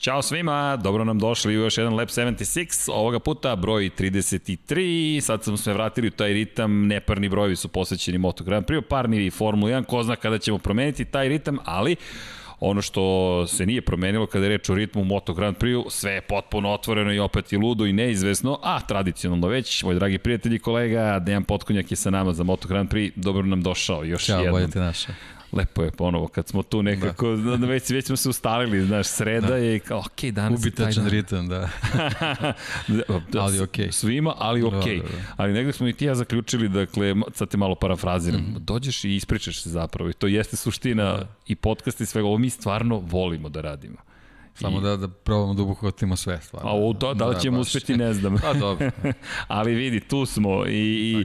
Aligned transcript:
Ćao 0.00 0.22
svima, 0.22 0.76
dobro 0.76 1.04
nam 1.04 1.18
došli 1.18 1.58
u 1.58 1.60
još 1.60 1.78
jedan 1.78 1.94
Lab 1.94 2.08
76, 2.08 2.90
ovoga 2.92 3.18
puta 3.18 3.56
broj 3.56 3.90
33, 3.98 5.20
sad 5.20 5.44
smo 5.44 5.56
se 5.56 5.72
vratili 5.72 6.08
u 6.08 6.10
taj 6.10 6.32
ritam, 6.32 6.86
neparni 6.86 7.28
brojevi 7.28 7.56
su 7.56 7.68
posvećeni 7.68 8.18
Moto 8.18 8.44
Grand 8.44 8.66
Prix, 8.66 8.80
parni 8.80 9.26
i 9.26 9.30
Formula 9.30 9.72
1, 9.72 9.84
ko 9.84 10.02
zna 10.02 10.16
kada 10.16 10.38
ćemo 10.38 10.58
promeniti 10.58 11.04
taj 11.04 11.28
ritam, 11.28 11.58
ali 11.64 11.96
ono 12.60 12.82
što 12.82 13.46
se 13.46 13.66
nije 13.66 13.82
promenilo 13.82 14.26
kada 14.26 14.44
je 14.44 14.48
reč 14.48 14.68
o 14.68 14.74
ritmu 14.74 15.04
Moto 15.04 15.34
Grand 15.34 15.56
Prix, 15.56 15.90
sve 15.90 16.12
je 16.12 16.20
potpuno 16.20 16.72
otvoreno 16.72 17.12
i 17.12 17.18
opet 17.18 17.52
i 17.52 17.56
ludo 17.56 17.86
i 17.86 17.92
neizvesno, 17.92 18.58
a 18.62 18.80
tradicionalno 18.80 19.48
već, 19.48 19.82
moj 19.82 19.94
dragi 19.94 20.18
prijatelji 20.18 20.56
i 20.56 20.58
kolega, 20.58 21.18
Dejan 21.18 21.44
Potkonjak 21.44 21.90
je 21.90 21.96
sa 21.96 22.10
nama 22.10 22.32
za 22.32 22.42
Moto 22.42 22.68
Grand 22.68 22.90
Prix, 22.90 23.12
dobro 23.16 23.42
nam 23.42 23.62
došao 23.62 24.04
još 24.04 24.24
Ćao, 24.24 24.38
jednom. 24.38 24.52
bolje 24.52 24.70
te 24.70 24.78
našao 24.78 25.14
lepo 25.52 25.82
je 25.82 25.90
ponovo 25.90 26.28
kad 26.28 26.48
smo 26.48 26.62
tu 26.62 26.82
nekako, 26.82 27.36
da. 27.36 27.66
već, 27.66 27.90
već 27.90 28.06
smo 28.06 28.16
se 28.16 28.28
ustalili, 28.28 28.86
znaš, 28.86 29.06
sreda 29.06 29.46
da. 29.46 29.56
je 29.56 29.78
kao, 29.78 29.98
ok, 29.98 30.24
danas 30.32 30.60
Ubitačan 30.60 31.08
ritam, 31.08 31.48
da. 31.52 31.68
da. 33.28 33.40
ali 33.40 33.60
ok. 33.60 33.76
Svima, 33.90 34.34
ali 34.38 34.62
ok. 34.62 34.72
Da, 34.72 34.78
da, 34.80 35.02
da. 35.02 35.34
Ali 35.36 35.52
negde 35.52 35.72
smo 35.72 35.88
i 35.88 35.92
ti 35.92 36.04
ja 36.04 36.14
zaključili, 36.14 36.68
dakle, 36.68 37.14
sad 37.34 37.48
te 37.48 37.56
malo 37.56 37.74
parafraziram, 37.74 38.40
mm 38.40 38.60
dođeš 38.60 39.04
i 39.04 39.16
ispričaš 39.16 39.62
se 39.62 39.70
zapravo 39.70 40.10
i 40.10 40.12
to 40.12 40.26
jeste 40.26 40.56
suština 40.56 41.04
da. 41.04 41.26
i 41.46 41.54
podcast 41.54 42.00
i 42.00 42.06
svega, 42.06 42.28
ovo 42.28 42.38
mi 42.38 42.50
stvarno 42.50 42.98
volimo 42.98 43.48
da 43.48 43.60
radimo. 43.60 43.96
Samo 44.54 44.78
I... 44.78 44.82
da, 44.82 44.96
da 44.96 45.08
probamo 45.08 45.54
da 45.54 45.62
obuhvatimo 45.62 46.16
sve 46.16 46.40
stvarno. 46.42 46.70
A 46.70 46.98
to, 46.98 47.14
da 47.14 47.26
li 47.26 47.34
da, 47.34 47.40
ćemo 47.40 47.58
baš. 47.58 47.66
uspeti, 47.66 47.96
ne 47.96 48.14
znam. 48.14 48.36
Pa 48.42 48.54
dobro. 48.54 48.90
Ali 49.48 49.74
vidi, 49.74 50.00
tu 50.00 50.26
smo 50.26 50.66
i, 50.66 51.24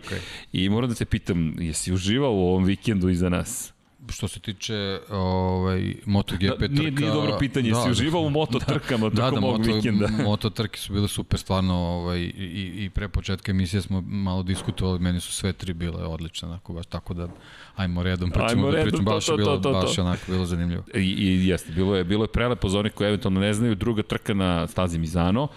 i, 0.53 0.63
i 0.63 0.69
moram 0.69 0.89
da 0.89 0.95
te 0.95 1.05
pitam, 1.05 1.55
jesi 1.59 1.93
uživao 1.93 2.33
u 2.33 2.39
ovom 2.39 2.63
vikendu 2.63 3.09
iza 3.09 3.29
nas? 3.29 3.74
Što 4.09 4.27
se 4.27 4.39
tiče 4.39 4.99
ovaj, 5.09 5.95
MotoGP 6.05 6.59
trka... 6.59 6.67
Nije, 6.67 6.91
nije 6.91 7.11
dobro 7.11 7.37
pitanje, 7.39 7.71
da, 7.71 7.83
si 7.83 7.89
uživao 7.89 8.21
u 8.21 8.29
moto 8.29 8.59
da, 8.59 8.65
trkama 8.65 9.09
da, 9.09 9.29
tokom 9.29 9.41
da, 9.41 9.47
ovog 9.47 9.59
moto, 9.59 9.75
vikenda? 9.75 10.07
moto 10.29 10.49
trke 10.49 10.79
su 10.79 10.93
bile 10.93 11.07
super, 11.07 11.39
stvarno, 11.39 11.75
ovaj, 11.75 12.19
i, 12.19 12.71
i 12.77 12.89
pre 12.89 13.07
početka 13.07 13.51
emisije 13.51 13.81
smo 13.81 14.01
malo 14.01 14.43
diskutovali, 14.43 14.99
meni 14.99 15.19
su 15.19 15.31
sve 15.31 15.53
tri 15.53 15.73
bile 15.73 16.03
odlične, 16.05 16.47
onako, 16.47 16.73
baš, 16.73 16.85
tako 16.85 17.13
da 17.13 17.27
ajmo 17.75 18.03
redom, 18.03 18.31
pričamo 18.31 18.49
ajmo 18.49 18.71
da 18.71 18.83
pričamo, 18.83 19.03
baš 19.03 19.25
to, 19.25 19.31
to, 19.31 19.37
bilo, 19.37 19.57
to, 19.57 19.73
to, 19.73 19.81
baš 19.81 19.97
onako, 19.97 20.21
bilo 20.27 20.45
zanimljivo. 20.45 20.83
I, 20.93 20.99
i 20.99 21.47
jeste, 21.47 21.71
bilo 21.71 21.95
je, 21.95 22.03
bilo 22.03 22.23
je 22.23 22.27
prelepo 22.27 22.69
za 22.69 22.79
onih 22.79 22.91
koji 22.91 23.07
eventualno 23.07 23.39
ne 23.39 23.53
znaju, 23.53 23.75
druga 23.75 24.03
trka 24.03 24.33
na 24.33 24.67
stazi 24.67 24.99
Mizano, 24.99 25.47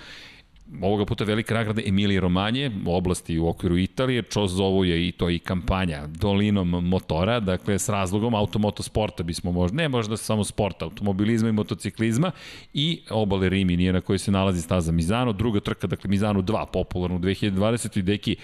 ovoga 0.82 1.04
puta 1.04 1.24
velika 1.24 1.54
nagrada 1.54 1.82
Emilije 1.86 2.20
Romanje, 2.20 2.70
u 2.86 2.94
oblasti 2.94 3.38
u 3.38 3.48
okviru 3.48 3.78
Italije, 3.78 4.22
čo 4.22 4.46
zovu 4.46 4.84
je 4.84 5.08
i 5.08 5.12
to 5.12 5.30
i 5.30 5.38
kampanja 5.38 6.06
dolinom 6.06 6.68
motora, 6.68 7.40
dakle 7.40 7.78
s 7.78 7.88
razlogom 7.88 8.34
automotosporta 8.34 9.22
bismo 9.22 9.52
možda, 9.52 9.76
ne 9.76 9.88
možda 9.88 10.16
samo 10.16 10.44
sporta, 10.44 10.84
automobilizma 10.84 11.48
i 11.48 11.52
motociklizma. 11.52 12.30
I 12.74 13.00
obale 13.10 13.48
Riminije 13.48 13.92
na 13.92 14.00
kojoj 14.00 14.18
se 14.18 14.30
nalazi 14.30 14.62
staza 14.62 14.92
Mizano, 14.92 15.32
druga 15.32 15.60
trka, 15.60 15.86
dakle 15.86 16.10
Mizano 16.10 16.42
2, 16.42 16.66
popularno 16.72 17.16
u 17.16 17.20
2020. 17.20 17.98
i 17.98 18.02
deki 18.02 18.36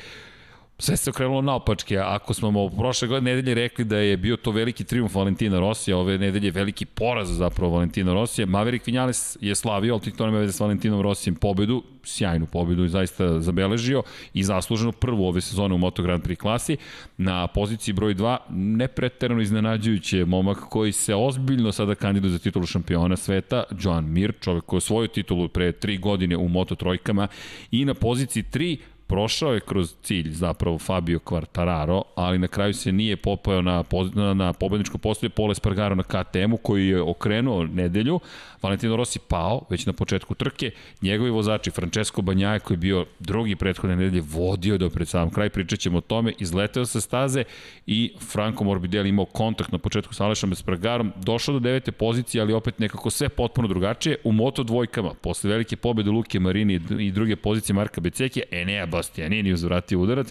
sve 0.79 0.97
se 0.97 1.11
okrenulo 1.11 1.43
naopačke. 1.43 1.99
Ako 1.99 2.35
smo 2.35 2.69
prošle 2.69 3.09
godine 3.09 3.35
nedelje 3.35 3.55
rekli 3.55 3.85
da 3.85 3.97
je 3.97 4.17
bio 4.17 4.37
to 4.37 4.51
veliki 4.51 4.85
triumf 4.85 5.15
Valentina 5.15 5.59
Rosija, 5.59 5.97
ove 5.97 6.19
nedelje 6.19 6.51
veliki 6.51 6.85
poraz 6.85 7.29
zapravo 7.37 7.73
Valentina 7.73 8.13
Rosija, 8.13 8.47
Maverick 8.47 8.87
Vinales 8.87 9.37
je 9.41 9.55
slavio, 9.55 9.95
ali 9.95 10.13
to 10.13 10.27
nema 10.27 10.39
veze 10.39 10.53
s 10.53 10.61
Valentinom 10.61 11.01
Rosijem 11.01 11.35
pobedu, 11.35 11.83
sjajnu 12.05 12.47
pobedu 12.47 12.85
i 12.85 12.89
zaista 12.89 13.41
zabeležio 13.41 14.03
i 14.35 14.43
zasluženo 14.43 14.93
prvu 14.93 15.27
ove 15.27 15.41
sezone 15.41 15.75
u 15.75 15.79
Moto 15.79 16.03
Grand 16.03 16.23
Prix 16.23 16.37
klasi. 16.37 16.77
Na 17.17 17.47
poziciji 17.47 17.95
broj 17.95 18.15
2, 18.15 18.37
nepreterano 18.51 19.41
iznenađujuće 19.41 20.25
momak 20.25 20.59
koji 20.59 20.93
se 20.93 21.15
ozbiljno 21.15 21.73
sada 21.73 21.95
kandiduje 21.95 22.31
za 22.31 22.39
titulu 22.39 22.67
šampiona 22.67 23.17
sveta, 23.17 23.65
Joan 23.81 24.05
Mir, 24.05 24.33
čovek 24.41 24.65
koji 24.65 24.79
je 24.79 24.81
svoju 24.81 25.09
titulu 25.09 25.49
pre 25.49 25.73
tri 25.73 25.99
godine 25.99 26.37
u 26.37 26.49
Moto 26.49 26.75
trojkama 26.75 27.29
i 27.71 27.85
na 27.85 27.95
poziciji 27.95 28.43
3, 28.53 28.79
prošao 29.07 29.55
je 29.55 29.61
kroz 29.61 29.95
cilj 30.03 30.31
zapravo 30.31 30.79
Fabio 30.79 31.19
Quartararo, 31.19 32.03
ali 32.15 32.39
na 32.39 32.49
kraju 32.49 32.75
se 32.75 32.93
nije 32.93 33.17
popao 33.17 33.63
na, 33.63 33.85
na, 34.15 34.35
na 34.35 34.53
pobedničko 34.53 34.99
postoje 34.99 35.31
Pole 35.31 35.55
Spargaro 35.55 35.95
na 35.95 36.03
KTM-u 36.03 36.57
koji 36.57 36.89
je 36.89 37.03
okrenuo 37.03 37.65
nedelju. 37.65 38.21
Valentino 38.63 38.97
Rossi 38.97 39.19
pao 39.19 39.63
već 39.71 39.87
na 39.87 39.93
početku 39.93 40.35
trke. 40.35 40.71
Njegovi 41.03 41.31
vozači 41.31 41.71
Francesco 41.71 42.23
Banjaje 42.23 42.61
koji 42.61 42.75
je 42.75 42.79
bio 42.79 43.07
drugi 43.19 43.57
prethodne 43.57 43.97
nedelje 43.97 44.23
vodio 44.27 44.79
do 44.79 44.91
pred 44.91 45.09
sam 45.09 45.31
kraj, 45.31 45.51
pričat 45.51 45.79
ćemo 45.79 45.99
o 45.99 46.01
tome, 46.01 46.33
izleteo 46.39 46.87
sa 46.87 47.01
staze 47.01 47.45
i 47.87 48.13
Franco 48.33 48.65
Morbidelli 48.65 49.09
imao 49.09 49.25
kontakt 49.25 49.73
na 49.73 49.79
početku 49.79 50.15
sa 50.15 50.25
Alešom 50.25 50.53
Espargarom, 50.53 51.13
došao 51.17 51.53
do 51.53 51.61
devete 51.61 51.93
pozicije, 51.93 52.43
ali 52.43 52.53
opet 52.53 52.79
nekako 52.79 53.11
sve 53.11 53.29
potpuno 53.29 53.69
drugačije. 53.69 54.17
U 54.25 54.33
moto 54.33 54.63
dvojkama, 54.63 55.15
posle 55.15 55.51
velike 55.51 55.77
pobede 55.77 56.11
Luke 56.11 56.41
Marini 56.41 56.81
i 56.99 57.11
druge 57.11 57.37
pozicije 57.37 57.75
Marka 57.75 58.01
Becekija, 58.01 58.45
Enea 58.51 58.87
Bastianini 58.97 59.53
uzvratio 59.53 60.01
udarac. 60.01 60.29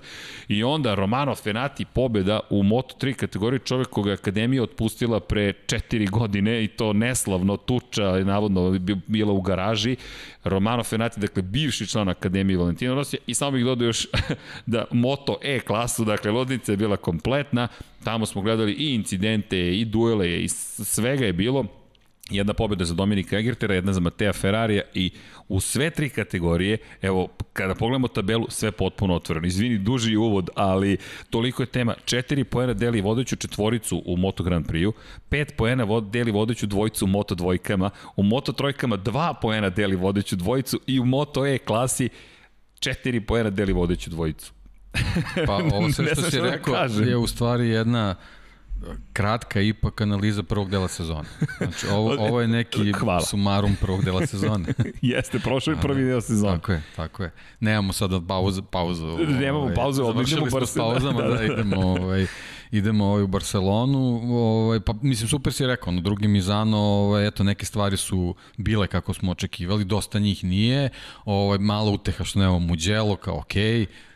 I 0.47 0.63
onda 0.63 0.95
Romano 0.95 1.35
Fenati 1.35 1.85
pobeda 1.85 2.39
u 2.49 2.63
Moto3 2.63 3.13
kategoriji 3.13 3.59
čovek 3.59 3.87
koga 3.87 4.09
je 4.09 4.13
Akademija 4.13 4.63
otpustila 4.63 5.19
pre 5.19 5.53
4 5.65 6.09
godine 6.09 6.63
i 6.63 6.67
to 6.67 6.93
neslavno 6.93 7.57
tuča 7.57 8.19
navodno 8.23 8.79
bila 9.07 9.33
u 9.33 9.41
garaži. 9.41 9.95
Romano 10.43 10.83
Fenati, 10.83 11.19
dakle 11.19 11.41
bivši 11.41 11.87
član 11.87 12.09
Akademije 12.09 12.57
Valentina 12.57 12.93
Rosija. 12.93 13.19
I 13.27 13.33
samo 13.33 13.51
bih 13.51 13.65
dodao 13.65 13.85
još 13.85 14.07
da 14.65 14.85
Moto 14.91 15.37
E 15.41 15.59
klasu, 15.59 16.05
dakle 16.05 16.31
lodnica 16.31 16.71
je 16.71 16.77
bila 16.77 16.97
kompletna, 16.97 17.67
tamo 18.03 18.25
smo 18.25 18.41
gledali 18.41 18.73
i 18.73 18.95
incidente 18.95 19.79
i 19.79 19.85
duele 19.85 20.43
i 20.43 20.49
svega 20.49 21.25
je 21.25 21.33
bilo 21.33 21.82
jedna 22.29 22.53
pobjeda 22.53 22.85
za 22.85 22.93
Dominika 22.93 23.37
Egertera, 23.37 23.75
jedna 23.75 23.93
za 23.93 23.99
Matea 23.99 24.33
Ferrarija 24.33 24.81
i 24.93 25.11
u 25.47 25.59
sve 25.59 25.89
tri 25.89 26.09
kategorije, 26.09 26.77
evo, 27.01 27.27
kada 27.53 27.75
pogledamo 27.75 28.07
tabelu, 28.07 28.47
sve 28.49 28.71
potpuno 28.71 29.15
otvoreno. 29.15 29.47
Izvini, 29.47 29.77
duži 29.77 30.15
uvod, 30.15 30.49
ali 30.55 30.97
toliko 31.29 31.63
je 31.63 31.67
tema. 31.67 31.95
Četiri 32.05 32.43
poena 32.43 32.73
deli 32.73 33.01
vodeću 33.01 33.35
četvoricu 33.35 34.03
u 34.05 34.17
Moto 34.17 34.43
Grand 34.43 34.67
Prix-u, 34.67 34.93
pet 35.29 35.53
poena 35.57 36.01
deli 36.01 36.31
vodeću 36.31 36.67
dvojicu 36.67 37.05
u 37.05 37.07
Moto 37.07 37.35
dvojkama, 37.35 37.89
u 38.15 38.23
Moto 38.23 38.51
trojkama 38.51 38.97
dva 38.97 39.33
poena 39.33 39.69
deli 39.69 39.95
vodeću 39.95 40.35
dvojicu 40.35 40.79
i 40.87 40.99
u 40.99 41.05
Moto 41.05 41.45
E 41.45 41.57
klasi 41.57 42.09
četiri 42.79 43.21
poena 43.21 43.49
deli 43.49 43.73
vodeću 43.73 44.09
dvojicu. 44.09 44.53
Pa 45.45 45.55
ovo 45.73 45.91
sve 45.91 46.15
što 46.15 46.21
si 46.21 46.37
da 46.37 46.49
rekao 46.49 46.75
je 46.85 47.17
u 47.17 47.27
stvari 47.27 47.69
jedna 47.69 48.15
kratka 49.13 49.61
ipak 49.61 50.01
analiza 50.01 50.43
prvog 50.43 50.69
dela 50.69 50.87
sezone. 50.87 51.29
Znači, 51.57 51.87
ovo, 51.87 52.15
ovo 52.19 52.41
je 52.41 52.47
neki 52.47 52.91
Hvala. 52.91 53.21
sumarum 53.21 53.75
prvog 53.81 54.03
dela 54.03 54.27
sezone. 54.27 54.65
Jeste, 55.01 55.39
prošao 55.39 55.71
je 55.71 55.81
prvi 55.81 56.03
deo 56.03 56.21
sezone. 56.21 56.57
Tako 56.57 56.71
je, 56.71 56.81
tako 56.95 57.23
je. 57.23 57.31
Nemamo 57.59 57.93
sada 57.93 58.21
pauzu. 58.27 58.61
pauzu 58.61 59.17
Nemamo 59.41 59.59
ovaj, 59.59 59.75
pauzu, 59.75 60.03
odmah 60.03 60.27
idemo 60.27 60.45
u 60.45 60.49
Barcelonu. 60.49 60.93
pauzama, 60.93 61.21
da, 61.21 61.27
da, 61.27 61.35
da, 61.35 61.43
idemo, 61.43 61.81
ovaj, 61.81 62.27
idemo 62.71 63.05
ovaj, 63.05 63.23
u 63.23 63.27
Barcelonu. 63.27 64.21
Ovaj, 64.33 64.79
pa, 64.79 64.93
mislim, 65.01 65.29
super 65.29 65.53
si 65.53 65.67
rekao, 65.67 65.93
na 65.93 66.01
drugi 66.01 66.27
Mizano, 66.27 66.77
ovaj, 66.77 67.27
eto, 67.27 67.43
neke 67.43 67.65
stvari 67.65 67.97
su 67.97 68.35
bile 68.57 68.87
kako 68.87 69.13
smo 69.13 69.31
očekivali, 69.31 69.83
dosta 69.83 70.19
njih 70.19 70.43
nije. 70.43 70.89
Ovaj, 71.25 71.57
malo 71.57 71.91
uteha 71.91 72.23
što 72.23 72.39
nemamo 72.39 72.59
Muđelo, 72.59 73.15
kao 73.15 73.37
okej. 73.37 73.81
Okay 73.81 74.12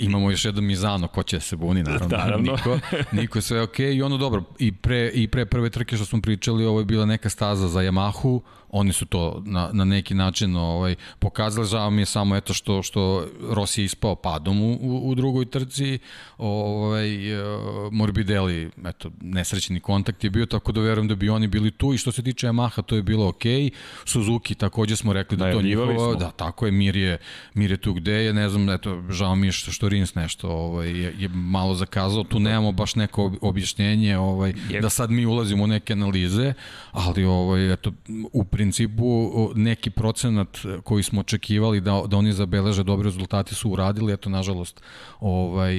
imamo 0.00 0.30
još 0.30 0.44
jedno 0.44 0.62
Mizano, 0.62 1.08
ko 1.08 1.22
će 1.22 1.40
se 1.40 1.56
buni, 1.56 1.82
naravno, 1.82 2.16
naravno. 2.18 2.52
niko, 2.52 2.78
niko 3.12 3.38
je 3.38 3.42
sve 3.42 3.62
okej 3.62 3.86
okay. 3.86 3.96
i 3.96 4.02
ono 4.02 4.16
dobro, 4.16 4.42
i 4.58 4.72
pre, 4.72 5.10
i 5.14 5.28
pre 5.28 5.46
prve 5.46 5.70
trke 5.70 5.96
što 5.96 6.04
smo 6.04 6.20
pričali, 6.20 6.64
ovo 6.64 6.78
je 6.78 6.84
bila 6.84 7.06
neka 7.06 7.30
staza 7.30 7.68
za 7.68 7.80
Yamahu, 7.80 8.40
oni 8.72 8.92
su 8.92 9.06
to 9.06 9.42
na, 9.46 9.70
na 9.72 9.84
neki 9.84 10.14
način 10.14 10.56
ovaj, 10.56 10.94
pokazali, 11.18 11.66
žao 11.66 11.90
mi 11.90 12.02
je 12.02 12.06
samo 12.06 12.36
eto 12.36 12.54
što, 12.54 12.82
što 12.82 13.26
Rossi 13.50 13.80
je 13.80 13.84
ispao 13.84 14.14
padom 14.14 14.62
u, 14.62 15.00
u, 15.10 15.14
drugoj 15.14 15.44
trci, 15.44 15.98
ovaj, 16.38 17.40
uh, 17.40 17.92
Morbidelli, 17.92 18.70
eto, 18.84 19.10
nesrećni 19.20 19.80
kontakt 19.80 20.24
je 20.24 20.30
bio, 20.30 20.46
tako 20.46 20.72
da 20.72 20.80
verujem 20.80 21.08
da 21.08 21.14
bi 21.14 21.28
oni 21.28 21.46
bili 21.46 21.70
tu. 21.70 21.94
I 21.94 21.98
što 21.98 22.12
se 22.12 22.22
tiče 22.22 22.46
Yamaha, 22.46 22.82
to 22.82 22.96
je 22.96 23.02
bilo 23.02 23.32
okay. 23.32 23.70
Suzuki 24.04 24.54
takođe 24.54 24.96
smo 24.96 25.12
rekli 25.12 25.36
da, 25.36 25.46
da 25.46 25.52
to 25.52 25.62
njihovo, 25.62 26.14
da, 26.14 26.30
tako 26.30 26.66
je, 26.66 26.72
Mir 26.72 26.96
je, 26.96 27.18
Mir 27.54 27.70
je 27.70 27.76
tu 27.76 27.92
gde 27.94 28.12
je, 28.12 28.32
ne 28.32 28.48
znam, 28.48 28.70
eto, 28.70 29.02
žao 29.10 29.34
mi 29.34 29.46
je 29.46 29.52
što, 29.52 29.72
što 29.72 29.88
Rins 29.88 30.14
nešto 30.14 30.48
ovaj, 30.48 30.90
je, 30.90 31.14
je 31.18 31.28
malo 31.28 31.74
zakazao, 31.74 32.24
tu 32.24 32.40
nemamo 32.40 32.72
baš 32.72 32.94
neko 32.94 33.32
objašnjenje, 33.40 34.18
ovaj, 34.18 34.52
da 34.82 34.90
sad 34.90 35.10
mi 35.10 35.26
ulazimo 35.26 35.64
u 35.64 35.66
neke 35.66 35.92
analize, 35.92 36.54
ali 36.92 37.24
ovaj, 37.24 37.72
eto, 37.72 37.92
u 38.32 38.44
principu 38.60 39.30
neki 39.54 39.90
procenat 39.90 40.58
koji 40.84 41.02
smo 41.02 41.20
očekivali 41.20 41.80
da, 41.80 42.02
da 42.06 42.16
oni 42.16 42.32
zabeleže 42.32 42.84
dobre 42.84 43.04
rezultate 43.04 43.54
su 43.54 43.70
uradili, 43.70 44.12
eto 44.12 44.28
nažalost 44.28 44.80
ovaj, 45.20 45.74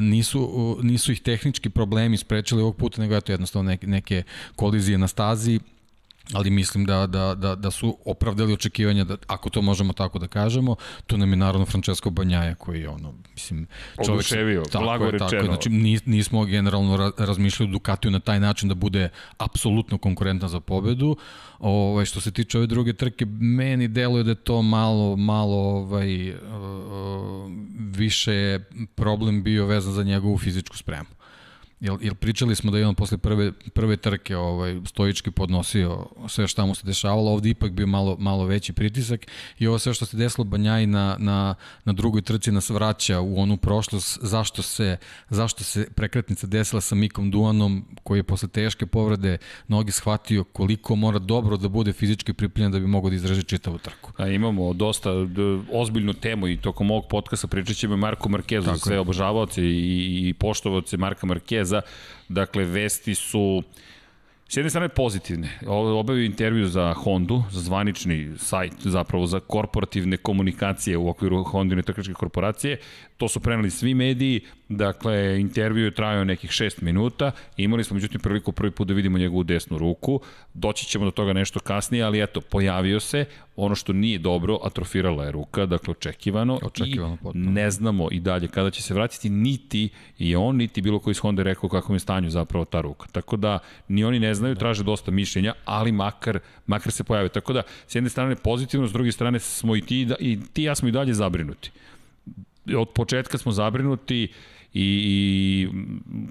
nisu, 0.00 0.78
nisu 0.82 1.12
ih 1.12 1.20
tehnički 1.20 1.70
problemi 1.70 2.16
sprečili 2.16 2.62
ovog 2.62 2.76
puta, 2.76 3.02
nego 3.02 3.16
eto 3.16 3.32
jednostavno 3.32 3.70
neke, 3.70 3.86
neke 3.86 4.22
kolizije 4.56 4.98
na 4.98 5.08
stazi 5.08 5.60
ali 6.32 6.50
mislim 6.50 6.84
da, 6.84 7.06
da, 7.06 7.34
da, 7.34 7.54
da 7.54 7.70
su 7.70 7.98
opravdali 8.04 8.52
očekivanja, 8.52 9.04
da, 9.04 9.16
ako 9.26 9.50
to 9.50 9.62
možemo 9.62 9.92
tako 9.92 10.18
da 10.18 10.28
kažemo, 10.28 10.76
tu 11.06 11.18
nam 11.18 11.30
je 11.30 11.36
naravno 11.36 11.66
Francesco 11.66 12.10
Banjaja 12.10 12.54
koji 12.54 12.80
je 12.80 12.88
ono, 12.88 13.14
mislim, 13.32 13.66
čovjek... 13.94 14.10
Oduševio, 14.10 14.62
blago 14.72 15.04
je, 15.04 15.10
rečeno. 15.10 15.30
Tako 15.30 15.42
je, 15.42 15.44
znači 15.44 15.68
nismo 16.06 16.44
generalno 16.44 17.12
razmišljali 17.18 17.72
Ducatiju 17.72 18.10
na 18.10 18.20
taj 18.20 18.40
način 18.40 18.68
da 18.68 18.74
bude 18.74 19.08
apsolutno 19.38 19.98
konkurentan 19.98 20.48
za 20.48 20.60
pobedu. 20.60 21.16
Ovaj, 21.58 22.04
što 22.04 22.20
se 22.20 22.30
tiče 22.30 22.58
ove 22.58 22.66
druge 22.66 22.92
trke, 22.92 23.26
meni 23.40 23.88
deluje 23.88 24.24
da 24.24 24.30
je 24.30 24.34
to 24.34 24.62
malo, 24.62 25.16
malo 25.16 25.56
ovaj, 25.56 26.30
uh, 26.30 26.36
više 27.78 28.58
problem 28.94 29.42
bio 29.42 29.66
vezan 29.66 29.92
za 29.92 30.02
njegovu 30.02 30.38
fizičku 30.38 30.76
spremu. 30.76 31.15
Jel, 31.80 31.98
jel 32.00 32.14
pričali 32.14 32.54
smo 32.54 32.70
da 32.70 32.78
je 32.78 32.86
on 32.86 32.94
posle 32.94 33.18
prve, 33.18 33.52
prve 33.52 33.96
trke 33.96 34.36
ovaj, 34.36 34.80
stojički 34.84 35.30
podnosio 35.30 36.06
sve 36.28 36.48
šta 36.48 36.66
mu 36.66 36.74
se 36.74 36.86
dešavalo, 36.86 37.30
ovde 37.30 37.48
ipak 37.48 37.72
bio 37.72 37.86
malo, 37.86 38.16
malo 38.18 38.44
veći 38.44 38.72
pritisak 38.72 39.26
i 39.58 39.66
ovo 39.66 39.78
sve 39.78 39.94
što 39.94 40.06
se 40.06 40.16
desilo 40.16 40.44
Banjaj 40.44 40.86
na, 40.86 41.16
na, 41.18 41.54
na 41.84 41.92
drugoj 41.92 42.22
trci 42.22 42.52
nas 42.52 42.70
vraća 42.70 43.20
u 43.20 43.40
onu 43.40 43.56
prošlost, 43.56 44.18
zašto 44.22 44.62
se, 44.62 44.96
zašto 45.28 45.64
se 45.64 45.88
prekretnica 45.94 46.46
desila 46.46 46.80
sa 46.80 46.94
Mikom 46.94 47.30
Duanom 47.30 47.84
koji 48.02 48.18
je 48.18 48.22
posle 48.22 48.48
teške 48.48 48.86
povrede 48.86 49.38
nogi 49.68 49.92
shvatio 49.92 50.44
koliko 50.44 50.96
mora 50.96 51.18
dobro 51.18 51.56
da 51.56 51.68
bude 51.68 51.92
fizički 51.92 52.32
pripremljen 52.32 52.72
da 52.72 52.78
bi 52.78 52.86
mogao 52.86 53.10
da 53.10 53.16
izraži 53.16 53.42
čitavu 53.42 53.78
trku. 53.78 54.12
A 54.16 54.28
imamo 54.28 54.72
dosta 54.72 55.10
ozbiljnu 55.72 56.12
temu 56.12 56.48
i 56.48 56.56
tokom 56.56 56.90
ovog 56.90 57.04
podcasta 57.10 57.46
pričat 57.46 57.76
ćemo 57.76 57.96
Marko 57.96 58.28
Markezu, 58.28 58.70
sve 58.76 58.98
obožavaoce 58.98 59.62
i, 59.62 60.28
i 60.28 60.34
poštovaoce 60.34 60.96
Marka 60.96 61.26
Markeza 61.26 61.65
Markeza. 61.66 61.82
Dakle, 62.28 62.64
vesti 62.64 63.14
su 63.14 63.62
S 64.48 64.56
jedne 64.56 64.70
strane 64.70 64.88
pozitivne. 64.88 65.48
Obavio 65.66 66.24
intervju 66.24 66.68
za 66.68 66.94
Hondu, 66.94 67.42
za 67.50 67.60
zvanični 67.60 68.38
sajt, 68.38 68.72
zapravo 68.84 69.26
za 69.26 69.40
korporativne 69.40 70.16
komunikacije 70.16 70.96
u 70.96 71.08
okviru 71.08 71.44
Hondine 71.44 71.82
trkačke 71.82 72.14
korporacije. 72.14 72.78
To 73.16 73.28
su 73.28 73.40
preneli 73.40 73.70
svi 73.70 73.94
mediji, 73.94 74.40
dakle, 74.68 75.40
intervju 75.40 75.84
je 75.84 75.90
trajao 75.90 76.24
nekih 76.24 76.50
6 76.50 76.82
minuta, 76.82 77.32
imali 77.56 77.84
smo 77.84 77.94
međutim 77.94 78.20
priliku 78.20 78.52
prvi 78.52 78.70
put 78.70 78.88
da 78.88 78.94
vidimo 78.94 79.18
njegovu 79.18 79.42
desnu 79.42 79.78
ruku, 79.78 80.20
doći 80.54 80.86
ćemo 80.86 81.04
do 81.04 81.10
toga 81.10 81.32
nešto 81.32 81.60
kasnije, 81.60 82.04
ali 82.04 82.22
eto, 82.22 82.40
pojavio 82.40 83.00
se, 83.00 83.24
ono 83.56 83.74
što 83.74 83.92
nije 83.92 84.18
dobro, 84.18 84.58
atrofirala 84.64 85.24
je 85.24 85.32
ruka, 85.32 85.66
dakle, 85.66 85.90
očekivano, 85.90 86.58
očekivano 86.62 87.14
i 87.14 87.18
potpuno. 87.22 87.50
ne 87.50 87.70
znamo 87.70 88.08
i 88.12 88.20
dalje 88.20 88.48
kada 88.48 88.70
će 88.70 88.82
se 88.82 88.94
vratiti, 88.94 89.28
niti 89.30 89.88
i 90.18 90.36
on, 90.36 90.56
niti 90.56 90.82
bilo 90.82 90.98
koji 90.98 91.12
iz 91.12 91.18
Honda 91.18 91.42
rekao 91.42 91.70
kakvom 91.70 91.96
je 91.96 92.00
stanju 92.00 92.30
zapravo 92.30 92.64
ta 92.64 92.80
ruka. 92.80 93.06
Tako 93.12 93.36
da, 93.36 93.58
ni 93.88 94.04
oni 94.04 94.20
ne 94.20 94.34
znaju, 94.34 94.54
traže 94.54 94.84
dosta 94.84 95.10
mišljenja, 95.10 95.54
ali 95.64 95.92
makar, 95.92 96.38
makar 96.66 96.92
se 96.92 97.04
pojave. 97.04 97.28
Tako 97.28 97.52
da, 97.52 97.62
s 97.86 97.94
jedne 97.94 98.10
strane 98.10 98.36
pozitivno, 98.36 98.86
s 98.86 98.92
druge 98.92 99.12
strane 99.12 99.38
smo 99.38 99.76
i 99.76 99.80
ti, 99.80 100.04
da, 100.04 100.14
i 100.20 100.38
ti 100.52 100.62
ja 100.62 100.74
smo 100.74 100.88
i 100.88 100.92
dalje 100.92 101.14
zabrinuti 101.14 101.70
od 102.76 102.88
početka 102.88 103.38
smo 103.38 103.52
zabrinuti 103.52 104.28
i, 104.78 105.02
i 105.04 105.68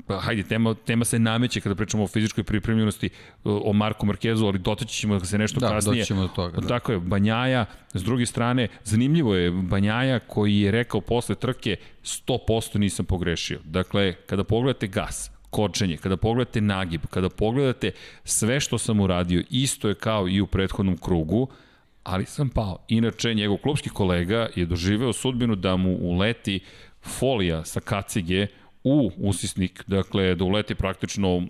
pa, 0.07 0.19
hajde, 0.19 0.43
tema, 0.43 0.73
tema 0.73 1.05
se 1.05 1.19
nameće 1.19 1.61
kada 1.61 1.75
pričamo 1.75 2.03
o 2.03 2.07
fizičkoj 2.07 2.43
pripremljenosti 2.43 3.09
o 3.43 3.73
Marku 3.73 4.05
Markezu, 4.05 4.45
ali 4.45 4.59
dotaći 4.59 4.97
ćemo 4.97 5.19
da 5.19 5.25
se 5.25 5.37
nešto 5.37 5.59
da, 5.59 5.69
kasnije. 5.69 6.05
Da, 6.09 6.15
do 6.15 6.27
toga. 6.27 6.61
Da. 6.61 6.67
Tako 6.67 6.91
je, 6.91 6.99
Banjaja, 6.99 7.65
s 7.93 8.03
druge 8.03 8.25
strane, 8.25 8.67
zanimljivo 8.83 9.35
je 9.35 9.51
Banjaja 9.51 10.19
koji 10.19 10.59
je 10.59 10.71
rekao 10.71 11.01
posle 11.01 11.35
trke 11.35 11.75
100% 12.03 12.77
nisam 12.77 13.05
pogrešio. 13.05 13.59
Dakle, 13.63 14.13
kada 14.13 14.43
pogledate 14.43 14.87
gas, 14.87 15.31
kočenje, 15.49 15.97
kada 15.97 16.17
pogledate 16.17 16.61
nagib, 16.61 17.01
kada 17.09 17.29
pogledate 17.29 17.91
sve 18.23 18.59
što 18.59 18.77
sam 18.77 18.99
uradio, 18.99 19.43
isto 19.49 19.89
je 19.89 19.95
kao 19.95 20.27
i 20.29 20.41
u 20.41 20.47
prethodnom 20.47 20.97
krugu, 20.97 21.47
ali 22.05 22.25
sam 22.25 22.49
pao. 22.49 22.77
Inače, 22.87 23.33
njegov 23.33 23.57
klubski 23.57 23.89
kolega 23.89 24.47
je 24.55 24.65
doživeo 24.65 25.13
sudbinu 25.13 25.55
da 25.55 25.75
mu 25.75 25.97
uleti 26.01 26.59
folija 27.01 27.65
sa 27.65 27.79
kacige 27.79 28.47
u 28.83 29.11
usisnik, 29.17 29.83
dakle 29.87 30.35
da 30.35 30.43
uleti 30.43 30.75
praktično 30.75 31.47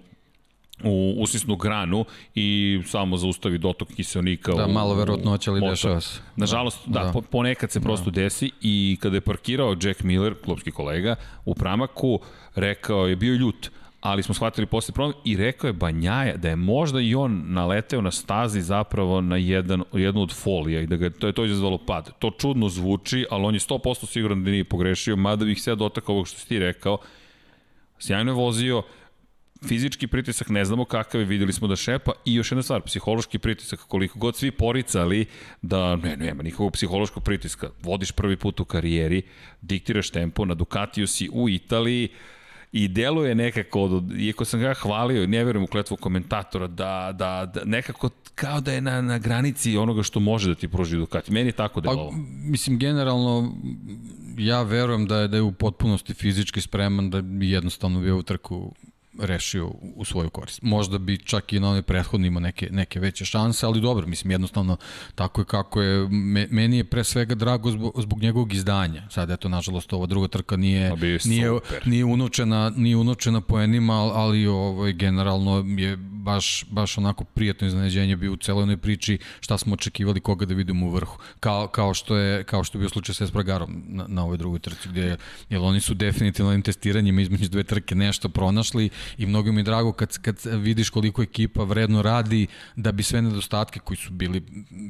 u 0.83 1.15
usisnu 1.17 1.55
granu 1.55 2.05
i 2.35 2.79
samo 2.85 3.17
zaustavi 3.17 3.57
dotok 3.57 3.87
kiselnika 3.87 4.51
da, 4.51 4.65
u, 4.65 4.69
malo 4.69 4.95
verovatnoća, 4.95 5.51
ali 5.51 5.69
dešava 5.69 6.01
se. 6.01 6.19
Nažalost, 6.35 6.79
da, 6.85 6.99
da, 6.99 7.21
ponekad 7.31 7.71
se 7.71 7.79
prosto 7.81 8.11
da. 8.11 8.21
desi 8.21 8.51
i 8.61 8.97
kada 9.01 9.17
je 9.17 9.21
parkirao 9.21 9.75
Jack 9.81 10.03
Miller, 10.03 10.35
klubski 10.43 10.71
kolega, 10.71 11.15
u 11.45 11.53
pramaku, 11.55 12.19
rekao 12.55 13.07
je 13.07 13.15
bio 13.15 13.33
ljut, 13.33 13.71
ali 14.05 14.23
smo 14.23 14.33
shvatili 14.33 14.67
posle 14.67 14.93
problem 14.93 15.17
i 15.23 15.37
rekao 15.37 15.67
je 15.67 15.73
Banjaja 15.73 16.37
da 16.37 16.49
je 16.49 16.55
možda 16.55 17.01
i 17.01 17.15
on 17.15 17.43
naleteo 17.47 18.01
na 18.01 18.11
stazi 18.11 18.61
zapravo 18.61 19.21
na 19.21 19.37
jedan, 19.37 19.83
jednu 19.93 20.21
od 20.21 20.33
folija 20.33 20.81
i 20.81 20.87
da 20.87 20.95
ga 20.95 21.09
to 21.09 21.27
je 21.27 21.33
to 21.33 21.45
izazvalo 21.45 21.77
pad. 21.77 22.11
To 22.19 22.31
čudno 22.37 22.69
zvuči, 22.69 23.25
ali 23.31 23.45
on 23.45 23.53
je 23.53 23.59
100% 23.59 24.05
siguran 24.05 24.43
da 24.43 24.51
nije 24.51 24.63
pogrešio, 24.63 25.15
mada 25.15 25.45
bih 25.45 25.61
se 25.61 25.75
dotakao 25.75 26.15
ovog 26.15 26.27
što 26.27 26.39
si 26.39 26.47
ti 26.47 26.59
rekao. 26.59 26.97
Sjajno 27.99 28.31
je 28.31 28.35
vozio, 28.35 28.83
fizički 29.67 30.07
pritisak 30.07 30.49
ne 30.49 30.65
znamo 30.65 30.85
kakav 30.85 31.21
je, 31.21 31.25
videli 31.25 31.53
smo 31.53 31.67
da 31.67 31.75
šepa 31.75 32.11
i 32.25 32.35
još 32.35 32.51
jedna 32.51 32.63
stvar, 32.63 32.81
psihološki 32.81 33.39
pritisak, 33.39 33.79
koliko 33.79 34.19
god 34.19 34.35
svi 34.35 34.51
poricali 34.51 35.25
da 35.61 35.95
ne, 35.95 36.17
nema 36.17 36.43
nikakvog 36.43 36.73
psihološkog 36.73 37.23
pritiska, 37.23 37.69
vodiš 37.81 38.11
prvi 38.11 38.37
put 38.37 38.59
u 38.59 38.65
karijeri, 38.65 39.21
diktiraš 39.61 40.09
tempo, 40.09 40.45
na 40.45 40.53
Ducatiju 40.53 41.07
si 41.07 41.29
u 41.33 41.49
Italiji, 41.49 42.09
i 42.71 42.87
deluje 42.87 43.35
nekako, 43.35 44.03
iako 44.19 44.45
sam 44.45 44.59
ga 44.59 44.73
hvalio, 44.73 45.27
ne 45.27 45.43
verujem 45.43 45.63
u 45.63 45.67
kletvu 45.67 45.97
komentatora, 45.97 46.67
da, 46.67 47.11
da, 47.13 47.51
da 47.53 47.61
nekako 47.65 48.09
kao 48.35 48.61
da 48.61 48.73
je 48.73 48.81
na, 48.81 49.01
na 49.01 49.17
granici 49.17 49.77
onoga 49.77 50.03
što 50.03 50.19
može 50.19 50.49
da 50.49 50.55
ti 50.55 50.67
pruži 50.67 50.97
Ducati. 50.97 51.31
Meni 51.31 51.47
je 51.49 51.51
tako 51.51 51.81
delovalo. 51.81 52.09
Pa, 52.09 52.17
mislim, 52.49 52.79
generalno, 52.79 53.53
ja 54.37 54.61
verujem 54.61 55.05
da 55.07 55.17
je, 55.17 55.27
da 55.27 55.37
je 55.37 55.41
u 55.41 55.51
potpunosti 55.51 56.13
fizički 56.13 56.61
spreman 56.61 57.09
da 57.09 57.21
bi 57.21 57.49
jednostavno 57.51 57.99
bio 57.99 58.17
u 58.17 58.23
trku 58.23 58.75
rešio 59.19 59.67
u 59.95 60.05
svoju 60.05 60.29
korist. 60.29 60.61
Možda 60.61 60.97
bi 60.97 61.17
čak 61.17 61.53
i 61.53 61.59
na 61.59 61.69
onoj 61.69 61.81
prethodni 61.81 62.27
imao 62.27 62.39
neke, 62.39 62.67
neke 62.71 62.99
veće 62.99 63.25
šanse, 63.25 63.65
ali 63.65 63.81
dobro, 63.81 64.07
mislim, 64.07 64.31
jednostavno 64.31 64.77
tako 65.15 65.41
je 65.41 65.45
kako 65.45 65.81
je. 65.81 66.07
Me, 66.09 66.47
meni 66.51 66.77
je 66.77 66.83
pre 66.83 67.03
svega 67.03 67.35
drago 67.35 67.71
zbog, 67.71 68.01
zbog 68.01 68.21
njegovog 68.21 68.53
izdanja. 68.53 69.09
Sad, 69.09 69.29
eto, 69.29 69.49
nažalost, 69.49 69.93
ova 69.93 70.05
druga 70.05 70.27
trka 70.27 70.57
nije, 70.57 70.93
nije, 71.25 71.59
nije, 71.85 72.05
unučena, 72.05 72.71
nije 72.75 72.97
unučena 72.97 73.41
poenima, 73.41 73.93
ali 73.93 74.47
ovaj, 74.47 74.93
generalno 74.93 75.65
je 75.77 75.97
baš, 75.97 76.65
baš 76.69 76.97
onako 76.97 77.23
prijatno 77.23 77.67
iznenađenje 77.67 78.15
bio 78.15 78.33
u 78.33 78.37
celoj 78.37 78.77
priči 78.77 79.17
šta 79.39 79.57
smo 79.57 79.73
očekivali 79.73 80.19
koga 80.19 80.45
da 80.45 80.53
vidimo 80.53 80.85
u 80.85 80.89
vrhu. 80.89 81.17
Kao, 81.39 81.67
kao, 81.67 81.93
što, 81.93 82.17
je, 82.17 82.43
kao 82.43 82.63
što 82.63 82.77
je 82.77 82.79
bio 82.79 82.89
slučaj 82.89 83.15
sa 83.15 83.23
Espragarom 83.23 83.83
na, 83.87 84.05
na 84.07 84.23
ovoj 84.23 84.37
drugoj 84.37 84.59
trci, 84.59 84.89
gde 84.89 85.17
jer 85.49 85.61
oni 85.61 85.79
su 85.79 85.93
definitivno 85.93 86.49
ovim 86.49 86.61
testiranjima 86.61 87.21
između 87.21 87.49
dve 87.49 87.63
trke 87.63 87.95
nešto 87.95 88.29
pronašli 88.29 88.89
i 89.17 89.25
mnogo 89.25 89.51
mi 89.51 89.59
je 89.59 89.63
drago 89.63 89.91
kad, 89.91 90.17
kad 90.17 90.41
vidiš 90.45 90.89
koliko 90.89 91.21
ekipa 91.21 91.63
vredno 91.63 92.01
radi 92.01 92.47
da 92.75 92.91
bi 92.91 93.03
sve 93.03 93.21
nedostatke 93.21 93.79
koji 93.79 93.97
su 93.97 94.11
bili 94.11 94.43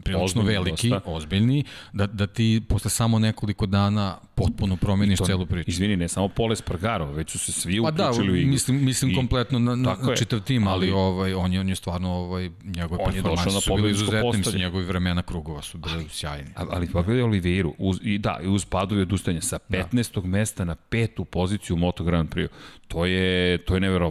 prilično 0.03 0.41
veliki, 0.41 0.89
dosta. 0.89 1.11
ozbiljni, 1.11 1.63
da, 1.93 2.07
da 2.07 2.27
ti 2.27 2.61
posle 2.69 2.89
samo 2.89 3.19
nekoliko 3.19 3.65
dana 3.65 4.17
potpuno 4.35 4.75
promeniš 4.75 5.19
to, 5.19 5.25
celu 5.25 5.45
priču. 5.45 5.69
Izvini, 5.69 5.97
ne 5.97 6.07
samo 6.07 6.27
Pole 6.27 6.55
Spargaro, 6.55 7.11
već 7.11 7.31
su 7.31 7.39
se 7.39 7.51
svi 7.51 7.81
pa 7.83 7.91
da, 7.91 8.09
uključili 8.09 8.27
da, 8.27 8.33
u 8.33 8.35
igru. 8.35 8.51
Mislim, 8.51 8.85
mislim 8.85 9.11
i, 9.11 9.15
kompletno 9.15 9.59
na, 9.59 9.75
na, 9.75 9.95
na 10.01 10.15
čitav 10.15 10.39
tim, 10.39 10.67
ali, 10.67 10.85
ali 10.85 10.91
ovaj, 10.91 11.33
on, 11.33 11.53
je, 11.53 11.59
on 11.59 11.69
je 11.69 11.75
stvarno, 11.75 12.09
ovaj, 12.09 12.49
njegove 12.63 13.05
performanse 13.05 13.61
su 13.61 13.75
bili 13.75 13.91
izuzetni, 13.91 14.37
mislim, 14.37 14.61
njegovi 14.61 14.85
vremena 14.85 15.21
krugova 15.21 15.61
su 15.61 15.77
bili 15.77 15.95
ali, 15.95 16.09
sjajni. 16.09 16.49
Ali, 16.55 16.69
ali 16.71 16.87
pogledaj 16.87 17.23
Oliveiru, 17.23 17.73
uz, 17.77 17.99
i 18.01 18.17
da, 18.17 18.39
i 18.43 18.47
uz 18.47 18.65
padovi 18.65 19.01
odustanja, 19.01 19.41
sa 19.41 19.59
15. 19.69 20.21
Da. 20.21 20.27
mesta 20.27 20.65
na 20.65 20.75
petu 20.75 21.25
poziciju 21.25 21.75
u 21.75 21.79
Moto 21.79 22.03
Grand 22.03 22.29
Prix. 22.29 22.47
To 22.87 23.05
je, 23.05 23.57
to 23.57 23.73
je 23.73 23.79
neverovatno. 23.79 24.04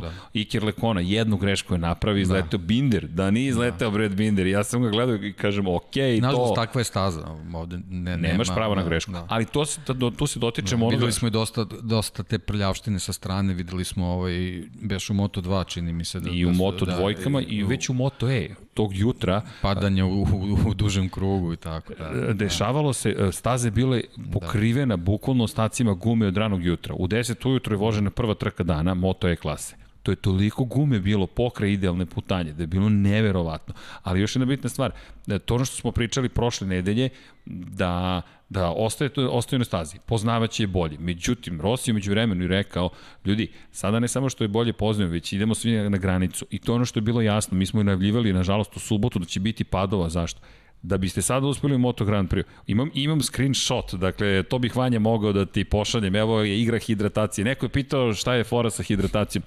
Da. 0.00 0.12
Iker 0.32 0.64
Lekona 0.64 1.00
jednu 1.00 1.36
grešku 1.36 1.74
je 1.74 1.78
napravi, 1.78 2.20
izleteo 2.20 2.58
da. 2.58 2.66
Binder, 2.66 3.06
da 3.06 3.30
nije 3.30 3.48
izleteo 3.48 3.90
da. 3.90 3.98
Brad 3.98 4.14
Binder. 4.14 4.46
Ja 4.46 4.64
sam 4.64 4.82
ga 4.82 4.90
gledao 4.90 5.16
i 5.16 5.32
kažem, 5.32 5.66
ok, 5.66 5.96
Nažalost, 6.20 6.54
to... 6.54 6.54
Takva 6.54 6.80
je 6.80 6.84
staza. 6.84 7.26
Ovde 7.54 7.78
ne, 7.90 8.16
Nemaš 8.16 8.48
nema, 8.48 8.56
pravo 8.56 8.74
na 8.74 8.82
da, 8.82 8.88
grešku. 8.88 9.12
Da. 9.12 9.26
Ali 9.28 9.44
to, 9.44 9.64
se, 9.64 9.80
to, 9.84 10.10
tu 10.10 10.26
se 10.26 10.38
dotičemo... 10.38 10.86
Da, 10.86 10.94
videli 10.94 11.12
smo 11.12 11.28
i 11.28 11.30
dosta, 11.30 11.66
dosta 11.82 12.22
te 12.22 12.38
prljavštine 12.38 12.98
sa 12.98 13.12
strane, 13.12 13.54
videli 13.54 13.84
smo 13.84 14.06
ovaj, 14.06 14.62
beš 14.82 15.10
u 15.10 15.14
Moto 15.14 15.40
2, 15.40 15.66
čini 15.66 15.92
mi 15.92 16.04
se. 16.04 16.20
Da, 16.20 16.30
I 16.30 16.44
u 16.44 16.48
da 16.48 16.56
Moto 16.56 16.84
da, 16.84 16.96
dvojkama 16.96 17.40
i, 17.40 17.44
i 17.44 17.62
već 17.62 17.88
u 17.88 17.94
Moto 17.94 18.30
E 18.30 18.48
tog 18.78 18.94
jutra. 18.96 19.42
Padanje 19.62 20.04
u, 20.04 20.22
u, 20.22 20.58
u 20.68 20.74
dužem 20.74 21.08
krugu 21.08 21.52
i 21.52 21.56
tako. 21.56 21.94
Da, 21.98 22.08
da. 22.20 22.32
Dešavalo 22.32 22.92
se, 22.92 23.10
e, 23.18 23.32
staze 23.32 23.70
bile 23.70 24.02
pokrivena 24.32 24.96
da. 24.96 25.02
bukvalno 25.02 25.44
ostacima 25.44 25.94
gume 25.94 26.26
od 26.26 26.36
ranog 26.36 26.64
jutra. 26.64 26.94
U 26.94 27.08
10 27.08 27.48
ujutro 27.48 27.74
je 27.74 27.78
vožena 27.78 28.10
prva 28.10 28.34
trka 28.34 28.62
dana 28.62 28.94
Moto 28.94 29.28
E 29.28 29.36
klase. 29.36 29.76
to 30.02 30.12
je 30.12 30.16
toliko 30.16 30.64
gume 30.64 31.00
bilo 31.00 31.26
pokraj 31.26 31.72
idealne 31.72 32.06
putanje, 32.06 32.52
da 32.52 32.62
je 32.62 32.66
bilo 32.66 32.88
neverovatno. 32.88 33.74
Ali 34.02 34.20
još 34.20 34.36
jedna 34.36 34.46
bitna 34.46 34.68
stvar, 34.70 34.92
da 35.26 35.38
to 35.38 35.54
ono 35.54 35.64
što 35.64 35.76
smo 35.76 35.92
pričali 35.92 36.28
prošle 36.28 36.66
nedelje, 36.66 37.08
da 37.46 38.22
da 38.48 38.70
ostaje, 38.70 39.10
ostaje 39.30 39.58
na 39.58 39.64
stazi, 39.64 39.98
poznavaće 40.06 40.62
je 40.62 40.66
bolje. 40.66 40.96
Međutim, 40.98 41.60
Rossi 41.60 41.90
je 41.90 42.10
vremenu 42.10 42.44
i 42.44 42.48
rekao, 42.48 42.90
ljudi, 43.24 43.52
sada 43.70 44.00
ne 44.00 44.08
samo 44.08 44.28
što 44.28 44.44
je 44.44 44.48
bolje 44.48 44.72
poznajem, 44.72 45.12
već 45.12 45.32
idemo 45.32 45.54
svi 45.54 45.90
na 45.90 45.98
granicu. 45.98 46.46
I 46.50 46.58
to 46.58 46.74
ono 46.74 46.84
što 46.84 46.98
je 46.98 47.02
bilo 47.02 47.20
jasno, 47.20 47.58
mi 47.58 47.66
smo 47.66 47.80
i 47.80 47.84
najavljivali, 47.84 48.32
nažalost, 48.32 48.76
u 48.76 48.80
subotu 48.80 49.18
da 49.18 49.24
će 49.24 49.40
biti 49.40 49.64
padova, 49.64 50.08
zašto? 50.08 50.40
da 50.82 50.98
biste 50.98 51.22
sada 51.22 51.46
uspeli 51.46 51.74
u 51.74 51.78
Moto 51.78 52.04
Grand 52.04 52.30
Prix. 52.30 52.44
Imam, 52.66 52.90
imam 52.94 53.22
screenshot, 53.22 53.94
dakle, 53.94 54.42
to 54.42 54.58
bih 54.58 54.76
Vanja 54.76 54.98
mogao 54.98 55.32
da 55.32 55.46
ti 55.46 55.64
pošaljem. 55.64 56.16
Evo 56.16 56.40
je 56.40 56.60
igra 56.60 56.78
hidratacije. 56.78 57.44
Neko 57.44 57.66
je 57.66 57.70
pitao 57.70 58.14
šta 58.14 58.34
je 58.34 58.44
fora 58.44 58.70
sa 58.70 58.82
hidratacijom. 58.82 59.42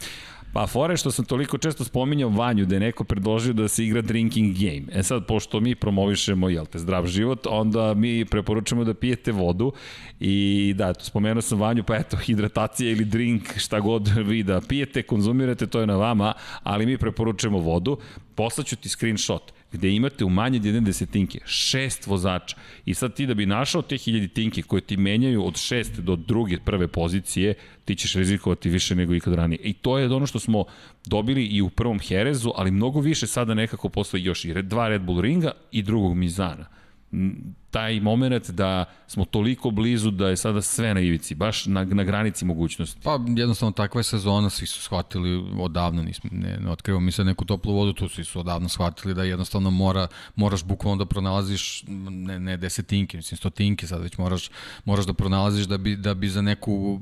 Pa 0.53 0.67
fore 0.67 0.97
što 0.97 1.11
sam 1.11 1.25
toliko 1.25 1.57
često 1.57 1.83
spominjao 1.83 2.29
Vanju 2.29 2.65
da 2.65 2.75
je 2.75 2.79
neko 2.79 3.03
predložio 3.03 3.53
da 3.53 3.67
se 3.67 3.85
igra 3.85 4.01
drinking 4.01 4.55
game. 4.57 4.99
E 4.99 5.03
sad, 5.03 5.25
pošto 5.25 5.59
mi 5.59 5.75
promovišemo, 5.75 6.49
jel 6.49 6.65
te, 6.65 6.79
zdrav 6.79 7.07
život, 7.07 7.47
onda 7.49 7.93
mi 7.93 8.25
preporučujemo 8.25 8.83
da 8.83 8.93
pijete 8.93 9.31
vodu 9.31 9.71
i 10.19 10.73
da, 10.77 10.89
eto, 10.89 11.03
spomenuo 11.03 11.41
sam 11.41 11.59
Vanju, 11.59 11.83
pa 11.83 11.95
eto, 11.95 12.17
hidratacija 12.17 12.91
ili 12.91 13.05
drink, 13.05 13.57
šta 13.57 13.79
god 13.79 14.07
vi 14.07 14.43
da 14.43 14.61
pijete, 14.61 15.03
konzumirate, 15.03 15.67
to 15.67 15.79
je 15.79 15.87
na 15.87 15.95
vama, 15.95 16.33
ali 16.63 16.85
mi 16.85 16.97
preporučujemo 16.97 17.57
vodu. 17.57 17.97
Poslaću 18.35 18.75
ti 18.75 18.89
screenshot 18.89 19.53
gde 19.71 19.89
imate 19.89 20.25
u 20.25 20.29
manje 20.29 20.59
od 20.59 20.65
jedne 20.65 20.81
desetinke 20.81 21.39
šest 21.45 22.07
vozača 22.07 22.57
i 22.85 22.93
sad 22.93 23.13
ti 23.13 23.25
da 23.25 23.33
bi 23.33 23.45
našao 23.45 23.81
te 23.81 23.97
hiljaditinke 23.97 24.61
koje 24.61 24.81
ti 24.81 24.97
menjaju 24.97 25.45
od 25.45 25.57
šest 25.57 25.99
do 25.99 26.15
druge 26.15 26.57
prve 26.59 26.87
pozicije, 26.87 27.53
ti 27.85 27.95
ćeš 27.95 28.13
rizikovati 28.15 28.69
više 28.69 28.95
nego 28.95 29.15
ikad 29.15 29.33
ranije. 29.33 29.59
I 29.63 29.73
to 29.73 29.97
je 29.97 30.15
ono 30.15 30.25
što 30.25 30.39
smo 30.39 30.65
dobili 31.05 31.45
i 31.45 31.61
u 31.61 31.69
prvom 31.69 31.99
Herezu, 31.99 32.51
ali 32.55 32.71
mnogo 32.71 32.99
više 32.99 33.27
sada 33.27 33.53
nekako 33.53 33.89
posle 33.89 34.23
još 34.23 34.45
i 34.45 34.53
dva 34.61 34.87
Red 34.87 35.01
Bull 35.01 35.21
ringa 35.21 35.51
i 35.71 35.81
drugog 35.81 36.15
Mizana 36.17 36.65
taj 37.71 37.99
moment 37.99 38.49
da 38.49 38.85
smo 39.07 39.25
toliko 39.25 39.71
blizu 39.71 40.11
da 40.11 40.27
je 40.27 40.37
sada 40.37 40.61
sve 40.61 40.93
na 40.93 40.99
ivici, 40.99 41.35
baš 41.35 41.65
na, 41.65 41.83
na 41.83 42.03
granici 42.03 42.45
mogućnosti. 42.45 42.99
Pa 43.03 43.19
jednostavno 43.27 43.71
takva 43.71 43.99
je 43.99 44.03
sezona, 44.03 44.49
svi 44.49 44.67
su 44.67 44.81
shvatili 44.81 45.45
odavno, 45.59 46.03
nismo, 46.03 46.29
ne, 46.33 46.57
ne 46.57 46.71
otkrivamo 46.71 47.05
mi 47.05 47.11
sad 47.11 47.25
neku 47.25 47.45
toplu 47.45 47.73
vodu, 47.73 47.93
tu 47.93 48.09
svi 48.09 48.23
su 48.23 48.39
odavno 48.39 48.69
shvatili 48.69 49.13
da 49.13 49.23
jednostavno 49.23 49.69
mora, 49.69 50.07
moraš 50.35 50.63
bukvalno 50.63 50.97
da 50.97 51.05
pronalaziš 51.05 51.83
ne, 51.87 52.39
ne 52.39 52.57
desetinke, 52.57 53.17
mislim 53.17 53.37
stotinke, 53.37 53.87
sad 53.87 54.01
već 54.01 54.17
moraš, 54.17 54.49
moraš 54.85 55.05
da 55.05 55.13
pronalaziš 55.13 55.65
da 55.65 55.77
bi, 55.77 55.95
da 55.95 56.13
bi 56.13 56.29
za 56.29 56.41
neku 56.41 57.01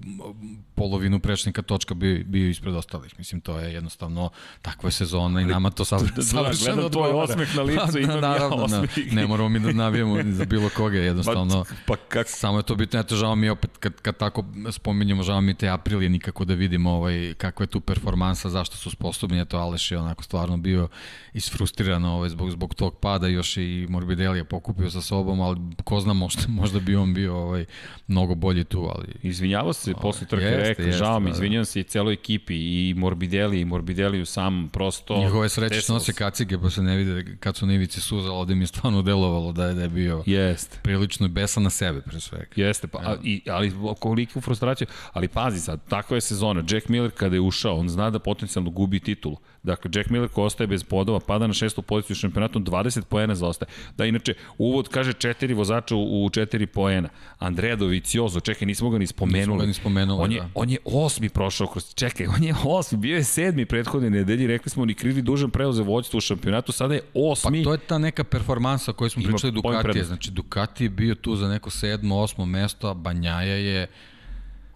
polovinu 0.76 1.20
prečnika 1.20 1.62
točka 1.62 1.94
bio, 1.94 2.24
bio 2.26 2.50
ispred 2.50 2.76
ostalih. 2.76 3.14
Mislim, 3.18 3.42
to 3.42 3.60
je 3.60 3.74
jednostavno 3.74 4.30
takva 4.62 4.88
je 4.88 4.92
sezona 4.92 5.42
i 5.42 5.46
nama 5.46 5.70
to 5.70 5.86
sad, 5.86 6.02
da, 6.16 6.22
savršeno 6.22 6.76
Gledam 6.76 6.92
tvoj 6.92 7.12
osmeh 7.12 7.56
na 7.56 7.62
licu, 7.62 8.00
imam 8.00 8.22
naravno, 8.22 8.58
ja 8.58 8.64
osmeh. 8.64 8.98
Ne, 8.98 9.22
ne 9.22 9.28
moramo 9.28 9.50
mi 9.50 9.60
da 9.60 9.72
navijemo 9.72 10.18
za 10.24 10.46
bilo 10.46 10.59
koga, 10.70 10.98
jednostavno. 10.98 11.64
Pa, 11.64 11.96
pa 11.96 11.96
kak... 12.10 12.28
Samo 12.30 12.60
je 12.60 12.64
to 12.64 12.76
bitno, 12.76 13.00
eto, 13.00 13.16
žao 13.16 13.36
mi 13.36 13.50
opet, 13.50 13.78
kad, 13.78 13.94
kad 14.02 14.18
tako 14.18 14.46
spominjemo, 14.72 15.24
žao 15.24 15.42
mi 15.42 15.54
te 15.54 15.70
aprilije 15.70 16.10
nikako 16.10 16.46
da 16.46 16.54
vidimo 16.54 16.92
ovaj, 16.92 17.34
kakva 17.38 17.64
je 17.64 17.68
tu 17.68 17.80
performansa, 17.80 18.50
zašto 18.50 18.78
su 18.78 18.90
sposobni, 18.90 19.42
eto, 19.42 19.58
Aleš 19.58 19.92
je 19.92 19.98
onako 19.98 20.24
stvarno 20.24 20.58
bio 20.58 20.88
isfrustriran 21.34 22.06
ovaj, 22.06 22.30
zbog, 22.30 22.52
zbog 22.52 22.76
tog 22.76 23.00
pada, 23.00 23.28
još 23.28 23.58
i 23.58 23.88
Morbidelli 23.90 24.40
je 24.40 24.44
pokupio 24.44 24.90
sa 24.90 25.02
sobom, 25.02 25.42
ali 25.42 25.60
ko 25.84 26.00
zna, 26.00 26.14
možda, 26.14 26.42
možda 26.48 26.80
bi 26.80 26.96
on 26.96 27.14
bio 27.14 27.38
ovaj, 27.38 27.66
mnogo 28.08 28.36
bolji 28.36 28.64
tu, 28.64 28.90
ali... 28.96 29.08
Izvinjavao 29.24 29.74
se 29.74 29.92
ovaj, 29.92 30.02
posle 30.02 30.28
trke, 30.28 30.46
rekao, 30.46 30.92
žao 30.92 31.20
mi, 31.20 31.26
da, 31.26 31.32
da. 31.32 31.36
izvinjavam 31.36 31.66
se 31.66 31.80
i 31.80 31.84
celoj 31.84 32.14
ekipi, 32.14 32.56
i 32.56 32.94
Morbidelli, 32.98 33.60
i 33.60 33.66
Morbidelli 33.66 34.22
u 34.22 34.26
sam 34.26 34.70
prosto... 34.74 35.18
Njihove 35.18 35.50
sreće 35.50 35.82
što 35.82 35.94
nose 35.94 36.14
kacige, 36.14 36.58
pa 36.58 36.70
se 36.70 36.82
ne 36.82 36.98
vide 36.98 37.38
kad 37.40 37.56
su 37.56 37.66
na 37.66 37.74
ivici 37.74 38.02
suza, 38.02 38.32
ovde 38.32 38.56
mi 38.56 38.64
je 38.64 38.68
stvarno 38.68 39.02
delovalo 39.02 39.52
da 39.52 39.66
je, 39.66 39.74
da 39.74 39.82
je 39.82 39.90
bio 39.90 40.24
Jest. 40.50 40.80
prilično 40.82 41.28
besan 41.28 41.64
na 41.64 41.70
sebe, 41.70 42.02
pre 42.02 42.20
svega. 42.20 42.46
Jeste, 42.56 42.88
pa, 42.88 43.00
a, 43.00 43.16
i, 43.24 43.42
ali 43.50 43.72
koliko 44.00 44.42
frustraciju, 44.42 44.88
ali 45.14 45.28
pazi 45.28 45.60
sad, 45.60 45.80
takva 45.90 46.18
je 46.18 46.22
sezona, 46.22 46.64
Jack 46.70 46.90
Miller 46.90 47.12
kada 47.12 47.36
je 47.36 47.42
ušao, 47.42 47.76
on 47.76 47.90
zna 47.90 48.10
da 48.10 48.20
potencijalno 48.20 48.70
gubi 48.70 49.00
titulu. 49.00 49.38
Dakle, 49.64 49.92
Jack 49.94 50.10
Miller 50.10 50.30
ko 50.30 50.44
ostaje 50.44 50.68
bez 50.68 50.84
podova, 50.84 51.20
pada 51.20 51.48
na 51.48 51.54
šestu 51.54 51.82
poziciju 51.82 52.14
u 52.14 52.16
šampionatu, 52.16 52.60
20 52.60 53.04
poena 53.04 53.36
zaostaje. 53.36 53.70
Da, 53.98 54.06
inače, 54.06 54.34
uvod 54.58 54.90
kaže 54.90 55.14
četiri 55.14 55.54
vozača 55.54 55.96
u 55.96 56.30
četiri 56.30 56.68
poena. 56.68 57.10
Andrea 57.40 57.76
Doviciozo, 57.76 58.40
čekaj, 58.40 58.66
nismo 58.66 58.90
ga 58.90 58.98
ni 58.98 59.08
spomenuli. 59.08 59.40
Nismo 59.40 59.58
ga 59.58 59.66
ni 59.66 59.74
spomenuli, 59.74 60.24
on 60.24 60.32
je, 60.32 60.40
da. 60.40 60.50
On 60.56 60.70
je 60.70 60.78
osmi 60.86 61.30
prošao 61.30 61.68
kroz, 61.68 61.94
čekaj, 61.96 62.28
on 62.28 62.44
je 62.44 62.56
osmi, 62.64 62.98
bio 62.98 63.16
je 63.16 63.24
sedmi 63.24 63.66
prethodne 63.66 64.10
nedelji, 64.10 64.48
rekli 64.48 64.70
smo, 64.70 64.86
ni 64.86 64.94
krivi 64.94 65.22
dužan 65.22 65.50
preoze 65.50 65.84
vođstvo 65.84 66.18
u 66.18 66.22
šampionatu, 66.22 66.72
sada 66.72 66.94
je 66.94 67.02
osmi. 67.14 67.64
Pa 67.64 67.64
to 67.64 67.72
je 67.74 67.78
ta 67.78 67.98
neka 67.98 68.24
performansa 68.24 68.94
koju 68.94 69.10
smo 69.10 69.24
pričali 69.24 69.52
Ducatije, 69.52 70.04
znači 70.04 70.32
Ducati 70.32 70.84
je 70.84 70.90
bio 70.90 71.16
tu 71.16 71.36
za 71.36 71.48
neko 71.48 71.70
sedmo, 71.70 72.18
osmo 72.18 72.46
mesto, 72.46 72.90
a 72.90 72.94
Banjaja 72.94 73.56
je 73.56 73.88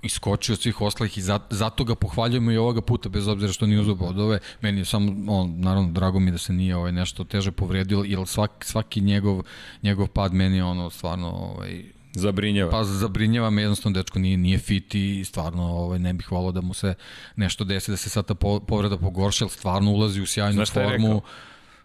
iskočio 0.04 0.54
od 0.54 0.62
svih 0.62 0.82
ostalih 0.82 1.18
i 1.18 1.22
zato, 1.50 1.84
ga 1.84 1.96
pohvaljujemo 1.96 2.52
i 2.52 2.58
ovoga 2.58 2.82
puta, 2.82 3.10
bez 3.10 3.28
obzira 3.28 3.54
što 3.54 3.66
nije 3.66 3.80
uzao 3.80 3.96
bodove. 3.96 4.40
Meni 4.62 4.82
je 4.82 4.86
samo, 4.86 5.34
on, 5.34 5.60
naravno, 5.60 5.92
drago 5.92 6.20
mi 6.20 6.32
da 6.32 6.38
se 6.38 6.54
nije 6.54 6.76
ovaj, 6.76 6.92
nešto 6.92 7.24
teže 7.24 7.52
povredio, 7.52 8.04
jer 8.08 8.28
svaki, 8.28 8.68
svaki 8.68 9.02
njegov, 9.02 9.44
njegov 9.84 10.08
pad 10.08 10.34
meni 10.34 10.58
je 10.58 10.64
ono 10.64 10.90
stvarno 10.90 11.30
ovaj, 11.30 11.84
Zabrinjava. 12.16 12.72
Pa 12.72 12.84
zabrinjava 12.84 13.50
me 13.50 13.62
jednostavno 13.62 14.00
dečko 14.00 14.20
nije 14.20 14.38
nije 14.38 14.58
fit 14.58 14.96
i 14.96 15.26
stvarno 15.26 15.64
ovaj 15.64 16.00
ne 16.00 16.14
bih 16.14 16.32
voleo 16.32 16.52
da 16.52 16.62
mu 16.62 16.74
se 16.74 16.94
nešto 17.36 17.64
desi 17.64 17.92
da 17.92 17.98
se 17.98 18.10
sad 18.10 18.26
ta 18.26 18.34
povreda 18.68 18.98
pogorša, 18.98 19.48
stvarno 19.48 19.92
ulazi 19.92 20.22
u 20.22 20.26
sjajnu 20.26 20.54
znaš 20.54 20.72
formu. 20.72 21.22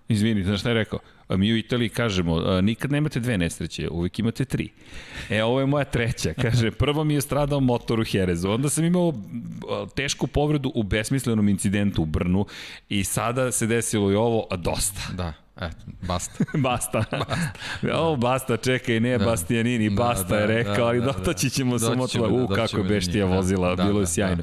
Izvini, 0.09 0.45
znaš 0.45 0.61
šta 0.61 0.69
je 0.69 0.75
rekao? 0.75 0.99
A 1.29 1.37
mi 1.37 1.53
u 1.53 1.57
Italiji 1.57 1.89
kažemo, 1.89 2.61
nikad 2.61 2.93
nemate 2.93 3.21
dve 3.21 3.39
nesreće, 3.39 3.89
uvijek 3.91 4.19
imate 4.19 4.45
tri. 4.45 4.69
E, 5.31 5.43
ovo 5.43 5.61
je 5.61 5.67
moja 5.67 5.85
treća. 5.85 6.35
Kaže, 6.43 6.71
prvo 6.71 7.05
mi 7.05 7.15
je 7.15 7.21
stradao 7.21 7.61
motor 7.61 8.01
u 8.01 8.05
Herezu, 8.05 8.51
onda 8.51 8.69
sam 8.69 8.85
imao 8.85 9.15
tešku 9.95 10.27
povredu 10.27 10.73
u 10.75 10.83
besmislenom 10.83 11.49
incidentu 11.49 12.03
u 12.03 12.07
Brnu 12.07 12.47
i 12.89 13.05
sada 13.05 13.53
se 13.53 13.67
desilo 13.67 14.13
i 14.13 14.15
ovo, 14.15 14.47
a 14.51 14.57
dosta. 14.57 15.01
Da. 15.13 15.33
Eto, 15.61 15.77
basta. 16.03 16.45
basta. 16.69 17.05
basta. 17.11 17.51
Ovo 17.95 18.17
basta, 18.17 18.57
čekaj, 18.57 19.01
ne 19.01 19.19
da. 19.19 19.25
Bastianini, 19.25 19.91
da, 19.91 19.97
basta 19.97 20.29
da, 20.29 20.39
je 20.39 20.47
rekao, 20.47 20.75
da, 20.75 20.87
ali 20.87 21.01
da, 21.01 21.07
dotaći 21.07 21.51
ćemo 21.51 21.79
da, 21.79 21.87
samo 21.87 22.07
to. 22.07 22.29
U, 22.31 22.49
kako 22.49 22.83
beštija 22.83 23.25
vozila, 23.25 23.75
da, 23.75 23.85
bilo 23.85 23.99
je 23.99 24.03
da, 24.03 24.07
sjajno. 24.07 24.43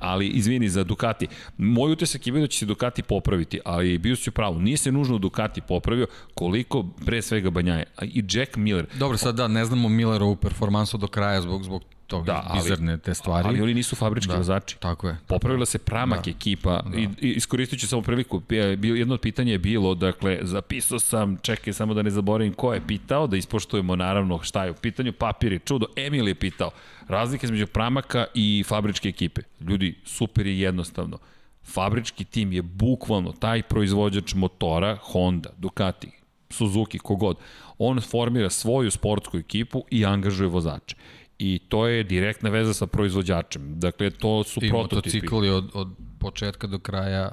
ali 0.00 0.26
izvini 0.26 0.68
za 0.68 0.84
Ducati. 0.84 1.26
Moj 1.58 1.92
utisak 1.92 2.26
je 2.26 2.32
bio 2.32 2.40
da 2.40 2.46
će 2.46 2.58
se 2.58 2.66
Ducati 2.66 3.02
popraviti, 3.02 3.60
ali 3.64 3.98
bio 3.98 4.16
si 4.16 4.30
u 4.30 4.32
pravu. 4.32 4.60
Nije 4.60 4.76
se 4.76 4.92
nužno 4.92 5.18
Ducati 5.18 5.60
popravio 5.60 6.06
koliko 6.34 6.84
pre 7.06 7.22
svega 7.22 7.50
Banjaje. 7.50 7.84
I 8.02 8.24
Jack 8.30 8.56
Miller. 8.56 8.86
Dobro, 8.98 9.18
sad 9.18 9.34
da, 9.34 9.48
ne 9.48 9.64
znamo 9.64 9.88
Millerovu 9.88 10.36
performansu 10.36 10.98
do 10.98 11.06
kraja 11.06 11.40
zbog, 11.40 11.64
zbog 11.64 11.82
tog 12.08 12.26
da, 12.26 12.42
ali, 12.46 12.62
bizarne 12.62 12.98
te 12.98 13.14
stvari. 13.14 13.48
Ali 13.48 13.62
oni 13.62 13.74
nisu 13.74 13.96
fabrički 13.96 14.32
da, 14.32 14.36
vozači. 14.36 14.76
Tako 14.78 15.08
je. 15.08 15.16
Popravila 15.26 15.66
se 15.66 15.78
pramak 15.78 16.24
da, 16.24 16.30
ekipa 16.30 16.82
da. 16.82 16.98
i, 16.98 17.08
i 17.20 17.32
iskoristit 17.32 17.80
ću 17.80 17.88
samo 17.88 18.02
priliku. 18.02 18.42
Jedno 18.82 19.14
od 19.14 19.20
pitanja 19.20 19.52
je 19.52 19.58
bilo, 19.58 19.94
dakle, 19.94 20.38
zapisao 20.42 20.98
sam, 20.98 21.36
čekaj 21.42 21.72
samo 21.72 21.94
da 21.94 22.02
ne 22.02 22.10
zaboravim 22.10 22.54
ko 22.54 22.74
je 22.74 22.86
pitao, 22.86 23.26
da 23.26 23.36
ispoštujemo 23.36 23.96
naravno 23.96 24.42
šta 24.42 24.64
je 24.64 24.70
u 24.70 24.74
pitanju, 24.74 25.12
papir 25.12 25.52
je 25.52 25.58
čudo, 25.58 25.86
Emil 25.96 26.28
je 26.28 26.34
pitao, 26.34 26.70
razlike 27.08 27.46
između 27.46 27.66
pramaka 27.66 28.26
i 28.34 28.64
fabričke 28.66 29.08
ekipe. 29.08 29.42
Ljudi, 29.60 29.94
super 30.04 30.46
je 30.46 30.60
jednostavno. 30.60 31.18
Fabrički 31.64 32.24
tim 32.24 32.52
je 32.52 32.62
bukvalno 32.62 33.32
taj 33.32 33.62
proizvođač 33.62 34.34
motora, 34.34 34.96
Honda, 35.02 35.50
Ducati, 35.58 36.10
Suzuki, 36.50 36.98
kogod. 36.98 37.36
On 37.78 38.00
formira 38.00 38.50
svoju 38.50 38.90
sportsku 38.90 39.36
ekipu 39.36 39.84
i 39.90 40.04
angažuje 40.04 40.48
vozače 40.48 40.96
i 41.38 41.58
to 41.68 41.86
je 41.86 42.02
direktna 42.02 42.50
veza 42.50 42.74
sa 42.74 42.86
proizvođačem. 42.86 43.80
Dakle, 43.80 44.10
to 44.10 44.44
su 44.44 44.60
I 44.62 44.68
prototipi. 44.68 45.16
I 45.16 45.20
motocikl 45.20 45.44
je 45.44 45.52
od, 45.52 45.70
od 45.74 45.88
početka 46.18 46.66
do 46.66 46.78
kraja 46.78 47.30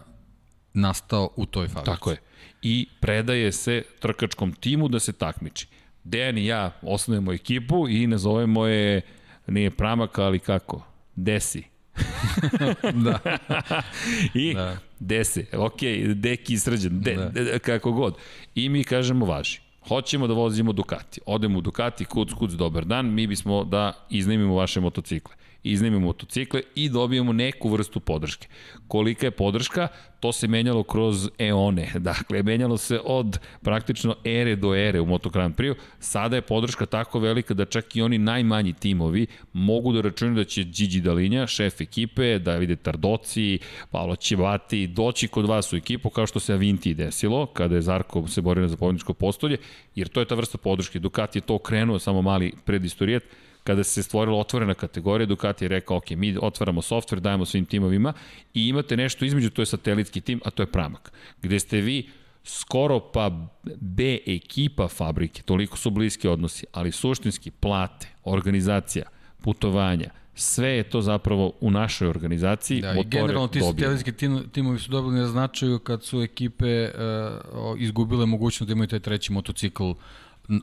nastao 0.74 1.30
u 1.36 1.46
toj 1.46 1.68
fabrici. 1.68 1.86
Tako 1.86 2.12
je. 2.12 2.18
I 2.62 2.88
predaje 3.00 3.52
se 3.52 3.84
trkačkom 4.00 4.54
timu 4.54 4.88
da 4.88 5.00
se 5.00 5.14
takmiči. 5.14 5.68
Dejan 6.04 6.38
i 6.38 6.46
ja 6.46 6.72
osnovimo 6.82 7.34
ekipu 7.34 7.90
i 7.90 8.08
nazovemo 8.08 8.68
je, 8.68 9.02
nije 9.48 9.72
Pramak, 9.72 10.20
ali 10.20 10.40
kako? 10.40 10.86
Desi. 11.16 11.64
da. 13.06 13.20
I 14.34 14.54
da. 14.54 14.78
Desi, 15.00 15.46
ok, 15.54 15.80
Deki 16.14 16.58
srđan, 16.58 17.02
de, 17.02 17.16
da. 17.16 17.30
de, 17.30 17.60
kako 17.60 17.92
god. 17.92 18.16
I 18.56 18.70
mi 18.70 18.84
kažemo 18.84 19.26
važi. 19.26 19.65
Hoćemo 19.88 20.28
da 20.28 20.34
vozimo 20.34 20.74
Ducati. 20.74 21.22
Odemo 21.26 21.58
u 21.58 21.62
Ducati, 21.62 22.06
kuc, 22.06 22.34
kuc, 22.34 22.52
dobar 22.52 22.86
dan, 22.86 23.14
mi 23.14 23.28
bismo 23.28 23.64
da 23.64 23.94
iznajmimo 24.10 24.56
vaše 24.56 24.80
motocikle. 24.80 25.36
Iznajmimo 25.66 26.06
motocikle 26.06 26.62
i 26.76 26.90
dobijemo 26.90 27.34
neku 27.34 27.70
vrstu 27.70 28.00
podrške. 28.00 28.48
Kolika 28.88 29.26
je 29.26 29.32
podrška? 29.32 29.88
To 30.20 30.32
se 30.32 30.48
menjalo 30.48 30.84
kroz 30.84 31.30
eone. 31.40 31.92
Dakle, 32.10 32.44
menjalo 32.44 32.78
se 32.78 33.00
od 33.04 33.40
praktično 33.62 34.16
ere 34.24 34.56
do 34.56 34.76
ere 34.76 35.00
u 35.00 35.06
Moto 35.06 35.30
Grand 35.30 35.56
Prix. 35.56 35.76
Sada 36.00 36.36
je 36.36 36.42
podrška 36.42 36.86
tako 36.86 37.20
velika 37.20 37.54
da 37.54 37.66
čak 37.66 37.96
i 37.96 38.02
oni 38.02 38.18
najmanji 38.18 38.74
timovi 38.74 39.28
mogu 39.54 39.94
da 39.94 40.02
računaju 40.02 40.36
da 40.36 40.44
će 40.44 40.64
Gigi 40.64 41.02
Dalinja, 41.02 41.48
šef 41.48 41.82
ekipe, 41.82 42.40
Davide 42.40 42.76
Tardoci, 42.76 43.60
Paolo 43.92 44.16
Ćevati, 44.16 44.88
doći 44.88 45.28
kod 45.28 45.46
vas 45.46 45.74
u 45.74 45.76
ekipu 45.76 46.10
kao 46.10 46.28
što 46.28 46.40
se 46.40 46.54
Avinti 46.54 46.94
desilo, 46.94 47.46
kada 47.46 47.76
je 47.76 47.82
Zarko 47.82 48.28
se 48.28 48.42
borio 48.42 48.68
za 48.68 48.78
pobjedničko 48.78 49.14
postolje, 49.14 49.58
jer 49.96 50.08
to 50.08 50.20
je 50.20 50.26
ta 50.26 50.36
vrsta 50.36 50.58
podrške. 50.58 51.00
Ducati 51.00 51.38
je 51.38 51.42
to 51.42 51.56
okrenuo, 51.56 52.00
samo 52.00 52.22
mali 52.22 52.54
predistorijet, 52.66 53.24
kada 53.66 53.84
se 53.84 54.04
stvorila 54.04 54.38
otvorena 54.38 54.74
kategorija, 54.74 55.26
Ducati 55.26 55.66
je 55.66 55.70
rekao, 55.70 55.98
ok, 55.98 56.10
mi 56.10 56.38
otvaramo 56.42 56.82
softver, 56.82 57.20
dajemo 57.20 57.46
svim 57.46 57.66
timovima 57.66 58.14
i 58.54 58.68
imate 58.68 58.98
nešto 58.98 59.26
između, 59.26 59.50
to 59.50 59.62
je 59.62 59.66
satelitski 59.66 60.22
tim, 60.22 60.42
a 60.46 60.50
to 60.50 60.64
je 60.64 60.72
Pramak, 60.72 61.12
gde 61.42 61.60
ste 61.60 61.82
vi 61.82 62.10
skoro 62.44 63.00
pa 63.00 63.32
B 63.82 64.18
ekipa 64.28 64.88
fabrike, 64.88 65.42
toliko 65.42 65.78
su 65.78 65.90
bliski 65.90 66.28
odnosi, 66.28 66.66
ali 66.72 66.92
suštinski 66.92 67.52
plate, 67.52 68.08
organizacija, 68.24 69.06
putovanja, 69.42 70.10
sve 70.36 70.70
je 70.70 70.84
to 70.84 71.02
zapravo 71.02 71.54
u 71.62 71.72
našoj 71.72 72.08
organizaciji. 72.08 72.82
Da, 72.82 72.94
i 72.94 73.04
generalno 73.04 73.48
ti 73.48 73.62
satelitski 73.62 74.12
timovi 74.52 74.80
su 74.80 74.92
dobili 74.92 75.20
na 75.20 75.28
značaju 75.28 75.80
kad 75.80 76.04
su 76.04 76.22
ekipe 76.22 76.84
uh, 76.84 76.92
izgubile 77.78 78.26
mogućnost 78.26 78.68
da 78.68 78.74
imaju 78.74 78.88
taj 78.88 79.00
treći 79.00 79.32
motocikl 79.32 79.92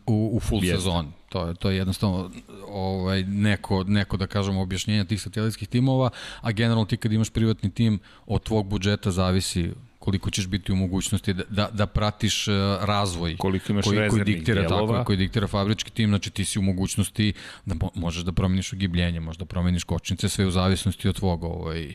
u, 0.07 0.31
u 0.33 0.41
full 0.41 0.65
Jeste. 0.65 0.77
sezoni. 0.77 1.09
To 1.29 1.47
je, 1.47 1.55
to 1.55 1.71
je 1.71 1.77
jednostavno 1.77 2.31
ovaj, 2.69 3.23
neko, 3.23 3.85
neko, 3.85 4.17
da 4.17 4.27
kažemo, 4.27 4.63
objašnjenja 4.63 5.05
tih 5.05 5.23
satelitskih 5.23 5.69
timova, 5.69 6.11
a 6.41 6.53
generalno 6.53 6.85
ti 6.85 6.97
kad 6.97 7.13
imaš 7.13 7.31
privatni 7.31 7.71
tim, 7.71 7.99
od 8.27 8.43
tvog 8.43 8.67
budžeta 8.67 9.11
zavisi 9.11 9.71
koliko 9.99 10.31
ćeš 10.31 10.47
biti 10.47 10.73
u 10.73 10.77
mogućnosti 10.77 11.35
da, 11.35 11.43
da, 11.49 11.69
da 11.73 11.87
pratiš 11.87 12.49
uh, 12.49 12.55
razvoj 12.81 13.37
koliko 13.37 13.73
imaš 13.73 13.85
koji, 13.85 14.09
koji 14.09 14.25
diktira, 14.25 14.61
dijelova. 14.61 14.93
tako, 14.93 15.05
koji 15.05 15.19
diktira 15.19 15.47
fabrički 15.47 15.91
tim, 15.91 16.09
znači 16.11 16.31
ti 16.31 16.45
si 16.45 16.59
u 16.59 16.63
mogućnosti 16.63 17.33
da 17.67 17.75
mo 17.75 17.91
možeš 17.95 18.23
da 18.23 18.33
promeniš 18.33 18.73
ugibljenje, 18.73 19.21
možeš 19.21 19.39
da 19.39 19.45
promeniš 19.45 19.85
kočnice, 19.85 20.29
sve 20.29 20.47
u 20.47 20.51
zavisnosti 20.51 21.09
od 21.09 21.17
tvog 21.17 21.45
ovaj, 21.45 21.95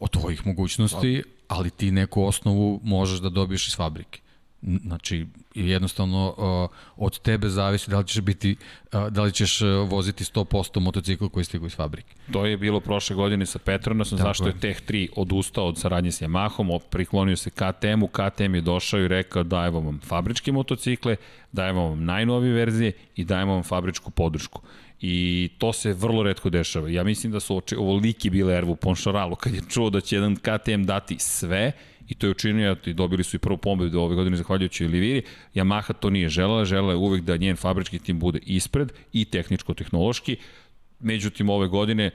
od 0.00 0.10
tvojih 0.10 0.46
mogućnosti, 0.46 1.22
ali 1.48 1.70
ti 1.70 1.90
neku 1.90 2.24
osnovu 2.24 2.80
možeš 2.84 3.18
da 3.18 3.28
dobiješ 3.28 3.68
iz 3.68 3.76
fabrike. 3.76 4.20
Znači, 4.62 5.26
jednostavno 5.54 6.34
uh, 6.38 6.76
od 6.96 7.18
tebe 7.18 7.48
zavisi 7.48 7.90
da 7.90 7.98
li 7.98 8.06
ćeš 8.06 8.20
biti, 8.20 8.56
uh, 8.92 9.08
da 9.08 9.22
li 9.22 9.32
ćeš 9.32 9.62
uh, 9.62 9.68
voziti 9.90 10.24
100% 10.24 10.80
motocikl 10.80 11.26
koji 11.26 11.44
stigu 11.44 11.66
iz 11.66 11.76
fabrike. 11.76 12.14
To 12.32 12.46
je 12.46 12.56
bilo 12.56 12.80
prošle 12.80 13.16
godine 13.16 13.46
sa 13.46 13.58
Petronasom, 13.58 14.18
zašto 14.18 14.46
je 14.46 14.60
Tech 14.60 14.80
3 14.88 15.08
odustao 15.16 15.66
od 15.66 15.78
saradnje 15.78 16.12
s 16.12 16.22
Yamahom, 16.22 16.80
priklonio 16.90 17.36
se 17.36 17.50
KTM-u, 17.50 18.08
KTM 18.08 18.54
je 18.54 18.60
došao 18.60 19.00
i 19.00 19.08
rekao 19.08 19.42
dajemo 19.42 19.80
vam 19.80 20.00
fabričke 20.04 20.52
motocikle, 20.52 21.16
dajemo 21.52 21.88
vam 21.88 22.04
najnovije 22.04 22.54
verzije 22.54 22.92
i 23.16 23.24
dajemo 23.24 23.52
vam 23.52 23.62
fabričku 23.62 24.10
podršku. 24.10 24.62
I 25.00 25.48
to 25.58 25.72
se 25.72 25.92
vrlo 25.92 26.22
redko 26.22 26.50
dešava. 26.50 26.88
Ja 26.88 27.04
mislim 27.04 27.32
da 27.32 27.40
su 27.40 27.62
ovoliki 27.76 28.30
bile 28.30 28.54
Ervu 28.54 28.76
Ponšaralu 28.76 29.36
kad 29.36 29.54
je 29.54 29.62
čuo 29.68 29.90
da 29.90 30.00
će 30.00 30.16
jedan 30.16 30.36
KTM 30.36 30.82
dati 30.82 31.16
sve 31.18 31.72
i 32.08 32.14
to 32.14 32.26
je 32.26 32.30
učinio 32.30 32.76
i 32.86 32.94
dobili 32.94 33.24
su 33.24 33.36
i 33.36 33.38
prvu 33.38 33.56
pobedu 33.56 34.00
ove 34.00 34.14
godine 34.14 34.36
zahvaljujući 34.36 34.84
Oliviri. 34.84 35.22
Yamaha 35.54 35.92
to 35.92 36.10
nije 36.10 36.28
želela, 36.28 36.64
želela 36.64 36.92
je 36.92 36.96
uvek 36.96 37.22
da 37.22 37.36
njen 37.36 37.56
fabrički 37.56 37.98
tim 37.98 38.18
bude 38.18 38.38
ispred 38.46 38.92
i 39.12 39.24
tehničko-tehnološki. 39.24 40.36
Međutim, 41.00 41.48
ove 41.48 41.68
godine 41.68 42.10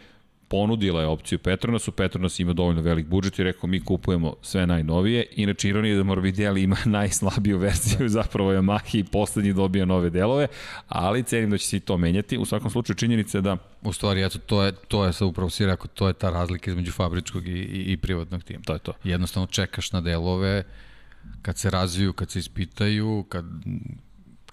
ponudila 0.54 1.02
je 1.02 1.08
opciju 1.08 1.40
Petronasu, 1.40 1.92
Petronas 1.92 2.40
ima 2.40 2.54
dovoljno 2.54 2.82
velik 2.82 3.08
budžet 3.08 3.40
i 3.40 3.44
rekao 3.44 3.68
mi 3.68 3.80
kupujemo 3.80 4.36
sve 4.42 4.68
najnovije, 4.68 5.26
inače 5.36 5.70
ironija 5.70 5.98
da 5.98 6.04
Morbidelli 6.04 6.64
ima 6.64 6.78
najslabiju 7.00 7.58
verziju 7.58 8.00
da. 8.00 8.10
zapravo 8.10 8.52
Yamaha 8.54 8.98
i 8.98 9.04
poslednji 9.04 9.54
dobija 9.54 9.86
nove 9.86 10.10
delove, 10.10 10.48
ali 10.88 11.24
cenim 11.24 11.50
da 11.50 11.58
će 11.58 11.66
se 11.68 11.78
i 11.78 11.80
to 11.80 11.98
menjati. 11.98 12.38
U 12.38 12.46
svakom 12.46 12.70
slučaju 12.72 12.96
činjenica 12.96 13.42
da... 13.42 13.58
U 13.82 13.94
stvari, 13.94 14.24
eto, 14.24 14.40
to 14.40 14.64
je, 14.64 14.72
to 14.72 15.06
je 15.06 15.14
sa 15.14 15.26
upravo 15.26 15.50
si 15.50 15.66
rekao, 15.66 15.88
to 15.88 16.08
je 16.08 16.14
ta 16.14 16.30
razlika 16.30 16.72
između 16.72 16.92
fabričkog 16.92 17.48
i, 17.48 17.52
i, 17.52 17.92
i 17.92 17.98
privatnog 17.98 18.44
tima. 18.44 18.64
To 18.66 18.74
je 18.74 18.80
to. 18.80 18.94
Jednostavno 19.04 19.48
čekaš 19.48 19.92
na 19.92 20.02
delove, 20.02 20.64
kad 21.42 21.58
se 21.58 21.70
razviju, 21.70 22.14
kad 22.14 22.32
se 22.32 22.40
ispitaju, 22.40 23.26
kad 23.30 23.46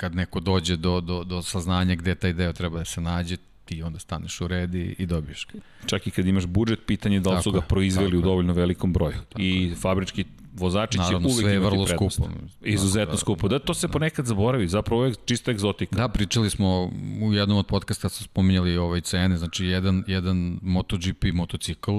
kad 0.01 0.15
neko 0.15 0.41
dođe 0.41 0.77
do, 0.77 1.01
do, 1.01 1.25
do 1.25 1.43
saznanja 1.43 1.95
gde 1.95 2.15
taj 2.15 2.33
deo 2.33 2.53
treba 2.53 2.79
da 2.79 2.85
se 2.85 3.01
nađe, 3.01 3.37
ti 3.71 3.83
onda 3.83 3.99
staneš 3.99 4.41
u 4.41 4.47
red 4.47 4.75
i, 4.75 4.95
i 4.99 5.07
dobiješ 5.07 5.47
ga. 5.53 5.59
Čak 5.87 6.07
i 6.07 6.11
kad 6.11 6.27
imaš 6.27 6.47
budžet, 6.47 6.81
pitanje 6.87 7.21
da 7.21 7.31
li 7.31 7.43
su 7.43 7.53
ga 7.53 7.61
proizveli 7.61 8.17
u 8.17 8.21
dovoljno 8.21 8.53
velikom 8.53 8.93
broju. 8.93 9.17
Tako 9.29 9.41
I 9.43 9.69
je. 9.69 9.75
fabrički 9.75 10.25
vozači 10.55 10.99
Naravno, 10.99 11.29
će 11.29 11.35
uvek 11.35 11.41
sve 11.41 11.53
je 11.53 11.59
vrlo 11.59 11.85
prednost. 11.85 12.17
skupo. 12.17 12.31
Izuzetno 12.65 13.15
da, 13.15 13.19
skupo. 13.19 13.49
Da, 13.49 13.59
to 13.59 13.75
se 13.75 13.87
da. 13.87 13.93
ponekad 13.93 14.27
zaboravi, 14.27 14.69
zapravo 14.69 15.05
je 15.05 15.15
čista 15.25 15.51
egzotika. 15.51 15.97
Da, 15.97 16.09
pričali 16.09 16.51
smo 16.51 16.91
u 17.23 17.33
jednom 17.33 17.59
od 17.59 17.67
podcasta 17.67 18.09
su 18.09 18.25
spominjali 18.25 18.77
ovaj 18.77 19.01
cene, 19.01 19.37
znači 19.37 19.67
jedan, 19.67 20.05
jedan 20.07 20.59
MotoGP 20.63 21.25
motocikl 21.33 21.99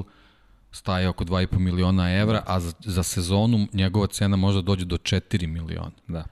staje 0.71 1.09
oko 1.09 1.25
2,5 1.25 1.59
miliona 1.59 2.11
evra, 2.17 2.43
a 2.47 2.59
za, 2.59 2.73
za 2.79 3.03
sezonu 3.03 3.67
njegova 3.73 4.07
cena 4.07 4.35
može 4.35 4.57
da 4.57 4.61
dođe 4.61 4.85
do 4.85 4.97
4 4.97 5.47
miliona. 5.47 5.91
Da. 6.07 6.25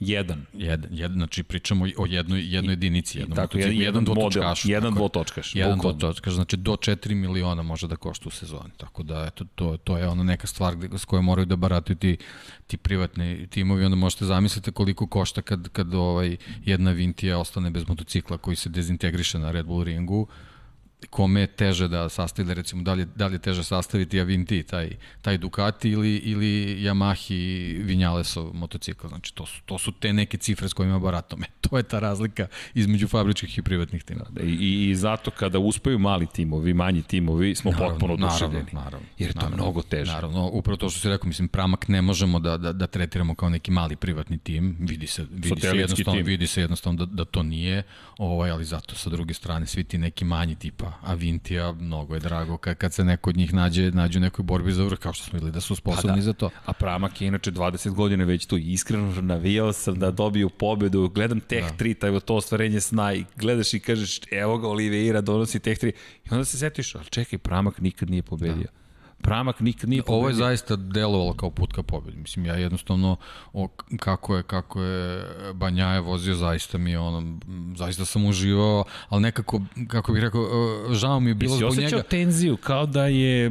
Jedan. 0.00 0.46
Jedan, 0.52 0.90
jedan 0.92 1.16
znači 1.16 1.42
pričamo 1.42 1.86
o 1.96 2.06
jednoj, 2.06 2.40
jednoj 2.54 2.72
jedinici, 2.72 3.18
jednom 3.18 3.36
tako, 3.36 3.58
jedan, 3.58 3.76
jedan 3.76 4.04
dvotočkaš. 4.04 4.64
Jedan 4.64 4.94
dvotočkaš. 4.94 5.56
Jedan 5.56 5.78
dvotočkaš, 5.78 6.34
znači 6.34 6.56
do 6.56 6.72
4 6.72 7.14
miliona 7.14 7.62
može 7.62 7.88
da 7.88 7.96
košta 7.96 8.28
u 8.28 8.30
sezoni. 8.30 8.70
Tako 8.76 9.02
da 9.02 9.24
eto, 9.26 9.44
to, 9.54 9.76
to 9.76 9.98
je 9.98 10.08
ona 10.08 10.22
neka 10.22 10.46
stvar 10.46 10.76
gde, 10.76 10.98
s 10.98 11.04
kojoj 11.04 11.22
moraju 11.22 11.46
da 11.46 11.56
barataju 11.56 11.96
ti, 11.96 12.16
ti 12.66 12.76
privatni 12.76 13.46
timovi, 13.46 13.84
onda 13.84 13.96
možete 13.96 14.24
zamisliti 14.24 14.72
koliko 14.72 15.06
košta 15.06 15.42
kad, 15.42 15.68
kad 15.68 15.94
ovaj, 15.94 16.36
jedna 16.64 16.90
Vintija 16.90 17.38
ostane 17.38 17.70
bez 17.70 17.88
motocikla 17.88 18.38
koji 18.38 18.56
se 18.56 18.68
dezintegriše 18.68 19.38
na 19.38 19.50
Red 19.50 19.66
Bull 19.66 19.84
ringu, 19.84 20.26
kome 21.10 21.40
je 21.40 21.46
teže 21.46 21.88
da 21.88 22.08
sastavi, 22.08 22.46
da 22.46 22.54
recimo, 22.54 22.82
da 22.82 22.92
li, 22.92 23.06
da 23.14 23.26
li 23.26 23.34
je 23.34 23.38
teže 23.38 23.64
sastaviti 23.64 24.20
Avinti, 24.20 24.62
taj, 24.62 24.90
taj 25.22 25.38
Ducati 25.38 25.90
ili, 25.90 26.16
ili 26.16 26.76
Yamaha 26.82 27.84
Vinjalesov 27.84 28.50
motocikl. 28.54 29.08
Znači, 29.08 29.34
to 29.34 29.46
su, 29.46 29.62
to 29.64 29.78
su 29.78 29.92
te 29.92 30.12
neke 30.12 30.38
cifre 30.38 30.68
s 30.68 30.72
kojima 30.72 30.98
baratome. 30.98 31.46
To 31.70 31.76
je 31.76 31.82
ta 31.82 31.98
razlika 31.98 32.46
između 32.74 33.08
fabričkih 33.08 33.58
i 33.58 33.62
privatnih 33.62 34.04
timova. 34.04 34.30
Da, 34.30 34.42
i, 34.42 34.90
I 34.90 34.94
zato 34.94 35.30
kada 35.30 35.58
uspeju 35.58 35.98
mali 35.98 36.26
timovi, 36.26 36.74
manji 36.74 37.02
timovi, 37.02 37.54
smo 37.54 37.70
naravno, 37.70 37.90
potpuno 37.90 38.14
oduševljeni. 38.14 38.66
Naravno, 38.72 38.80
naravno. 38.80 39.06
Jer 39.18 39.30
je 39.30 39.34
to 39.34 39.40
naravno, 39.40 39.56
mnogo 39.56 39.82
teže. 39.82 40.12
Naravno, 40.12 40.50
upravo 40.52 40.76
to 40.76 40.90
što 40.90 41.00
si 41.00 41.08
rekao, 41.08 41.28
mislim, 41.28 41.48
Pramak 41.48 41.88
ne 41.88 42.02
možemo 42.02 42.38
da, 42.38 42.56
da, 42.56 42.72
da 42.72 42.86
tretiramo 42.86 43.34
kao 43.34 43.48
neki 43.48 43.70
mali 43.70 43.96
privatni 43.96 44.38
tim. 44.38 44.76
Vidi 44.80 45.06
se, 45.06 45.26
vidi 45.30 45.60
se 45.60 45.76
jednostavno, 45.76 46.18
tim. 46.18 46.26
vidi 46.26 46.46
se 46.46 46.60
jednostavno 46.60 47.06
da, 47.06 47.14
da 47.14 47.24
to 47.24 47.42
nije, 47.42 47.82
ovaj, 48.18 48.50
ali 48.50 48.64
zato 48.64 48.94
sa 48.94 49.10
druge 49.10 49.34
strane 49.34 49.66
svi 49.66 49.84
ti 49.84 49.98
neki 49.98 50.24
manji 50.24 50.54
tipa 50.54 50.89
a 51.00 51.14
Vintija 51.14 51.72
mnogo 51.72 52.14
je 52.14 52.20
drago 52.20 52.56
kad, 52.56 52.76
kad 52.76 52.92
se 52.92 53.04
neko 53.04 53.30
od 53.30 53.36
njih 53.36 53.54
nađe, 53.54 53.90
nađe 53.90 54.18
u 54.18 54.22
nekoj 54.22 54.42
borbi 54.42 54.72
za 54.72 54.84
vrh, 54.84 54.98
kao 54.98 55.12
što 55.12 55.24
smo 55.24 55.36
videli 55.36 55.52
da 55.52 55.60
su 55.60 55.76
sposobni 55.76 56.16
da. 56.16 56.22
za 56.22 56.32
to. 56.32 56.50
A 56.64 56.72
Pramak 56.72 57.20
je 57.20 57.28
inače 57.28 57.52
20 57.52 57.90
godina 57.90 58.24
već 58.24 58.46
tu 58.46 58.56
iskreno 58.56 59.20
navijao 59.20 59.72
sam 59.72 59.98
da 59.98 60.10
dobiju 60.10 60.50
pobedu, 60.50 61.08
gledam 61.08 61.40
Teh 61.40 61.64
da. 61.64 61.84
3, 61.84 61.98
taj 61.98 62.20
to 62.20 62.34
ostvarenje 62.34 62.80
sna 62.80 63.14
i 63.14 63.24
gledaš 63.36 63.74
i 63.74 63.80
kažeš 63.80 64.20
evo 64.30 64.58
ga 64.58 64.68
Oliveira 64.68 65.20
donosi 65.20 65.58
Teh 65.58 65.78
3 65.78 65.92
i 66.24 66.28
onda 66.30 66.44
se 66.44 66.58
setiš, 66.58 66.94
ali 66.94 67.04
čekaj, 67.04 67.38
Pramak 67.38 67.80
nikad 67.80 68.10
nije 68.10 68.22
pobedio. 68.22 68.64
Da. 68.72 68.79
Pramak 69.22 69.60
nikad 69.60 69.90
nije 69.90 70.02
pobedio. 70.02 70.18
Ovo 70.18 70.28
je 70.28 70.34
zaista 70.34 70.76
delovalo 70.76 71.34
kao 71.34 71.50
put 71.50 71.72
ka 71.72 71.82
pobedi. 71.82 72.16
Mislim, 72.16 72.46
ja 72.46 72.54
jednostavno, 72.54 73.16
o, 73.52 73.68
kako 73.96 74.36
je, 74.36 74.42
kako 74.42 74.82
je 74.82 75.24
Banjaje 75.54 76.00
vozio, 76.00 76.34
zaista 76.34 76.78
mi 76.78 76.90
je 76.90 76.98
ono, 76.98 77.38
zaista 77.76 78.04
sam 78.04 78.26
uživao, 78.26 78.84
ali 79.08 79.22
nekako, 79.22 79.60
kako 79.88 80.12
bih 80.12 80.22
rekao, 80.22 80.42
e, 80.90 80.94
žao 80.94 81.20
mi 81.20 81.30
je 81.30 81.34
bilo 81.34 81.56
zbog 81.56 81.70
njega. 81.70 81.82
Jesi 81.82 81.94
osjećao 81.94 82.10
tenziju 82.10 82.56
kao 82.56 82.86
da 82.86 83.06
je, 83.06 83.50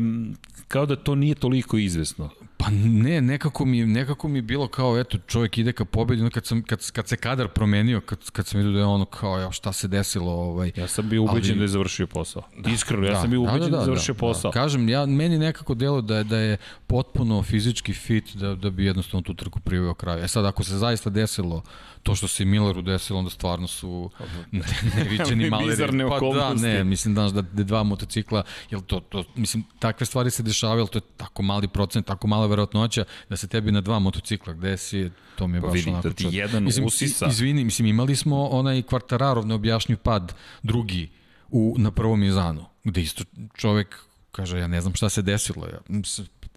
kao 0.68 0.86
da 0.86 0.96
to 0.96 1.16
nije 1.16 1.36
toliko 1.36 1.78
izvesno? 1.78 2.30
Pa 2.60 2.70
ne, 2.72 3.22
nekako 3.22 3.66
mi, 3.66 3.86
nekako 3.86 4.28
mi 4.28 4.38
je 4.38 4.42
bilo 4.42 4.68
kao, 4.68 5.00
eto, 5.00 5.18
čovjek 5.28 5.58
ide 5.58 5.72
ka 5.72 5.86
pobedi, 5.86 6.30
kad, 6.30 6.46
sam, 6.46 6.64
kad, 6.64 6.92
kad 6.92 7.08
se 7.08 7.18
kadar 7.18 7.48
promenio, 7.48 8.02
kad, 8.02 8.32
kad 8.32 8.48
sam 8.48 8.60
vidio 8.60 8.74
da 8.74 8.80
je 8.80 8.86
ono 8.86 9.06
kao, 9.06 9.42
evo, 9.42 9.52
šta 9.52 9.74
se 9.74 9.88
desilo, 9.88 10.32
ovaj... 10.32 10.72
Ja 10.76 10.88
sam 10.88 11.10
bio 11.10 11.24
ubeđen 11.24 11.52
ali, 11.52 11.58
da 11.58 11.64
je 11.64 11.68
završio 11.68 12.08
posao. 12.08 12.44
Da, 12.58 12.70
Iskreno, 12.70 13.06
ja 13.06 13.14
da, 13.14 13.22
sam 13.22 13.30
bio 13.30 13.42
ubeđen 13.42 13.60
da, 13.60 13.66
da, 13.66 13.70
da, 13.70 13.76
da 13.78 13.82
je 13.82 13.86
završio 13.86 14.14
da, 14.14 14.20
posao. 14.20 14.52
Da. 14.52 14.54
Kažem, 14.54 14.90
ja, 14.90 15.06
meni 15.06 15.38
nekako 15.38 15.74
delo 15.74 16.02
da 16.02 16.18
je, 16.18 16.24
da 16.24 16.38
je 16.38 16.58
potpuno 16.88 17.44
fizički 17.44 17.94
fit 17.94 18.36
da, 18.36 18.56
da 18.56 18.70
bi 18.70 18.86
jednostavno 18.86 19.22
tu 19.22 19.34
trku 19.34 19.60
priveo 19.60 19.94
kraju. 19.94 20.24
E 20.24 20.28
sad, 20.28 20.46
ako 20.46 20.64
se 20.64 20.78
zaista 20.78 21.10
desilo 21.10 21.64
to 22.10 22.16
što 22.16 22.28
se 22.28 22.46
Milleru 22.46 22.82
desilo, 22.82 23.20
onda 23.20 23.32
stvarno 23.32 23.68
su 23.68 24.10
neviđeni 24.96 25.50
mali 25.56 25.70
Bizarne 25.70 26.08
pa 26.08 26.16
okolnosti. 26.16 26.62
da, 26.62 26.68
ne, 26.68 26.84
mislim 26.84 27.16
danas 27.16 27.34
da, 27.34 27.42
da 27.42 27.64
dva 27.64 27.84
motocikla, 27.84 28.44
jel 28.70 28.82
to, 28.82 29.00
to, 29.00 29.24
mislim, 29.36 29.64
takve 29.80 30.06
stvari 30.06 30.32
se 30.32 30.44
dešavaju, 30.44 30.82
ali 30.82 30.90
to 30.90 30.98
je 30.98 31.04
tako 31.18 31.44
mali 31.44 31.68
procent, 31.68 32.06
tako 32.06 32.28
mala 32.28 32.48
verovatnoća 32.48 33.06
da 33.30 33.38
se 33.38 33.48
tebi 33.48 33.72
na 33.72 33.82
dva 33.82 34.00
motocikla, 34.00 34.54
gde 34.54 34.78
si, 34.78 35.10
to 35.36 35.48
mi 35.48 35.58
je 35.58 35.62
pa 35.62 35.68
baš 35.68 35.76
vidi, 35.76 35.90
onako 35.90 36.10
da 36.10 36.16
ti 36.16 36.28
jedan 36.32 36.64
mislim, 36.64 36.86
usisa. 36.86 37.28
Izvini, 37.28 37.64
mislim, 37.64 37.88
imali 37.88 38.16
smo 38.16 38.46
onaj 38.46 38.82
kvartararov 38.82 39.48
neobjašnjiv 39.48 39.98
pad, 39.98 40.34
drugi, 40.64 41.10
u, 41.50 41.76
na 41.78 41.92
prvom 41.92 42.24
Izanu 42.24 42.66
gde 42.84 43.02
isto 43.02 43.24
čovek 43.56 44.00
kaže, 44.32 44.60
ja 44.60 44.68
ne 44.68 44.82
znam 44.82 44.94
šta 44.94 45.10
se 45.10 45.22
desilo. 45.22 45.68
Ja, 45.68 45.80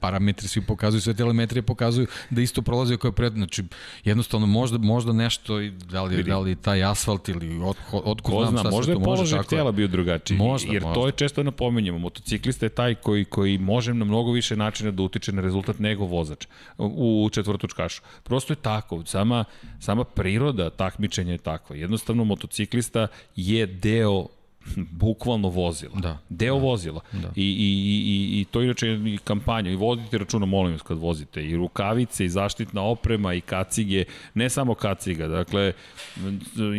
parametri 0.03 0.49
svi 0.49 0.63
pokazuju, 0.63 1.01
sve 1.01 1.15
telemetrije 1.15 1.63
pokazuju 1.63 2.07
da 2.31 2.43
isto 2.43 2.63
prolazi 2.63 2.97
koje 2.97 3.13
pred, 3.13 3.33
znači 3.33 3.65
jednostavno 4.05 4.47
možda, 4.47 4.79
možda 4.79 5.13
nešto, 5.13 5.61
da 5.71 6.03
li, 6.03 6.23
da 6.23 6.39
li 6.39 6.57
taj 6.57 6.85
asfalt 6.85 7.29
ili 7.29 7.61
od, 7.63 7.77
od, 7.93 8.21
Ko 8.21 8.47
zna, 8.51 8.61
znam, 8.61 8.73
možda 8.73 8.93
je 8.93 9.03
položaj 9.03 9.43
tijela 9.43 9.73
bio 9.73 9.89
drugačiji, 9.89 10.37
možda, 10.39 10.73
jer 10.73 10.83
možda. 10.83 10.95
to 10.95 11.07
je 11.07 11.13
često 11.13 11.43
napomenjamo, 11.43 11.99
motociklista 11.99 12.67
je 12.67 12.71
taj 12.71 12.95
koji, 12.95 13.25
koji 13.25 13.59
može 13.59 13.95
na 13.95 14.05
mnogo 14.05 14.33
više 14.33 14.57
načina 14.57 14.91
da 14.91 15.03
utiče 15.03 15.33
na 15.33 15.43
rezultat 15.43 15.79
nego 15.79 16.05
vozač 16.05 16.47
u 16.79 17.29
četvrtočkašu. 17.33 18.03
Prosto 18.23 18.53
je 18.53 18.57
tako, 18.57 19.03
sama, 19.07 19.45
sama 19.81 20.05
priroda 20.05 20.71
takmičenja 20.71 21.33
je 21.33 21.39
takva. 21.39 21.77
Jednostavno 21.77 22.25
motociklista 22.25 23.07
je 23.37 23.67
deo 23.67 24.27
bukvalno 25.01 25.49
vozila. 25.49 25.95
Da. 25.95 26.19
Deo 26.29 26.55
da. 26.55 26.61
vozila. 26.63 27.01
Da. 27.13 27.29
I, 27.37 27.45
i, 27.45 27.69
i, 28.07 28.41
I 28.41 28.45
to 28.45 28.63
inače 28.63 28.89
i 28.89 29.19
kampanja. 29.25 29.71
I 29.71 29.77
vodite 29.77 30.19
računa, 30.19 30.47
molim 30.47 30.73
vas, 30.73 30.83
kad 30.83 30.99
vozite. 30.99 31.45
I 31.45 31.57
rukavice, 31.57 32.25
i 32.25 32.29
zaštitna 32.29 32.83
oprema, 32.83 33.35
i 33.35 33.41
kacige. 33.41 34.05
Ne 34.35 34.51
samo 34.51 34.75
kaciga. 34.75 35.29
Dakle, 35.29 35.73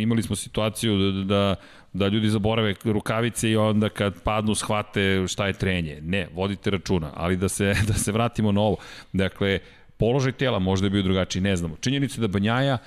imali 0.00 0.22
smo 0.22 0.36
situaciju 0.36 0.98
da, 0.98 1.24
da 1.24 1.56
da 1.94 2.08
ljudi 2.08 2.28
zaborave 2.28 2.74
rukavice 2.84 3.50
i 3.50 3.56
onda 3.56 3.88
kad 3.88 4.22
padnu 4.22 4.54
shvate 4.54 5.24
šta 5.28 5.46
je 5.46 5.52
trenje. 5.52 6.00
Ne, 6.02 6.28
vodite 6.34 6.70
računa, 6.70 7.10
ali 7.14 7.36
da 7.36 7.48
se, 7.48 7.74
da 7.88 7.94
se 7.94 8.12
vratimo 8.12 8.52
na 8.52 8.60
ovo. 8.60 8.76
Dakle, 9.12 9.58
položaj 9.96 10.32
tela 10.32 10.58
možda 10.58 10.86
je 10.86 10.90
bio 10.90 11.02
drugačiji, 11.02 11.42
ne 11.42 11.56
znamo. 11.56 11.76
Činjenica 11.80 12.20
da 12.20 12.28
Banjaja 12.28 12.78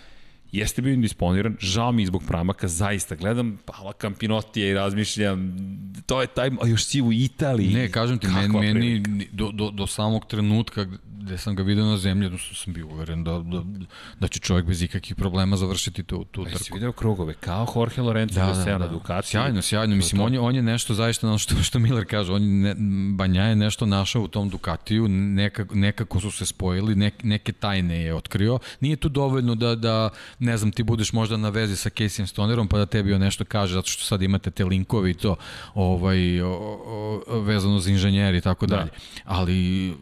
jeste 0.52 0.82
bio 0.82 0.94
indisponiran, 0.94 1.58
žao 1.60 1.92
mi 1.92 2.06
zbog 2.06 2.24
pramaka, 2.28 2.68
zaista 2.68 3.16
gledam 3.16 3.58
Pala 3.66 3.94
Campinotija 4.02 4.70
i 4.70 4.74
razmišljam, 4.74 5.58
to 6.06 6.22
je 6.22 6.28
taj, 6.28 6.52
a 6.62 6.68
još 6.68 6.86
si 6.86 7.02
u 7.02 7.14
Italiji. 7.14 7.74
Ne, 7.74 7.92
kažem 7.92 8.18
ti, 8.18 8.28
meni, 8.28 8.74
meni 8.74 9.28
do, 9.32 9.52
do, 9.52 9.72
do 9.72 9.88
samog 9.88 10.26
trenutka 10.26 10.86
gde 11.28 11.38
sam 11.38 11.56
ga 11.56 11.64
video 11.64 11.86
na 11.86 11.98
zemlji, 11.98 12.26
odnosno 12.26 12.56
sam 12.56 12.74
bio 12.74 12.88
uveren 12.88 13.24
da, 13.24 13.32
da, 13.32 13.62
da 14.20 14.28
će 14.28 14.40
čovjek 14.40 14.66
bez 14.66 14.82
ikakvih 14.82 15.16
problema 15.16 15.58
završiti 15.58 16.04
tu, 16.04 16.24
tu 16.24 16.44
trku. 16.44 16.56
Jesi 16.56 16.74
video 16.74 16.92
krugove, 16.92 17.34
kao 17.34 17.68
Jorge 17.76 18.02
Lorenzo 18.02 18.40
da, 18.40 18.46
da, 18.46 18.64
da, 18.64 18.78
na 18.78 18.88
Ducati. 18.88 19.28
Sjajno, 19.28 19.62
sjajno, 19.62 19.96
mislim, 19.96 20.22
on 20.22 20.34
je, 20.34 20.40
on 20.40 20.56
je 20.56 20.62
nešto 20.62 20.94
zaista, 20.94 21.28
ono 21.28 21.38
što, 21.38 21.56
što 21.64 21.80
Miller 21.80 22.06
kaže, 22.10 22.34
on 22.34 22.44
je, 22.44 22.48
ne, 22.50 22.76
Banja 23.16 23.44
je 23.44 23.56
nešto 23.56 23.86
našao 23.86 24.22
u 24.22 24.28
tom 24.28 24.50
Ducatiju, 24.50 25.08
nekako, 25.08 25.76
nekako 25.76 26.20
su 26.20 26.32
se 26.32 26.46
spojili, 26.46 26.96
ne, 26.96 27.12
neke 27.24 27.52
tajne 27.52 28.02
je 28.02 28.16
otkrio. 28.16 28.60
Nije 28.80 28.96
tu 28.96 29.10
dovoljno 29.10 29.56
da, 29.56 29.76
da, 29.76 30.10
ne 30.40 30.58
znam, 30.58 30.72
ti 30.72 30.84
budeš 30.84 31.14
možda 31.14 31.38
na 31.38 31.50
vezi 31.50 31.76
sa 31.76 31.90
Casey 31.90 32.26
Stonerom, 32.26 32.68
pa 32.68 32.78
da 32.78 32.86
tebi 32.86 33.14
on 33.14 33.22
nešto 33.22 33.46
kaže, 33.46 33.74
zato 33.74 33.88
što 33.88 34.04
sad 34.04 34.22
imate 34.22 34.52
te 34.52 34.66
linkovi 34.66 35.12
i 35.12 35.14
to, 35.14 35.36
ovaj, 35.74 36.42
o, 36.42 36.52
o, 37.28 37.40
vezano 37.40 37.80
za 37.80 37.92
inženjeri 37.92 38.38
i 38.38 38.42
tako 38.42 38.66
da. 38.66 38.76
dalje. 38.76 38.90
Ali 39.26 39.94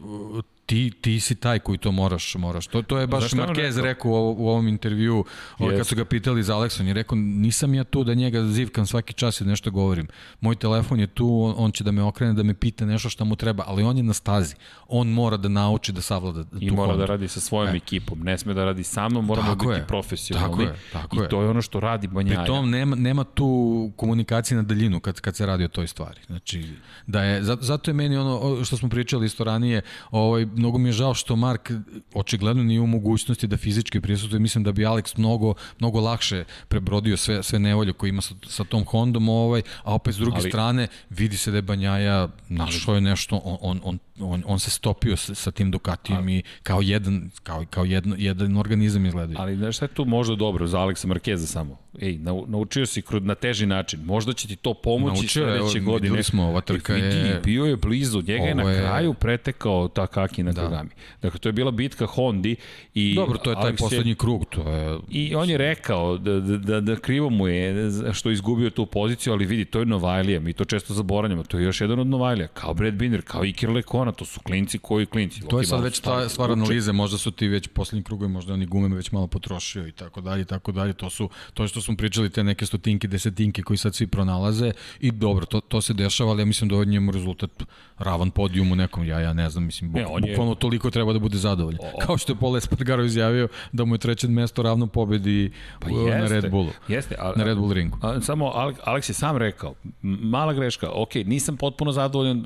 ti, 0.66 0.92
ti 1.00 1.20
si 1.20 1.34
taj 1.34 1.58
koji 1.58 1.78
to 1.78 1.92
moraš, 1.92 2.34
moraš. 2.34 2.66
To, 2.66 2.82
to 2.82 2.98
je 2.98 3.06
baš 3.06 3.30
Znaš 3.30 3.48
Marquez 3.48 3.82
rekao 3.82 4.10
u, 4.10 4.36
u 4.38 4.48
ovom 4.48 4.68
intervju, 4.68 5.24
yes. 5.58 5.76
kad 5.76 5.86
su 5.86 5.96
ga 5.96 6.04
pitali 6.04 6.42
za 6.42 6.54
Alexa, 6.54 6.80
on 6.80 6.86
je 6.86 6.94
rekao, 6.94 7.18
nisam 7.18 7.74
ja 7.74 7.84
tu 7.84 8.04
da 8.04 8.14
njega 8.14 8.44
zivkam 8.44 8.86
svaki 8.86 9.12
čas 9.12 9.40
i 9.40 9.44
da 9.44 9.50
nešto 9.50 9.70
govorim. 9.70 10.08
Moj 10.40 10.56
telefon 10.56 11.00
je 11.00 11.06
tu, 11.06 11.42
on, 11.42 11.54
on 11.56 11.72
će 11.72 11.84
da 11.84 11.90
me 11.90 12.02
okrene, 12.02 12.32
da 12.32 12.42
me 12.42 12.54
pita 12.54 12.86
nešto 12.86 13.10
šta 13.10 13.24
mu 13.24 13.36
treba, 13.36 13.64
ali 13.66 13.82
on 13.82 13.96
je 13.96 14.02
na 14.02 14.12
stazi. 14.12 14.54
On 14.88 15.08
mora 15.08 15.36
da 15.36 15.48
nauči 15.48 15.92
da 15.92 16.02
savlada 16.02 16.44
tu 16.44 16.58
I 16.60 16.70
mora 16.70 16.96
da 16.96 17.06
radi 17.06 17.28
sa 17.28 17.40
svojom 17.40 17.74
e. 17.74 17.76
ekipom, 17.76 18.20
ne 18.22 18.38
sme 18.38 18.54
da 18.54 18.64
radi 18.64 18.82
sa 18.84 19.08
mnom, 19.08 19.24
moramo 19.24 19.48
tako 19.48 19.68
biti 19.68 19.80
je. 19.80 19.86
profesionalni. 19.86 20.50
Tako 20.50 20.62
je, 20.62 20.74
tako 20.92 21.24
I 21.24 21.28
to 21.28 21.42
je 21.42 21.48
ono 21.48 21.62
što 21.62 21.80
radi 21.80 22.06
Banjaja. 22.06 22.40
Pri 22.40 22.46
tom 22.46 22.70
nema, 22.70 22.96
nema 22.96 23.24
tu 23.24 23.90
komunikacije 23.96 24.56
na 24.56 24.62
daljinu 24.62 25.00
kad, 25.00 25.20
kad 25.20 25.36
se 25.36 25.46
radi 25.46 25.64
o 25.64 25.68
toj 25.68 25.86
stvari. 25.86 26.20
Znači, 26.26 26.64
da 27.06 27.22
je, 27.22 27.42
zato 27.42 27.90
je 27.90 27.94
meni 27.94 28.16
ono 28.16 28.64
što 28.64 28.76
smo 28.76 28.88
pričali 28.88 29.26
isto 29.26 29.44
ranije, 29.44 29.82
ovaj, 30.10 30.46
mnogo 30.56 30.78
mi 30.78 30.88
je 30.88 30.92
žao 30.92 31.14
što 31.14 31.36
Mark 31.36 31.70
očigledno 32.14 32.62
nije 32.62 32.80
u 32.80 32.86
mogućnosti 32.86 33.46
da 33.46 33.56
fizički 33.56 34.00
prisutuje. 34.00 34.40
Mislim 34.40 34.64
da 34.64 34.72
bi 34.72 34.84
Alex 34.84 35.18
mnogo, 35.18 35.54
mnogo 35.78 36.00
lakše 36.00 36.44
prebrodio 36.68 37.16
sve, 37.16 37.42
sve 37.42 37.58
nevolje 37.58 37.92
koje 37.92 38.08
ima 38.08 38.22
sa, 38.22 38.34
sa 38.48 38.64
tom 38.64 38.84
Hondom, 38.84 39.28
ovaj, 39.28 39.62
a 39.82 39.94
opet 39.94 40.14
s 40.14 40.18
druge 40.18 40.38
Ali, 40.40 40.50
strane 40.50 40.88
vidi 41.10 41.36
se 41.36 41.50
da 41.50 41.56
je 41.56 41.62
Banjaja 41.62 42.28
našao 42.48 42.94
je 42.94 43.00
nešto, 43.00 43.36
on, 43.36 43.58
on, 43.60 43.80
on 43.84 43.98
on, 44.20 44.42
on 44.46 44.58
se 44.58 44.70
stopio 44.70 45.16
sa, 45.16 45.34
sa 45.34 45.50
tim 45.50 45.70
Ducatijom 45.70 46.28
i 46.28 46.42
kao 46.62 46.80
jedan, 46.82 47.30
kao, 47.42 47.64
kao 47.70 47.84
jedno, 47.84 48.16
jedan 48.18 48.56
organizam 48.56 49.06
izgleda. 49.06 49.34
Ali 49.38 49.56
znaš 49.56 49.76
šta 49.76 49.84
je 49.84 49.88
tu 49.88 50.04
možda 50.04 50.36
dobro 50.36 50.66
za 50.66 50.80
Aleksa 50.80 51.08
Markeza 51.08 51.46
samo? 51.46 51.78
Ej, 52.00 52.18
naučio 52.46 52.86
si 52.86 53.02
na 53.20 53.34
teži 53.34 53.66
način, 53.66 54.00
možda 54.04 54.32
će 54.32 54.48
ti 54.48 54.56
to 54.56 54.74
pomoći 54.74 55.14
naučio, 55.14 55.42
sledeće 55.42 55.78
evo, 55.78 55.92
godine. 55.92 56.22
smo, 56.22 56.48
ova 56.48 56.60
trka 56.60 56.94
je... 56.94 57.40
Bio 57.44 57.64
je 57.64 57.76
blizu, 57.76 58.22
njega 58.22 58.44
je 58.44 58.54
na 58.54 58.62
kraju 58.62 59.14
pretekao 59.14 59.88
Takaki 59.88 60.42
na 60.52 60.68
da. 60.68 60.84
Dakle, 61.22 61.40
to 61.40 61.48
je 61.48 61.52
bila 61.52 61.70
bitka 61.70 62.06
Hondi 62.06 62.56
i... 62.94 63.14
Dobro, 63.14 63.38
to 63.38 63.50
je 63.50 63.56
taj 63.56 63.76
poslednji 63.76 64.14
krug, 64.14 64.44
to 64.50 64.70
je... 64.70 64.98
I 65.10 65.34
on 65.34 65.50
je 65.50 65.58
rekao 65.58 66.18
da, 66.18 66.40
da, 66.40 66.56
da, 66.56 66.80
da 66.80 66.96
krivo 66.96 67.30
mu 67.30 67.48
je 67.48 67.90
što 68.12 68.28
je 68.28 68.34
izgubio 68.34 68.70
tu 68.70 68.86
poziciju, 68.86 69.32
ali 69.32 69.46
vidi, 69.46 69.64
to 69.64 69.78
je 69.78 69.86
Novajlija, 69.86 70.40
mi 70.40 70.52
to 70.52 70.64
često 70.64 70.94
zaboravljamo, 70.94 71.42
to 71.42 71.58
je 71.58 71.64
još 71.64 71.80
jedan 71.80 71.98
od 71.98 72.06
Novajlija, 72.06 72.48
kao 72.48 72.74
Brad 72.74 72.94
Binder, 72.94 73.22
kao 73.22 73.44
Iker 73.44 73.70
Lekon, 73.70 74.06
Barcelona, 74.06 74.12
to 74.12 74.24
su 74.24 74.40
klinci 74.40 74.78
koji 74.78 75.06
klinci. 75.06 75.40
To 75.48 75.60
je 75.60 75.66
sad 75.66 75.82
već 75.82 76.00
ta 76.00 76.28
stvar 76.28 76.50
analize, 76.50 76.92
možda 76.92 77.18
su 77.18 77.30
ti 77.30 77.48
već 77.48 77.68
poslednji 77.68 78.04
krugovi, 78.04 78.30
možda 78.30 78.54
oni 78.54 78.66
gume 78.66 78.96
već 78.96 79.12
malo 79.12 79.26
potrošio 79.26 79.86
i 79.86 79.92
tako 79.92 80.20
dalje, 80.20 80.42
i 80.42 80.44
tako 80.44 80.72
dalje. 80.72 80.92
To 80.92 81.10
su 81.10 81.30
to 81.54 81.68
što 81.68 81.80
smo 81.80 81.96
pričali 81.96 82.30
te 82.30 82.44
neke 82.44 82.66
stotinke, 82.66 83.08
desetinke 83.08 83.62
koji 83.62 83.76
sad 83.76 83.94
svi 83.94 84.06
pronalaze 84.06 84.72
i 85.00 85.10
dobro, 85.10 85.46
to, 85.46 85.60
to 85.60 85.80
se 85.80 85.94
dešava, 85.94 86.30
ali 86.30 86.42
ja 86.42 86.46
mislim 86.46 86.70
da 86.70 86.76
od 86.76 86.88
njemu 86.88 87.12
rezultat 87.12 87.62
ravan 87.98 88.30
podijum 88.30 88.72
u 88.72 88.76
nekom, 88.76 89.04
ja 89.04 89.20
ja 89.20 89.32
ne 89.32 89.50
znam, 89.50 89.64
mislim 89.64 89.90
buk, 89.90 90.00
ne, 90.00 90.06
on 90.06 90.24
bukvalno 90.36 90.54
toliko 90.54 90.90
treba 90.90 91.12
da 91.12 91.18
bude 91.18 91.38
zadovoljan. 91.38 91.80
O, 91.94 91.98
Kao 92.06 92.18
što 92.18 92.32
je 92.32 92.36
Paul 92.36 92.56
Espargaro 92.56 93.04
izjavio 93.04 93.48
da 93.72 93.84
mu 93.84 93.94
je 93.94 93.98
treće 93.98 94.28
mesto 94.28 94.62
ravno 94.62 94.86
pobedi 94.86 95.52
pa 95.80 95.88
jeste, 95.88 96.18
na 96.18 96.26
Red 96.26 96.50
Bullu. 96.50 96.70
Jeste, 96.88 97.16
a, 97.18 97.32
na 97.36 97.44
Red 97.44 97.58
Bull 97.58 97.72
ringu. 97.72 97.98
A, 98.02 98.20
samo 98.20 98.52
Alex 98.84 99.10
je 99.10 99.14
sam 99.14 99.36
rekao, 99.36 99.74
mala 100.02 100.52
greška, 100.52 100.90
ok, 100.92 101.14
nisam 101.14 101.56
potpuno 101.56 101.92
zadovoljan 101.92 102.44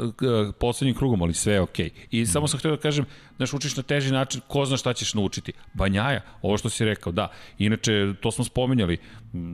poslednjim 0.59 0.97
krugom, 0.97 1.23
ali 1.23 1.35
sve 1.35 1.53
je. 1.53 1.63
Okay. 1.63 1.91
I 2.11 2.27
samo 2.27 2.49
sam 2.49 2.59
htio 2.59 2.71
da 2.71 2.77
kažem, 2.77 3.05
znaš, 3.41 3.53
učiš 3.55 3.77
na 3.77 3.83
teži 3.83 4.13
način, 4.13 4.41
ko 4.49 4.65
zna 4.65 4.77
šta 4.77 4.93
ćeš 4.93 5.15
naučiti. 5.15 5.53
Banjaja, 5.73 6.21
ovo 6.43 6.59
što 6.59 6.69
si 6.69 6.85
rekao, 6.85 7.13
da. 7.13 7.31
Inače, 7.59 8.13
to 8.21 8.31
smo 8.31 8.45
spominjali, 8.45 8.99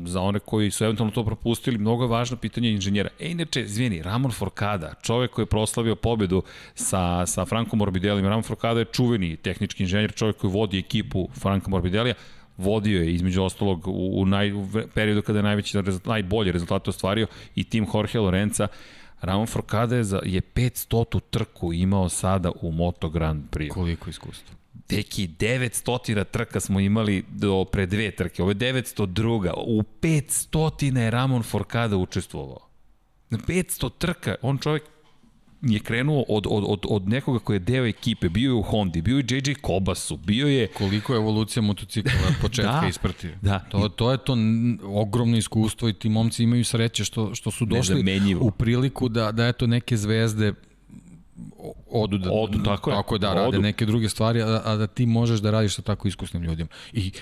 za 0.07 0.20
one 0.20 0.38
koji 0.38 0.70
su 0.70 0.85
eventualno 0.85 1.12
to 1.12 1.25
propustili, 1.25 1.79
mnogo 1.79 2.05
je 2.05 2.09
važno 2.09 2.37
pitanje 2.37 2.70
inženjera. 2.70 3.11
E, 3.20 3.31
inače, 3.31 3.66
zvijeni, 3.66 4.03
Ramon 4.03 4.33
Forcada, 4.33 4.94
čovek 5.03 5.31
koji 5.31 5.42
je 5.42 5.46
proslavio 5.46 5.96
pobedu 5.96 6.42
sa, 6.75 7.27
sa 7.27 7.44
Frankom 7.44 7.79
Morbidelima. 7.79 8.29
Ramon 8.29 8.42
Forcada 8.42 8.81
je 8.81 8.90
čuveni 8.92 9.37
tehnički 9.37 9.83
inženjer, 9.83 10.12
čovek 10.12 10.37
koji 10.37 10.53
vodi 10.53 10.79
ekipu 10.79 11.29
Franka 11.40 11.70
Morbidelija, 11.70 12.14
vodio 12.57 13.03
je 13.03 13.14
između 13.14 13.42
ostalog 13.42 13.88
u, 13.88 14.20
u, 14.20 14.27
naj, 14.27 14.53
u 14.53 14.68
periodu 14.94 15.22
kada 15.22 15.38
je 15.38 15.42
najveći, 15.42 15.79
najbolje 16.05 16.53
rezultate 16.53 16.90
ostvario 16.90 17.27
i 17.55 17.64
tim 17.64 17.87
Jorge 17.94 18.18
Lorenza 18.18 18.68
Ramon 19.20 19.46
Forcada 19.46 19.96
je, 19.96 20.05
za, 20.05 20.20
je 20.24 20.40
500 20.40 21.20
trku 21.31 21.72
imao 21.72 22.09
sada 22.09 22.50
u 22.62 22.72
Moto 22.72 23.09
Grand 23.09 23.42
Prix. 23.50 23.74
Koliko 23.74 24.11
iskustva? 24.11 24.57
Deki, 24.88 25.29
900 25.29 26.24
trka 26.24 26.61
smo 26.61 26.81
imali 26.81 27.24
do 27.29 27.64
pre 27.64 27.87
dve 27.87 28.11
trke, 28.11 28.42
ovo 28.42 28.50
je 28.50 28.55
902. 28.55 29.52
U 29.66 29.83
500 30.02 30.96
je 30.98 31.11
Ramon 31.11 31.42
Forcada 31.42 31.96
učestvovao. 31.96 32.68
500 33.31 33.90
trka, 33.98 34.35
on 34.42 34.59
čovjek 34.59 34.83
je 35.62 35.81
krenuo 35.81 36.25
od, 36.29 36.47
od, 36.51 36.64
od, 36.66 36.87
od 36.88 37.09
nekoga 37.09 37.38
koji 37.38 37.55
je 37.55 37.61
deo 37.61 37.87
ekipe, 37.87 38.29
bio 38.29 38.49
je 38.49 38.55
u 38.55 38.62
Hondi, 38.62 39.03
bio 39.03 39.16
je 39.19 39.25
JJ 39.29 39.55
Kobasu, 39.61 40.16
bio 40.16 40.49
je... 40.49 40.66
Koliko 40.66 41.12
je 41.12 41.16
evolucija 41.16 41.62
motocikla 41.62 42.12
početka 42.42 42.81
da, 42.83 42.87
isprati. 42.88 43.29
Da. 43.42 43.59
To, 43.59 43.88
to 43.88 44.12
je 44.12 44.19
to 44.19 44.37
ogromno 44.85 45.37
iskustvo 45.37 45.88
i 45.88 45.92
ti 45.92 46.09
momci 46.09 46.42
imaju 46.42 46.64
sreće 46.64 47.05
što, 47.05 47.35
što 47.35 47.51
su 47.51 47.64
došli 47.64 48.05
u 48.40 48.51
priliku 48.51 49.09
da, 49.09 49.33
da 49.33 49.47
eto 49.47 49.66
neke 49.66 49.97
zvezde 49.97 50.53
odu 51.90 52.19
da, 52.19 52.31
odu, 52.33 52.62
tako, 52.62 52.90
tako 52.90 53.14
je, 53.14 53.19
da 53.19 53.35
rade 53.35 53.49
odu. 53.49 53.61
neke 53.61 53.87
druge 53.87 54.09
stvari, 54.09 54.42
a, 54.42 54.62
a 54.64 54.77
da 54.77 54.87
ti 54.87 55.07
možeš 55.07 55.40
da 55.40 55.51
radiš 55.51 55.75
sa 55.75 55.83
tako 55.83 56.09
iskusnim 56.09 56.42
ljudima. 56.42 56.69
I 56.92 57.12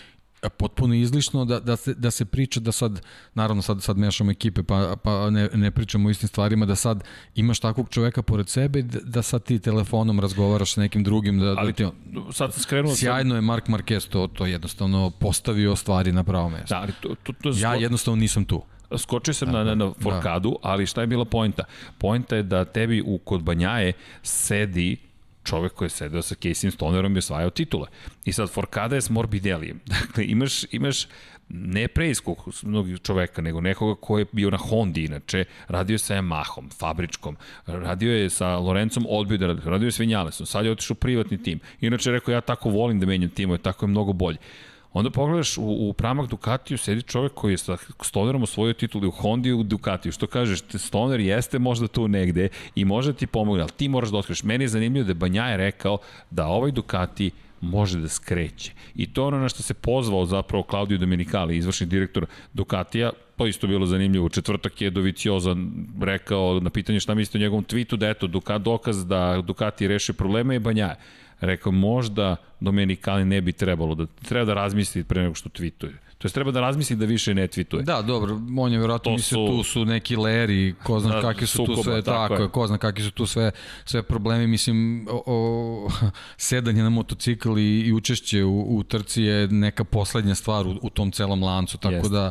potpuno 0.49 0.95
izlišno 0.95 1.45
da, 1.45 1.61
da, 1.61 1.77
se, 1.77 1.95
da 1.95 2.11
se 2.11 2.25
priča 2.25 2.61
da 2.61 2.73
sad, 2.73 3.01
naravno 3.35 3.63
sad, 3.63 3.83
sad 3.83 3.99
mešamo 3.99 4.31
ekipe 4.31 4.63
pa, 4.63 4.97
pa 5.03 5.31
ne, 5.31 5.49
ne 5.55 5.71
pričamo 5.71 6.09
o 6.09 6.11
istim 6.11 6.29
stvarima, 6.29 6.67
da 6.67 6.75
sad 6.75 7.05
imaš 7.35 7.61
takvog 7.61 7.89
čoveka 7.91 8.23
pored 8.23 8.49
sebe 8.49 8.83
da, 8.83 8.99
da 9.05 9.23
sad 9.23 9.45
ti 9.45 9.59
telefonom 9.59 10.21
razgovaraš 10.21 10.75
sa 10.75 10.81
nekim 10.81 11.05
drugim. 11.05 11.39
Da, 11.39 11.45
da 11.45 11.55
Ali, 11.59 11.73
da 11.73 11.77
ti, 11.77 11.87
sad 12.33 12.55
se 12.55 12.61
skrenuo... 12.61 12.95
Sjajno 12.95 13.35
je 13.35 13.41
Mark 13.41 13.69
Marquez 13.69 14.09
to, 14.09 14.27
to 14.27 14.47
jednostavno 14.47 15.11
postavio 15.11 15.77
stvari 15.77 16.13
na 16.13 16.25
pravo 16.25 16.49
mesto. 16.49 16.75
Da, 16.75 16.81
ali 16.81 16.93
to, 17.01 17.15
to, 17.23 17.33
to, 17.33 17.53
ja 17.57 17.75
jednostavno 17.75 18.21
nisam 18.21 18.45
tu. 18.45 18.63
Skočio 18.99 19.35
sam 19.35 19.53
na, 19.53 19.65
na, 19.65 19.75
na 19.75 19.93
Forkadu, 20.01 20.51
da. 20.51 20.69
ali 20.69 20.87
šta 20.87 21.01
je 21.01 21.07
bila 21.07 21.25
poenta? 21.25 21.65
Poenta 21.99 22.37
je 22.37 22.43
da 22.43 22.65
tebi 22.65 23.03
u 23.07 23.19
kod 23.19 23.43
Banjaje 23.43 23.93
sedi 24.23 24.97
čovek 25.45 25.73
koji 25.73 25.87
je 25.87 25.91
sedeo 25.91 26.23
sa 26.23 26.35
Casey 26.35 26.71
Stonerom 26.71 27.17
i 27.17 27.19
osvajao 27.19 27.51
titule. 27.51 27.89
I 28.25 28.33
sad 28.33 28.51
Forkada 28.51 28.95
je 28.95 29.03
s 29.03 29.11
Morbidellijem. 29.11 29.81
Dakle, 30.01 30.25
imaš, 30.27 30.65
imaš 30.73 31.07
ne 31.49 31.89
preiskog 31.89 32.49
mnogih 32.63 33.01
čoveka, 33.01 33.43
nego 33.43 33.61
nekoga 33.61 34.01
ko 34.01 34.19
je 34.19 34.27
bio 34.33 34.51
na 34.51 34.57
Hondi 34.57 35.05
inače, 35.05 35.45
radio 35.69 35.95
je 35.95 35.99
sa 35.99 36.15
Yamahom, 36.15 36.71
fabričkom, 36.79 37.37
radio 37.67 38.13
je 38.13 38.31
sa 38.31 38.57
Lorencom 38.57 39.07
odbio 39.09 39.39
da 39.39 39.47
radi, 39.47 39.61
radio 39.65 39.87
je 39.87 39.93
s 39.93 39.99
Vinjalesom, 39.99 40.47
sad 40.47 40.65
je 40.65 40.73
otišao 40.73 40.95
privatni 40.95 41.43
tim. 41.43 41.61
Inače 41.81 42.11
rekao 42.11 42.33
ja 42.33 42.41
tako 42.41 42.71
volim 42.71 43.01
da 43.01 43.07
menjam 43.07 43.31
timove, 43.31 43.59
tako 43.59 43.87
je 43.87 43.91
mnogo 43.91 44.13
bolje. 44.13 44.39
Onda 44.95 45.11
pogledaš 45.11 45.59
u, 45.59 45.63
u 45.63 45.93
pramak 45.93 46.31
Ducatiju 46.31 46.79
sedi 46.79 47.03
čovek 47.03 47.33
koji 47.35 47.53
je 47.53 47.59
sa 47.59 47.77
Stonerom 48.03 48.43
osvojio 48.43 48.73
tituli 48.73 49.07
u 49.07 49.11
Hondi 49.11 49.53
u 49.53 49.63
Ducatiju. 49.63 50.13
Što 50.13 50.27
kažeš, 50.27 50.61
Stoner 50.75 51.21
jeste 51.21 51.59
možda 51.59 51.89
tu 51.89 52.09
negde 52.09 52.49
i 52.75 52.85
može 52.85 53.13
da 53.13 53.19
ti 53.19 53.27
pomogne, 53.27 53.63
ali 53.63 53.73
ti 53.77 53.89
moraš 53.89 54.11
da 54.11 54.19
otkriš. 54.19 54.43
Meni 54.43 54.65
je 54.65 54.69
zanimljivo 54.69 55.05
da 55.05 55.11
je 55.11 55.15
Banja 55.15 55.45
je 55.45 55.57
rekao 55.57 55.99
da 56.31 56.47
ovaj 56.47 56.71
Ducati 56.71 57.31
može 57.61 58.01
da 58.01 58.09
skreće. 58.09 58.73
I 58.95 59.07
to 59.13 59.27
ono 59.27 59.39
na 59.39 59.49
što 59.49 59.63
se 59.63 59.75
pozvao 59.75 60.27
zapravo 60.27 60.65
Claudio 60.71 60.99
Domenicali, 60.99 61.57
izvršni 61.57 61.87
direktor 61.87 62.27
Ducatija, 62.53 63.11
to 63.37 63.47
isto 63.47 63.67
bilo 63.67 63.87
zanimljivo. 63.87 64.29
Četvrtak 64.29 64.81
je 64.81 64.91
Dovicioza 64.91 65.57
rekao 66.01 66.61
na 66.61 66.71
pitanje 66.71 67.01
šta 67.01 67.15
mislite 67.15 67.39
o 67.39 67.41
njegovom 67.41 67.65
tweetu 67.65 67.97
da 67.97 68.09
eto, 68.09 68.27
dokaz 68.59 69.07
da 69.07 69.43
Ducati 69.47 69.89
reše 69.89 70.13
probleme 70.13 70.55
je 70.55 70.61
Banjaje. 70.61 70.97
Rekao, 71.41 71.73
možda 71.73 72.37
Domenicali 72.65 73.25
ne 73.25 73.41
bi 73.41 73.53
trebalo 73.53 73.95
da, 73.95 74.07
treba 74.07 74.45
da 74.45 74.55
razmisli 74.55 75.05
pre 75.05 75.23
nego 75.23 75.35
što 75.35 75.49
tweetuje. 75.49 75.93
To 76.19 76.29
je 76.29 76.33
treba 76.33 76.51
da 76.51 76.61
razmisli 76.61 76.97
da 76.97 77.05
više 77.05 77.35
ne 77.35 77.49
tweetuje. 77.49 77.83
Da, 77.83 78.03
dobro, 78.03 78.41
on 78.59 78.73
je 78.73 78.79
vjerojatno 78.79 79.13
mislio 79.13 79.47
tu 79.47 79.63
su 79.63 79.85
neki 79.85 80.17
leri, 80.17 80.75
ko 80.83 81.01
zna 81.01 81.15
da, 81.15 81.21
kakvi 81.21 81.47
su 81.47 81.57
sukoba, 81.57 81.77
tu 81.77 81.83
sve, 81.83 82.03
tako, 82.03 82.37
tako 82.37 82.49
ko 82.49 82.67
zna 82.67 82.79
kakvi 82.79 83.05
su 83.05 83.11
tu 83.11 83.27
sve, 83.27 83.51
sve 83.85 84.03
problemi, 84.03 84.47
mislim, 84.47 85.07
o, 85.11 85.23
o, 85.27 85.89
sedanje 86.37 86.83
na 86.83 86.91
motocikl 86.91 87.59
i, 87.59 87.81
i 87.81 87.93
učešće 87.93 88.45
u, 88.45 88.77
u 88.77 88.83
trci 88.83 89.23
je 89.23 89.49
neka 89.49 89.85
poslednja 89.85 90.35
stvar 90.35 90.67
u, 90.67 90.79
u 90.83 90.91
tom 90.91 91.13
celom 91.13 91.43
lancu, 91.43 91.79
tako 91.79 91.95
Jest. 91.95 92.11
da 92.11 92.31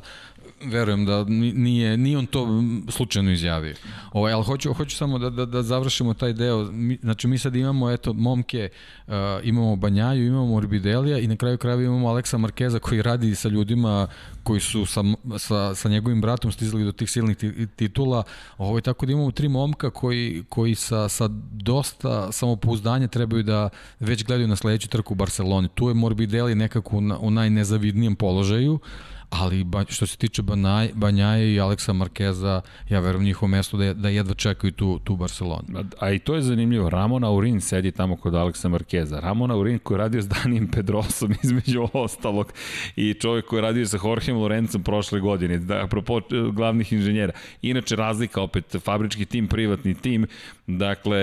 verujem 0.65 1.05
da 1.05 1.23
nije, 1.23 1.97
nije 1.97 2.17
on 2.17 2.25
to 2.25 2.47
slučajno 2.89 3.31
izjavio. 3.31 3.75
Ovaj, 4.11 4.33
ali 4.33 4.43
hoću, 4.43 4.73
hoću 4.73 4.95
samo 4.95 5.19
da, 5.19 5.29
da, 5.29 5.45
da 5.45 5.63
završimo 5.63 6.13
taj 6.13 6.33
deo. 6.33 6.71
Mi, 6.71 6.97
znači 7.01 7.27
mi 7.27 7.37
sad 7.37 7.55
imamo 7.55 7.91
eto, 7.91 8.13
momke, 8.13 8.69
uh, 9.07 9.13
imamo 9.43 9.75
Banjaju, 9.75 10.27
imamo 10.27 10.45
Morbidelija 10.45 11.19
i 11.19 11.27
na 11.27 11.35
kraju 11.35 11.57
krajeva 11.57 11.83
imamo 11.83 12.07
Aleksa 12.07 12.37
Markeza 12.37 12.79
koji 12.79 13.01
radi 13.01 13.35
sa 13.35 13.49
ljudima 13.49 14.07
koji 14.43 14.59
su 14.59 14.85
sa, 14.85 15.03
sa, 15.37 15.75
sa 15.75 15.89
njegovim 15.89 16.21
bratom 16.21 16.51
stizali 16.51 16.83
do 16.83 16.91
tih 16.91 17.09
silnih 17.09 17.37
titula. 17.75 18.23
Ovaj, 18.57 18.81
tako 18.81 19.05
da 19.05 19.11
imamo 19.11 19.31
tri 19.31 19.49
momka 19.49 19.89
koji, 19.89 20.43
koji 20.49 20.75
sa, 20.75 21.09
sa 21.09 21.27
dosta 21.51 22.31
samopouzdanja 22.31 23.07
trebaju 23.07 23.43
da 23.43 23.69
već 23.99 24.23
gledaju 24.23 24.47
na 24.47 24.55
sledeću 24.55 24.89
trku 24.89 25.13
u 25.13 25.15
Barceloni. 25.15 25.69
Tu 25.75 25.87
je 25.87 25.93
Morbidelli 25.93 26.55
nekako 26.55 27.01
na, 27.01 27.17
u 27.19 27.31
najnezavidnijem 27.31 28.15
položaju. 28.15 28.73
Uh, 28.73 29.12
ali 29.33 29.63
ba, 29.63 29.85
što 29.89 30.05
se 30.05 30.17
tiče 30.17 30.41
Banaj, 30.41 30.89
Banjaje 30.93 31.53
i 31.53 31.59
Aleksa 31.59 31.93
Markeza, 31.93 32.61
ja 32.89 32.99
verujem 32.99 33.25
njihovo 33.25 33.47
mesto 33.47 33.77
da, 33.77 33.85
je, 33.85 33.93
da 33.93 34.09
jedva 34.09 34.33
čekaju 34.33 34.71
tu, 34.71 34.99
tu 35.03 35.15
Barcelonu. 35.15 35.63
A, 35.75 35.83
a 35.99 36.11
i 36.11 36.19
to 36.19 36.35
je 36.35 36.41
zanimljivo, 36.41 36.89
Ramon 36.89 37.23
Aurin 37.23 37.61
sedi 37.61 37.91
tamo 37.91 38.15
kod 38.15 38.35
Aleksa 38.35 38.69
Markeza. 38.69 39.19
Ramon 39.19 39.51
Aurin 39.51 39.79
koji 39.79 39.95
je 39.95 39.99
radio 39.99 40.21
s 40.21 40.27
Danijem 40.27 40.67
Pedrosom 40.67 41.33
između 41.43 41.87
ostalog 41.93 42.53
i 42.95 43.13
čovjek 43.13 43.45
koji 43.45 43.57
je 43.57 43.61
radio 43.61 43.85
sa 43.85 43.97
Jorgeom 44.03 44.37
Lorencom 44.37 44.83
prošle 44.83 45.19
godine, 45.19 45.57
da, 45.57 45.83
apropo 45.83 46.17
e, 46.17 46.21
glavnih 46.51 46.93
inženjera. 46.93 47.33
Inače 47.61 47.95
razlika 47.95 48.41
opet, 48.41 48.75
fabrički 48.83 49.25
tim, 49.25 49.47
privatni 49.47 49.95
tim, 49.95 50.27
dakle, 50.67 51.19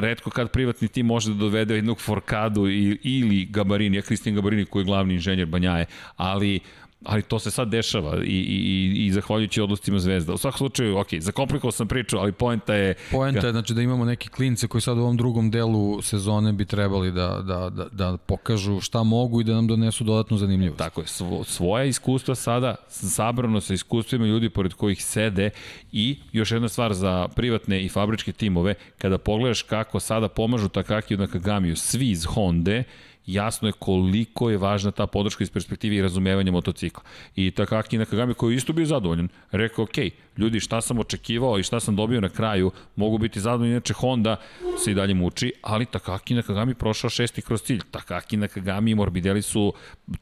redko 0.00 0.30
kad 0.30 0.50
privatni 0.50 0.88
tim 0.88 1.06
može 1.06 1.30
da 1.30 1.36
dovede 1.36 1.74
jednog 1.74 2.00
Forkadu 2.00 2.66
ili 3.02 3.44
Gabarini, 3.44 3.96
ja 3.96 4.02
Kristijan 4.02 4.36
Gabarini 4.36 4.64
koji 4.64 4.80
je 4.80 4.86
glavni 4.86 5.14
inženjer 5.14 5.46
Banjaje, 5.46 5.86
ali 6.16 6.60
ali 7.04 7.22
to 7.22 7.38
se 7.38 7.50
sad 7.50 7.68
dešava 7.68 8.24
i, 8.24 8.28
i, 8.28 9.06
i 9.06 9.12
zahvaljujući 9.12 9.60
odlostima 9.60 9.98
Zvezda. 9.98 10.32
U 10.32 10.38
svakom 10.38 10.58
slučaju, 10.58 10.98
ok, 10.98 11.08
zakomplikovao 11.18 11.72
sam 11.72 11.88
priču, 11.88 12.18
ali 12.18 12.32
poenta 12.32 12.74
je... 12.74 12.94
Poenta 13.10 13.46
je 13.46 13.52
znači 13.52 13.74
da 13.74 13.82
imamo 13.82 14.04
neki 14.04 14.28
klince 14.28 14.66
koji 14.68 14.80
sad 14.80 14.98
u 14.98 15.00
ovom 15.00 15.16
drugom 15.16 15.50
delu 15.50 16.02
sezone 16.02 16.52
bi 16.52 16.64
trebali 16.64 17.12
da, 17.12 17.42
da, 17.42 17.70
da, 17.70 17.88
da 17.92 18.16
pokažu 18.16 18.80
šta 18.80 19.02
mogu 19.02 19.40
i 19.40 19.44
da 19.44 19.54
nam 19.54 19.66
donesu 19.66 20.04
dodatnu 20.04 20.36
zanimljivost. 20.36 20.78
Tako 20.78 21.00
je, 21.00 21.06
svo, 21.06 21.44
svoja 21.44 21.84
iskustva 21.84 22.34
sada 22.34 22.74
sabrano 22.88 23.60
sa 23.60 23.74
iskustvima 23.74 24.26
ljudi 24.26 24.50
pored 24.50 24.74
kojih 24.74 25.04
sede 25.04 25.50
i 25.92 26.18
još 26.32 26.50
jedna 26.50 26.68
stvar 26.68 26.94
za 26.94 27.28
privatne 27.28 27.84
i 27.84 27.88
fabričke 27.88 28.32
timove, 28.32 28.74
kada 28.98 29.18
pogledaš 29.18 29.62
kako 29.62 30.00
sada 30.00 30.28
pomažu 30.28 30.68
Takaki 30.68 31.16
na 31.16 31.26
Kagamiju, 31.26 31.76
svi 31.76 32.10
iz 32.10 32.24
Honda, 32.24 32.82
jasno 33.26 33.68
je 33.68 33.72
koliko 33.72 34.50
je 34.50 34.58
važna 34.58 34.90
ta 34.90 35.06
podrška 35.06 35.44
iz 35.44 35.50
perspektive 35.50 35.96
i 35.96 36.02
razumevanja 36.02 36.52
motocikla. 36.52 37.02
I 37.36 37.50
Takaki 37.50 37.98
Nakagami 37.98 38.34
koji 38.34 38.54
je 38.54 38.56
isto 38.56 38.72
bio 38.72 38.86
zadovoljan, 38.86 39.28
rekao, 39.50 39.84
ok, 39.84 39.98
ljudi, 40.36 40.60
šta 40.60 40.80
sam 40.80 40.98
očekivao 40.98 41.58
i 41.58 41.62
šta 41.62 41.80
sam 41.80 41.96
dobio 41.96 42.20
na 42.20 42.28
kraju, 42.28 42.70
mogu 42.96 43.18
biti 43.18 43.40
zadovoljni, 43.40 43.70
inače 43.70 43.94
Honda 43.94 44.36
se 44.84 44.90
i 44.90 44.94
dalje 44.94 45.14
muči, 45.14 45.52
ali 45.62 45.86
Takaki 45.86 46.34
Nakagami 46.34 46.74
prošao 46.74 47.10
šesti 47.10 47.42
kroz 47.42 47.62
cilj. 47.62 47.80
Takaki 47.90 48.36
Nakagami 48.36 48.90
i 48.90 48.94
Morbidelli 48.94 49.42
su 49.42 49.72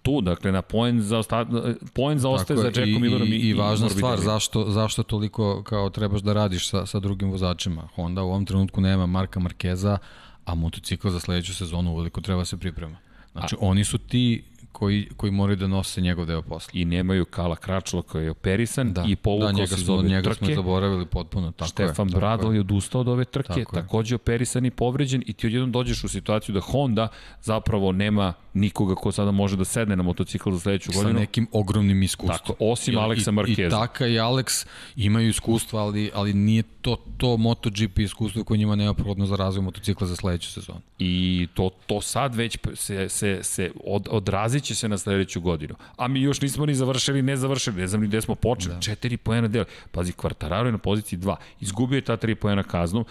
tu, 0.03 0.21
dakle, 0.21 0.53
na 0.53 0.63
poen 0.63 1.01
za, 1.01 1.19
osta, 1.19 1.47
poen 1.95 2.19
za 2.19 2.29
ostaje 2.29 2.57
za 2.57 2.67
Jackom 2.67 3.03
Millerom 3.03 3.29
i, 3.29 3.31
i, 3.31 3.49
i 3.49 3.55
važna 3.55 3.89
stvar, 3.89 4.21
zašto, 4.21 4.71
zašto 4.71 5.03
toliko 5.03 5.63
kao 5.63 5.91
trebaš 5.91 6.21
da 6.21 6.33
radiš 6.33 6.69
sa, 6.69 6.87
sa 6.87 7.01
drugim 7.01 7.31
vozačima. 7.31 7.89
Honda 7.95 8.23
u 8.23 8.29
ovom 8.29 8.47
trenutku 8.47 8.81
nema 8.81 9.07
Marka 9.07 9.41
Markeza, 9.41 9.99
a 10.45 10.55
motocikl 10.55 11.09
za 11.09 11.21
sledeću 11.21 11.55
sezonu 11.55 11.93
uveliko 11.93 12.21
treba 12.21 12.45
se 12.45 12.57
priprema. 12.57 12.99
Znači, 13.33 13.55
a, 13.55 13.59
oni 13.61 13.85
su 13.85 13.99
ti 13.99 14.45
koji, 14.73 15.09
koji 15.17 15.33
moraju 15.33 15.57
da 15.57 15.67
nose 15.67 16.01
njegov 16.01 16.27
deo 16.27 16.43
posla. 16.43 16.71
I 16.73 16.85
nemaju 16.85 17.25
Kala 17.25 17.57
Kračula 17.57 18.03
koji 18.03 18.25
je 18.25 18.31
operisan 18.31 18.93
da, 18.93 19.05
i 19.09 19.17
povukao 19.17 19.53
da, 19.53 19.53
njega 19.53 19.77
se 19.77 19.85
smo, 19.85 20.03
njega 20.03 20.23
trke. 20.23 20.45
smo 20.45 20.55
zaboravili 20.55 21.07
potpuno. 21.07 21.53
Tako 21.53 21.69
Štefan 21.69 22.09
je, 22.09 22.15
Bradl 22.15 22.55
je 22.55 22.61
odustao 22.61 23.01
od 23.01 23.09
ove 23.09 23.25
trke, 23.25 23.49
tako 23.49 23.77
takođe 23.77 24.13
je. 24.13 24.17
operisan 24.17 24.67
i 24.67 24.71
povređen 24.71 25.23
i 25.27 25.33
ti 25.33 25.47
odjednom 25.47 25.73
dođeš 25.73 26.05
u 26.05 26.09
situaciju 26.09 26.53
da 26.53 26.61
Honda 26.61 27.09
zapravo 27.43 27.93
nema 27.93 28.33
nikoga 28.55 28.95
ko 28.95 29.13
sada 29.13 29.31
može 29.31 29.57
da 29.57 29.65
sedne 29.65 29.97
na 29.97 30.03
motocikl 30.03 30.51
za 30.51 30.61
sledeću 30.61 30.93
godinu. 30.93 31.15
Sa 31.15 31.21
nekim 31.21 31.47
ogromnim 31.53 32.03
iskustvom. 32.03 32.39
Tako, 32.39 32.55
osim 32.59 32.99
Aleksa 32.99 33.31
Markeza. 33.31 33.63
I, 33.63 33.67
I 33.67 33.71
Taka 33.71 34.07
i 34.07 34.15
Alex 34.15 34.67
imaju 34.97 35.29
iskustva, 35.29 35.83
ali, 35.83 36.11
ali 36.15 36.35
nije 36.35 36.63
to, 36.63 36.97
to 37.17 37.37
MotoGP 37.37 37.99
iskustvo 37.99 38.45
koje 38.45 38.59
njima 38.59 38.77
neophodno 38.77 39.27
za 39.27 39.37
razvoj 39.37 39.63
motocikla 39.63 40.07
za 40.07 40.17
sledeću 40.17 40.51
sezonu. 40.51 40.81
I 40.99 41.47
to, 41.55 41.71
to 41.87 42.01
sad 42.01 42.35
već 42.35 42.59
se, 42.75 43.09
se, 43.09 43.39
se 43.43 43.73
od, 43.85 44.09
odrazit 44.11 44.62
će 44.63 44.75
se 44.75 44.89
na 44.89 44.99
sledeću 44.99 45.41
godinu. 45.41 45.75
A 45.97 46.09
mi 46.09 46.21
još 46.21 46.41
nismo 46.41 46.67
ni 46.67 46.75
završili, 46.75 47.23
ne 47.23 47.37
završili, 47.37 47.77
ne 47.77 47.87
znam 47.87 48.01
ni 48.01 48.09
gde 48.09 48.21
smo 48.21 48.35
počeli. 48.35 48.75
Da. 48.75 48.81
Četiri 48.81 49.17
poena 49.17 49.49
dela. 49.49 49.65
Pazi, 49.91 50.13
Kvartararo 50.13 50.69
je 50.69 50.73
na 50.73 50.79
poziciji 50.79 51.19
2. 51.19 51.37
Izgubio 51.61 51.97
je 51.97 52.05
ta 52.05 52.17
tri 52.17 52.35
poena 52.35 52.63
kaznu. 52.63 53.05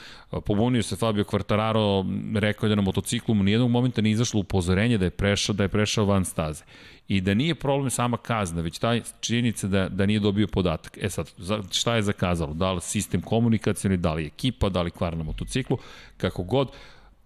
Pobunio 0.45 0.83
se 0.83 0.95
Fabio 0.95 1.23
Kvartararo, 1.23 2.05
rekao 2.35 2.67
je 2.67 2.69
da 2.69 2.75
na 2.75 2.81
motociklu 2.81 3.35
mu 3.35 3.43
nijednog 3.43 3.69
momenta 3.69 4.01
nije 4.01 4.13
izašlo 4.13 4.39
upozorenje 4.39 4.97
da 4.97 5.05
je 5.05 5.11
prešao, 5.11 5.55
da 5.55 5.63
je 5.63 5.69
prešao 5.69 6.05
van 6.05 6.25
staze. 6.25 6.63
I 7.07 7.21
da 7.21 7.33
nije 7.33 7.55
problem 7.55 7.89
sama 7.89 8.17
kazna, 8.17 8.61
već 8.61 8.79
ta 8.79 8.99
činjenica 9.19 9.67
da, 9.67 9.89
da 9.89 10.05
nije 10.05 10.19
dobio 10.19 10.47
podatak. 10.47 10.97
E 11.01 11.09
sad, 11.09 11.31
šta 11.71 11.95
je 11.95 12.01
zakazalo? 12.01 12.53
Da 12.53 12.71
li 12.71 12.81
sistem 12.81 13.21
komunikacijani, 13.21 13.97
da 13.97 14.13
li 14.13 14.25
ekipa, 14.25 14.69
da 14.69 14.81
li 14.81 14.91
kvar 14.91 15.17
na 15.17 15.23
motociklu, 15.23 15.77
kako 16.17 16.43
god, 16.43 16.71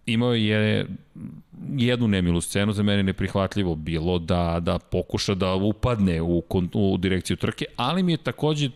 imao 0.05 0.33
je 0.33 0.87
jednu 1.77 2.07
nemilu 2.07 2.41
scenu, 2.41 2.73
za 2.73 2.83
mene 2.83 3.03
neprihvatljivo 3.03 3.75
bilo 3.75 4.19
da, 4.19 4.59
da 4.61 4.79
pokuša 4.79 5.35
da 5.35 5.53
upadne 5.53 6.21
u, 6.21 6.43
u 6.73 6.97
direkciju 6.97 7.37
trke, 7.37 7.65
ali 7.75 8.03
mi 8.03 8.13
je 8.13 8.17
takođe 8.17 8.69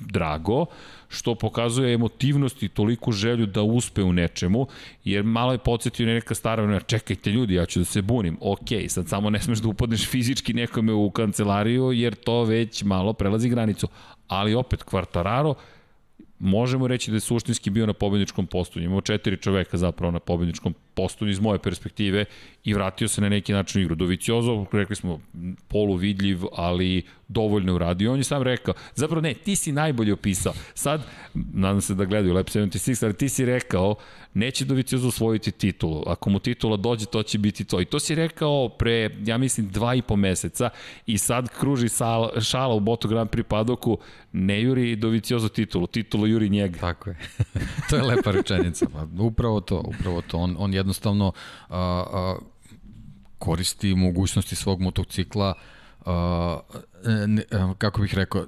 drago 0.00 0.66
što 1.08 1.34
pokazuje 1.34 1.94
emotivnost 1.94 2.62
i 2.62 2.68
toliku 2.68 3.12
želju 3.12 3.46
da 3.46 3.62
uspe 3.62 4.02
u 4.02 4.12
nečemu, 4.12 4.66
jer 5.04 5.24
malo 5.24 5.52
je 5.52 5.58
podsjetio 5.58 6.06
neka 6.06 6.34
stara 6.34 6.62
vremena, 6.62 6.80
čekajte 6.80 7.30
ljudi, 7.30 7.54
ja 7.54 7.66
ću 7.66 7.78
da 7.78 7.84
se 7.84 8.02
bunim, 8.02 8.38
ok, 8.40 8.68
sad 8.88 9.08
samo 9.08 9.30
ne 9.30 9.40
smeš 9.40 9.58
da 9.58 9.68
upadneš 9.68 10.08
fizički 10.08 10.52
nekome 10.52 10.92
u 10.92 11.10
kancelariju, 11.10 11.92
jer 11.92 12.14
to 12.14 12.44
već 12.44 12.82
malo 12.82 13.12
prelazi 13.12 13.48
granicu, 13.48 13.88
ali 14.28 14.54
opet 14.54 14.82
Kvartararo, 14.82 15.54
možemo 16.44 16.86
reći 16.86 17.10
da 17.10 17.16
je 17.16 17.20
suštinski 17.20 17.70
bio 17.70 17.86
na 17.86 17.92
pobedničkom 17.92 18.46
postu. 18.46 18.80
Imao 18.80 19.00
četiri 19.00 19.36
čoveka 19.36 19.76
zapravo 19.76 20.10
na 20.10 20.18
pobedničkom 20.18 20.74
postu 20.94 21.28
iz 21.28 21.40
moje 21.40 21.58
perspektive 21.58 22.24
i 22.64 22.74
vratio 22.74 23.08
se 23.08 23.20
na 23.20 23.28
neki 23.28 23.52
način 23.52 23.80
u 23.80 23.82
igru. 23.82 23.94
Doviciozo, 23.94 24.66
rekli 24.72 24.96
smo, 24.96 25.20
poluvidljiv, 25.68 26.38
ali 26.52 27.02
dovoljno 27.28 27.74
uradio. 27.74 28.12
On 28.12 28.18
je 28.18 28.24
sam 28.24 28.42
rekao, 28.42 28.74
zapravo 28.94 29.20
ne, 29.20 29.34
ti 29.34 29.56
si 29.56 29.72
najbolje 29.72 30.12
opisao. 30.12 30.52
Sad, 30.74 31.06
nadam 31.34 31.80
se 31.80 31.94
da 31.94 32.04
gledaju 32.04 32.34
Lab 32.34 32.46
76, 32.46 33.04
ali 33.04 33.14
ti 33.14 33.28
si 33.28 33.44
rekao, 33.44 33.94
neće 34.34 34.64
Doviciozo 34.64 35.08
osvojiti 35.08 35.50
titulu. 35.50 36.02
Ako 36.06 36.30
mu 36.30 36.38
titula 36.38 36.76
dođe, 36.76 37.06
to 37.06 37.22
će 37.22 37.38
biti 37.38 37.64
to. 37.64 37.80
I 37.80 37.84
to 37.84 38.00
si 38.00 38.14
rekao 38.14 38.68
pre, 38.68 39.10
ja 39.24 39.38
mislim, 39.38 39.68
dva 39.68 39.94
i 39.94 40.02
po 40.02 40.16
meseca 40.16 40.70
i 41.06 41.18
sad 41.18 41.48
kruži 41.48 41.88
sal, 41.88 42.30
šala 42.40 42.74
u 42.74 42.80
Moto 42.80 43.08
Grand 43.08 43.30
Prix 43.30 43.42
padoku, 43.48 43.98
ne 44.32 44.62
juri 44.62 44.96
Doviciozo 44.96 45.48
titulu, 45.48 45.86
titulu 45.86 46.26
juri 46.26 46.48
njega. 46.48 46.78
Tako 46.78 47.10
je. 47.10 47.16
to 47.90 47.96
je 47.96 48.02
lepa 48.02 48.30
rečenica. 48.30 48.86
Pa, 48.92 49.06
upravo 49.22 49.60
to, 49.60 49.82
upravo 49.86 50.22
to. 50.22 50.38
On, 50.38 50.56
on 50.58 50.74
jednostavno 50.74 51.32
a, 51.68 52.04
a, 52.12 52.36
koristi 53.38 53.94
mogućnosti 53.94 54.56
svog 54.56 54.80
motocikla 54.80 55.54
uh, 55.56 55.73
ne, 57.26 57.42
kako 57.78 58.02
bih 58.02 58.14
rekao, 58.14 58.46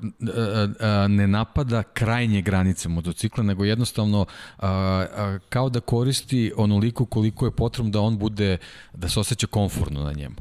ne 1.09 1.27
napada 1.27 1.83
krajnje 1.83 2.43
granice 2.43 2.89
motocikla, 2.89 3.45
nego 3.45 3.65
jednostavno 3.65 4.27
kao 5.49 5.69
da 5.69 5.81
koristi 5.81 6.53
onoliko 6.57 7.07
koliko 7.07 7.45
je 7.45 7.51
potrebno 7.51 7.91
da 7.91 8.01
on 8.01 8.19
bude, 8.19 8.59
da 8.95 9.09
se 9.09 9.21
osjeća 9.21 9.47
konforno 9.47 10.05
na 10.05 10.13
njemu. 10.13 10.37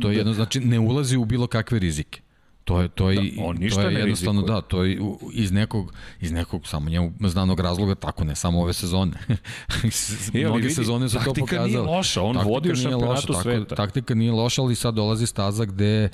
To 0.00 0.10
je 0.10 0.16
jedno, 0.16 0.32
znači 0.32 0.60
ne 0.60 0.78
ulazi 0.78 1.16
u 1.16 1.24
bilo 1.24 1.46
kakve 1.46 1.78
rizike. 1.78 2.20
To 2.68 2.80
je 2.80 2.88
to 2.88 3.10
je 3.10 3.16
da, 3.16 3.44
on 3.44 3.56
ništa 3.56 3.82
to 3.82 3.88
je 3.88 3.94
jednostavno 3.94 4.40
rizikuje. 4.40 4.54
da, 4.54 4.60
to 4.60 4.84
je 4.84 4.98
iz 5.32 5.52
nekog 5.52 5.92
iz 6.20 6.32
nekog 6.32 6.66
samo 6.66 6.90
njemu 6.90 7.12
znanog 7.20 7.60
razloga 7.60 7.94
tako 7.94 8.24
ne 8.24 8.34
samo 8.34 8.62
ove 8.62 8.72
sezone. 8.72 9.12
I 10.34 10.44
Mnoge 10.44 10.62
vidi, 10.62 10.74
sezone 10.74 11.08
su 11.08 11.18
to 11.24 11.34
pokazale. 11.34 11.46
Taktika 11.46 11.66
nije 11.66 11.80
loša, 11.80 12.22
on 12.22 12.34
taktika 12.34 12.52
vodi 12.52 12.72
u 12.72 12.74
šampionatu 12.74 13.34
sveta. 13.42 13.74
Taktika 13.74 14.14
nije 14.14 14.32
loša, 14.32 14.62
ali 14.62 14.74
sad 14.74 14.94
dolazi 14.94 15.26
staza 15.26 15.64
gde 15.64 16.08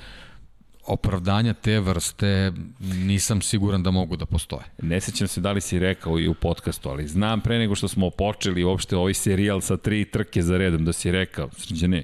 opravdanja 0.87 1.55
te 1.55 1.81
vrste 1.81 2.53
nisam 2.81 3.43
siguran 3.43 3.83
da 3.83 3.91
mogu 3.91 4.17
da 4.17 4.27
postoje. 4.27 4.65
Ne 4.83 5.01
sećam 5.01 5.29
se 5.29 5.41
da 5.41 5.53
li 5.53 5.61
si 5.61 5.79
rekao 5.79 6.19
i 6.19 6.29
u 6.29 6.35
podcastu, 6.35 6.89
ali 6.89 7.09
znam 7.09 7.41
pre 7.41 7.59
nego 7.59 7.75
što 7.75 7.89
smo 7.89 8.11
počeli 8.11 8.65
uopšte 8.65 8.97
ovaj 8.97 9.15
serijal 9.15 9.61
sa 9.61 9.77
tri 9.77 10.05
trke 10.05 10.43
za 10.43 10.59
redom 10.59 10.85
da 10.85 10.93
si 10.93 11.11
rekao, 11.11 11.51
srđane, 11.57 12.03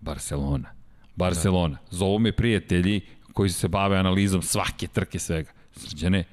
Barcelona. 0.00 0.68
Barcelona. 1.16 1.78
Da. 1.90 1.96
Zovu 1.96 2.18
me 2.18 2.32
prijatelji 2.32 3.00
koji 3.32 3.50
se 3.50 3.68
bave 3.68 3.96
analizom 3.96 4.42
svake 4.42 4.86
trke 4.86 5.18
svega. 5.18 5.50
Srđane, 5.76 6.24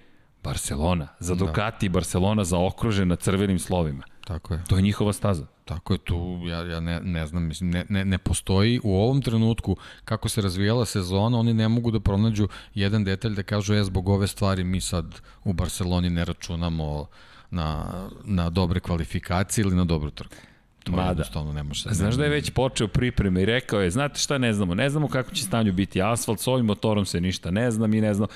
Barcelona. 0.43 1.07
Za 1.19 1.35
da. 1.35 1.45
Ducati 1.45 1.89
da. 1.89 1.93
Barcelona 1.93 2.43
zaokružena 2.43 3.15
crvenim 3.15 3.59
slovima. 3.59 4.03
Tako 4.31 4.53
je. 4.53 4.63
To 4.67 4.75
je 4.75 4.81
njihova 4.81 5.13
staza. 5.13 5.45
Tako 5.65 5.93
je, 5.93 5.97
tu 5.97 6.39
ja, 6.45 6.59
ja 6.63 6.79
ne, 6.79 6.99
ne 6.99 7.27
znam, 7.27 7.43
mislim, 7.43 7.69
ne, 7.69 7.85
ne, 7.89 8.05
ne 8.05 8.17
postoji 8.17 8.79
u 8.83 8.95
ovom 8.95 9.21
trenutku 9.21 9.77
kako 10.05 10.29
se 10.29 10.41
razvijala 10.41 10.85
sezona, 10.85 11.39
oni 11.39 11.53
ne 11.53 11.67
mogu 11.67 11.91
da 11.91 11.99
pronađu 11.99 12.47
jedan 12.73 13.03
detalj 13.03 13.35
da 13.35 13.43
kažu, 13.43 13.73
je, 13.73 13.83
zbog 13.83 14.09
ove 14.09 14.27
stvari 14.27 14.63
mi 14.63 14.81
sad 14.81 15.21
u 15.43 15.53
Barceloni 15.53 16.09
ne 16.09 16.25
računamo 16.25 17.07
na, 17.51 17.85
na 18.23 18.49
dobre 18.49 18.79
kvalifikacije 18.79 19.63
ili 19.63 19.75
na 19.75 19.85
dobru 19.85 20.11
trku. 20.11 20.35
To 20.83 20.91
Mada. 20.91 21.09
jednostavno 21.09 21.53
ne 21.53 21.63
može. 21.63 21.89
Znaš 21.89 22.15
da 22.15 22.23
je 22.23 22.29
već 22.29 22.49
počeo 22.49 22.87
pripreme 22.87 23.41
i 23.41 23.45
rekao 23.45 23.81
je, 23.81 23.91
znate 23.91 24.19
šta 24.19 24.37
ne 24.37 24.53
znamo, 24.53 24.75
ne 24.75 24.89
znamo 24.89 25.07
kako 25.07 25.31
će 25.31 25.43
stanju 25.43 25.73
biti 25.73 26.01
asfalt, 26.01 26.39
s 26.39 26.47
ovim 26.47 26.65
motorom 26.65 27.05
se 27.05 27.21
ništa 27.21 27.51
ne 27.51 27.71
znam 27.71 27.93
i 27.93 28.01
ne 28.01 28.13
znam. 28.13 28.27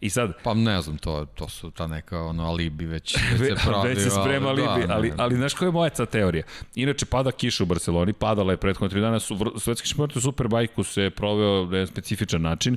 I 0.00 0.10
sad... 0.10 0.32
Pa 0.42 0.54
ne 0.54 0.82
znam, 0.82 0.98
to, 0.98 1.26
to 1.34 1.48
su 1.48 1.70
ta 1.70 1.86
neka 1.86 2.22
ono, 2.22 2.44
alibi 2.44 2.86
već, 2.86 3.16
već 3.38 3.60
se 3.60 3.68
pravi. 3.68 3.88
već 3.88 3.98
se 3.98 4.10
sprema 4.10 4.48
ali, 4.48 4.62
alibi, 4.62 4.86
da, 4.86 4.94
ali, 4.94 5.10
ali, 5.10 5.12
ali 5.18 5.36
znaš 5.36 5.54
koja 5.54 5.66
je 5.66 5.72
moja 5.72 5.90
ca 5.90 6.06
teorija? 6.06 6.44
Inače, 6.74 7.06
pada 7.06 7.32
kiša 7.32 7.62
u 7.62 7.66
Barceloni, 7.66 8.12
padala 8.12 8.52
je 8.52 8.56
prethodno 8.56 8.88
tri 8.88 9.00
dana, 9.00 9.20
su, 9.20 9.52
svetski 9.58 9.88
šampionat 9.88 10.16
u 10.16 10.20
Superbajku 10.20 10.84
se 10.84 11.10
proveo 11.10 11.66
na 11.66 11.86
specifičan 11.86 12.42
način, 12.42 12.76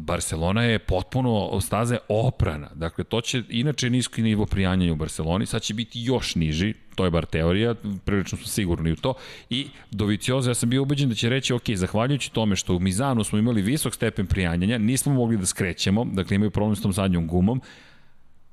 Barcelona 0.00 0.62
je 0.62 0.78
potpuno 0.78 1.60
staze 1.60 1.98
oprana. 2.08 2.68
Dakle, 2.74 3.04
to 3.04 3.20
će 3.20 3.42
inače 3.48 3.90
niski 3.90 4.22
nivo 4.22 4.46
prijanjanja 4.46 4.92
u 4.92 4.96
Barceloni, 4.96 5.46
sad 5.46 5.62
će 5.62 5.74
biti 5.74 6.00
još 6.02 6.34
niži, 6.34 6.74
to 6.94 7.04
je 7.04 7.10
bar 7.10 7.26
teorija, 7.26 7.74
prilično 8.04 8.38
smo 8.38 8.46
sigurni 8.46 8.92
u 8.92 8.96
to. 8.96 9.14
I 9.50 9.66
Dovicioza, 9.90 10.50
ja 10.50 10.54
sam 10.54 10.70
bio 10.70 10.82
ubeđen 10.82 11.08
da 11.08 11.14
će 11.14 11.28
reći, 11.28 11.52
ok, 11.52 11.70
zahvaljujući 11.74 12.32
tome 12.32 12.56
što 12.56 12.74
u 12.74 12.80
Mizanu 12.80 13.24
smo 13.24 13.38
imali 13.38 13.62
visok 13.62 13.94
stepen 13.94 14.26
prijanjanja, 14.26 14.78
nismo 14.78 15.14
mogli 15.14 15.36
da 15.36 15.46
skrećemo, 15.46 16.04
dakle 16.04 16.34
imaju 16.34 16.50
problem 16.50 16.76
s 16.76 16.82
tom 16.82 16.92
zadnjom 16.92 17.26
gumom, 17.26 17.62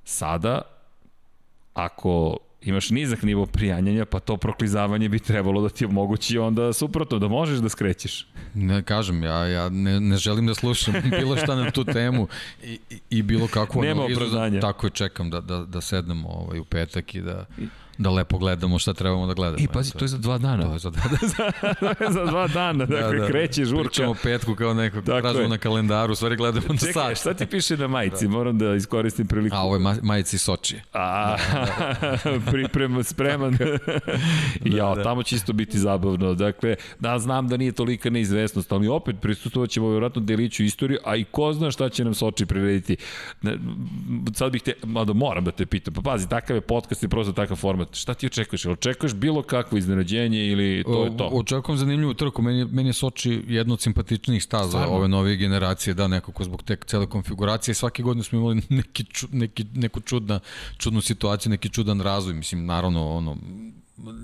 sada, 0.03 0.61
ako 1.73 2.37
imaš 2.65 2.89
nizak 2.89 3.23
nivo 3.23 3.45
prijanjanja, 3.45 4.05
pa 4.05 4.19
to 4.19 4.37
proklizavanje 4.37 5.09
bi 5.09 5.19
trebalo 5.19 5.61
da 5.61 5.69
ti 5.69 5.85
omogući 5.85 6.37
onda 6.37 6.73
suprotno, 6.73 7.19
da 7.19 7.27
možeš 7.27 7.59
da 7.59 7.69
skrećeš. 7.69 8.27
Ne 8.53 8.83
kažem, 8.83 9.23
ja, 9.23 9.47
ja 9.47 9.69
ne, 9.69 9.99
ne 9.99 10.17
želim 10.17 10.47
da 10.47 10.53
slušam 10.53 10.93
bilo 11.19 11.37
šta 11.37 11.55
na 11.55 11.71
tu 11.71 11.83
temu 11.83 12.27
i, 12.63 12.79
i, 12.89 12.99
i 13.09 13.21
bilo 13.21 13.47
kako 13.47 13.81
Nema 13.81 14.03
opravdanja. 14.03 14.59
Tako 14.59 14.87
je, 14.87 14.91
čekam 14.91 15.29
da, 15.29 15.41
da, 15.41 15.65
da 15.65 15.81
sednemo 15.81 16.27
ovaj, 16.27 16.59
u 16.59 16.65
petak 16.65 17.15
i 17.15 17.21
da 17.21 17.45
da 17.97 18.09
lepo 18.09 18.37
gledamo 18.37 18.79
šta 18.79 18.93
trebamo 18.93 19.27
da 19.27 19.33
gledamo. 19.33 19.63
I 19.63 19.67
pazi, 19.67 19.91
to 19.91 20.05
je 20.05 20.09
za 20.09 20.17
dva 20.17 20.37
dana. 20.37 20.63
To 20.63 20.73
je 20.73 20.79
za 20.79 20.89
dva 20.89 21.03
dana. 21.03 22.11
za 22.17 22.25
dva 22.25 22.47
dana, 22.47 22.85
da, 22.85 22.95
dakle, 22.95 23.17
da, 23.17 23.21
da. 23.21 23.27
kreće 23.27 23.65
žurka. 23.65 23.83
Pričamo 23.83 24.15
petku 24.23 24.55
kao 24.55 24.73
neko, 24.73 25.01
tražimo 25.01 25.47
na 25.47 25.57
kalendaru, 25.57 26.15
stvari 26.15 26.35
gledamo 26.35 26.67
na 26.69 26.77
sat. 26.77 26.87
Čekaj, 26.87 27.15
šta 27.15 27.33
ti 27.33 27.45
piše 27.45 27.77
na 27.77 27.87
majici? 27.87 28.25
Da. 28.25 28.31
Moram 28.31 28.57
da 28.57 28.75
iskoristim 28.75 29.27
priliku. 29.27 29.55
A, 29.55 29.59
ovo 29.59 29.75
je 29.75 29.81
majici 30.01 30.37
Soči. 30.37 30.79
A, 30.93 31.35
da, 32.01 32.17
da. 32.31 32.51
priprema, 32.51 33.03
spreman. 33.03 33.57
da, 33.59 34.77
ja, 34.77 34.95
da. 34.95 35.03
tamo 35.03 35.23
će 35.23 35.35
isto 35.35 35.53
biti 35.53 35.79
zabavno. 35.79 36.33
Dakle, 36.33 36.75
da, 36.99 37.19
znam 37.19 37.47
da 37.47 37.57
nije 37.57 37.71
tolika 37.71 38.09
neizvesnost, 38.09 38.71
ali 38.71 38.87
opet 38.87 39.15
prisutovat 39.21 39.69
ćemo 39.69 39.89
vjerojatno 39.89 40.21
deliću 40.21 40.63
istoriju, 40.63 40.99
a 41.05 41.15
i 41.15 41.23
ko 41.23 41.53
zna 41.53 41.71
šta 41.71 41.89
će 41.89 42.03
nam 42.03 42.13
Soči 42.13 42.45
prirediti. 42.45 42.97
Sad 44.33 44.51
bih 44.51 44.61
te, 44.61 44.73
mada 44.83 45.13
moram 45.13 45.43
da 45.43 45.51
te 45.51 45.65
pitam, 45.65 45.93
pa 45.93 46.01
pazi, 46.01 46.29
takav 46.29 46.57
je 46.57 46.61
podcast 46.61 47.03
i 47.03 47.07
prosto 47.07 47.33
takav 47.33 47.57
format 47.57 47.84
šta 47.91 48.13
ti 48.13 48.25
očekuješ? 48.25 48.65
Očekuješ 48.65 49.13
bilo 49.13 49.41
kakvo 49.41 49.77
iznenađenje 49.77 50.47
ili 50.47 50.83
to 50.83 51.05
je 51.05 51.17
to? 51.17 51.29
Očekujem 51.33 51.77
zanimljivu 51.77 52.13
trku. 52.13 52.41
Meni, 52.41 52.65
meni 52.65 52.89
je 52.89 52.93
Soči 52.93 53.43
jedno 53.47 53.73
od 53.73 53.81
simpatičnijih 53.81 54.43
staza 54.43 54.69
Stvarno? 54.69 54.95
ove 54.95 55.07
nove 55.07 55.35
generacije, 55.35 55.93
da, 55.93 56.07
nekako 56.07 56.43
zbog 56.43 56.63
te 56.63 56.77
cele 56.85 57.07
konfiguracije. 57.07 57.75
Svake 57.75 58.03
godine 58.03 58.23
smo 58.23 58.39
imali 58.39 58.61
neki, 58.69 59.03
ču, 59.03 59.27
neki, 59.31 59.65
neku 59.73 59.99
čudna, 59.99 60.39
čudnu 60.77 61.01
situaciju, 61.01 61.49
neki 61.49 61.69
čudan 61.69 62.01
razvoj. 62.01 62.33
Mislim, 62.33 62.65
naravno, 62.65 63.15
ono, 63.15 63.37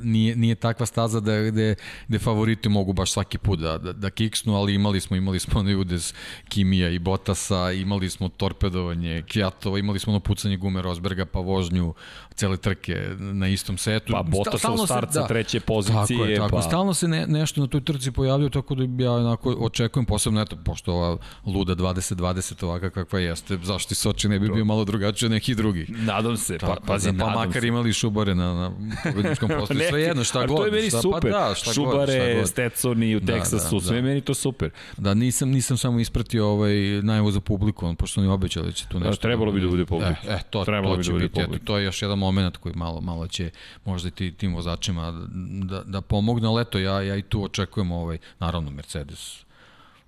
nije, 0.04 0.36
nije 0.36 0.56
takva 0.56 0.86
staza 0.86 1.20
da 1.20 1.42
gde, 1.42 1.76
gde 2.08 2.20
favoriti 2.20 2.70
mogu 2.70 2.94
baš 2.94 3.12
svaki 3.12 3.38
put 3.38 3.60
da, 3.60 3.78
da, 3.78 3.94
da 3.94 4.10
kiksnu, 4.10 4.56
ali 4.56 4.76
imali 4.76 5.00
smo 5.00 5.16
imali 5.16 5.40
smo 5.40 5.60
onaj 5.60 5.76
udez 5.76 6.14
Kimija 6.50 6.90
i 6.90 7.00
Botasa, 7.00 7.72
imali 7.72 8.10
smo 8.10 8.30
torpedovanje 8.30 9.24
Kjatova, 9.28 9.80
imali 9.80 10.00
smo 10.00 10.14
ono 10.14 10.20
pucanje 10.20 10.58
gume 10.58 10.82
Rosberga 10.82 11.26
pa 11.26 11.40
vožnju 11.40 11.94
cele 12.42 12.58
trke 12.58 12.96
na 13.20 13.48
istom 13.48 13.78
setu. 13.78 14.14
Pa 14.14 14.24
Botasa 14.24 14.72
u 14.72 14.86
start 14.86 15.14
sa 15.14 15.22
da, 15.22 15.28
treće 15.28 15.60
pozicije. 15.60 16.18
Tako 16.18 16.26
je, 16.26 16.38
tako. 16.38 16.56
Pa... 16.56 16.62
Stalno 16.62 16.94
se 16.94 17.08
ne, 17.08 17.28
nešto 17.28 17.62
na 17.62 17.68
toj 17.68 17.84
trci 17.84 18.12
pojavljaju, 18.12 18.50
tako 18.50 18.76
da 18.76 19.04
ja 19.04 19.12
onako 19.12 19.50
očekujem 19.60 20.06
posebno, 20.06 20.42
eto, 20.42 20.56
pošto 20.66 20.94
ova 20.94 21.18
luda 21.46 21.76
2020 21.76 22.66
ovaka 22.66 22.90
kakva 22.90 23.20
jeste, 23.20 23.58
zašto 23.64 23.96
Soči 23.96 24.30
ne 24.30 24.40
bi 24.40 24.50
bio 24.50 24.66
malo 24.66 24.86
drugačiji 24.86 25.28
od 25.28 25.32
nekih 25.32 25.58
drugih. 25.58 25.90
Nadam 25.90 26.38
se, 26.38 26.58
pa, 26.58 26.78
pazi, 26.88 27.14
pa, 27.20 27.26
pa 27.26 27.32
makar 27.32 27.62
se. 27.62 27.68
imali 27.68 27.94
šubare 27.94 28.36
na, 28.36 28.54
na 28.54 28.72
pobedničkom 29.04 29.50
postoju, 29.60 29.80
sve 29.90 30.02
jedno, 30.02 30.24
šta 30.24 30.46
god. 30.46 30.58
to 30.58 30.66
je 30.66 30.72
meni 30.72 30.90
šta, 30.90 30.98
pa 30.98 31.02
super, 31.02 31.32
pa 31.32 31.48
da, 31.48 31.56
šta 31.56 31.74
šubare, 31.74 31.98
god, 31.98 32.10
šta 32.10 32.40
god. 32.40 32.48
Stetsoni 32.48 33.16
u 33.16 33.20
da, 33.20 33.34
Teksasu, 33.34 33.80
da, 33.80 33.86
sve 33.86 33.96
da. 33.96 34.08
meni 34.08 34.22
to 34.22 34.34
super. 34.34 34.70
Da, 34.98 35.14
nisam, 35.14 35.50
nisam 35.50 35.78
samo 35.78 36.00
ispratio 36.00 36.48
ovaj 36.48 36.74
najavu 37.04 37.32
za 37.32 37.40
publiku, 37.40 37.86
on, 37.86 37.96
pošto 37.96 38.22
oni 38.22 38.30
obećali 38.30 38.66
da 38.66 38.72
će 38.72 38.88
tu 38.88 39.00
nešto. 39.00 39.12
Da, 39.12 39.22
trebalo 39.22 39.52
bi 39.52 39.62
da 39.62 39.68
bude 39.68 39.86
publika. 39.86 40.16
E, 40.28 40.34
e 40.34 40.40
to, 40.50 40.66
trebalo 40.66 40.96
to 40.96 40.98
bi 40.98 41.04
da 41.04 41.12
bude 41.12 41.26
eto, 41.26 41.66
to 41.66 41.78
je 41.78 41.86
još 41.86 42.02
jedan 42.02 42.18
moment 42.18 42.31
koji 42.60 42.76
malo, 42.76 43.02
malo 43.02 43.28
će 43.28 43.52
možda 43.86 44.10
i 44.20 44.32
tim 44.32 44.56
vozačima 44.56 45.12
da, 45.64 45.84
da 45.84 46.02
pomogne, 46.02 46.48
ali 46.48 46.62
eto, 46.62 46.80
ja, 46.80 47.02
ja 47.02 47.16
i 47.16 47.22
tu 47.22 47.44
očekujem 47.44 47.92
ovaj, 47.92 48.18
naravno 48.40 48.72
Mercedes 48.72 49.46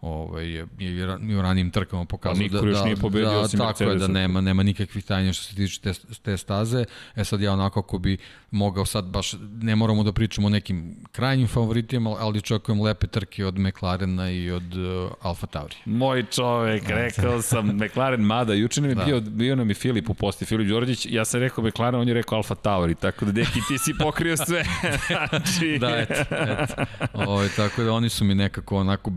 ovaj, 0.03 0.45
je, 0.45 0.67
je 0.79 1.17
i 1.29 1.35
u 1.35 1.41
ranijim 1.41 1.71
trkama 1.71 2.05
pokazao 2.05 2.47
da, 2.47 2.61
da, 2.61 2.83
nije 2.83 2.95
pobedio 2.95 3.41
da, 3.41 3.47
tako 3.47 3.63
Mercedes 3.65 3.93
je 3.93 3.99
da 3.99 4.07
nema, 4.07 4.41
nema 4.41 4.63
nikakvih 4.63 5.05
tajnja 5.05 5.33
što 5.33 5.43
se 5.43 5.55
tiče 5.55 5.81
te, 5.81 5.93
te 6.21 6.37
staze. 6.37 6.85
E 7.15 7.23
sad 7.23 7.41
ja 7.41 7.53
onako 7.53 7.79
ako 7.79 7.97
bi 7.97 8.17
mogao 8.51 8.85
sad 8.85 9.05
baš, 9.05 9.33
ne 9.61 9.75
moramo 9.75 10.03
da 10.03 10.11
pričamo 10.11 10.47
o 10.47 10.49
nekim 10.49 10.95
krajnjim 11.11 11.47
favoritima, 11.47 12.15
ali 12.19 12.37
očekujem 12.37 12.81
lepe 12.81 13.07
trke 13.07 13.45
od 13.45 13.59
McLarena 13.59 14.31
i 14.31 14.51
od 14.51 14.75
uh, 14.75 15.11
Alfa 15.21 15.47
Tauri. 15.47 15.75
Moj 15.85 16.25
čovek, 16.31 16.87
da. 16.87 16.95
rekao 16.95 17.41
sam 17.41 17.67
McLaren 17.83 18.21
Mada, 18.21 18.53
juče 18.53 18.81
nam 18.81 18.89
je 18.89 18.95
da. 18.95 19.03
bio, 19.03 19.21
bio 19.21 19.55
nam 19.55 19.69
je 19.69 19.75
Filip 19.75 20.09
u 20.09 20.13
posti, 20.13 20.45
Filip 20.45 20.67
Đorđić, 20.67 21.07
ja 21.09 21.25
sam 21.25 21.39
rekao 21.39 21.63
McLaren, 21.63 21.99
on 21.99 22.07
je 22.07 22.13
rekao 22.13 22.35
Alfa 22.35 22.55
Tauri, 22.55 22.95
tako 22.95 23.25
da 23.25 23.31
deki 23.31 23.59
ti 23.67 23.77
si 23.77 23.93
pokrio 23.99 24.37
sve. 24.37 24.63
znači... 25.29 25.77
Da, 25.79 25.97
eto, 25.97 26.13
eto. 26.31 26.73
Ovo, 27.13 27.31
ovaj, 27.31 27.49
tako 27.55 27.83
da 27.83 27.93
oni 27.93 28.09
su 28.09 28.25
mi 28.25 28.35
nekako 28.35 28.77
onako 28.77 29.11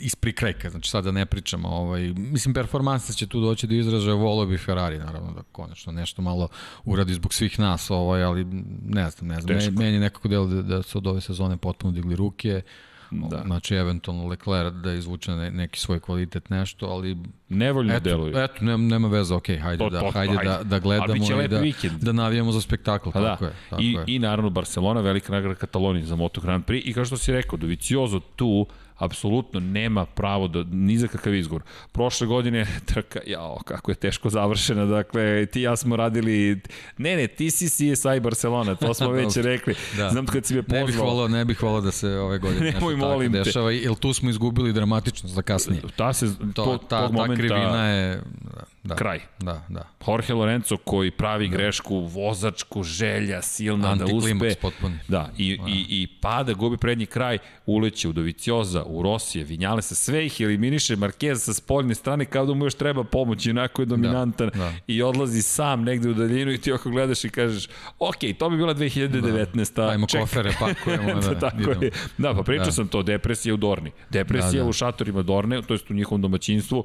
ispri 0.00 0.32
krajka, 0.32 0.70
znači 0.70 0.90
sada 0.90 1.10
ne 1.10 1.26
pričamo, 1.26 1.68
ovaj, 1.68 2.12
mislim 2.16 2.54
performansa 2.54 3.12
će 3.12 3.26
tu 3.26 3.40
doći 3.40 3.66
do 3.66 3.74
izražaja, 3.74 4.14
volo 4.14 4.46
bi 4.46 4.58
Ferrari 4.58 4.98
naravno 4.98 5.32
da 5.32 5.42
konačno 5.52 5.92
nešto 5.92 6.22
malo 6.22 6.48
uradi 6.84 7.14
zbog 7.14 7.34
svih 7.34 7.60
nas, 7.60 7.90
ovaj, 7.90 8.22
ali 8.22 8.44
ne 8.84 9.10
znam, 9.10 9.28
ne 9.28 9.40
znam, 9.40 9.58
Teško. 9.58 9.72
meni 9.72 9.98
nekako 9.98 10.28
delo 10.28 10.46
da, 10.46 10.62
da 10.62 10.82
su 10.82 10.98
od 10.98 11.06
ove 11.06 11.20
sezone 11.20 11.56
potpuno 11.56 11.92
digli 11.92 12.16
ruke, 12.16 12.62
Da. 13.10 13.42
Znači, 13.46 13.74
eventualno 13.74 14.26
Leclerc 14.26 14.74
da 14.74 14.92
izvuče 14.92 15.32
ne, 15.32 15.50
neki 15.50 15.80
svoj 15.80 16.00
kvalitet, 16.00 16.50
nešto, 16.50 16.86
ali... 16.86 17.16
Nevoljno 17.48 17.94
eto, 17.94 18.04
deluju. 18.04 18.38
Eto, 18.38 18.64
nema, 18.64 18.84
nema 18.84 19.08
veza, 19.08 19.36
ok, 19.36 19.46
hajde, 19.62 19.78
to, 19.78 19.90
da, 19.90 20.00
to, 20.00 20.10
hajde, 20.10 20.34
hajde, 20.34 20.50
da, 20.50 20.62
da 20.62 20.78
gledamo 20.78 21.42
i 21.42 21.48
da, 21.48 21.58
vikend. 21.58 22.02
da 22.02 22.12
navijamo 22.12 22.52
za 22.52 22.60
spektakl. 22.60 23.10
Pa 23.10 23.22
tako 23.22 23.44
da. 23.44 23.50
je, 23.50 23.56
tako 23.70 23.82
I, 23.82 23.92
je. 23.92 24.04
I 24.06 24.18
naravno 24.18 24.50
Barcelona, 24.50 25.00
velika 25.00 25.32
nagrada 25.32 25.54
Katalonije 25.54 26.04
za 26.06 26.16
Moto 26.16 26.40
Grand 26.40 26.64
Prix 26.64 26.82
i 26.84 26.92
kao 26.92 27.04
što 27.04 27.16
si 27.16 27.32
rekao, 27.32 27.56
Doviciozo 27.56 28.20
tu 28.20 28.66
apsolutno 28.96 29.60
nema 29.60 30.06
pravo 30.06 30.48
da, 30.48 30.64
ni 30.70 30.98
za 30.98 31.08
kakav 31.08 31.34
izgovor. 31.34 31.62
Prošle 31.92 32.26
godine 32.26 32.66
trka, 32.94 33.20
jao, 33.26 33.58
kako 33.64 33.90
je 33.90 33.94
teško 33.94 34.30
završena, 34.30 34.84
dakle, 34.84 35.46
ti 35.46 35.60
ja 35.60 35.76
smo 35.76 35.96
radili, 35.96 36.60
ne, 36.98 37.16
ne, 37.16 37.26
ti 37.26 37.50
si 37.50 37.68
CSI 37.68 38.20
Barcelona, 38.20 38.74
to 38.74 38.94
smo 38.94 39.10
već 39.20 39.36
rekli. 39.36 39.74
da. 39.96 40.10
Znam 40.10 40.26
kad 40.26 40.46
si 40.46 40.54
me 40.54 40.62
pozvao. 40.62 40.80
Ne 40.80 40.86
bih 40.86 40.98
volao, 40.98 41.28
ne 41.28 41.44
bih 41.44 41.62
volao 41.62 41.80
da 41.80 41.92
se 41.92 42.08
ove 42.08 42.38
godine 42.38 42.60
nešto 42.72 42.90
tako 43.00 43.28
dešava, 43.28 43.72
jer 43.72 43.94
tu 43.94 44.12
smo 44.12 44.30
izgubili 44.30 44.72
dramatično 44.72 45.28
za 45.28 45.42
kasnije. 45.42 45.82
Ta 45.96 46.12
se, 46.12 46.26
to, 46.54 46.64
to, 46.64 46.78
ta, 46.88 47.00
tog 47.00 47.12
momenta, 47.12 47.34
ta 47.34 47.36
krivina 47.36 47.88
je 47.88 48.22
da, 48.54 48.75
kraj. 48.94 49.20
Da, 49.38 49.62
da. 49.68 49.88
Jorge 50.06 50.34
Lorenzo 50.34 50.76
koji 50.76 51.10
pravi 51.10 51.48
da. 51.48 51.56
grešku, 51.56 51.98
vozačku 51.98 52.82
želja 52.82 53.42
silna 53.42 53.94
da 53.94 54.04
uspe. 54.04 54.54
potpuni. 54.60 54.98
Da, 55.08 55.30
i, 55.38 55.56
da. 55.56 55.64
i, 55.68 55.86
i 55.88 56.06
pada, 56.20 56.52
gubi 56.52 56.76
prednji 56.76 57.06
kraj, 57.06 57.38
uleće 57.66 58.08
u 58.08 58.12
Dovicioza, 58.12 58.82
u 58.86 59.02
Rosije, 59.02 59.44
Vinjale 59.44 59.82
se 59.82 59.94
sve 59.94 60.26
ih 60.26 60.40
eliminiše, 60.40 60.96
Marquez 60.96 61.34
sa 61.34 61.54
spoljne 61.54 61.94
strane 61.94 62.24
kao 62.24 62.46
da 62.46 62.54
mu 62.54 62.66
još 62.66 62.74
treba 62.74 63.04
pomoć, 63.04 63.46
inako 63.46 63.82
je 63.82 63.86
dominantan 63.86 64.50
da, 64.54 64.58
da. 64.58 64.72
i 64.86 65.02
odlazi 65.02 65.42
sam 65.42 65.82
negde 65.82 66.08
u 66.08 66.14
daljinu 66.14 66.52
i 66.52 66.58
ti 66.58 66.72
oko 66.72 66.90
gledaš 66.90 67.24
i 67.24 67.28
kažeš, 67.28 67.68
ok, 67.98 68.18
to 68.38 68.50
bi 68.50 68.56
bila 68.56 68.74
2019. 68.74 69.76
Da. 69.76 69.88
Ajmo 69.88 70.06
Ček. 70.06 70.20
kofere, 70.20 70.52
pakujemo. 70.60 71.20
da, 71.20 71.38
tako 71.38 71.60
idemo. 71.60 71.82
je. 71.82 71.90
Da, 72.18 72.34
pa 72.34 72.42
pričao 72.42 72.66
da. 72.66 72.72
sam 72.72 72.88
to, 72.88 73.02
depresija 73.02 73.54
u 73.54 73.56
Dorni. 73.56 73.90
Depresija 74.10 74.52
da, 74.52 74.62
da. 74.62 74.68
u 74.68 74.72
šatorima 74.72 75.22
Dorne, 75.22 75.62
to 75.62 75.74
jest 75.74 75.90
u 75.90 75.94
njihovom 75.94 76.22
domaćinstvu, 76.22 76.84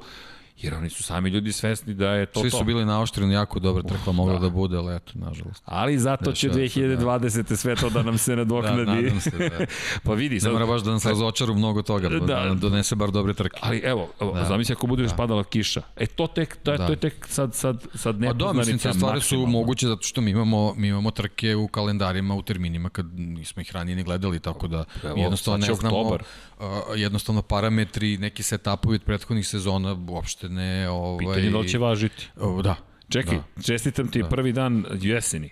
Jer 0.58 0.74
oni 0.74 0.90
su 0.90 1.02
sami 1.02 1.30
ljudi 1.30 1.52
svesni 1.52 1.94
da 1.94 2.08
je 2.08 2.26
to 2.26 2.40
Svi 2.40 2.50
to. 2.50 2.58
su 2.58 2.64
bili 2.64 2.84
naoštreni, 2.84 3.34
jako 3.34 3.60
dobra 3.60 3.82
trkla, 3.82 4.12
mogla 4.12 4.34
da. 4.34 4.40
da 4.40 4.50
bude, 4.50 4.76
ali 4.76 4.96
eto, 4.96 5.12
nažalost. 5.14 5.62
Ali 5.64 5.98
zato 5.98 6.32
će 6.32 6.50
2020. 6.50 7.48
Da. 7.48 7.56
sve 7.56 7.76
to 7.76 7.90
da 7.90 8.02
nam 8.02 8.18
se 8.18 8.36
nadoknadi. 8.36 8.84
da, 8.84 8.94
nadam 8.94 9.20
se, 9.20 9.30
da. 9.30 9.66
pa 10.04 10.12
vidi. 10.12 10.40
Sad... 10.40 10.48
Ne 10.48 10.52
mora 10.52 10.66
baš 10.66 10.82
da 10.82 10.90
nas 10.90 11.04
razočaru 11.04 11.54
mnogo 11.54 11.82
toga, 11.82 12.08
da, 12.08 12.18
da 12.18 12.44
nam 12.44 12.58
donese 12.58 12.94
bar 12.94 13.10
dobre 13.10 13.34
trke. 13.34 13.58
Ali 13.60 13.80
evo, 13.84 14.08
evo 14.20 14.32
da. 14.32 14.44
zamisli 14.44 14.72
ako 14.72 14.86
bude 14.86 15.02
da. 15.02 15.14
padala 15.14 15.44
kiša. 15.44 15.82
E 15.96 16.06
to 16.06 16.26
tek, 16.26 16.56
to, 16.56 16.76
da. 16.76 16.86
to 16.86 16.92
je 16.92 16.96
tek 16.96 17.26
sad, 17.28 17.54
sad, 17.54 17.86
sad 17.94 18.20
ne 18.20 18.26
Pa 18.26 18.32
da, 18.32 18.52
mislim, 18.52 18.78
te 18.78 18.92
stvari 18.92 19.20
su 19.20 19.46
moguće 19.46 19.86
zato 19.86 20.02
što 20.02 20.20
mi 20.20 20.30
imamo, 20.30 20.74
mi 20.76 20.88
imamo 20.88 21.10
trke 21.10 21.56
u 21.56 21.68
kalendarima, 21.68 22.34
u 22.34 22.42
terminima 22.42 22.88
kad 22.88 23.06
nismo 23.18 23.62
ih 23.62 23.72
ranije 23.72 23.96
ni 23.96 24.02
gledali, 24.02 24.40
tako 24.40 24.68
da 24.68 24.84
evo, 25.04 25.16
jednostavno 25.16 25.66
ne 25.66 25.74
znamo, 25.74 26.00
oktobar. 26.00 26.22
Uh, 26.62 27.00
jednostavno 27.00 27.42
parametri, 27.42 28.18
neki 28.18 28.42
setupovi 28.42 28.94
od 28.94 29.02
prethodnih 29.02 29.46
sezona 29.46 29.96
uopšte 30.08 30.48
ne, 30.48 30.88
ovaj, 30.88 31.18
Pitanje 31.18 31.50
da 31.50 31.58
li 31.58 31.68
će 31.68 31.78
važiti. 31.78 32.28
O, 32.36 32.62
da. 32.62 32.76
Čekaj, 33.08 33.38
da. 33.56 33.62
čestitam 33.62 34.08
ti 34.08 34.22
da. 34.22 34.28
prvi 34.28 34.52
dan 34.52 34.84
jeseni. 35.00 35.50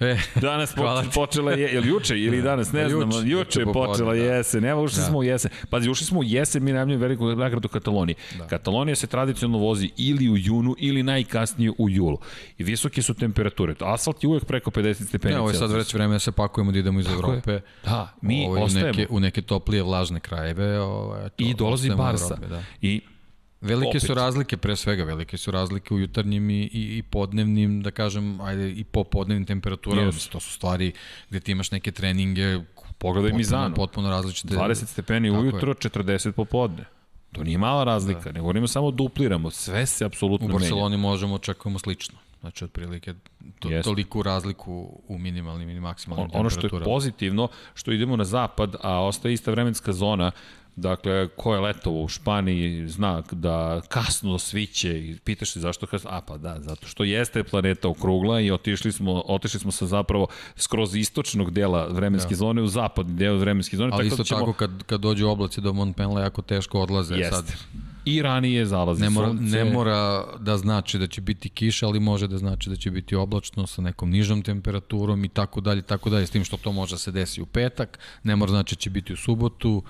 E, 0.00 0.16
danas 0.40 0.74
poč, 0.74 1.14
počela 1.14 1.52
je, 1.52 1.72
ili 1.72 1.88
juče 1.88 2.18
ili 2.18 2.42
da. 2.42 2.50
danas, 2.50 2.72
ne 2.72 2.88
znam, 2.88 3.10
juče, 3.10 3.28
juče 3.28 3.60
je 3.60 3.72
počela 3.72 4.14
da. 4.14 4.20
jesen, 4.20 4.64
evo 4.64 4.82
ušli 4.82 4.98
da. 4.98 5.04
smo 5.04 5.18
u 5.18 5.22
jesen. 5.22 5.50
Pazi, 5.70 5.90
ušli 5.90 6.06
smo 6.06 6.20
u 6.20 6.24
jesen, 6.24 6.64
mi 6.64 6.72
najavljamo 6.72 7.00
veliku 7.00 7.26
nagradu 7.26 7.68
Katalonije. 7.68 8.16
Da. 8.38 8.46
Katalonija 8.46 8.96
se 8.96 9.06
tradicionalno 9.06 9.66
vozi 9.66 9.90
ili 9.96 10.30
u 10.30 10.36
junu 10.36 10.74
ili 10.78 11.02
najkasnije 11.02 11.72
u 11.78 11.90
julu. 11.90 12.18
I 12.58 12.64
visoke 12.64 13.02
su 13.02 13.14
temperature. 13.14 13.74
Asfalt 13.80 14.24
je 14.24 14.28
uvek 14.28 14.44
preko 14.44 14.70
50 14.70 15.08
stepeni. 15.08 15.34
Ne, 15.34 15.40
ovo 15.40 15.50
je 15.50 15.54
sad 15.54 15.72
već 15.72 15.94
vreme 15.94 16.14
da 16.14 16.18
se 16.18 16.32
pakujemo 16.32 16.72
da 16.72 16.78
idemo 16.78 17.00
iz 17.00 17.06
Tako 17.06 17.18
Evrope. 17.18 17.52
Je. 17.52 17.62
Da, 17.84 18.12
mi 18.20 18.46
ovo, 18.48 18.64
ostajemo. 18.64 18.90
U 18.90 18.92
neke, 18.92 19.06
u 19.10 19.20
neke 19.20 19.42
toplije 19.42 19.82
vlažne 19.82 20.20
krajeve. 20.20 20.80
Ovo, 20.80 21.16
I 21.38 21.54
dolazi 21.54 21.90
Barsa. 21.90 22.24
Evrope, 22.24 22.46
da. 22.46 22.62
I 22.82 23.00
Velike 23.66 23.88
opet. 23.88 24.02
su 24.02 24.14
razlike, 24.14 24.56
pre 24.56 24.76
svega, 24.76 25.04
velike 25.04 25.36
su 25.36 25.50
razlike 25.50 25.94
u 25.94 25.98
jutarnjim 25.98 26.50
i, 26.50 26.62
i, 26.62 26.98
i 26.98 27.02
podnevnim, 27.02 27.82
da 27.82 27.90
kažem, 27.90 28.40
ajde, 28.40 28.70
i 28.70 28.84
popodnevnim 28.84 29.46
temperaturama. 29.46 30.12
Yes. 30.12 30.30
To 30.30 30.40
su 30.40 30.52
stvari 30.52 30.92
gde 31.28 31.40
ti 31.40 31.52
imaš 31.52 31.70
neke 31.70 31.92
treninge, 31.92 32.58
Pogledaj 32.98 33.30
potpuno, 33.30 33.38
Mizano. 33.38 33.74
Potpuno 33.74 34.10
različite. 34.10 34.54
20 34.54 34.86
stepeni 34.86 35.30
ujutro, 35.30 35.70
je. 35.70 35.74
40 35.74 36.32
popodne. 36.32 36.84
To 37.32 37.44
nije 37.44 37.58
mala 37.58 37.84
razlika, 37.84 38.24
da. 38.24 38.32
ne 38.32 38.40
govorimo 38.40 38.66
samo 38.66 38.90
dupliramo, 38.90 39.50
sve 39.50 39.86
se 39.86 40.04
apsolutno 40.04 40.46
menja. 40.46 40.56
U 40.56 40.58
Barceloni 40.58 40.96
menja. 40.96 41.08
možemo 41.08 41.34
očekujemo 41.34 41.78
slično. 41.78 42.18
Znači, 42.40 42.64
otprilike 42.64 43.14
to, 43.58 43.68
toliku 43.84 44.22
razliku 44.22 45.00
u 45.08 45.18
minimalnim 45.18 45.70
i 45.70 45.80
maksimalnim 45.80 46.30
on, 46.32 46.40
Ono 46.40 46.50
što 46.50 46.66
je 46.66 46.84
pozitivno, 46.84 47.48
što 47.74 47.92
idemo 47.92 48.16
na 48.16 48.24
zapad, 48.24 48.76
a 48.82 49.04
ostaje 49.04 49.34
ista 49.34 49.50
vremenska 49.50 49.92
zona, 49.92 50.30
Dakle, 50.76 51.28
ko 51.28 51.54
je 51.54 51.60
letovo 51.60 52.02
u 52.02 52.08
Španiji 52.08 52.88
zna 52.88 53.22
da 53.30 53.80
kasno 53.88 54.38
sviće 54.38 55.00
i 55.00 55.18
pitaš 55.24 55.50
se 55.50 55.60
zašto 55.60 55.86
kasno, 55.86 56.10
a 56.12 56.20
pa 56.20 56.36
da, 56.36 56.56
zato 56.60 56.86
što 56.86 57.04
jeste 57.04 57.44
planeta 57.44 57.88
okrugla 57.88 58.40
i 58.40 58.50
otišli 58.50 58.92
smo, 58.92 59.22
otišli 59.26 59.60
smo 59.60 59.72
sa 59.72 59.86
zapravo 59.86 60.26
skroz 60.56 60.94
istočnog 60.94 61.50
dela 61.50 61.86
vremenske 61.86 62.30
da. 62.30 62.36
zone 62.36 62.62
u 62.62 62.66
zapadni 62.66 63.14
deo 63.14 63.36
vremenske 63.36 63.76
zone. 63.76 63.90
Ali 63.92 64.04
tako 64.04 64.06
isto 64.06 64.16
da 64.16 64.24
ćemo... 64.24 64.40
tako 64.40 64.52
kad, 64.52 64.82
kad 64.82 65.00
dođu 65.00 65.28
oblaci 65.28 65.60
do 65.60 65.72
Montpenla 65.72 66.20
jako 66.20 66.42
teško 66.42 66.80
odlaze 66.80 67.14
jeste. 67.14 67.36
sad. 67.36 67.52
I 68.04 68.22
ranije 68.22 68.66
zalazi 68.66 69.02
ne 69.02 69.10
mora, 69.10 69.28
sunce. 69.28 69.56
Ne 69.56 69.64
mora 69.64 70.24
da 70.38 70.56
znači 70.56 70.98
da 70.98 71.06
će 71.06 71.20
biti 71.20 71.48
kiša, 71.48 71.86
ali 71.86 72.00
može 72.00 72.28
da 72.28 72.38
znači 72.38 72.70
da 72.70 72.76
će 72.76 72.90
biti 72.90 73.16
oblačno 73.16 73.66
sa 73.66 73.82
nekom 73.82 74.10
nižom 74.10 74.42
temperaturom 74.42 75.24
i 75.24 75.28
tako 75.28 75.60
dalje, 75.60 75.82
tako 75.82 76.10
dalje, 76.10 76.26
s 76.26 76.30
tim 76.30 76.44
što 76.44 76.56
to 76.56 76.72
može 76.72 76.94
da 76.94 76.98
se 76.98 77.10
desi 77.10 77.42
u 77.42 77.46
petak, 77.46 77.98
ne 78.22 78.36
mora 78.36 78.50
znači 78.50 78.74
da 78.74 78.80
će 78.80 78.90
biti 78.90 79.12
u 79.12 79.16
subotu, 79.16 79.82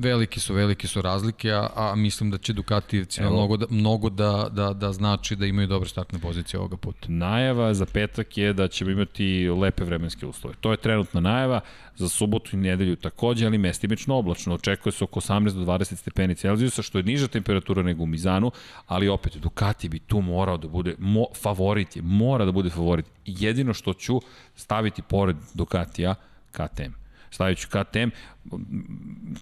veliki 0.00 0.40
su, 0.40 0.54
velike 0.54 0.88
su 0.88 1.02
razlike, 1.02 1.52
a, 1.52 1.68
a 1.76 1.94
mislim 1.96 2.30
da 2.30 2.38
će 2.38 2.52
Ducatijevcima 2.52 3.30
mnogo, 3.30 3.56
da, 3.56 3.66
mnogo 3.70 4.10
da, 4.10 4.48
da, 4.52 4.72
da 4.72 4.92
znači 4.92 5.36
da 5.36 5.46
imaju 5.46 5.66
dobre 5.68 5.88
startne 5.88 6.18
pozicije 6.18 6.60
ovoga 6.60 6.76
puta. 6.76 7.06
Najava 7.08 7.74
za 7.74 7.86
petak 7.86 8.38
je 8.38 8.52
da 8.52 8.68
ćemo 8.68 8.90
imati 8.90 9.48
lepe 9.48 9.84
vremenske 9.84 10.26
uslove. 10.26 10.54
To 10.60 10.70
je 10.70 10.76
trenutna 10.76 11.20
najava, 11.20 11.60
za 11.96 12.08
subotu 12.08 12.56
i 12.56 12.60
nedelju 12.60 12.96
takođe, 12.96 13.46
ali 13.46 13.58
mestimično 13.58 14.16
oblačno. 14.16 14.54
Očekuje 14.54 14.92
se 14.92 15.04
oko 15.04 15.20
18 15.20 15.52
do 15.52 15.72
20 15.72 15.94
stepeni 15.96 16.34
Celzijusa, 16.34 16.82
što 16.82 16.98
je 16.98 17.04
niža 17.04 17.28
temperatura 17.28 17.82
nego 17.82 18.02
u 18.02 18.06
Mizanu, 18.06 18.50
ali 18.86 19.08
opet 19.08 19.36
Ducati 19.36 19.88
bi 19.88 19.98
tu 19.98 20.20
morao 20.20 20.56
da 20.56 20.68
bude 20.68 20.94
mo, 20.98 21.26
favorit, 21.42 21.96
je, 21.96 22.02
mora 22.02 22.44
da 22.44 22.52
bude 22.52 22.70
favorit. 22.70 23.06
Jedino 23.26 23.74
što 23.74 23.94
ću 23.94 24.20
staviti 24.56 25.02
pored 25.02 25.36
Ducatija, 25.54 26.14
KTM 26.50 27.01
stavit 27.32 27.58
ću 27.58 27.68
KTM. 27.68 28.08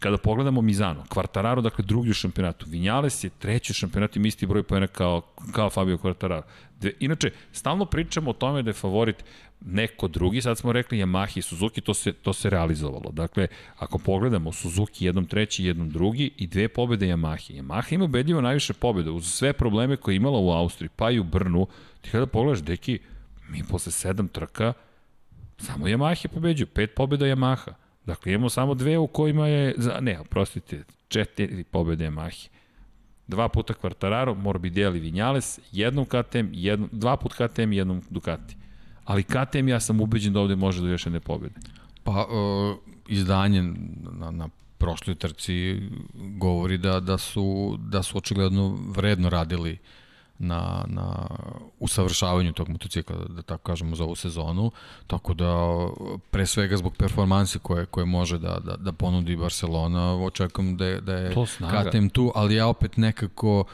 Kada 0.00 0.18
pogledamo 0.18 0.60
Mizano, 0.60 1.04
Quartararo, 1.08 1.62
dakle 1.62 1.84
drugi 1.84 2.10
u 2.10 2.14
šampionatu, 2.14 2.66
Vinales 2.68 3.24
je 3.24 3.30
treći 3.30 3.72
u 3.72 3.74
šampionatu 3.74 4.18
i 4.18 4.28
isti 4.28 4.46
broj 4.46 4.62
pojena 4.62 4.86
kao, 4.86 5.22
kao 5.52 5.70
Fabio 5.70 5.96
Quartararo. 5.96 6.42
Dve, 6.80 6.92
inače, 7.00 7.30
stalno 7.52 7.84
pričamo 7.84 8.30
o 8.30 8.32
tome 8.32 8.62
da 8.62 8.70
je 8.70 8.74
favorit 8.74 9.24
neko 9.60 10.08
drugi, 10.08 10.42
sad 10.42 10.58
smo 10.58 10.72
rekli 10.72 10.98
Yamaha 10.98 11.38
i 11.38 11.42
Suzuki, 11.42 11.80
to 11.80 11.94
se, 11.94 12.12
to 12.12 12.32
se 12.32 12.50
realizovalo. 12.50 13.10
Dakle, 13.12 13.46
ako 13.78 13.98
pogledamo 13.98 14.52
Suzuki 14.52 15.04
jednom 15.04 15.26
treći, 15.26 15.64
jednom 15.64 15.90
drugi 15.90 16.30
i 16.36 16.46
dve 16.46 16.68
pobede 16.68 17.06
Yamaha. 17.06 17.62
Yamaha 17.62 17.94
ima 17.94 18.04
ubedljivo 18.04 18.40
najviše 18.40 18.72
pobede 18.72 19.10
uz 19.10 19.26
sve 19.32 19.52
probleme 19.52 19.96
koje 19.96 20.14
je 20.14 20.16
imala 20.16 20.38
u 20.38 20.50
Austriji, 20.50 20.88
pa 20.96 21.10
i 21.10 21.18
u 21.18 21.24
Brnu. 21.24 21.66
Ti 22.00 22.10
kada 22.10 22.26
pogledaš, 22.26 22.62
deki, 22.62 22.98
mi 23.48 23.64
posle 23.64 23.92
sedam 23.92 24.28
trka 24.28 24.72
Samo 25.60 25.86
Yamaha 25.86 26.28
pobeđuju, 26.28 26.66
pet 26.66 26.94
pobjeda 26.94 27.26
Yamaha. 27.26 27.72
Dakle, 28.06 28.32
imamo 28.32 28.48
samo 28.48 28.74
dve 28.74 28.98
u 28.98 29.06
kojima 29.06 29.46
je, 29.46 29.74
ne, 30.00 30.20
oprostite, 30.20 30.84
četiri 31.08 31.64
pobjede 31.64 32.10
Yamaha. 32.10 32.48
Dva 33.26 33.48
puta 33.48 33.74
Quartararo, 33.82 34.34
Morbidelli, 34.34 35.00
Vinales, 35.00 35.58
jednom 35.72 36.04
KTM, 36.04 36.48
jednom, 36.52 36.88
dva 36.92 37.16
put 37.16 37.32
KTM, 37.32 37.72
jednom 37.72 38.02
Ducati. 38.10 38.56
Ali 39.04 39.22
KTM 39.22 39.68
ja 39.68 39.80
sam 39.80 40.00
ubeđen 40.00 40.32
da 40.32 40.40
ovde 40.40 40.56
može 40.56 40.82
da 40.82 40.88
još 40.88 41.06
jedne 41.06 41.20
pobjede. 41.20 41.54
Pa, 42.04 42.26
uh, 42.26 42.76
izdanje 43.08 43.62
na, 44.18 44.30
na 44.30 44.48
prošloj 44.78 45.14
trci 45.14 45.80
govori 46.14 46.78
da, 46.78 47.00
da, 47.00 47.18
su, 47.18 47.76
da 47.78 48.02
su 48.02 48.18
očigledno 48.18 48.78
vredno 48.96 49.30
radili 49.30 49.72
uh, 49.72 49.78
na, 50.40 50.84
na 50.86 51.26
usavršavanju 51.78 52.52
tog 52.52 52.68
motocikla, 52.68 53.16
da 53.28 53.42
tako 53.42 53.62
kažemo, 53.62 53.96
za 53.96 54.04
ovu 54.04 54.14
sezonu, 54.14 54.70
tako 55.06 55.34
da 55.34 55.66
pre 56.30 56.46
svega 56.46 56.76
zbog 56.76 56.96
performanse 56.96 57.58
koje, 57.58 57.86
koje 57.86 58.06
može 58.06 58.38
da, 58.38 58.58
da, 58.64 58.76
da 58.76 58.92
ponudi 58.92 59.36
Barcelona, 59.36 60.24
očekujem 60.24 60.76
da 60.76 60.86
je, 60.86 61.00
da 61.00 61.14
je 61.14 61.34
KTM 61.56 62.08
tu, 62.08 62.32
ali 62.34 62.54
ja 62.54 62.66
opet 62.66 62.96
nekako 62.96 63.64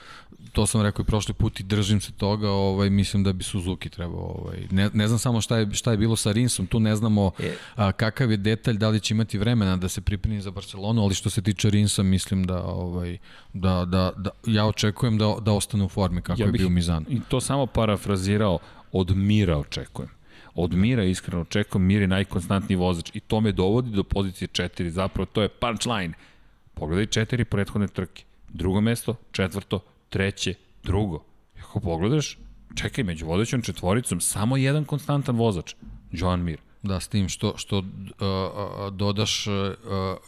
to 0.53 0.67
sam 0.67 0.83
rekao 0.83 1.03
i 1.03 1.07
prošli 1.07 1.35
put 1.35 1.61
i 1.61 1.63
držim 1.63 2.01
se 2.01 2.13
toga, 2.13 2.51
ovaj, 2.51 2.91
mislim 2.91 3.25
da 3.25 3.33
bi 3.33 3.45
Suzuki 3.45 3.89
trebao, 3.89 4.37
ovaj, 4.39 4.67
ne, 4.71 4.91
ne 4.95 5.09
znam 5.09 5.19
samo 5.19 5.41
šta 5.41 5.59
je, 5.59 5.75
šta 5.75 5.91
je 5.91 5.97
bilo 5.97 6.17
sa 6.17 6.33
Rinsom, 6.33 6.67
tu 6.67 6.81
ne 6.81 6.97
znamo 6.97 7.31
a, 7.75 7.93
kakav 7.93 8.31
je 8.31 8.37
detalj, 8.37 8.77
da 8.77 8.89
li 8.89 9.01
će 9.01 9.15
imati 9.15 9.39
vremena 9.39 9.77
da 9.77 9.89
se 9.89 10.01
pripremi 10.01 10.41
za 10.41 10.51
Barcelonu, 10.51 11.03
ali 11.03 11.15
što 11.15 11.31
se 11.31 11.43
tiče 11.43 11.71
Rinsa, 11.71 12.03
mislim 12.03 12.45
da, 12.45 12.63
ovaj, 12.65 13.19
da, 13.53 13.85
da, 13.85 14.13
da 14.17 14.31
ja 14.47 14.67
očekujem 14.67 15.19
da, 15.19 15.37
da 15.41 15.53
ostane 15.53 15.85
u 15.85 15.89
formi 15.89 16.23
kako 16.23 16.43
ja 16.43 16.47
je 16.47 16.53
bio 16.53 16.69
Mizan. 16.69 17.05
I 17.09 17.21
to 17.29 17.41
samo 17.41 17.67
parafrazirao, 17.67 18.59
od 18.93 19.17
Mira 19.17 19.59
očekujem 19.59 20.11
Od 20.55 20.73
Mira 20.73 21.05
iskreno 21.05 21.43
očekujem, 21.43 21.87
Mir 21.87 22.01
je 22.01 22.09
najkonstantniji 22.09 22.77
vozač 22.77 23.11
i 23.15 23.21
to 23.21 23.41
me 23.41 23.53
dovodi 23.53 23.91
do 23.91 24.05
pozicije 24.05 24.49
4, 24.49 24.89
zapravo 24.89 25.27
to 25.27 25.43
je 25.43 25.49
punchline. 25.49 26.15
Pogledaj 26.75 27.07
četiri 27.07 27.45
prethodne 27.45 27.89
trke. 27.89 28.25
Drugo 28.49 28.81
mesto, 28.81 29.15
četvrto, 29.33 29.81
treće, 30.09 30.55
drugo. 30.83 31.25
I 31.57 31.61
ako 31.61 31.81
pogledaš, 31.81 32.39
čekaj, 32.75 33.05
među 33.05 33.27
vodećom 33.27 33.63
četvoricom 33.63 34.21
samo 34.21 34.57
jedan 34.57 34.85
konstantan 34.85 35.37
vozač, 35.37 35.75
Joan 36.13 36.43
Mir. 36.43 36.59
Da, 36.83 37.01
s 37.01 37.09
tim 37.09 37.29
što, 37.29 37.55
što 37.57 37.79
uh, 37.79 37.85
dodaš 38.93 39.47
uh, 39.47 39.55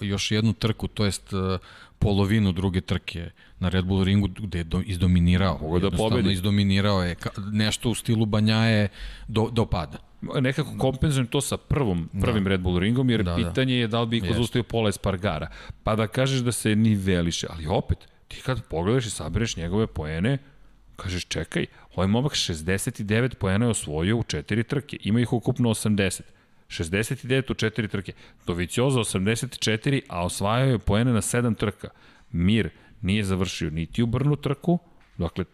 još 0.01 0.31
jednu 0.31 0.53
trku, 0.53 0.89
to 0.89 1.05
jest 1.05 1.33
uh, 1.33 1.59
polovinu 1.99 2.53
druge 2.53 2.81
trke 2.81 3.31
na 3.59 3.69
Red 3.69 3.85
Bull 3.85 4.05
ringu 4.05 4.29
gde 4.29 4.59
je 4.59 4.65
do, 4.65 4.83
izdominirao. 4.87 5.59
Mogu 5.63 5.79
da 5.79 5.91
pobedi. 5.91 6.33
izdominirao 6.33 7.03
je 7.03 7.15
ka, 7.15 7.31
nešto 7.53 7.91
u 7.91 7.95
stilu 7.95 8.27
Banjaje 8.27 8.89
do, 9.29 9.49
do 9.53 9.67
pada. 9.67 9.99
Nekako 10.41 10.71
kompenzujem 10.79 11.27
to 11.27 11.41
sa 11.41 11.57
prvom, 11.57 12.09
prvim 12.21 12.45
da. 12.45 12.51
Red 12.51 12.61
Bull 12.61 12.79
ringom, 12.79 13.11
jer 13.11 13.23
da, 13.23 13.31
da. 13.31 13.37
pitanje 13.37 13.75
da. 13.75 13.81
je 13.81 13.89
da 13.89 14.01
li 14.01 14.07
bi 14.07 14.17
iko 14.17 14.35
zaustavio 14.35 14.63
pola 14.63 14.89
Espargara. 14.89 15.49
Pa 15.83 15.97
da 15.97 16.07
kažeš 16.07 16.41
da 16.41 16.53
se 16.53 16.77
niveliše, 16.77 17.47
ali 17.51 17.67
opet, 17.67 17.99
ti 18.29 18.41
kad 18.41 18.63
pogledaš 18.69 19.07
i 19.07 19.11
sabereš 19.11 19.57
njegove 19.57 19.87
poene, 19.87 20.39
kažeš 20.97 21.25
čekaj, 21.25 21.67
ovaj 21.95 22.09
momak 22.09 22.33
69 22.33 23.35
poena 23.35 23.65
je 23.65 23.71
osvojio 23.71 24.17
u 24.17 24.23
četiri 24.23 24.65
trke, 24.65 24.99
ima 25.01 25.21
ih 25.21 25.33
ukupno 25.33 25.69
80. 25.69 26.21
69 26.69 27.51
u 27.51 27.55
četiri 27.55 27.89
trke. 27.89 28.13
Dovicioza 28.47 29.01
84, 29.01 30.01
a 30.09 30.25
osvajao 30.25 30.69
je 30.69 30.79
poene 30.79 31.13
na 31.13 31.21
7 31.21 31.57
trka. 31.57 31.89
Mir 32.33 32.71
nije 33.03 33.25
završio 33.25 33.71
niti 33.71 34.03
u 34.03 34.07
Brnu 34.07 34.37
trku, 34.37 34.79
dakle, 35.19 35.45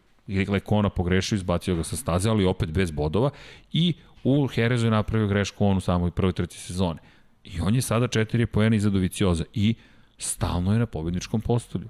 Lekona 0.49 0.89
pogrešio, 0.89 1.37
izbacio 1.37 1.77
ga 1.77 1.85
sa 1.85 1.97
staze, 1.97 2.31
ali 2.31 2.45
opet 2.45 2.71
bez 2.71 2.91
bodova 2.91 3.31
i 3.73 3.95
u 4.25 4.47
Herezu 4.47 4.87
je 4.87 4.91
napravio 4.91 5.29
grešku 5.29 5.67
on 5.67 5.77
u 5.77 5.81
samoj 5.81 6.11
prvoj 6.11 6.33
trci 6.33 6.59
sezone. 6.59 7.01
I 7.45 7.61
on 7.61 7.75
je 7.75 7.83
sada 7.83 8.09
četiri 8.09 8.47
poena 8.47 8.77
iza 8.77 8.91
Dovicioza 8.91 9.45
i 9.53 9.75
stalno 10.19 10.73
je 10.73 10.79
na 10.79 10.87
pobedničkom 10.87 11.41
postolju. 11.41 11.89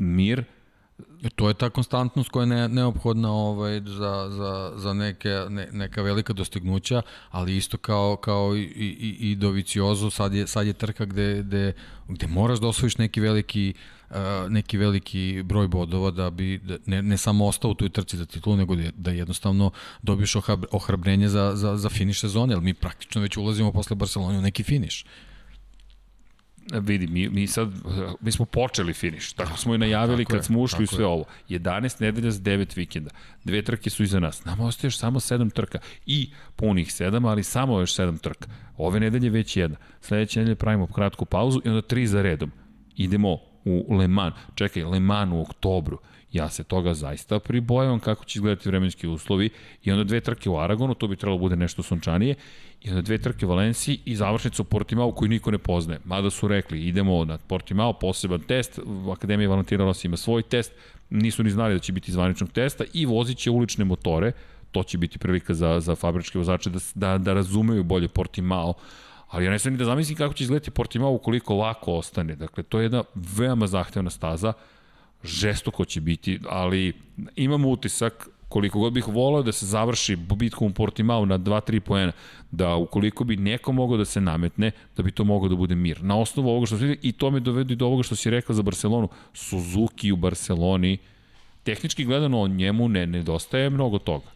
Mir 0.00 0.44
To 1.34 1.48
je 1.48 1.54
ta 1.54 1.70
konstantnost 1.70 2.30
koja 2.30 2.42
je 2.42 2.46
ne, 2.46 2.68
neophodna 2.68 3.32
ovaj, 3.32 3.80
za, 3.80 4.28
za, 4.30 4.72
za 4.76 4.92
neke, 4.92 5.28
ne, 5.48 5.68
neka 5.72 6.02
velika 6.02 6.32
dostignuća, 6.32 7.02
ali 7.30 7.56
isto 7.56 7.78
kao, 7.78 8.16
kao 8.16 8.56
i, 8.56 8.60
i, 8.60 9.30
i 9.30 9.36
Doviciozo, 9.36 10.10
sad 10.10 10.34
je, 10.34 10.46
sad 10.46 10.66
je 10.66 10.72
trka 10.72 11.04
gde, 11.04 11.42
gde, 11.42 11.72
gde 12.08 12.26
moraš 12.26 12.60
da 12.60 12.66
osvojiš 12.66 12.98
neki 12.98 13.20
veliki 13.20 13.74
uh, 14.10 14.16
neki 14.48 14.78
veliki 14.78 15.42
broj 15.44 15.68
bodova 15.68 16.10
da 16.10 16.30
bi 16.30 16.58
da, 16.58 16.78
ne, 16.86 17.02
ne 17.02 17.16
samo 17.16 17.46
ostao 17.46 17.70
u 17.70 17.74
toj 17.74 17.88
trci 17.88 18.16
za 18.16 18.26
titulu, 18.26 18.56
nego 18.56 18.76
da, 18.76 18.90
da 18.96 19.10
jednostavno 19.10 19.70
dobiješ 20.02 20.36
ohrabrenje 20.72 21.28
za, 21.28 21.52
za, 21.54 21.76
za 21.76 21.88
finiš 21.88 22.20
sezone, 22.20 22.54
jer 22.54 22.60
mi 22.60 22.74
praktično 22.74 23.20
već 23.20 23.36
ulazimo 23.36 23.72
posle 23.72 23.96
Barcelona 23.96 24.38
u 24.38 24.42
neki 24.42 24.62
finiš 24.62 25.04
vidi, 26.72 27.06
mi, 27.06 27.28
mi 27.28 27.46
sad, 27.46 27.72
mi 28.20 28.32
smo 28.32 28.44
počeli 28.44 28.92
finiš, 28.92 29.32
tako 29.32 29.58
smo 29.58 29.74
i 29.74 29.78
najavili 29.78 30.24
kad 30.24 30.44
smo 30.44 30.60
ušli 30.60 30.84
u 30.84 30.86
sve 30.86 31.02
je. 31.02 31.06
ovo. 31.06 31.24
11 31.48 32.00
nedelja 32.00 32.30
za 32.30 32.40
9 32.40 32.76
vikenda. 32.76 33.10
Dve 33.44 33.62
trke 33.62 33.90
su 33.90 34.02
iza 34.02 34.20
nas. 34.20 34.44
Nama 34.44 34.64
ostaje 34.64 34.88
još 34.88 34.98
samo 34.98 35.20
7 35.20 35.52
trka 35.52 35.78
i 36.06 36.30
punih 36.56 36.88
7, 36.88 37.28
ali 37.28 37.42
samo 37.42 37.80
još 37.80 37.94
7 37.94 38.20
trka. 38.20 38.48
Ove 38.76 39.00
nedelje 39.00 39.30
već 39.30 39.56
jedna. 39.56 39.76
Sledeće 40.00 40.40
nedelje 40.40 40.56
pravimo 40.56 40.86
kratku 40.86 41.24
pauzu 41.24 41.60
i 41.64 41.68
onda 41.68 41.82
tri 41.82 42.06
za 42.06 42.22
redom. 42.22 42.50
Idemo 42.96 43.38
u 43.64 43.94
Le 43.94 44.08
Mans. 44.08 44.34
Čekaj, 44.54 44.84
Le 44.84 45.00
Mans 45.00 45.32
u 45.32 45.40
oktobru. 45.40 45.98
Ja 46.32 46.48
se 46.48 46.64
toga 46.64 46.94
zaista 46.94 47.38
pribojavam 47.38 48.00
kako 48.00 48.24
će 48.24 48.38
izgledati 48.38 48.68
vremenski 48.68 49.08
uslovi 49.08 49.50
i 49.84 49.92
onda 49.92 50.04
dve 50.04 50.20
trke 50.20 50.50
u 50.50 50.58
Aragonu, 50.58 50.94
to 50.94 51.08
bi 51.08 51.16
trebalo 51.16 51.38
da 51.38 51.40
bude 51.40 51.56
nešto 51.56 51.82
sunčanije 51.82 52.34
i 52.82 52.90
onda 52.90 53.02
dve 53.02 53.18
trke 53.18 53.46
u 53.46 53.48
Valenciji 53.48 53.98
i 54.04 54.16
završnica 54.16 54.62
u 54.62 54.64
Portimao 54.64 55.12
koju 55.12 55.28
niko 55.28 55.50
ne 55.50 55.58
poznaje. 55.58 56.00
Mada 56.04 56.30
su 56.30 56.48
rekli, 56.48 56.86
idemo 56.86 57.24
na 57.24 57.38
Portimao, 57.38 57.92
poseban 57.92 58.40
test, 58.40 58.78
Akademija 59.12 59.48
Valentina 59.48 59.84
Rossi 59.84 60.06
ima 60.06 60.16
svoj 60.16 60.42
test, 60.42 60.72
nisu 61.10 61.42
ni 61.42 61.50
znali 61.50 61.74
da 61.74 61.78
će 61.78 61.92
biti 61.92 62.12
zvaničnog 62.12 62.50
testa 62.50 62.84
i 62.92 63.06
vozit 63.06 63.38
će 63.38 63.50
ulične 63.50 63.84
motore, 63.84 64.32
to 64.72 64.82
će 64.82 64.98
biti 64.98 65.18
prilika 65.18 65.54
za, 65.54 65.80
za 65.80 65.94
fabričke 65.94 66.38
vozače 66.38 66.70
da, 66.70 66.78
da, 66.94 67.18
da 67.18 67.32
razumeju 67.32 67.84
bolje 67.84 68.08
Portimao, 68.08 68.74
ali 69.28 69.44
ja 69.44 69.50
ne 69.50 69.58
sam 69.58 69.72
ni 69.72 69.78
da 69.78 69.84
zamislim 69.84 70.16
kako 70.16 70.34
će 70.34 70.44
izgledati 70.44 70.70
Portimao 70.70 71.12
ukoliko 71.12 71.54
lako 71.54 71.92
ostane. 71.92 72.36
Dakle, 72.36 72.62
to 72.62 72.78
je 72.78 72.84
jedna 72.84 73.04
veoma 73.14 73.66
zahtevna 73.66 74.10
staza, 74.10 74.52
žestoko 75.24 75.84
će 75.84 76.00
biti, 76.00 76.38
ali 76.48 76.92
imamo 77.36 77.68
utisak 77.68 78.28
koliko 78.50 78.78
god 78.78 78.92
bih 78.92 79.08
volao 79.08 79.42
da 79.42 79.52
se 79.52 79.66
završi 79.66 80.16
bitkom 80.16 80.70
u 80.70 80.74
Portimao 80.74 81.24
na 81.24 81.38
2-3 81.38 81.80
poena, 81.80 82.12
da 82.50 82.74
ukoliko 82.76 83.24
bi 83.24 83.36
neko 83.36 83.72
mogao 83.72 83.96
da 83.96 84.04
se 84.04 84.20
nametne, 84.20 84.70
da 84.96 85.02
bi 85.02 85.10
to 85.10 85.24
mogao 85.24 85.48
da 85.48 85.56
bude 85.56 85.74
mir. 85.74 86.02
Na 86.02 86.18
osnovu 86.18 86.48
ovoga 86.50 86.66
što 86.66 86.78
se 86.78 86.96
i 87.02 87.12
to 87.12 87.30
me 87.30 87.40
dovedi 87.40 87.76
do 87.76 87.86
ovoga 87.86 88.02
što 88.02 88.16
si 88.16 88.30
rekao 88.30 88.54
za 88.54 88.62
Barcelonu, 88.62 89.08
Suzuki 89.34 90.12
u 90.12 90.16
Barceloni, 90.16 90.98
tehnički 91.62 92.04
gledano 92.04 92.48
njemu 92.48 92.88
ne 92.88 93.06
nedostaje 93.06 93.70
mnogo 93.70 93.98
toga. 93.98 94.26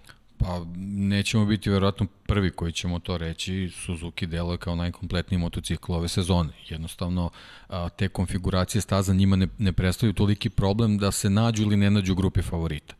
Pa 0.44 0.60
nećemo 0.76 1.46
biti 1.46 1.70
verovatno 1.70 2.06
prvi 2.26 2.50
koji 2.50 2.72
ćemo 2.72 2.98
to 2.98 3.18
reći. 3.18 3.70
Suzuki 3.86 4.26
deluje 4.26 4.58
kao 4.58 4.74
najkompletniji 4.74 5.38
motocikl 5.38 5.92
ove 5.92 6.08
sezone. 6.08 6.52
Jednostavno, 6.68 7.30
te 7.96 8.08
konfiguracije 8.08 8.80
staza 8.82 9.14
njima 9.14 9.36
ne, 9.36 9.48
ne 9.58 9.72
predstavljaju 9.72 10.14
toliki 10.14 10.50
problem 10.50 10.98
da 10.98 11.10
se 11.12 11.30
nađu 11.30 11.62
ili 11.62 11.76
ne 11.76 11.90
nađu 11.90 12.12
u 12.12 12.16
grupi 12.16 12.42
favorita. 12.42 12.94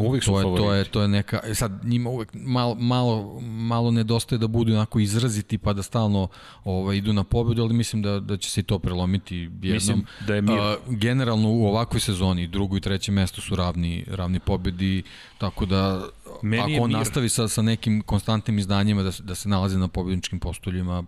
Uvijek 0.00 0.24
su 0.24 0.30
to 0.30 0.38
je, 0.38 0.42
favoriti. 0.42 0.66
To 0.66 0.74
je, 0.74 0.84
to 0.84 1.02
je 1.02 1.08
neka, 1.08 1.40
e 1.44 1.54
sad 1.54 1.84
njima 1.84 2.10
uvek 2.10 2.28
malo, 2.34 2.74
malo, 2.74 3.40
malo 3.40 3.90
nedostaje 3.90 4.38
da 4.38 4.46
budu 4.46 4.72
onako 4.72 5.00
izraziti 5.00 5.58
pa 5.58 5.72
da 5.72 5.82
stalno 5.82 6.28
ovaj, 6.64 6.96
idu 6.96 7.12
na 7.12 7.24
pobedu, 7.24 7.62
ali 7.62 7.74
mislim 7.74 8.02
da, 8.02 8.20
da 8.20 8.36
će 8.36 8.50
se 8.50 8.60
i 8.60 8.64
to 8.64 8.78
prelomiti 8.78 9.36
jednom. 9.36 9.52
Mislim 9.62 10.04
da 10.26 10.34
je 10.34 10.42
mir. 10.42 10.58
A, 10.58 10.76
generalno 10.88 11.50
u 11.50 11.66
ovakvoj 11.66 12.00
sezoni 12.00 12.46
drugo 12.46 12.76
i 12.76 12.80
treće 12.80 13.12
mesto 13.12 13.40
su 13.40 13.56
ravni, 13.56 14.04
ravni 14.08 14.40
pobedi, 14.40 15.02
tako 15.38 15.66
da 15.66 16.04
Meni 16.42 16.74
ako 16.74 16.84
on 16.84 16.90
mir. 16.90 16.98
nastavi 16.98 17.28
sa, 17.28 17.48
sa 17.48 17.62
nekim 17.62 18.02
konstantnim 18.02 18.58
izdanjima 18.58 19.02
da, 19.02 19.10
da 19.20 19.34
se 19.34 19.48
nalazi 19.48 19.78
na 19.78 19.88
pobedničkim 19.88 20.40
postoljima, 20.40 21.04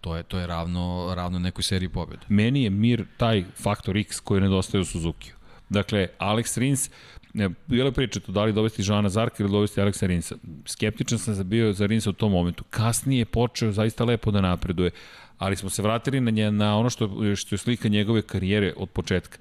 to 0.00 0.16
je 0.16 0.22
to 0.22 0.38
je 0.38 0.46
ravno 0.46 1.12
ravno 1.14 1.38
nekoj 1.38 1.62
seriji 1.62 1.88
pobeda. 1.88 2.22
Meni 2.28 2.62
je 2.62 2.70
mir 2.70 3.04
taj 3.16 3.44
faktor 3.62 3.96
X 3.96 4.20
koji 4.20 4.40
nedostaje 4.40 4.82
u 4.82 4.84
Suzuki. 4.84 5.32
Dakle, 5.68 6.08
Alex 6.18 6.58
Rins 6.58 6.90
Ne, 7.34 7.50
bilo 7.66 7.88
je 7.88 7.92
priča 7.92 8.20
tu 8.20 8.32
da 8.32 8.44
li 8.44 8.52
dovesti 8.52 8.82
Žana 8.82 9.08
Zarka 9.08 9.42
ili 9.42 9.52
dovesti 9.52 9.80
Aleksa 9.80 10.06
Rinsa. 10.06 10.36
Skeptičan 10.66 11.18
sam 11.18 11.34
za 11.34 11.44
bio 11.44 11.72
za 11.72 11.86
Rinsa 11.86 12.10
u 12.10 12.12
tom 12.12 12.32
momentu. 12.32 12.64
Kasnije 12.70 13.18
je 13.18 13.24
počeo 13.24 13.72
zaista 13.72 14.04
lepo 14.04 14.30
da 14.30 14.40
napreduje, 14.40 14.90
ali 15.38 15.56
smo 15.56 15.70
se 15.70 15.82
vratili 15.82 16.20
na, 16.20 16.30
nje, 16.30 16.50
na 16.50 16.78
ono 16.78 16.90
što, 16.90 17.34
što 17.36 17.54
je 17.54 17.58
slika 17.58 17.88
njegove 17.88 18.22
karijere 18.22 18.74
od 18.76 18.90
početka. 18.90 19.38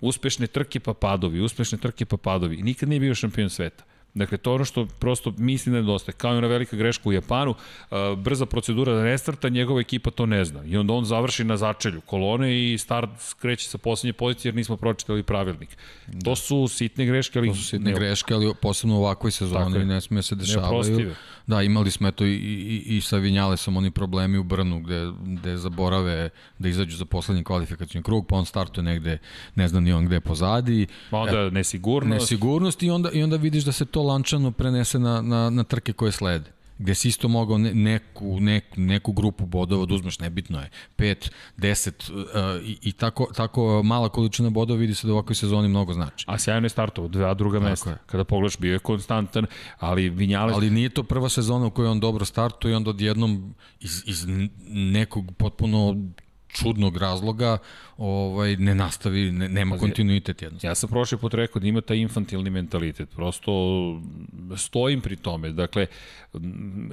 Uspešne 0.00 0.46
trke 0.46 0.80
pa 0.80 0.94
padovi, 0.94 1.40
uspešne 1.40 1.78
trke 1.78 2.04
pa 2.04 2.16
padovi. 2.16 2.62
Nikad 2.62 2.88
nije 2.88 3.00
bio 3.00 3.14
šampion 3.14 3.50
sveta. 3.50 3.84
Dakle, 4.16 4.38
to 4.38 4.50
je 4.50 4.54
ono 4.54 4.64
što 4.64 4.86
prosto 4.86 5.32
mislim 5.38 5.74
da 5.74 5.80
nedostaje. 5.80 6.14
Kao 6.16 6.34
i 6.34 6.38
ona 6.38 6.46
velika 6.46 6.76
greška 6.76 7.08
u 7.08 7.12
Japanu, 7.12 7.50
uh, 7.50 7.96
brza 8.18 8.46
procedura 8.46 9.02
restarta, 9.02 9.48
njegova 9.48 9.80
ekipa 9.80 10.10
to 10.10 10.26
ne 10.26 10.44
zna. 10.44 10.64
I 10.64 10.76
onda 10.76 10.92
on 10.92 11.04
završi 11.04 11.44
na 11.44 11.56
začelju 11.56 12.00
kolone 12.00 12.72
i 12.72 12.78
start 12.78 13.10
skreće 13.18 13.68
sa 13.68 13.78
poslednje 13.78 14.12
pozicije 14.12 14.48
jer 14.48 14.54
nismo 14.54 14.76
pročitali 14.76 15.22
pravilnik. 15.22 15.76
Da. 16.06 16.24
To 16.24 16.36
su 16.36 16.68
sitne 16.68 17.06
greške, 17.06 17.38
ali... 17.38 17.48
To 17.48 17.54
su 17.54 17.64
sitne 17.64 17.90
ne... 17.90 17.96
greške, 17.96 18.34
ali 18.34 18.54
posebno 18.62 18.96
u 18.96 18.98
ovakvoj 18.98 19.30
sezoni 19.30 19.84
ne 19.84 20.00
sme 20.00 20.22
se 20.22 20.34
dešavaju. 20.34 21.14
Da, 21.46 21.62
imali 21.62 21.90
smo 21.90 22.08
eto 22.08 22.24
i, 22.24 22.34
i, 22.34 22.96
i 22.96 23.00
sa 23.00 23.16
Vinjalesom 23.16 23.76
oni 23.76 23.90
problemi 23.90 24.38
u 24.38 24.44
Brnu 24.44 24.80
gde, 24.80 25.12
gde 25.24 25.56
zaborave 25.56 26.30
da 26.58 26.68
izađu 26.68 26.96
za 26.96 27.04
poslednji 27.04 27.44
kvalifikacijni 27.44 28.02
krug, 28.02 28.26
pa 28.26 28.36
on 28.36 28.46
startuje 28.46 28.84
negde, 28.84 29.18
ne 29.54 29.68
znam 29.68 29.84
ni 29.84 29.92
on 29.92 30.06
gde 30.06 30.20
pozadi. 30.20 30.86
Pa 31.10 31.18
onda 31.18 31.40
e, 31.40 31.50
nesigurnost. 31.50 32.20
Nesigurnost 32.20 32.82
i 32.82 32.90
onda, 32.90 33.10
i 33.12 33.22
onda 33.22 33.36
vidiš 33.36 33.64
da 33.64 33.72
se 33.72 33.84
to 33.84 34.02
lančano 34.06 34.52
prenese 34.52 34.98
na, 34.98 35.22
na, 35.22 35.50
na 35.50 35.64
trke 35.64 35.92
koje 35.92 36.12
slede 36.12 36.56
gde 36.78 36.94
si 36.94 37.08
isto 37.08 37.28
mogao 37.28 37.58
neku, 37.58 38.40
neku, 38.40 38.80
neku 38.80 39.12
grupu 39.12 39.46
bodova 39.46 39.86
da 39.86 39.94
uzmeš, 39.94 40.18
nebitno 40.18 40.60
je, 40.60 40.70
5, 40.96 41.30
10 41.58 42.12
uh, 42.12 42.66
i, 42.66 42.78
i 42.82 42.92
tako, 42.92 43.28
tako 43.36 43.82
mala 43.82 44.08
količina 44.08 44.50
bodova 44.50 44.80
vidi 44.80 44.94
se 44.94 45.06
da 45.06 45.12
u 45.12 45.16
ovakvoj 45.16 45.34
sezoni 45.34 45.68
mnogo 45.68 45.92
znači. 45.92 46.24
A 46.28 46.38
sjajno 46.38 46.64
je 46.64 46.70
startovao, 46.70 47.08
dva 47.08 47.34
druga 47.34 47.58
tako 47.58 47.70
mesta. 47.70 47.90
Je. 47.90 47.96
Kada 48.06 48.24
pogledaš, 48.24 48.58
bio 48.58 48.72
je 48.72 48.78
konstantan, 48.78 49.46
ali 49.78 50.08
Vinjales... 50.08 50.54
Ali 50.54 50.70
nije 50.70 50.88
to 50.88 51.02
prva 51.02 51.28
sezona 51.28 51.66
u 51.66 51.70
kojoj 51.70 51.88
on 51.88 52.00
dobro 52.00 52.24
startuje 52.24 52.72
i 52.72 52.74
onda 52.74 52.90
odjednom 52.90 53.54
iz, 53.80 54.02
iz 54.06 54.24
nekog 54.68 55.32
potpuno 55.38 55.96
čudnog 56.56 56.96
razloga 56.96 57.58
ovaj 57.96 58.56
ne 58.56 58.74
nastavi, 58.74 59.32
ne, 59.32 59.48
nema 59.48 59.78
kontinuitet 59.78 60.42
jednostavno. 60.42 60.70
Ja 60.70 60.74
sam 60.74 60.88
prošli 60.90 61.18
put 61.18 61.34
rekao 61.34 61.60
da 61.60 61.68
ima 61.68 61.80
taj 61.80 61.96
infantilni 61.96 62.50
mentalitet, 62.50 63.08
prosto 63.10 63.52
stojim 64.56 65.00
pri 65.00 65.16
tome. 65.16 65.52
Dakle, 65.52 65.86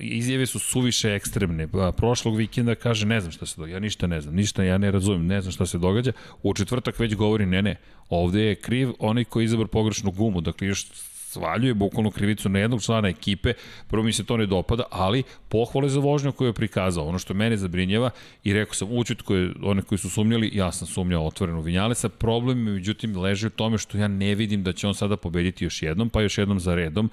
izjave 0.02 0.46
su 0.46 0.60
suviše 0.60 1.16
ekstremne. 1.16 1.68
Prošlog 1.98 2.38
vikenda 2.38 2.76
kaže 2.76 3.06
ne 3.06 3.22
znam 3.22 3.32
šta 3.32 3.46
se 3.46 3.56
događa, 3.58 3.76
ja 3.76 3.80
ništa 3.80 4.08
ne 4.08 4.22
znam, 4.22 4.36
ništa 4.36 4.64
ja 4.64 4.78
ne 4.78 4.92
razumem, 4.92 5.28
ne 5.28 5.42
znam 5.42 5.52
šta 5.52 5.66
se 5.66 5.78
događa. 5.78 6.12
U 6.44 6.54
četvrtak 6.54 7.00
već 7.00 7.16
govori 7.16 7.46
ne, 7.46 7.62
ne, 7.62 7.76
ovde 8.10 8.42
je 8.42 8.56
kriv 8.56 8.94
onaj 9.00 9.24
koji 9.24 9.46
izabra 9.46 9.68
pogrešnu 9.68 10.12
gumu, 10.12 10.42
dakle 10.42 10.68
još 10.68 10.88
svaljuje 11.34 11.74
bukvalno 11.74 12.12
krivicu 12.12 12.50
na 12.50 12.60
jednog 12.60 12.84
člana 12.84 13.08
ekipe, 13.08 13.54
prvo 13.88 14.04
mi 14.04 14.14
se 14.14 14.26
to 14.26 14.38
ne 14.38 14.46
dopada, 14.46 14.84
ali 14.92 15.24
pohvale 15.50 15.90
za 15.90 16.00
vožnju 16.00 16.32
koju 16.32 16.48
je 16.48 16.54
prikazao. 16.54 17.08
Ono 17.08 17.20
što 17.20 17.34
mene 17.34 17.58
zabrinjava 17.58 18.10
i 18.44 18.54
rekao 18.54 18.74
sam, 18.74 18.88
učit 18.92 19.22
koje, 19.22 19.52
one 19.64 19.82
koji 19.82 20.00
su 20.00 20.10
sumnjali, 20.10 20.52
ja 20.54 20.72
sam 20.72 20.88
sumnjao 20.88 21.28
otvoreno 21.28 21.62
Vinjalesa, 21.62 22.10
problem 22.10 22.68
je 22.68 22.74
međutim 22.74 23.18
leži 23.18 23.48
u 23.48 23.50
tome 23.50 23.78
što 23.78 23.98
ja 23.98 24.08
ne 24.08 24.36
vidim 24.36 24.64
da 24.64 24.74
će 24.74 24.88
on 24.88 24.96
sada 24.96 25.18
pobediti 25.18 25.66
još 25.66 25.82
jednom, 25.82 26.10
pa 26.10 26.22
još 26.22 26.38
jednom 26.38 26.60
za 26.60 26.76
redom 26.76 27.10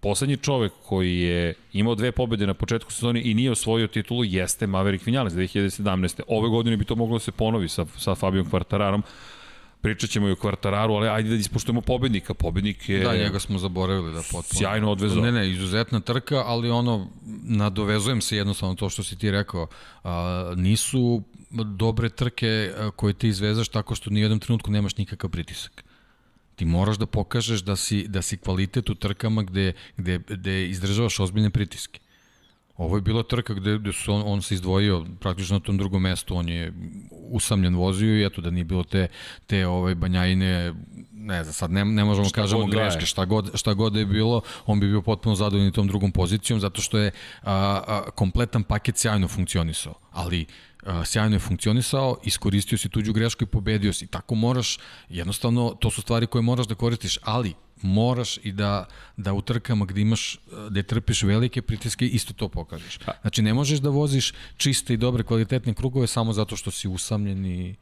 poslednji 0.00 0.36
čovek 0.36 0.72
koji 0.82 1.18
je 1.18 1.54
imao 1.72 1.94
dve 1.94 2.12
pobede 2.12 2.46
na 2.46 2.54
početku 2.54 2.92
sezone 2.92 3.22
i 3.24 3.34
nije 3.34 3.50
osvojio 3.50 3.86
titulu 3.86 4.24
jeste 4.24 4.66
Maverick 4.66 5.06
Vinales 5.06 5.32
2017. 5.32 6.20
Ove 6.28 6.48
godine 6.48 6.76
bi 6.76 6.84
to 6.84 6.94
moglo 6.94 7.18
da 7.18 7.24
se 7.24 7.32
ponovi 7.32 7.68
sa, 7.68 7.86
sa 7.96 8.14
Fabijom 8.14 8.50
Kvartararom. 8.50 9.02
Pričat 9.80 10.10
ćemo 10.10 10.28
i 10.28 10.32
o 10.32 10.36
Kvartararu, 10.36 10.94
ali 10.94 11.08
ajde 11.08 11.28
da 11.28 11.36
ispoštujemo 11.36 11.80
pobednika. 11.80 12.34
Pobednik 12.34 12.88
je... 12.88 13.04
Da, 13.04 13.16
njega 13.16 13.40
smo 13.40 13.58
zaboravili 13.58 14.12
da 14.12 14.20
potpuno. 14.20 14.58
Sjajno 14.58 14.90
odvezao. 14.90 15.22
Ne, 15.22 15.32
ne, 15.32 15.50
izuzetna 15.50 16.00
trka, 16.00 16.42
ali 16.46 16.70
ono, 16.70 17.10
nadovezujem 17.42 18.20
se 18.20 18.36
jednostavno 18.36 18.74
to 18.74 18.88
što 18.88 19.02
si 19.02 19.18
ti 19.18 19.30
rekao. 19.30 19.66
A, 20.04 20.52
nisu 20.56 21.22
dobre 21.64 22.08
trke 22.08 22.72
koje 22.96 23.14
ti 23.14 23.28
izvezaš 23.28 23.68
tako 23.68 23.94
što 23.94 24.10
ni 24.10 24.20
u 24.20 24.24
jednom 24.24 24.40
trenutku 24.40 24.70
nemaš 24.70 24.96
nikakav 24.96 25.30
pritisak 25.30 25.84
ti 26.60 26.64
moraš 26.64 26.98
da 27.00 27.06
pokažeš 27.06 27.62
da 27.64 27.76
si, 27.76 28.02
da 28.08 28.22
si 28.22 28.36
kvalitet 28.36 28.90
u 28.90 28.94
trkama 28.94 29.42
gde, 29.42 29.72
gde, 29.96 30.18
gde 30.28 30.68
izdržavaš 30.68 31.20
ozbiljne 31.20 31.50
pritiske. 31.50 32.00
Ovo 32.80 32.96
je 32.96 33.00
bila 33.00 33.22
trka 33.22 33.54
gde, 33.54 33.78
gde 33.78 33.92
su 33.92 34.12
on, 34.14 34.22
on 34.26 34.42
se 34.42 34.54
izdvojio 34.54 35.04
praktično 35.20 35.58
na 35.58 35.60
tom 35.60 35.78
drugom 35.78 36.02
mestu, 36.02 36.36
on 36.36 36.48
je 36.48 36.72
usamljen 37.10 37.76
vozio 37.76 38.18
i 38.18 38.24
eto 38.24 38.40
da 38.40 38.50
nije 38.50 38.64
bilo 38.64 38.84
te, 38.84 39.08
te 39.46 39.66
ovaj, 39.66 39.94
banjajine, 39.94 40.74
ne 41.12 41.44
znam, 41.44 41.52
sad 41.52 41.70
ne, 41.70 41.84
ne 41.84 42.04
možemo 42.04 42.28
šta 42.28 42.40
kažemo 42.40 42.64
da 42.64 42.70
greške, 42.70 43.06
šta 43.06 43.24
god, 43.24 43.50
šta 43.54 43.74
god 43.74 43.96
je 43.96 44.06
bilo, 44.06 44.40
on 44.66 44.80
bi 44.80 44.88
bio 44.88 45.02
potpuno 45.02 45.34
zadovoljan 45.34 45.72
tom 45.72 45.88
drugom 45.88 46.12
pozicijom, 46.12 46.60
zato 46.60 46.80
što 46.80 46.98
je 46.98 47.10
a, 47.42 47.52
a, 47.86 48.10
kompletan 48.10 48.62
paket 48.62 48.96
sjajno 48.96 49.28
funkcionisao, 49.28 49.94
ali 50.12 50.46
sjajno 51.04 51.36
je 51.36 51.40
funkcionisao, 51.40 52.16
iskoristio 52.24 52.78
si 52.78 52.88
tuđu 52.88 53.12
grešku 53.12 53.44
i 53.44 53.46
pobedio 53.46 53.92
si. 53.92 54.06
Tako 54.06 54.34
moraš, 54.34 54.78
jednostavno, 55.08 55.76
to 55.80 55.90
su 55.90 56.02
stvari 56.02 56.26
koje 56.26 56.42
moraš 56.42 56.66
da 56.66 56.74
koristiš, 56.74 57.18
ali 57.22 57.54
moraš 57.82 58.38
i 58.42 58.52
da, 58.52 58.86
da 59.16 59.32
u 59.32 59.42
trkama 59.42 59.84
gde 59.84 60.00
imaš, 60.00 60.38
gde 60.70 60.82
trpiš 60.82 61.22
velike 61.22 61.62
pritiske, 61.62 62.06
isto 62.06 62.32
to 62.32 62.48
pokažeš. 62.48 62.98
Znači, 63.20 63.42
ne 63.42 63.54
možeš 63.54 63.78
da 63.78 63.88
voziš 63.88 64.32
čiste 64.56 64.94
i 64.94 64.96
dobre 64.96 65.22
kvalitetne 65.22 65.74
krugove 65.74 66.06
samo 66.06 66.32
zato 66.32 66.56
što 66.56 66.70
si 66.70 66.88
usamljen 66.88 67.46
i 67.46 67.74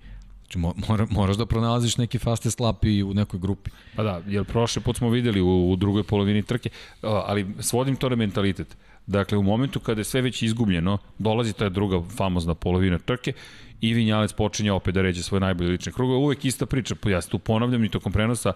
Znači, 0.52 0.82
mora, 0.88 1.06
moraš 1.10 1.36
da 1.36 1.46
pronalaziš 1.46 1.96
neki 1.96 2.18
fastest 2.18 2.60
lap 2.60 2.84
i 2.84 3.02
u 3.02 3.14
nekoj 3.14 3.40
grupi. 3.40 3.70
Pa 3.96 4.02
da, 4.02 4.22
jer 4.26 4.44
prošle 4.44 4.82
put 4.82 4.96
smo 4.96 5.10
videli 5.10 5.40
u, 5.40 5.72
u 5.72 5.76
drugoj 5.76 6.02
polovini 6.02 6.42
trke, 6.42 6.70
ali 7.02 7.46
svodim 7.60 7.96
to 7.96 8.08
na 8.08 8.16
mentalitet. 8.16 8.76
Dakle, 9.08 9.38
u 9.38 9.42
momentu 9.42 9.80
kada 9.80 10.00
je 10.00 10.04
sve 10.04 10.20
već 10.20 10.42
izgubljeno, 10.42 10.98
dolazi 11.18 11.52
ta 11.52 11.68
druga 11.68 12.02
famozna 12.16 12.54
polovina 12.54 12.98
trke 12.98 13.32
i 13.80 13.94
Vinjalec 13.94 14.32
počinje 14.32 14.72
opet 14.72 14.94
da 14.94 15.02
ređe 15.02 15.22
svoje 15.22 15.40
najbolje 15.40 15.70
lične 15.70 15.92
krugove. 15.92 16.18
Uvek 16.18 16.44
ista 16.44 16.66
priča, 16.66 16.94
ja 17.06 17.20
se 17.20 17.28
tu 17.28 17.38
ponavljam 17.38 17.84
i 17.84 17.88
tokom 17.88 18.12
prenosa 18.12 18.52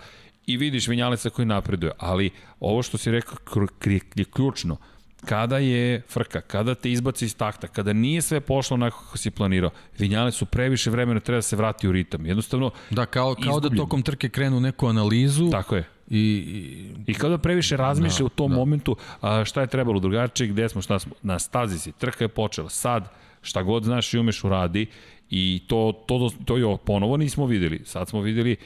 i 0.47 0.57
vidiš 0.57 0.89
Vinjaleca 0.89 1.31
koji 1.31 1.47
napreduje, 1.47 1.93
ali 1.99 2.31
ovo 2.61 2.83
što 2.83 2.99
si 2.99 3.11
rekao 3.11 3.67
je 4.15 4.25
ključno. 4.25 4.77
Kada 5.25 5.59
je 5.59 6.03
frka, 6.09 6.41
kada 6.41 6.75
te 6.75 6.93
izbaci 6.93 7.25
iz 7.25 7.37
takta, 7.37 7.67
kada 7.67 7.93
nije 7.93 8.23
sve 8.23 8.41
pošlo 8.41 8.75
onako 8.75 8.99
kako 9.05 9.19
si 9.19 9.31
planirao, 9.31 9.71
Vinjalec 9.99 10.35
su 10.35 10.47
previše 10.47 10.91
vremena 10.91 11.21
treba 11.21 11.39
da 11.39 11.43
se 11.43 11.57
vrati 11.57 11.89
u 11.89 11.93
ritam. 11.93 12.27
Jednostavno, 12.27 12.71
Da, 12.91 13.07
kao, 13.07 13.35
kao 13.45 13.61
da 13.61 13.77
tokom 13.77 14.03
trke 14.03 14.29
krenu 14.29 14.61
neku 14.61 14.87
analizu. 14.87 15.51
Tako 15.51 15.77
je 15.77 15.89
I, 16.13 16.19
i, 16.19 17.11
I 17.11 17.15
kada 17.15 17.39
previše 17.39 17.77
razmišlja 17.77 18.19
da, 18.19 18.25
u 18.25 18.29
tom 18.29 18.51
da. 18.51 18.57
momentu 18.57 18.97
a, 19.21 19.45
šta 19.45 19.61
je 19.61 19.67
trebalo 19.67 20.01
drugačije, 20.01 20.49
gde 20.49 20.69
smo, 20.69 20.83
šta 20.83 20.99
smo, 20.99 21.13
na 21.23 21.39
stazi 21.39 21.79
si, 21.79 21.93
trka 21.93 22.25
je 22.25 22.29
počela, 22.29 22.69
sad 22.69 23.09
šta 23.43 23.63
god 23.63 23.85
znaš 23.85 24.15
i 24.15 24.19
umeš 24.19 24.45
uradi 24.45 24.87
i 25.31 25.63
to, 25.67 26.05
to, 26.07 26.31
to 26.45 26.57
je 26.57 26.77
ponovo 26.85 27.17
nismo 27.17 27.47
videli, 27.47 27.81
sad 27.85 28.09
smo 28.09 28.21
videli 28.21 28.57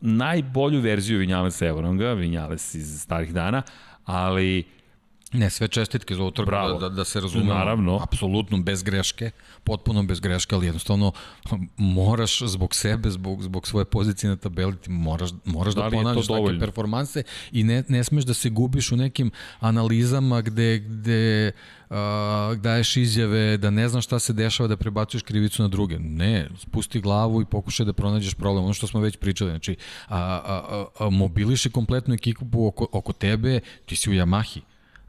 najbolju 0.00 0.80
verziju 0.80 1.18
Vinjales 1.18 1.62
Evronga, 1.62 2.12
Vinjales 2.12 2.74
iz 2.74 3.00
starih 3.02 3.34
dana, 3.34 3.62
ali 4.04 4.64
Ne, 5.32 5.50
sve 5.50 5.68
čestitke 5.68 6.14
za 6.14 6.22
ovu 6.22 6.30
trku, 6.30 6.50
da, 6.50 6.78
da, 6.80 6.88
da 6.88 7.04
se 7.04 7.20
razume, 7.20 7.44
Naravno. 7.44 7.98
apsolutno 8.02 8.58
bez 8.58 8.82
greške, 8.82 9.30
potpuno 9.64 10.02
bez 10.02 10.20
greške, 10.20 10.54
ali 10.54 10.66
jednostavno 10.66 11.12
moraš 11.76 12.42
zbog 12.42 12.74
sebe, 12.74 13.10
zbog, 13.10 13.42
zbog 13.42 13.68
svoje 13.68 13.84
pozicije 13.84 14.30
na 14.30 14.36
tabeli, 14.36 14.76
ti 14.76 14.90
moraš, 14.90 15.30
moraš 15.44 15.74
da, 15.74 15.82
da 15.82 15.90
ponavljaš 15.90 16.26
takve 16.26 16.58
performanse 16.58 17.22
i 17.52 17.64
ne, 17.64 17.84
ne 17.88 18.04
smeš 18.04 18.24
da 18.24 18.34
se 18.34 18.50
gubiš 18.50 18.92
u 18.92 18.96
nekim 18.96 19.30
analizama 19.60 20.40
gde, 20.40 20.78
gde 20.78 21.52
uh, 21.90 21.96
daješ 22.56 22.96
izjave 22.96 23.56
da 23.56 23.70
ne 23.70 23.88
znaš 23.88 24.04
šta 24.04 24.18
se 24.18 24.32
dešava, 24.32 24.68
da 24.68 24.76
prebacuješ 24.76 25.22
krivicu 25.22 25.62
na 25.62 25.68
druge. 25.68 25.98
Ne, 25.98 26.48
spusti 26.58 27.00
glavu 27.00 27.42
i 27.42 27.46
pokušaj 27.46 27.86
da 27.86 27.92
pronađeš 27.92 28.34
problem. 28.34 28.64
Ono 28.64 28.74
što 28.74 28.86
smo 28.86 29.00
već 29.00 29.16
pričali, 29.16 29.50
znači, 29.50 29.76
a, 30.08 30.18
a, 30.18 30.84
a, 30.98 31.10
mobiliši 31.10 31.70
kompletnu 31.70 32.14
ekipu 32.14 32.66
oko, 32.66 32.86
oko 32.92 33.12
tebe, 33.12 33.60
ti 33.86 33.96
si 33.96 34.10
u 34.10 34.12
Yamahi 34.12 34.60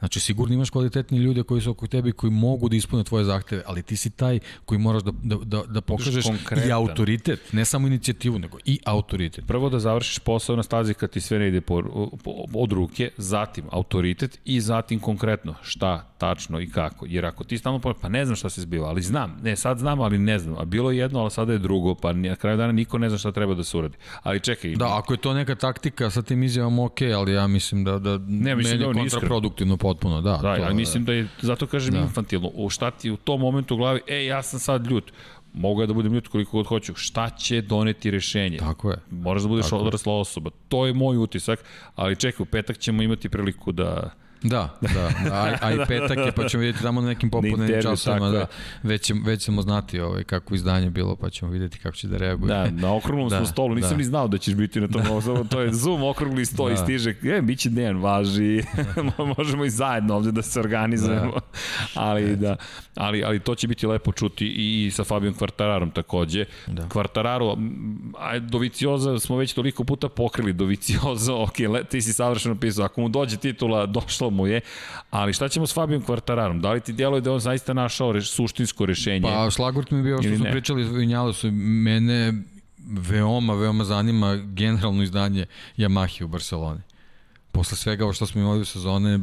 Znači, 0.02 0.20
sigurno 0.20 0.54
imaš 0.54 0.70
kvalitetni 0.70 1.18
ljude 1.18 1.44
koji 1.44 1.62
su 1.62 1.72
oko 1.72 1.88
tebe 1.88 2.10
i 2.10 2.12
koji 2.12 2.32
mogu 2.32 2.70
da 2.70 2.76
ispune 2.76 3.04
tvoje 3.04 3.26
zahteve, 3.26 3.64
ali 3.66 3.84
ti 3.84 3.96
si 3.96 4.10
taj 4.10 4.40
koji 4.66 4.80
moraš 4.80 5.04
da, 5.04 5.12
da, 5.24 5.36
da, 5.36 5.64
da 5.64 5.82
pokažeš 5.82 6.26
Konkretan. 6.26 6.70
i 6.70 6.72
autoritet, 6.72 7.54
ne 7.54 7.66
samo 7.66 7.88
inicijativu, 7.88 8.40
nego 8.40 8.58
i 8.66 8.80
autoritet. 8.86 9.46
Prvo 9.48 9.70
da 9.70 9.80
završiš 9.80 10.20
posao 10.20 10.56
na 10.56 10.64
stazi 10.64 10.94
kad 10.94 11.10
ti 11.10 11.22
sve 11.22 11.40
ne 11.40 11.48
ide 11.48 11.62
po, 11.62 11.82
po, 12.24 12.32
od 12.54 12.72
ruke, 12.72 13.10
zatim 13.18 13.66
autoritet 13.72 14.40
i 14.46 14.62
zatim 14.62 15.00
konkretno 15.00 15.56
šta, 15.62 16.12
tačno 16.18 16.60
i 16.60 16.70
kako. 16.70 17.06
Jer 17.10 17.26
ako 17.26 17.44
ti 17.44 17.58
stalno 17.58 17.80
pa 18.02 18.10
ne 18.10 18.26
znam 18.26 18.36
šta 18.36 18.50
se 18.50 18.62
zbiva, 18.62 18.90
ali 18.90 19.02
znam, 19.02 19.40
ne, 19.44 19.56
sad 19.56 19.78
znam, 19.78 20.02
ali 20.02 20.18
ne 20.18 20.40
znam, 20.40 20.58
a 20.58 20.66
bilo 20.66 20.92
je 20.92 20.98
jedno, 20.98 21.20
ali 21.20 21.32
sada 21.32 21.54
je 21.54 21.60
drugo, 21.60 21.96
pa 21.96 22.14
na 22.14 22.36
kraju 22.36 22.58
dana 22.58 22.72
niko 22.72 22.98
ne 22.98 23.10
zna 23.10 23.18
šta 23.18 23.32
treba 23.32 23.54
da 23.54 23.64
se 23.64 23.78
uradi. 23.78 23.98
Ali 24.24 24.40
čekaj. 24.40 24.76
Da, 24.76 24.98
ako 24.98 25.14
je 25.14 25.18
to 25.18 25.34
neka 25.34 25.56
taktika, 25.56 26.10
sa 26.10 26.22
tim 26.22 26.44
izjavama 26.44 26.86
ok, 26.86 27.02
ali 27.16 27.34
ja 27.34 27.48
mislim 27.48 27.84
da, 27.84 28.00
da 28.00 28.18
ne, 28.18 28.56
mislim 28.56 28.80
meni 28.80 28.94
da 28.94 29.00
je 29.00 29.10
kontraproduktivno 29.10 29.78
potpuno, 29.94 30.22
da. 30.22 30.32
Da, 30.32 30.56
to, 30.56 30.64
ali 30.64 30.76
mislim 30.76 31.06
da 31.06 31.14
je, 31.14 31.28
zato 31.42 31.68
kažem 31.68 31.94
da. 31.94 32.00
infantilno, 32.00 32.52
u 32.54 32.70
šta 32.70 32.92
ti 32.92 33.12
u 33.12 33.18
tom 33.18 33.42
momentu 33.42 33.74
u 33.74 33.78
glavi, 33.78 34.02
ej, 34.08 34.26
ja 34.26 34.44
sam 34.44 34.60
sad 34.60 34.88
ljut, 34.88 35.12
mogu 35.54 35.82
ja 35.82 35.88
da 35.88 35.94
budem 35.94 36.14
ljut 36.14 36.28
koliko 36.28 36.58
god 36.58 36.68
hoću, 36.68 36.96
šta 36.96 37.30
će 37.30 37.62
doneti 37.62 38.12
rešenje? 38.12 38.58
Tako 38.58 38.92
je. 38.92 38.98
Moraš 39.12 39.42
da 39.42 39.48
budeš 39.48 39.66
Tako 39.66 39.78
odrasla 39.78 40.14
osoba. 40.14 40.50
To 40.68 40.86
je 40.86 40.94
moj 40.94 41.18
utisak, 41.18 41.64
ali 41.96 42.16
čekaj, 42.16 42.44
u 42.44 42.46
petak 42.46 42.78
ćemo 42.78 43.04
imati 43.04 43.30
priliku 43.30 43.72
da 43.72 44.10
Da, 44.44 44.78
da, 44.82 45.12
a, 45.32 45.58
a 45.62 45.74
i 45.74 45.78
petak 45.88 46.18
je, 46.18 46.32
pa 46.32 46.48
ćemo 46.48 46.62
vidjeti 46.62 46.84
tamo 46.84 47.02
na 47.02 47.08
nekim 47.08 47.30
popodnevnim 47.30 47.82
časovima, 47.82 48.30
da, 48.30 48.46
već, 48.84 49.02
ćemo, 49.02 49.22
već 49.26 49.44
ćemo 49.44 49.62
znati 49.62 50.00
ovaj, 50.00 50.24
kako 50.24 50.56
izdanje 50.56 50.90
bilo, 50.90 51.16
pa 51.16 51.30
ćemo 51.30 51.52
vidjeti 51.52 51.80
kako 51.80 51.96
će 51.96 52.08
da 52.08 52.18
reaguje. 52.18 52.48
Da, 52.48 52.72
na 52.72 52.96
okruglom 52.96 53.30
da, 53.30 53.38
smo 53.38 53.46
stolu, 53.46 53.76
nisam 53.76 53.92
da. 53.92 53.98
ni 53.98 54.04
znao 54.04 54.28
da 54.28 54.38
ćeš 54.38 54.54
biti 54.56 54.82
na 54.82 54.88
tom, 54.88 55.02
da. 55.02 55.44
to 55.44 55.62
je 55.62 55.74
Zoom 55.74 56.04
okrugli 56.04 56.46
sto 56.46 56.68
da. 56.68 56.74
i 56.74 56.78
stiže, 56.78 57.16
e, 57.24 57.42
bit 57.42 57.60
će 57.60 57.70
den, 57.70 57.98
važi, 57.98 58.64
možemo 59.38 59.66
i 59.66 59.70
zajedno 59.70 60.16
ovde 60.16 60.32
da 60.32 60.42
se 60.42 60.60
organizujemo, 60.60 61.32
da. 61.32 62.02
ali 62.02 62.36
da, 62.36 62.56
ali, 62.96 63.24
ali 63.24 63.40
to 63.40 63.56
će 63.56 63.68
biti 63.68 63.88
lepo 63.88 64.12
čuti 64.12 64.54
i 64.58 64.92
sa 64.92 65.04
Fabijom 65.04 65.34
Kvartararom 65.34 65.92
takođe. 65.92 66.46
Da. 66.68 66.90
Kvartararo, 66.90 67.58
a 68.18 68.40
Dovicioza 68.40 69.20
smo 69.20 69.38
već 69.38 69.54
toliko 69.54 69.84
puta 69.84 70.10
pokrili, 70.10 70.54
Dovicioza, 70.54 71.36
ok, 71.36 71.60
le, 71.60 71.84
ti 71.84 72.02
si 72.02 72.14
savršeno 72.14 72.56
pisao, 72.56 72.86
ako 72.86 73.02
mu 73.02 73.10
dođe 73.10 73.38
titula, 73.38 73.86
došlo 73.86 74.31
mu 74.32 74.48
je, 74.48 74.62
ali 75.10 75.34
šta 75.34 75.50
ćemo 75.50 75.68
s 75.68 75.74
Fabijom 75.74 76.02
Kvartararom? 76.02 76.62
Da 76.62 76.72
li 76.72 76.82
ti 76.82 76.94
djeluje 76.94 77.22
da 77.22 77.32
on 77.32 77.40
zaista 77.40 77.74
našao 77.74 78.12
reš, 78.12 78.32
suštinsko 78.32 78.86
rešenje? 78.86 79.22
Pa, 79.22 79.50
Šlagvort 79.52 79.92
mi 79.92 79.98
je 79.98 80.04
bio 80.04 80.22
što 80.22 80.36
smo 80.36 80.46
pričali 80.52 80.84
Vinjale 80.84 81.34
su 81.34 81.52
mene 81.52 82.34
veoma, 82.88 83.54
veoma 83.54 83.84
zanima 83.84 84.36
generalno 84.36 85.04
izdanje 85.04 85.46
Yamahi 85.78 86.24
u 86.24 86.28
Barceloni. 86.28 86.82
Posle 87.52 87.78
svega 87.78 88.04
ovo 88.04 88.14
što 88.14 88.26
smo 88.26 88.42
imali 88.42 88.62
u 88.62 88.66
sezone, 88.66 89.20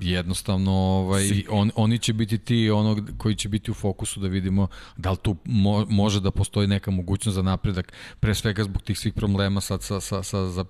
jednostavno 0.00 0.72
ovaj, 0.72 1.44
on, 1.50 1.70
oni 1.76 1.98
će 1.98 2.12
biti 2.12 2.38
ti 2.38 2.70
onog 2.70 3.10
koji 3.18 3.34
će 3.34 3.48
biti 3.48 3.70
u 3.70 3.74
fokusu 3.74 4.20
da 4.20 4.28
vidimo 4.28 4.68
da 4.96 5.10
li 5.10 5.16
tu 5.22 5.36
mo, 5.44 5.86
može 5.88 6.20
da 6.20 6.30
postoji 6.30 6.66
neka 6.66 6.90
mogućnost 6.90 7.34
za 7.34 7.42
napredak, 7.42 7.92
pre 8.20 8.34
svega 8.34 8.64
zbog 8.64 8.82
tih 8.82 8.98
svih 8.98 9.14
problema 9.14 9.60
sad 9.60 9.82
sa, 9.82 10.00
sa, 10.00 10.22
sa 10.22 10.46
za, 10.46 10.64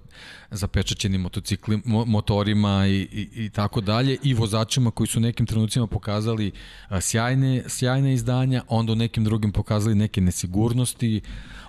zapečaćenim 0.50 1.20
motocikli, 1.20 1.82
mo, 1.84 2.04
motorima 2.04 2.86
i, 2.86 3.00
i, 3.00 3.44
i 3.44 3.50
tako 3.50 3.80
dalje 3.80 4.16
i 4.22 4.34
vozačima 4.34 4.90
koji 4.90 5.06
su 5.06 5.20
nekim 5.20 5.46
trenucima 5.46 5.86
pokazali 5.86 6.52
sjajne, 7.00 7.62
sjajne 7.68 8.14
izdanja, 8.14 8.62
onda 8.68 8.92
u 8.92 8.96
nekim 8.96 9.24
drugim 9.24 9.52
pokazali 9.52 9.94
neke 9.94 10.20
nesigurnosti, 10.20 11.20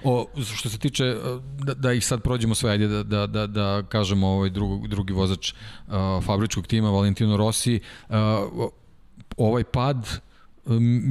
O, 0.04 0.28
što 0.56 0.70
se 0.70 0.78
tiče, 0.78 1.06
e, 1.06 1.18
da, 1.58 1.74
da 1.74 1.94
ih 1.94 2.06
sad 2.06 2.22
prođemo 2.22 2.56
sve, 2.56 2.72
ajde 2.72 2.88
da, 2.88 3.04
da, 3.04 3.28
da, 3.28 3.48
da 3.48 3.84
kažemo 3.90 4.28
ovaj 4.28 4.50
drugi, 4.50 4.88
drugi 4.88 5.14
vozač 5.14 5.54
uh, 5.54 5.94
fabričkog 6.24 6.68
tima, 6.68 6.90
Valentino 6.90 7.38
Rossi, 7.38 7.80
uh, 8.10 8.16
ovaj 9.38 9.64
pad 9.64 10.22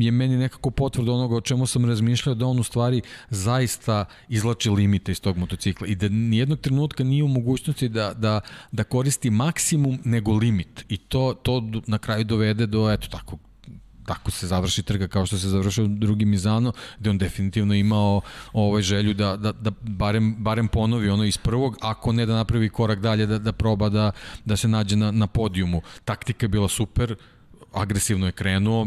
je 0.00 0.10
meni 0.10 0.36
nekako 0.36 0.70
potvrda 0.70 1.12
onoga 1.12 1.36
o 1.36 1.40
čemu 1.40 1.66
sam 1.66 1.84
razmišljao 1.84 2.34
da 2.34 2.46
on 2.46 2.58
u 2.58 2.62
stvari 2.62 3.02
zaista 3.30 4.04
izlači 4.28 4.70
limite 4.70 5.12
iz 5.12 5.20
tog 5.20 5.36
motocikla 5.36 5.86
i 5.86 5.94
da 5.94 6.08
nijednog 6.08 6.58
trenutka 6.58 7.04
nije 7.04 7.24
u 7.24 7.28
mogućnosti 7.28 7.88
da, 7.88 8.12
da, 8.14 8.40
da 8.72 8.84
koristi 8.84 9.30
maksimum 9.30 9.98
nego 10.04 10.32
limit. 10.32 10.84
I 10.88 10.96
to, 10.96 11.34
to 11.42 11.62
na 11.86 11.98
kraju 11.98 12.24
dovede 12.24 12.66
do 12.66 12.90
eto 12.90 13.08
tako 13.08 13.38
tako 14.10 14.30
se 14.30 14.46
završi 14.46 14.82
trga 14.82 15.08
kao 15.08 15.26
što 15.26 15.38
se 15.38 15.48
završio 15.48 15.86
drugi 15.86 16.24
Mizano, 16.24 16.72
gde 16.98 17.10
on 17.10 17.18
definitivno 17.18 17.74
imao 17.74 18.20
ovaj 18.52 18.82
želju 18.82 19.14
da, 19.14 19.36
da, 19.36 19.52
da 19.52 19.70
barem, 19.80 20.34
barem 20.38 20.68
ponovi 20.68 21.08
ono 21.08 21.24
iz 21.24 21.38
prvog, 21.38 21.76
ako 21.80 22.12
ne 22.12 22.26
da 22.26 22.34
napravi 22.34 22.68
korak 22.68 23.00
dalje, 23.00 23.26
da, 23.26 23.38
da 23.38 23.52
proba 23.52 23.88
da, 23.88 24.10
da 24.44 24.56
se 24.56 24.68
nađe 24.68 24.96
na, 24.96 25.10
na 25.10 25.26
podijumu. 25.26 25.82
Taktika 26.04 26.44
je 26.44 26.48
bila 26.48 26.68
super, 26.68 27.14
agresivno 27.72 28.26
je 28.26 28.32
krenuo. 28.32 28.86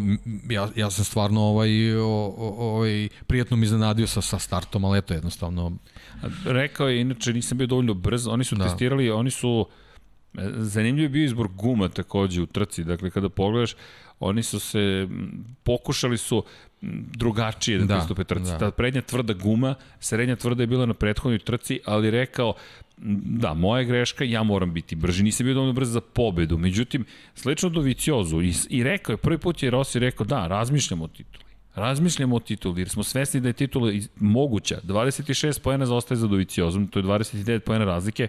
Ja, 0.50 0.68
ja 0.76 0.92
sam 0.92 1.06
stvarno 1.06 1.42
ovaj, 1.42 1.96
ovaj, 1.96 3.10
prijatno 3.28 3.58
mi 3.58 3.66
iznenadio 3.66 4.08
sa, 4.08 4.22
sa 4.22 4.40
startom, 4.40 4.86
ali 4.86 5.00
eto 5.00 5.14
jednostavno... 5.14 5.72
Rekao 6.46 6.90
je, 6.90 7.02
inače 7.02 7.34
nisam 7.34 7.58
bio 7.58 7.68
dovoljno 7.68 7.94
brz, 7.94 8.28
oni 8.28 8.44
su 8.44 8.56
da. 8.56 8.64
testirali, 8.64 9.12
oni 9.12 9.32
su... 9.32 9.68
E, 10.38 10.50
zanimljiv 10.58 11.04
je 11.04 11.10
bio 11.10 11.26
izbor 11.26 11.48
guma 11.48 11.90
takođe 11.90 12.42
u 12.42 12.46
trci, 12.46 12.84
dakle 12.84 13.10
kada 13.10 13.30
pogledaš, 13.30 13.76
oni 14.20 14.43
su 14.43 14.59
se, 14.59 15.07
pokušali 15.64 16.18
su 16.18 16.43
drugačije 17.18 17.78
da, 17.78 17.86
da 17.86 17.95
pristupe 17.95 18.24
trci. 18.24 18.51
Da. 18.51 18.57
Ta 18.57 18.72
prednja 18.72 19.01
tvrda 19.01 19.34
guma, 19.34 19.76
srednja 19.99 20.36
tvrda 20.36 20.64
je 20.64 20.68
bila 20.68 20.86
na 20.86 20.93
prethodnoj 20.93 21.39
trci, 21.39 21.80
ali 21.86 22.11
rekao, 22.11 22.53
da, 22.97 23.53
moja 23.53 23.84
greška, 23.84 24.24
ja 24.24 24.43
moram 24.43 24.74
biti 24.74 24.95
brži, 24.95 25.24
nisam 25.24 25.45
bio 25.45 25.53
dovoljno 25.53 25.74
brz 25.74 25.89
za 25.89 26.01
pobedu. 26.01 26.57
Međutim, 26.57 27.05
slično 27.36 27.70
do 27.70 27.82
Viciozu 27.82 28.41
i, 28.41 28.53
i 28.70 28.84
rekao 28.84 29.14
je, 29.14 29.18
prvi 29.18 29.38
put 29.38 29.64
je 29.64 29.70
Rossi 29.70 29.99
rekao, 29.99 30.26
da, 30.26 30.47
razmišljamo 30.47 31.03
o 31.03 31.07
tituli. 31.07 31.43
Razmišljamo 31.76 32.36
o 32.36 32.39
tituli, 32.39 32.82
jer 32.82 32.89
smo 32.89 33.03
svesni 33.03 33.41
da 33.41 33.49
je 33.49 33.53
titula 33.53 33.91
moguća. 34.16 34.80
26 34.84 35.61
pojena 35.61 35.86
zaostaje 35.86 36.18
za 36.18 36.28
Doviciozom, 36.28 36.88
to 36.88 36.99
je 36.99 37.03
29 37.03 37.59
pojena 37.59 37.86
razlike. 37.86 38.28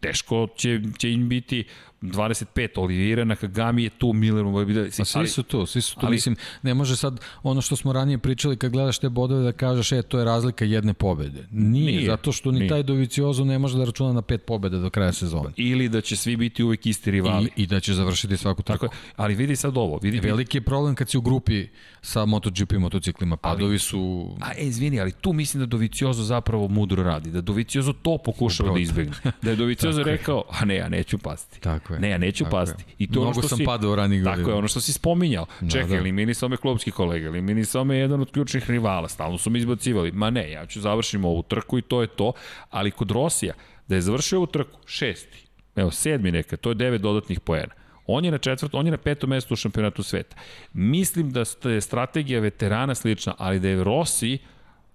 Teško 0.00 0.48
će, 0.56 0.80
će 0.98 1.12
im 1.12 1.28
biti 1.28 1.64
25 2.02 2.68
Olivira, 2.76 3.24
Nakagami 3.24 3.82
je 3.82 3.90
tu, 3.90 4.12
Miller 4.12 4.44
mu 4.44 4.64
bi 4.64 4.74
da... 4.74 4.90
svi 4.90 5.28
su 5.28 5.42
tu, 5.42 5.66
svi 5.66 5.80
su 5.80 5.94
tu. 5.94 6.06
Ali, 6.06 6.14
Mislim, 6.14 6.36
ne 6.62 6.74
može 6.74 6.96
sad 6.96 7.20
ono 7.42 7.60
što 7.60 7.76
smo 7.76 7.92
ranije 7.92 8.18
pričali 8.18 8.56
kad 8.56 8.72
gledaš 8.72 8.98
te 8.98 9.08
bodove 9.08 9.42
da 9.42 9.52
kažeš, 9.52 9.92
e, 9.92 10.02
to 10.02 10.18
je 10.18 10.24
razlika 10.24 10.64
jedne 10.64 10.94
pobede. 10.94 11.46
Nije, 11.50 11.86
nije 11.86 12.06
zato 12.06 12.32
što 12.32 12.50
ni 12.50 12.58
nije. 12.58 12.68
taj 12.68 12.82
Doviciozo 12.82 13.44
ne 13.44 13.58
može 13.58 13.78
da 13.78 13.84
računa 13.84 14.12
na 14.12 14.22
pet 14.22 14.44
pobede 14.44 14.78
do 14.78 14.90
kraja 14.90 15.12
sezone. 15.12 15.50
Ili 15.56 15.88
da 15.88 16.00
će 16.00 16.16
svi 16.16 16.36
biti 16.36 16.64
uvek 16.64 16.86
isti 16.86 17.10
rivali. 17.10 17.50
I, 17.56 17.62
i 17.62 17.66
da 17.66 17.80
će 17.80 17.94
završiti 17.94 18.36
svaku 18.36 18.62
trku. 18.62 18.86
Tako 18.86 18.96
ali 19.16 19.34
vidi 19.34 19.56
sad 19.56 19.76
ovo. 19.76 19.98
Vidi, 20.02 20.20
Veliki 20.20 20.58
je 20.58 20.62
problem 20.62 20.94
kad 20.94 21.10
si 21.10 21.18
u 21.18 21.20
grupi 21.20 21.66
sa 22.02 22.24
MotoGP 22.24 22.72
motociklima. 22.72 23.36
Padovi 23.36 23.78
su... 23.78 24.30
A, 24.40 24.52
e, 24.58 24.64
izvini, 24.64 25.00
ali 25.00 25.12
tu 25.12 25.32
mislim 25.32 25.60
da 25.60 25.66
Doviciozo 25.66 26.22
zapravo 26.22 26.68
mudro 26.68 27.02
radi. 27.02 27.30
Da 27.30 27.40
Doviciozo 27.40 27.92
to 27.92 28.18
pokušava 28.24 28.72
da 28.72 28.78
izbegne. 28.78 29.12
Da 29.42 29.50
je 29.50 29.56
Doviciozo 29.56 30.02
rekao, 30.02 30.44
a 30.50 30.64
ne, 30.64 30.76
ja 30.76 30.88
neću 30.88 31.18
pasti. 31.18 31.60
Tako 31.60 31.89
Tako 31.90 31.94
je. 31.94 32.00
Ne, 32.00 32.10
ja 32.10 32.18
neću 32.18 32.44
Tako 32.44 32.56
pasti. 32.56 32.84
I 32.98 33.06
to 33.06 33.12
Mnogo 33.12 33.26
ono 33.26 33.32
što 33.32 33.48
sam 33.48 33.58
si, 33.58 33.64
padao 33.64 33.96
ranih 33.96 34.22
godina. 34.22 34.36
Tako 34.36 34.50
je, 34.50 34.56
ono 34.56 34.68
što 34.68 34.80
si 34.80 34.92
spominjao. 34.92 35.46
Da, 35.60 35.70
Čekaj, 35.70 35.88
da. 35.88 35.96
eliminisao 35.96 36.48
me 36.48 36.56
klubski 36.56 36.90
kolega, 36.90 37.26
eliminisao 37.26 37.84
me 37.84 37.96
jedan 37.96 38.20
od 38.20 38.30
ključnih 38.30 38.70
rivala, 38.70 39.08
stalno 39.08 39.38
su 39.38 39.50
mi 39.50 39.58
izbacivali. 39.58 40.12
Ma 40.12 40.30
ne, 40.30 40.50
ja 40.50 40.66
ću 40.66 40.80
završiti 40.80 41.24
ovu 41.24 41.42
trku 41.42 41.78
i 41.78 41.82
to 41.82 42.00
je 42.00 42.06
to. 42.06 42.32
Ali 42.70 42.90
kod 42.90 43.10
Rosija, 43.10 43.54
da 43.88 43.94
je 43.94 44.00
završio 44.00 44.38
ovu 44.38 44.46
trku, 44.46 44.78
šesti, 44.86 45.46
evo, 45.76 45.90
sedmi 45.90 46.32
neka, 46.32 46.56
to 46.56 46.70
je 46.70 46.74
devet 46.74 47.00
dodatnih 47.00 47.40
poena. 47.40 47.74
On 48.06 48.24
je 48.24 48.30
na 48.30 48.38
četvrtom, 48.38 48.80
on 48.80 48.86
je 48.86 48.90
na 48.90 48.98
petom 48.98 49.30
mestu 49.30 49.54
u 49.54 49.56
šampionatu 49.56 50.02
sveta. 50.02 50.36
Mislim 50.72 51.30
da 51.30 51.44
je 51.64 51.80
strategija 51.80 52.40
veterana 52.40 52.94
slična, 52.94 53.34
ali 53.38 53.60
da 53.60 53.68
je 53.68 53.84
Rossi 53.84 54.38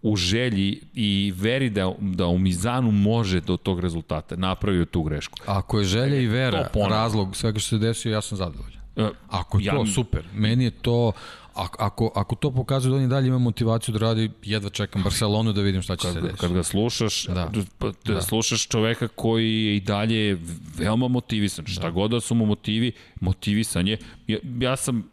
u 0.06 0.16
želji 0.16 0.82
i 0.94 1.34
veri 1.36 1.70
da, 1.70 1.92
da 2.00 2.28
u 2.28 2.38
Mizanu 2.38 2.92
može 2.92 3.42
do 3.42 3.58
tog 3.58 3.80
rezultata 3.80 4.36
napravio 4.36 4.86
tu 4.86 5.04
grešku. 5.04 5.40
Ako 5.46 5.80
je 5.80 5.86
želja 5.86 6.20
i 6.20 6.28
vera 6.28 6.70
razlog 6.90 7.36
svega 7.36 7.60
što 7.60 7.70
se 7.70 7.78
desio, 7.78 8.12
ja 8.12 8.22
sam 8.22 8.38
zadovoljan. 8.38 8.82
E, 8.96 9.10
Ako 9.30 9.60
je 9.60 9.66
ja, 9.66 9.74
to, 9.74 9.86
super. 9.86 10.24
Meni 10.34 10.64
je 10.64 10.72
to, 10.72 11.12
ako, 11.56 12.12
ako 12.16 12.36
to 12.36 12.52
pokazuje 12.52 12.90
da 12.90 12.98
on 12.98 13.04
i 13.04 13.08
dalje 13.08 13.28
ima 13.28 13.38
motivaciju 13.38 13.94
da 13.94 14.00
radi, 14.00 14.32
jedva 14.44 14.70
čekam 14.70 15.04
Barcelonu 15.04 15.54
da 15.54 15.62
vidim 15.62 15.82
šta 15.82 15.96
će 15.96 16.08
kad, 16.08 16.14
se 16.14 16.22
desiti. 16.22 16.40
Kad 16.40 16.54
ga 16.54 16.64
slušaš, 16.64 17.26
da. 17.28 17.52
Pa, 17.78 17.92
da. 18.06 18.14
da. 18.14 18.22
slušaš 18.22 18.68
čoveka 18.68 19.08
koji 19.08 19.66
je 19.66 19.76
i 19.76 19.80
dalje 19.80 20.38
veoma 20.78 21.08
motivisan. 21.08 21.66
Šta 21.66 21.82
da. 21.82 21.90
god 21.90 22.12
da 22.12 22.20
su 22.20 22.36
mu 22.36 22.46
motivi, 22.46 22.92
motivisan 23.22 23.88
je. 23.88 23.98
Ja, 24.28 24.38
ja 24.60 24.76
sam, 24.76 25.10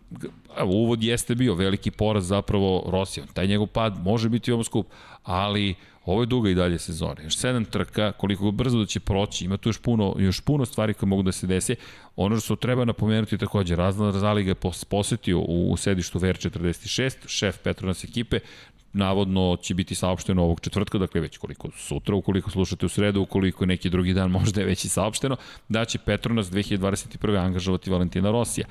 evo, 0.58 0.70
uvod 0.70 1.02
jeste 1.02 1.34
bio 1.34 1.54
veliki 1.54 1.90
poraz 1.90 2.26
zapravo 2.26 2.84
Rosija. 2.86 3.26
Taj 3.34 3.46
njegov 3.46 3.66
pad 3.66 4.04
može 4.04 4.28
biti 4.28 4.50
veoma 4.50 4.64
skup, 4.64 4.86
ali 5.22 5.74
Ovo 6.04 6.22
je 6.22 6.26
duga 6.26 6.50
i 6.50 6.54
dalje 6.54 6.78
sezona. 6.78 7.22
Još 7.22 7.36
sedam 7.36 7.64
trka, 7.64 8.12
koliko 8.12 8.50
brzo 8.50 8.78
da 8.78 8.86
će 8.86 9.00
proći, 9.00 9.44
ima 9.44 9.56
tu 9.56 9.68
još 9.68 9.78
puno, 9.78 10.14
još 10.18 10.40
puno 10.40 10.64
stvari 10.64 10.94
koje 10.94 11.08
mogu 11.08 11.22
da 11.22 11.32
se 11.32 11.46
desi. 11.46 11.76
Ono 12.16 12.40
što 12.40 12.56
treba 12.56 12.84
napomenuti 12.84 13.38
takođe, 13.38 13.76
Razna 13.76 14.12
Zaliga 14.12 14.50
je 14.50 14.72
posetio 14.88 15.38
u, 15.38 15.72
u 15.72 15.76
sedištu 15.76 16.20
VR46, 16.20 17.16
šef 17.26 17.58
Petronas 17.58 18.04
ekipe, 18.04 18.40
navodno 18.92 19.56
će 19.62 19.74
biti 19.74 19.94
saopšteno 19.94 20.42
ovog 20.42 20.60
četvrtka, 20.60 20.98
dakle 20.98 21.20
već 21.20 21.38
koliko 21.38 21.68
sutra, 21.76 22.14
ukoliko 22.14 22.50
slušate 22.50 22.86
u 22.86 22.88
sredu, 22.88 23.20
ukoliko 23.20 23.66
neki 23.66 23.90
drugi 23.90 24.12
dan 24.12 24.30
možda 24.40 24.60
je 24.60 24.66
već 24.66 24.84
i 24.84 24.88
saopšteno, 24.88 25.36
da 25.68 25.84
će 25.84 25.98
Petronas 25.98 26.50
2021. 26.50 27.44
angažovati 27.44 27.90
Valentina 27.90 28.30
Rosija. 28.30 28.66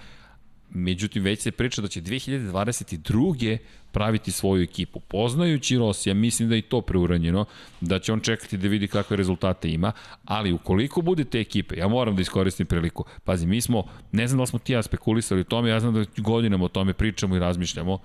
Međutim, 0.73 1.23
već 1.23 1.39
se 1.39 1.51
priča 1.51 1.81
da 1.81 1.87
će 1.87 2.01
2022. 2.01 3.57
praviti 3.91 4.31
svoju 4.31 4.63
ekipu. 4.63 4.99
Poznajući 4.99 5.77
Rosija, 5.77 6.13
mislim 6.13 6.49
da 6.49 6.55
je 6.55 6.59
i 6.59 6.61
to 6.61 6.81
preuranjeno, 6.81 7.45
da 7.81 7.99
će 7.99 8.13
on 8.13 8.19
čekati 8.19 8.57
da 8.57 8.67
vidi 8.67 8.87
kakve 8.87 9.17
rezultate 9.17 9.69
ima, 9.69 9.91
ali 10.25 10.53
ukoliko 10.53 11.01
bude 11.01 11.23
te 11.23 11.39
ekipe, 11.39 11.75
ja 11.77 11.87
moram 11.87 12.15
da 12.15 12.21
iskoristim 12.21 12.67
priliku. 12.67 13.05
Pazi, 13.23 13.47
mi 13.47 13.61
smo, 13.61 13.83
ne 14.11 14.27
znam 14.27 14.37
da 14.37 14.41
li 14.41 14.47
smo 14.47 14.59
ti 14.59 14.73
ja 14.73 14.83
spekulisali 14.83 15.41
o 15.41 15.43
tome, 15.43 15.69
ja 15.69 15.79
znam 15.79 15.93
da 15.93 16.05
godinama 16.17 16.65
o 16.65 16.67
tome 16.67 16.93
pričamo 16.93 17.35
i 17.35 17.39
razmišljamo, 17.39 17.99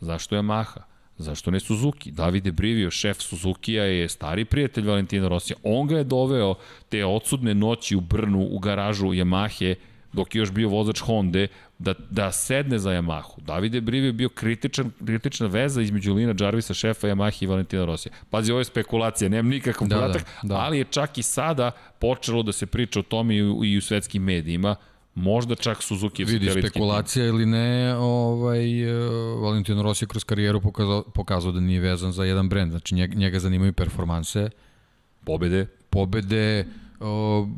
zašto 0.00 0.36
je 0.36 0.42
Maha? 0.42 0.80
Zašto 1.18 1.50
ne 1.50 1.60
Suzuki? 1.60 2.10
Davide 2.10 2.52
Brivio, 2.52 2.90
šef 2.90 3.20
Suzukija, 3.20 3.84
je 3.84 4.08
stari 4.08 4.44
prijatelj 4.44 4.86
Valentina 4.86 5.28
Rosija. 5.28 5.56
On 5.62 5.86
ga 5.86 5.98
je 5.98 6.04
doveo 6.04 6.54
te 6.88 7.04
odsudne 7.04 7.54
noći 7.54 7.96
u 7.96 8.00
Brnu, 8.00 8.48
u 8.50 8.58
garažu 8.58 9.06
Yamahe, 9.06 9.74
dok 10.12 10.34
je 10.34 10.38
još 10.38 10.50
bio 10.50 10.68
vozač 10.68 11.00
Honda, 11.00 11.46
da, 11.78 11.94
da 12.10 12.32
sedne 12.32 12.78
za 12.78 12.90
Yamahu. 12.90 13.40
Davide 13.40 13.80
Brivi 13.80 14.06
je 14.06 14.12
bio 14.12 14.28
kritičan, 14.28 14.90
kritična 15.06 15.46
veza 15.46 15.82
između 15.82 16.14
Lina 16.14 16.34
Jarvisa, 16.40 16.74
šefa 16.74 17.08
Yamaha 17.08 17.44
i 17.44 17.46
Valentina 17.46 17.84
Rosija. 17.84 18.12
Pazi, 18.30 18.52
ovo 18.52 18.60
je 18.60 18.64
spekulacija, 18.64 19.28
nemam 19.28 19.50
nikakav 19.50 19.88
da, 19.88 19.96
podatak, 19.96 20.22
da, 20.42 20.48
da. 20.48 20.56
ali 20.56 20.78
je 20.78 20.84
čak 20.84 21.18
i 21.18 21.22
sada 21.22 21.70
počelo 21.98 22.42
da 22.42 22.52
se 22.52 22.66
priča 22.66 23.00
o 23.00 23.02
tome 23.02 23.36
i 23.36 23.42
u, 23.42 23.64
i 23.64 23.76
u 23.76 23.80
svetskim 23.80 24.22
medijima. 24.22 24.76
Možda 25.14 25.54
čak 25.54 25.82
Suzuki 25.82 26.22
je 26.22 26.26
Vidi, 26.26 26.50
spekulacija 26.50 27.26
tim. 27.26 27.34
ili 27.34 27.46
ne, 27.46 27.96
ovaj, 27.96 28.96
uh, 28.96 29.42
Valentino 29.42 29.82
Rossi 29.82 30.06
kroz 30.06 30.24
karijeru 30.24 30.60
pokazao, 30.60 31.02
pokazao 31.02 31.52
da 31.52 31.60
nije 31.60 31.80
vezan 31.80 32.12
za 32.12 32.24
jedan 32.24 32.48
brend. 32.48 32.70
Znači 32.70 32.94
njega, 32.94 33.14
njega 33.14 33.38
zanimaju 33.38 33.72
performanse. 33.72 34.50
Pobede. 35.24 35.66
Pobede, 35.90 36.66
uh, 37.00 37.48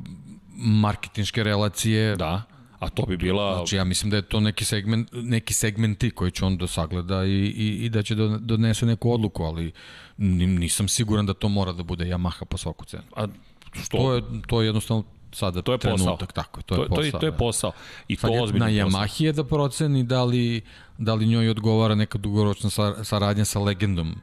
marketinške 0.64 1.42
relacije. 1.42 2.16
Da. 2.16 2.42
A 2.78 2.88
to 2.88 3.02
bi 3.06 3.16
bila... 3.16 3.54
Znači, 3.54 3.76
ja 3.76 3.84
mislim 3.84 4.10
da 4.10 4.16
je 4.16 4.22
to 4.22 4.40
neki, 4.40 4.64
segment, 4.64 5.08
neki 5.12 5.54
segmenti 5.54 6.10
koji 6.10 6.30
će 6.30 6.44
on 6.44 6.56
da 6.56 6.66
sagleda 6.66 7.24
i, 7.24 7.30
i, 7.30 7.84
i 7.84 7.88
da 7.88 8.02
će 8.02 8.14
da 8.14 8.38
donese 8.38 8.86
neku 8.86 9.12
odluku, 9.12 9.42
ali 9.42 9.72
nisam 10.16 10.88
siguran 10.88 11.26
da 11.26 11.34
to 11.34 11.48
mora 11.48 11.72
da 11.72 11.82
bude 11.82 12.04
Yamaha 12.04 12.44
po 12.44 12.56
svaku 12.56 12.84
cenu. 12.84 13.02
A 13.16 13.26
što? 13.72 13.96
To 13.96 14.14
je, 14.14 14.22
to 14.46 14.60
je 14.60 14.66
jednostavno 14.66 15.04
sada 15.32 15.62
to 15.62 15.72
je 15.72 15.78
trenutak, 15.78 16.06
posao. 16.06 16.26
tako, 16.26 16.62
to 16.62 16.74
je 16.74 16.88
to, 16.88 16.88
posao. 16.88 17.10
To 17.10 17.16
je, 17.16 17.20
to 17.20 17.26
je 17.26 17.32
posao. 17.32 17.72
I 18.08 18.16
Sad 18.16 18.30
to 18.30 18.46
je 18.46 18.52
na 18.52 18.70
Yamahi 18.70 19.24
je 19.24 19.32
da 19.32 19.44
proceni 19.44 20.04
da 20.04 20.24
li, 20.24 20.62
da 20.98 21.14
li 21.14 21.26
njoj 21.26 21.50
odgovara 21.50 21.94
neka 21.94 22.18
dugoročna 22.18 22.70
saradnja 23.04 23.44
sa 23.44 23.60
legendom 23.60 24.14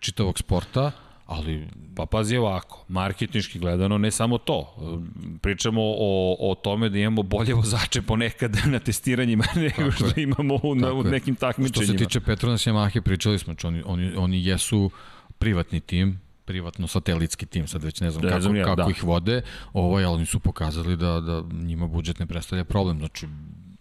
čitavog 0.00 0.38
sporta, 0.38 0.92
Ali... 1.26 1.66
Pa 1.94 2.06
pazi 2.06 2.36
ovako, 2.36 2.84
marketinški 2.88 3.58
gledano 3.58 3.98
ne 3.98 4.10
samo 4.10 4.38
to. 4.38 4.76
Pričamo 5.40 5.80
o, 5.82 6.36
o 6.50 6.54
tome 6.54 6.88
da 6.88 6.98
imamo 6.98 7.22
bolje 7.22 7.54
vozače 7.54 8.02
ponekad 8.02 8.56
na 8.72 8.78
testiranjima 8.78 9.44
nego 9.78 9.90
što 9.90 10.06
je. 10.06 10.22
imamo 10.22 10.58
u, 10.62 10.74
na, 10.74 10.92
u 10.92 11.02
nekim 11.02 11.34
takmičenjima. 11.34 11.84
Što 11.84 11.98
se 11.98 12.04
tiče 12.04 12.20
Petronas 12.20 12.66
Yamahe, 12.66 13.00
pričali 13.00 13.38
smo, 13.38 13.54
oni, 13.64 13.82
oni, 13.86 14.12
oni 14.16 14.46
jesu 14.46 14.90
privatni 15.38 15.80
tim, 15.80 16.20
privatno 16.44 16.86
satelitski 16.86 17.46
tim, 17.46 17.68
sad 17.68 17.84
već 17.84 18.00
ne 18.00 18.10
znam 18.10 18.22
da, 18.22 18.28
kako, 18.28 18.54
ja, 18.54 18.64
kako 18.64 18.82
da. 18.82 18.90
ih 18.90 19.04
vode, 19.04 19.42
ovaj, 19.72 20.04
ali 20.04 20.14
oni 20.14 20.26
su 20.26 20.40
pokazali 20.40 20.96
da, 20.96 21.20
da 21.20 21.42
njima 21.52 21.86
budžet 21.86 22.18
ne 22.18 22.26
predstavlja 22.26 22.64
problem, 22.64 22.98
znači 22.98 23.26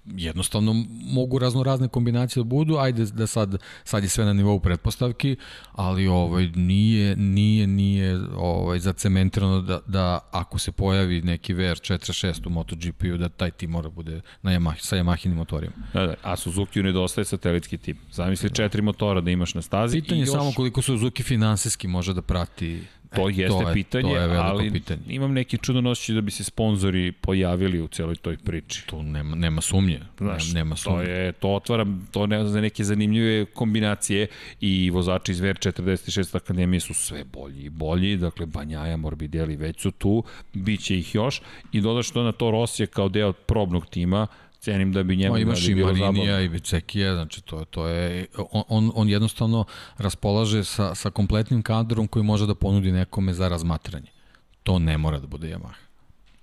jednostavno 0.05 0.85
mogu 0.89 1.39
razno 1.39 1.63
razne 1.63 1.87
kombinacije 1.87 2.43
da 2.43 2.47
budu, 2.47 2.77
ajde 2.77 3.05
da 3.05 3.27
sad, 3.27 3.57
sad 3.83 4.03
je 4.03 4.09
sve 4.09 4.25
na 4.25 4.33
nivou 4.33 4.59
pretpostavki, 4.59 5.35
ali 5.71 6.07
ovaj, 6.07 6.47
nije, 6.55 7.15
nije, 7.15 7.67
nije 7.67 8.19
ovaj, 8.37 8.79
zacementirano 8.79 9.61
da, 9.61 9.79
da 9.87 10.19
ako 10.31 10.59
se 10.59 10.71
pojavi 10.71 11.21
neki 11.21 11.53
VR46 11.53 12.47
u 12.47 12.49
MotoGP-u, 12.49 13.17
da 13.17 13.29
taj 13.29 13.51
tim 13.51 13.69
mora 13.69 13.89
bude 13.89 14.21
na 14.41 14.51
Yamaha, 14.51 14.79
sa 14.79 14.95
Yamahinim 14.95 15.33
motorima. 15.33 15.73
Da, 15.93 16.05
da, 16.05 16.15
a 16.21 16.35
Suzuki 16.35 16.83
nedostaje 16.83 17.25
satelitski 17.25 17.77
tim. 17.77 17.97
Zamisli 18.11 18.49
da. 18.49 18.55
četiri 18.55 18.81
motora 18.81 19.21
da 19.21 19.31
imaš 19.31 19.53
na 19.53 19.61
stazi. 19.61 20.01
Pitanje 20.01 20.21
je 20.21 20.25
još... 20.25 20.31
samo 20.31 20.51
koliko 20.55 20.81
Suzuki 20.81 21.23
finansijski 21.23 21.87
može 21.87 22.13
da 22.13 22.21
prati 22.21 22.83
To 23.15 23.29
e, 23.29 23.33
jeste 23.35 23.63
to 23.63 23.69
je, 23.69 23.73
pitanje, 23.73 24.13
to 24.13 24.17
je 24.17 24.37
ali 24.37 24.71
pitanje. 24.71 25.01
imam 25.07 25.33
neki 25.33 25.57
čudan 25.57 25.87
osjećaj 25.87 26.15
da 26.15 26.21
bi 26.21 26.31
se 26.31 26.43
sponzori 26.43 27.11
pojavili 27.11 27.81
u 27.81 27.87
celoj 27.87 28.15
toj 28.15 28.37
priči. 28.37 28.87
Tu 28.87 29.03
nema, 29.03 29.35
nema 29.35 29.61
sumnje. 29.61 29.99
Znaš, 30.17 30.53
nema 30.53 30.75
sumnje. 30.75 31.05
To, 31.05 31.11
je, 31.11 31.31
to 31.31 31.49
otvara 31.49 31.85
to 32.11 32.27
ne, 32.27 32.47
za 32.47 32.61
neke 32.61 32.83
zanimljive 32.83 33.45
kombinacije 33.45 34.27
i 34.61 34.89
vozači 34.89 35.31
iz 35.31 35.41
VR46 35.41 36.35
akademije 36.35 36.79
su 36.79 36.93
sve 36.93 37.23
bolji 37.23 37.63
i 37.63 37.69
bolji, 37.69 38.17
dakle 38.17 38.45
Banjaja, 38.45 38.97
Morbidelli 38.97 39.55
već 39.55 39.81
su 39.81 39.91
tu, 39.91 40.23
bit 40.53 40.83
će 40.83 40.97
ih 40.97 41.15
još 41.15 41.41
i 41.71 41.81
dodaš 41.81 42.11
to 42.11 42.23
na 42.23 42.31
to 42.31 42.51
Rosije 42.51 42.87
kao 42.87 43.09
deo 43.09 43.33
probnog 43.33 43.85
tima, 43.85 44.27
cenim 44.65 44.93
da 44.93 45.03
bi 45.03 45.15
njemu 45.15 45.33
no, 45.33 45.39
imaš 45.39 45.67
i 45.67 45.75
Marinija 45.75 46.41
i 46.41 46.49
Becekija, 46.49 47.13
znači 47.13 47.41
to, 47.41 47.65
to 47.65 47.87
je, 47.87 48.25
on, 48.51 48.91
on 48.95 49.09
jednostavno 49.09 49.65
raspolaže 49.97 50.63
sa, 50.63 50.95
sa 50.95 51.09
kompletnim 51.09 51.61
kadrom 51.61 52.07
koji 52.07 52.23
može 52.23 52.47
da 52.47 52.55
ponudi 52.55 52.91
nekome 52.91 53.33
za 53.33 53.47
razmatranje. 53.47 54.11
To 54.63 54.79
ne 54.79 54.97
mora 54.97 55.19
da 55.19 55.27
bude 55.27 55.47
Yamaha. 55.47 55.84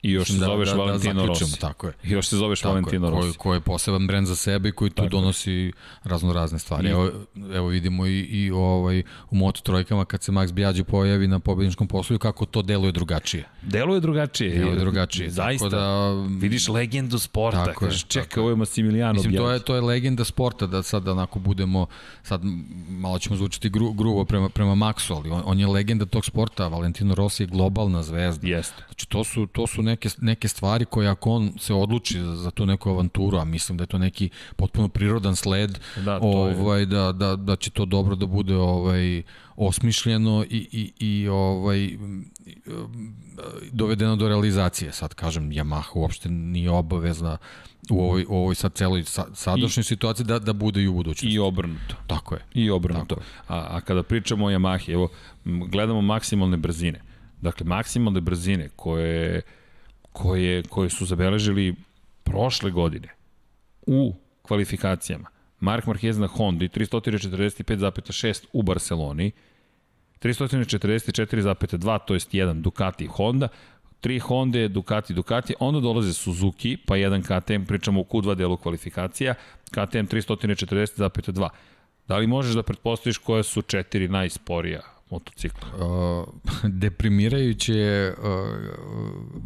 I 0.02 0.12
još 0.12 0.28
se 0.28 0.38
da, 0.38 0.46
zoveš 0.46 0.68
da, 0.68 0.74
da 0.74 0.80
Valentino 0.80 1.20
da 1.20 1.26
Rossi. 1.26 1.60
Tako 1.60 1.86
je. 1.86 1.92
I 2.04 2.10
još 2.10 2.28
se 2.28 2.36
zoveš 2.36 2.60
tako 2.60 2.72
Valentino 2.72 3.06
je, 3.06 3.10
Rossi. 3.10 3.22
Koji, 3.22 3.32
koji 3.32 3.56
je 3.56 3.60
poseban 3.60 4.06
brend 4.06 4.26
za 4.26 4.36
sebe 4.36 4.68
i 4.68 4.72
koji 4.72 4.90
tu 4.90 4.94
tako 4.94 5.08
donosi 5.08 5.72
razno 6.04 6.32
razne 6.32 6.58
stvari. 6.58 6.88
Evo, 6.88 7.10
evo 7.54 7.66
vidimo 7.68 8.06
i, 8.06 8.20
i 8.20 8.50
ovaj, 8.50 9.02
u 9.30 9.36
Moto 9.36 9.60
trojkama 9.60 10.04
kad 10.04 10.22
se 10.22 10.32
Max 10.32 10.52
Biaggi 10.52 10.84
pojavi 10.84 11.26
na 11.26 11.38
pobedničkom 11.38 11.88
poslu 11.88 12.18
kako 12.18 12.46
to 12.46 12.62
deluje 12.62 12.92
drugačije. 12.92 13.44
Deluje 13.62 14.00
drugačije. 14.00 14.58
Deluje 14.58 14.78
drugačije. 14.78 15.30
Zaista. 15.30 15.70
Tako 15.70 15.76
da, 15.76 16.12
vidiš 16.38 16.68
legendu 16.68 17.18
sporta. 17.18 17.64
Tako 17.64 17.84
kažeš, 17.84 18.04
čeka, 18.04 18.40
ovo 18.40 18.50
je 18.50 18.56
Massimiliano 18.56 19.12
Mislim, 19.12 19.36
to 19.36 19.50
je, 19.50 19.60
to 19.60 19.74
je 19.74 19.80
legenda 19.80 20.24
sporta 20.24 20.66
da 20.66 20.82
sad 20.82 21.08
onako 21.08 21.38
budemo, 21.38 21.86
sad 22.22 22.40
malo 22.88 23.18
ćemo 23.18 23.36
zvučati 23.36 23.68
gru, 23.68 23.92
grubo 23.92 24.24
prema, 24.24 24.48
prema 24.48 24.74
Maxu, 24.74 25.14
ali 25.14 25.30
on, 25.30 25.42
on 25.44 25.58
je 25.58 25.66
legenda 25.66 26.06
tog 26.06 26.24
sporta. 26.24 26.68
Valentino 26.68 27.14
Rossi 27.14 27.42
je 27.42 27.46
globalna 27.46 28.02
zvezda. 28.02 28.48
Jeste. 28.48 28.82
Znači, 28.86 29.08
to 29.08 29.24
su, 29.24 29.46
to 29.46 29.66
su 29.66 29.82
neke, 29.92 30.08
neke 30.20 30.48
stvari 30.48 30.84
koje 30.84 31.08
ako 31.08 31.30
on 31.30 31.52
se 31.58 31.74
odluči 31.74 32.20
za, 32.20 32.36
za 32.36 32.50
tu 32.50 32.66
neku 32.66 32.90
avanturu, 32.90 33.38
a 33.38 33.44
mislim 33.44 33.78
da 33.78 33.82
je 33.82 33.88
to 33.94 33.98
neki 33.98 34.30
potpuno 34.56 34.88
prirodan 34.88 35.36
sled, 35.36 35.78
da, 36.04 36.18
ovaj, 36.22 36.80
je. 36.80 36.86
da, 36.86 37.12
da, 37.12 37.36
da 37.36 37.56
će 37.56 37.70
to 37.70 37.84
dobro 37.84 38.16
da 38.16 38.26
bude 38.26 38.56
ovaj, 38.56 39.22
osmišljeno 39.56 40.44
i, 40.50 40.68
i, 40.72 40.92
i 40.98 41.28
ovaj, 41.28 41.90
dovedeno 43.72 44.16
do 44.16 44.28
realizacije. 44.28 44.92
Sad 44.92 45.14
kažem, 45.14 45.50
Yamaha 45.50 45.90
uopšte 45.94 46.28
nije 46.28 46.70
obavezna 46.70 47.38
u 47.90 48.00
ovoj, 48.04 48.26
u 48.28 48.36
ovoj 48.36 48.54
sad 48.54 48.74
celoj 48.74 49.04
sadašnjoj 49.34 49.84
situaciji 49.84 50.26
da, 50.26 50.38
da 50.38 50.52
bude 50.52 50.82
i 50.82 50.88
u 50.88 50.94
budućnosti. 50.94 51.34
I 51.34 51.38
obrnuto. 51.38 51.96
Tako 52.06 52.34
je. 52.34 52.40
I 52.54 52.70
obrnuto. 52.70 53.14
Je. 53.14 53.22
A, 53.48 53.66
a 53.70 53.80
kada 53.80 54.02
pričamo 54.02 54.46
o 54.46 54.50
Yamahi, 54.50 54.92
evo, 54.92 55.08
gledamo 55.44 56.00
maksimalne 56.00 56.56
brzine. 56.56 57.00
Dakle, 57.40 57.66
maksimalne 57.66 58.20
brzine 58.20 58.68
koje, 58.76 59.42
koje, 60.12 60.62
koje 60.62 60.90
su 60.90 61.06
zabeležili 61.06 61.74
prošle 62.24 62.70
godine 62.70 63.08
u 63.86 64.14
kvalifikacijama. 64.42 65.28
Mark 65.60 65.86
Marquez 65.86 66.18
na 66.18 66.26
Honda 66.26 66.64
i 66.64 66.68
345,6 66.68 68.46
u 68.52 68.62
Barceloni, 68.62 69.30
344,2, 70.20 71.98
to 72.06 72.14
jest 72.14 72.32
1 72.32 72.60
Ducati 72.60 73.06
Honda, 73.06 73.48
3 74.02 74.20
Honda, 74.20 74.68
Ducati, 74.68 75.14
Ducati, 75.14 75.54
onda 75.60 75.80
dolaze 75.80 76.12
Suzuki, 76.12 76.76
pa 76.86 76.96
jedan 76.96 77.22
KTM, 77.22 77.64
pričamo 77.66 78.00
u 78.00 78.04
Q2 78.04 78.34
delu 78.34 78.56
kvalifikacija, 78.56 79.34
KTM 79.70 80.06
340,2. 80.06 81.48
Da 82.08 82.16
li 82.16 82.26
možeš 82.26 82.54
da 82.54 82.62
pretpostaviš 82.62 83.18
koje 83.18 83.42
su 83.42 83.62
četiri 83.62 84.08
najsporija 84.08 84.91
motocikla? 85.12 85.68
Uh, 85.86 86.28
deprimirajuće 86.82 88.12
uh, 88.18 88.24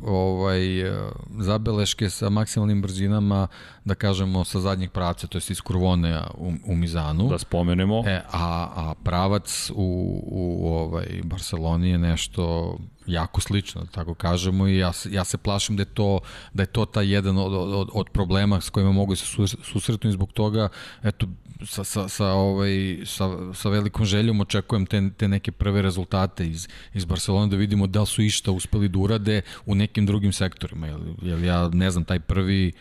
ovaj, 0.02 0.90
uh, 0.90 1.12
zabeleške 1.38 2.10
sa 2.10 2.30
maksimalnim 2.30 2.82
brzinama, 2.82 3.46
da 3.84 3.94
kažemo, 3.94 4.44
sa 4.44 4.60
zadnjeg 4.60 4.90
pravca, 4.90 5.26
to 5.26 5.38
je 5.38 5.42
iz 5.48 5.60
Kurvone 5.60 6.22
u, 6.34 6.52
u 6.66 6.76
Mizanu. 6.76 7.28
Da 7.28 7.38
spomenemo. 7.38 8.02
E, 8.06 8.22
a, 8.32 8.68
a 8.76 8.94
pravac 9.04 9.70
u, 9.74 10.22
u 10.26 10.68
ovaj, 10.68 11.20
Barceloni 11.24 11.90
je 11.90 11.98
nešto 11.98 12.76
jako 13.06 13.40
slično, 13.40 13.80
da 13.80 13.90
tako 13.90 14.14
kažemo, 14.14 14.68
i 14.68 14.78
ja, 14.78 14.92
ja 15.10 15.24
se 15.24 15.38
plašim 15.38 15.76
da 15.76 15.82
je 15.82 15.94
to, 15.94 16.20
da 16.52 16.62
je 16.62 16.66
to 16.66 16.84
taj 16.84 17.14
jedan 17.14 17.38
od, 17.38 17.54
od, 17.54 17.88
od 17.92 18.08
problema 18.12 18.60
s 18.60 18.70
kojima 18.70 18.92
mogu 18.92 19.16
se 19.16 19.26
susretnu 19.62 20.10
i 20.10 20.12
zbog 20.12 20.32
toga, 20.32 20.68
eto, 21.02 21.26
sa, 21.64 21.84
sa, 21.84 22.08
sa, 22.08 22.26
ovaj, 22.32 23.00
sa, 23.04 23.54
sa 23.54 23.68
velikom 23.68 24.04
željom 24.04 24.40
očekujem 24.40 24.86
te, 24.86 25.10
te 25.16 25.28
neke 25.28 25.52
prve 25.52 25.82
rezultate 25.82 26.46
iz, 26.46 26.68
iz 26.94 27.04
Barcelona 27.04 27.46
da 27.46 27.56
vidimo 27.56 27.86
da 27.86 28.06
su 28.06 28.22
išta 28.22 28.50
uspeli 28.50 28.88
da 28.88 28.98
urade 28.98 29.42
u 29.66 29.74
nekim 29.74 30.06
drugim 30.06 30.32
sektorima, 30.32 30.86
jer, 30.86 31.00
jer 31.22 31.44
ja 31.44 31.68
ne 31.68 31.90
znam, 31.90 32.04
taj 32.04 32.20
prvi 32.20 32.72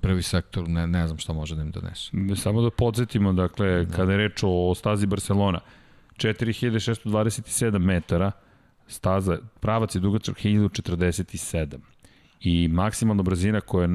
prvi 0.00 0.22
sektor, 0.22 0.68
ne, 0.68 0.86
ne 0.86 1.06
znam 1.06 1.18
šta 1.18 1.32
može 1.32 1.56
da 1.56 1.62
im 1.62 1.70
donese. 1.70 2.10
Samo 2.36 2.62
da 2.62 2.70
podsjetimo, 2.70 3.32
dakle, 3.32 3.84
da. 3.84 3.96
kada 3.96 4.12
je 4.12 4.18
reč 4.18 4.40
o 4.42 4.74
stazi 4.74 5.06
Barcelona, 5.06 5.60
4627 6.16 7.78
metara, 7.78 8.32
staza, 8.86 9.38
pravac 9.60 9.94
je 9.94 10.00
dugačak 10.00 10.36
1047 10.36 11.78
i 12.40 12.68
maksimalna 12.68 13.22
brzina 13.22 13.60
koja 13.60 13.82
je 13.82 13.88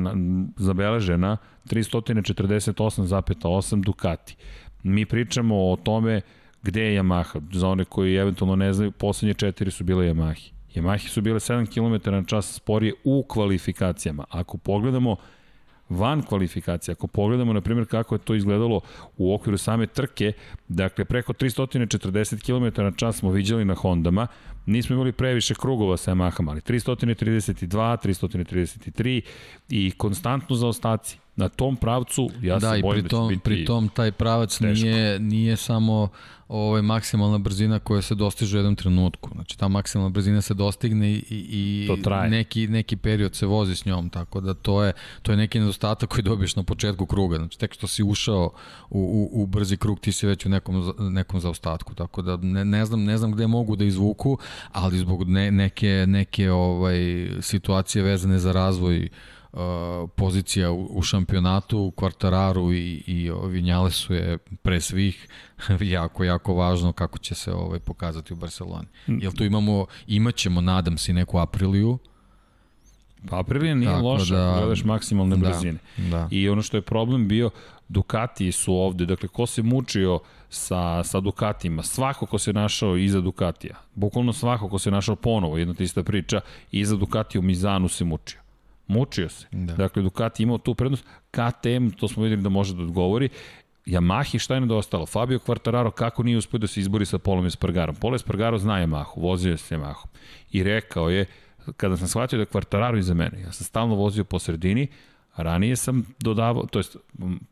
zabeležena 0.58 1.38
348,8 1.66 3.84
Ducati. 3.84 4.36
Mi 4.84 5.06
pričamo 5.06 5.72
o 5.72 5.76
tome 5.76 6.22
gde 6.64 6.82
je 6.82 7.02
Yamaha. 7.02 7.41
Za 7.52 7.68
one 7.68 7.86
koji 7.86 8.16
eventualno 8.16 8.56
ne 8.56 8.74
znaju, 8.74 8.91
poslednje 8.91 9.34
četiri 9.34 9.72
su 9.72 9.84
bile 9.84 10.14
Yamahi. 10.14 10.52
Yamahi 10.76 11.08
su 11.08 11.22
bile 11.22 11.39
7 11.39 11.68
km 11.74 12.12
na 12.12 12.24
čas 12.24 12.54
sporije 12.54 12.94
u 13.04 13.26
kvalifikacijama. 13.28 14.24
Ako 14.30 14.58
pogledamo 14.58 15.16
van 15.89 16.22
kvalifikacije. 16.22 16.94
Ako 16.94 17.08
pogledamo, 17.08 17.54
na 17.54 17.62
primjer, 17.62 17.88
kako 17.88 18.16
je 18.16 18.20
to 18.20 18.36
izgledalo 18.36 18.82
u 19.18 19.34
okviru 19.34 19.58
same 19.58 19.88
trke, 19.88 20.34
dakle, 20.68 21.06
preko 21.06 21.34
340 21.34 22.46
km 22.46 22.82
na 22.82 22.91
čas 22.91 23.18
smo 23.18 23.32
viđali 23.32 23.66
na 23.66 23.76
Hondama, 23.76 24.28
nismo 24.66 24.95
imali 24.95 25.11
previše 25.11 25.55
krugova 25.55 25.97
sa 25.97 26.11
Yamahama, 26.11 26.51
ali 26.51 26.61
332, 26.61 27.97
333 28.03 29.22
i 29.70 29.91
konstantno 29.91 30.55
zaostaci. 30.55 31.22
Na 31.36 31.50
tom 31.50 31.76
pravcu 31.76 32.30
ja 32.42 32.60
da, 32.60 32.76
se 32.76 32.82
bojim 32.82 33.04
da 33.04 33.10
će 33.10 33.16
biti... 33.30 33.42
Pri 33.44 33.66
tom 33.66 33.90
taj 33.90 34.12
pravac 34.12 34.58
teško. 34.58 34.86
nije, 34.86 35.20
nije 35.20 35.58
samo 35.58 36.10
ovaj, 36.48 36.82
maksimalna 36.82 37.38
brzina 37.38 37.80
koja 37.80 38.02
se 38.02 38.16
dostiže 38.16 38.58
u 38.58 38.60
jednom 38.60 38.76
trenutku. 38.76 39.30
Znači, 39.34 39.58
ta 39.58 39.68
maksimalna 39.68 40.10
brzina 40.10 40.42
se 40.42 40.54
dostigne 40.54 41.12
i, 41.12 41.24
i 41.30 41.90
neki, 42.30 42.68
neki 42.68 42.98
period 42.98 43.36
se 43.36 43.46
vozi 43.46 43.76
s 43.76 43.86
njom, 43.86 44.10
tako 44.10 44.42
da 44.42 44.54
to 44.54 44.84
je, 44.84 44.94
to 45.22 45.32
je 45.32 45.38
neki 45.38 45.60
nedostatak 45.60 46.10
koji 46.10 46.24
dobiješ 46.24 46.56
na 46.56 46.64
početku 46.64 47.06
kruga. 47.06 47.38
Znači, 47.38 47.60
tek 47.60 47.74
što 47.74 47.88
si 47.88 48.04
ušao 48.04 48.52
u, 48.90 49.30
u, 49.32 49.44
u 49.44 49.46
brzi 49.46 49.78
krug, 49.78 50.00
ti 50.00 50.12
si 50.12 50.28
već 50.28 50.46
u 50.46 50.50
nekom, 50.50 50.94
nekom 51.00 51.40
zaostatku. 51.40 51.96
Tako 51.96 52.22
da 52.22 52.38
ne, 52.38 52.66
ne, 52.66 52.86
znam, 52.86 53.04
ne 53.04 53.18
znam 53.18 53.32
gde 53.32 53.48
mogu 53.48 53.76
da 53.76 53.86
izvuku, 53.86 54.38
ali 54.72 54.98
zbog 54.98 55.30
ne, 55.30 55.52
neke, 55.52 56.06
neke 56.08 56.52
ovaj, 56.52 57.30
situacije 57.42 58.04
vezane 58.04 58.40
za 58.40 58.52
razvoj 58.52 59.04
Uh, 59.04 59.33
pozicija 60.16 60.72
u, 60.72 60.89
u 60.91 61.01
šampionatu, 61.01 61.93
Kvartararu 61.95 62.74
i, 62.74 63.04
i 63.08 63.32
Vinjalesu 63.47 64.14
je 64.14 64.38
pre 64.38 64.82
svih 64.82 65.28
jako, 65.80 66.24
jako 66.24 66.54
važno 66.54 66.91
kako 66.91 67.18
će 67.18 67.36
se 67.36 67.54
ovaj, 67.54 67.80
pokazati 67.80 68.34
u 68.34 68.36
Barceloni. 68.36 68.88
Mm. 69.08 69.22
Jel 69.22 69.32
tu 69.32 69.43
imamo, 69.43 69.86
imaćemo, 70.08 70.62
nadam 70.62 70.97
se, 70.97 71.14
neku 71.14 71.39
Apriliju, 71.39 71.99
Pa 73.30 73.39
Aprilija 73.39 73.76
nije 73.76 73.91
Tako 73.91 74.08
loša, 74.08 74.36
da, 74.36 74.56
gledaš 74.60 74.84
maksimalne 74.84 75.36
da, 75.36 75.47
brzine. 75.47 75.80
Da. 75.97 76.28
I 76.32 76.49
ono 76.49 76.62
što 76.62 76.78
je 76.78 76.82
problem 76.82 77.28
bio, 77.28 77.49
Ducati 77.89 78.51
su 78.51 78.76
ovde, 78.76 79.06
dakle, 79.06 79.30
ko 79.30 79.45
se 79.45 79.62
mučio 79.62 80.20
sa, 80.49 81.04
sa 81.04 81.20
Dukatima, 81.20 81.84
svako 81.84 82.26
ko 82.26 82.38
se 82.38 82.54
našao 82.54 82.97
iza 82.97 83.22
Dukatija, 83.22 83.76
bukvalno 83.95 84.34
svako 84.34 84.70
ko 84.70 84.80
se 84.80 84.91
našao 84.91 85.16
ponovo, 85.16 85.58
jedna 85.58 85.74
tista 85.74 86.04
priča, 86.04 86.41
iza 86.72 86.95
Dukatija 86.95 87.39
u 87.39 87.43
Mizanu 87.43 87.88
se 87.88 88.06
mučio. 88.06 88.43
Mučio 88.94 89.30
se. 89.30 89.48
Da. 89.52 89.74
Dakle, 89.74 90.02
Ducati 90.02 90.44
imao 90.44 90.58
tu 90.58 90.76
prednost. 90.76 91.06
KTM, 91.32 91.89
to 91.89 92.08
smo 92.08 92.24
videli 92.24 92.41
da 92.41 92.50
može 92.50 92.76
da 92.76 92.84
odgovori. 92.84 93.30
Yamahi 93.86 94.39
šta 94.39 94.54
je 94.54 94.62
nedostalo? 94.62 95.06
Fabio 95.06 95.39
Quartararo 95.39 95.91
kako 95.91 96.24
nije 96.24 96.38
uspio 96.38 96.58
da 96.58 96.68
se 96.68 96.80
izbori 96.80 97.06
sa 97.06 97.18
Polom 97.18 97.46
Espargarom? 97.46 97.96
Polo 97.96 98.16
Espargaro 98.16 98.58
zna 98.58 98.74
Yamahu, 98.74 99.22
vozio 99.22 99.58
sa 99.58 99.76
Yamahu. 99.76 100.08
I 100.52 100.64
rekao 100.64 101.10
je, 101.10 101.26
kada 101.78 101.98
sam 101.98 102.08
shvatio 102.08 102.38
da 102.38 102.41
je 102.41 102.46
Quartararo 102.46 103.00
iza 103.00 103.14
mene, 103.14 103.41
ja 103.41 103.52
sam 103.52 103.66
stalno 103.66 103.96
vozio 103.96 104.24
po 104.24 104.39
sredini, 104.39 104.88
Ranije 105.36 105.76
sam 105.76 106.06
dodavao, 106.20 106.66
to 106.66 106.80
jest 106.80 106.98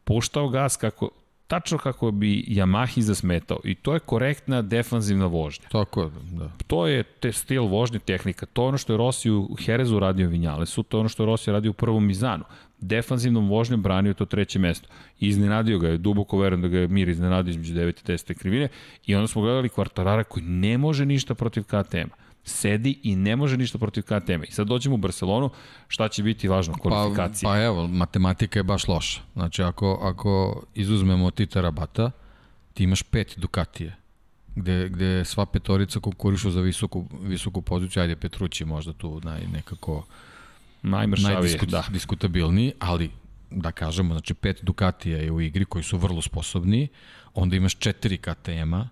puštao 0.03 0.49
gas 0.49 0.77
kako 0.77 1.09
tačno 1.51 1.77
kako 1.77 2.11
bi 2.11 2.45
Yamahi 2.47 3.01
zasmetao 3.01 3.59
i 3.63 3.75
to 3.75 3.93
je 3.93 3.99
korektna 3.99 4.61
defanzivna 4.61 5.25
vožnja. 5.25 5.67
Tako 5.71 6.01
je, 6.01 6.09
da. 6.31 6.49
To 6.67 6.87
je 6.87 7.03
te 7.03 7.31
stil 7.31 7.63
vožnje 7.63 7.99
tehnika. 7.99 8.45
To 8.45 8.61
je 8.61 8.67
ono 8.67 8.77
što 8.77 8.93
je 8.93 8.97
Rossi 8.97 9.29
u 9.31 9.55
Herezu 9.65 9.99
radio 9.99 10.27
Vinjalesu, 10.27 10.83
to 10.83 10.97
je 10.97 10.99
ono 10.99 11.09
što 11.09 11.23
je 11.23 11.27
Rossi 11.27 11.51
radio 11.51 11.71
u 11.71 11.73
prvom 11.73 12.07
Mizanu. 12.07 12.43
Defanzivnom 12.79 13.49
vožnjom 13.49 13.81
branio 13.81 14.13
to 14.13 14.25
treće 14.25 14.59
mesto. 14.59 14.87
Iznenadio 15.19 15.79
ga 15.79 15.87
je, 15.87 15.97
duboko 15.97 16.39
verujem 16.39 16.61
da 16.61 16.67
ga 16.67 16.79
je 16.79 16.87
Mir 16.87 17.09
iznenadio 17.09 17.51
između 17.51 17.73
9 17.73 17.89
i 17.89 18.11
10 18.11 18.33
krivine. 18.33 18.67
I 19.05 19.15
onda 19.15 19.27
smo 19.27 19.41
gledali 19.41 19.69
kvartarara 19.69 20.23
koji 20.23 20.45
ne 20.45 20.77
može 20.77 21.05
ništa 21.05 21.35
protiv 21.35 21.63
KTM-a 21.63 22.20
sedi 22.43 22.99
i 23.03 23.15
ne 23.15 23.35
može 23.35 23.57
ništa 23.57 23.77
protiv 23.77 24.03
KTM. 24.03 24.43
I 24.47 24.51
sad 24.51 24.67
dođemo 24.67 24.95
u 24.95 24.97
Barcelonu, 24.97 25.49
šta 25.87 26.07
će 26.07 26.23
biti 26.23 26.47
važno 26.47 26.73
kvalifikacije? 26.73 27.47
Pa, 27.47 27.49
pa 27.49 27.61
evo, 27.61 27.87
matematika 27.87 28.59
je 28.59 28.63
baš 28.63 28.87
loša. 28.87 29.21
Znači, 29.33 29.63
ako, 29.63 29.99
ako 30.01 30.63
izuzmemo 30.75 31.31
Tita 31.31 31.61
Rabata, 31.61 32.11
ti 32.73 32.83
imaš 32.83 33.03
pet 33.03 33.33
Ducatije, 33.37 33.95
gde, 34.55 34.89
gde 34.89 35.25
sva 35.25 35.45
petorica 35.45 35.99
konkurišu 35.99 36.51
za 36.51 36.61
visoku, 36.61 37.05
visoku 37.21 37.61
poziciju, 37.61 38.01
ajde 38.01 38.15
Petrući 38.15 38.65
možda 38.65 38.93
tu 38.93 39.21
naj, 39.23 39.47
nekako 39.53 40.05
najmršavije, 40.81 41.57
da. 41.67 41.83
diskutabilniji, 41.89 42.73
ali 42.79 43.11
da 43.49 43.71
kažemo, 43.71 44.13
znači 44.13 44.33
pet 44.33 44.59
Ducatija 44.61 45.17
je 45.17 45.31
u 45.31 45.41
igri 45.41 45.65
koji 45.65 45.83
su 45.83 45.97
vrlo 45.97 46.21
sposobni, 46.21 46.87
onda 47.33 47.55
imaš 47.55 47.75
četiri 47.75 48.17
KTM-a, 48.17 48.89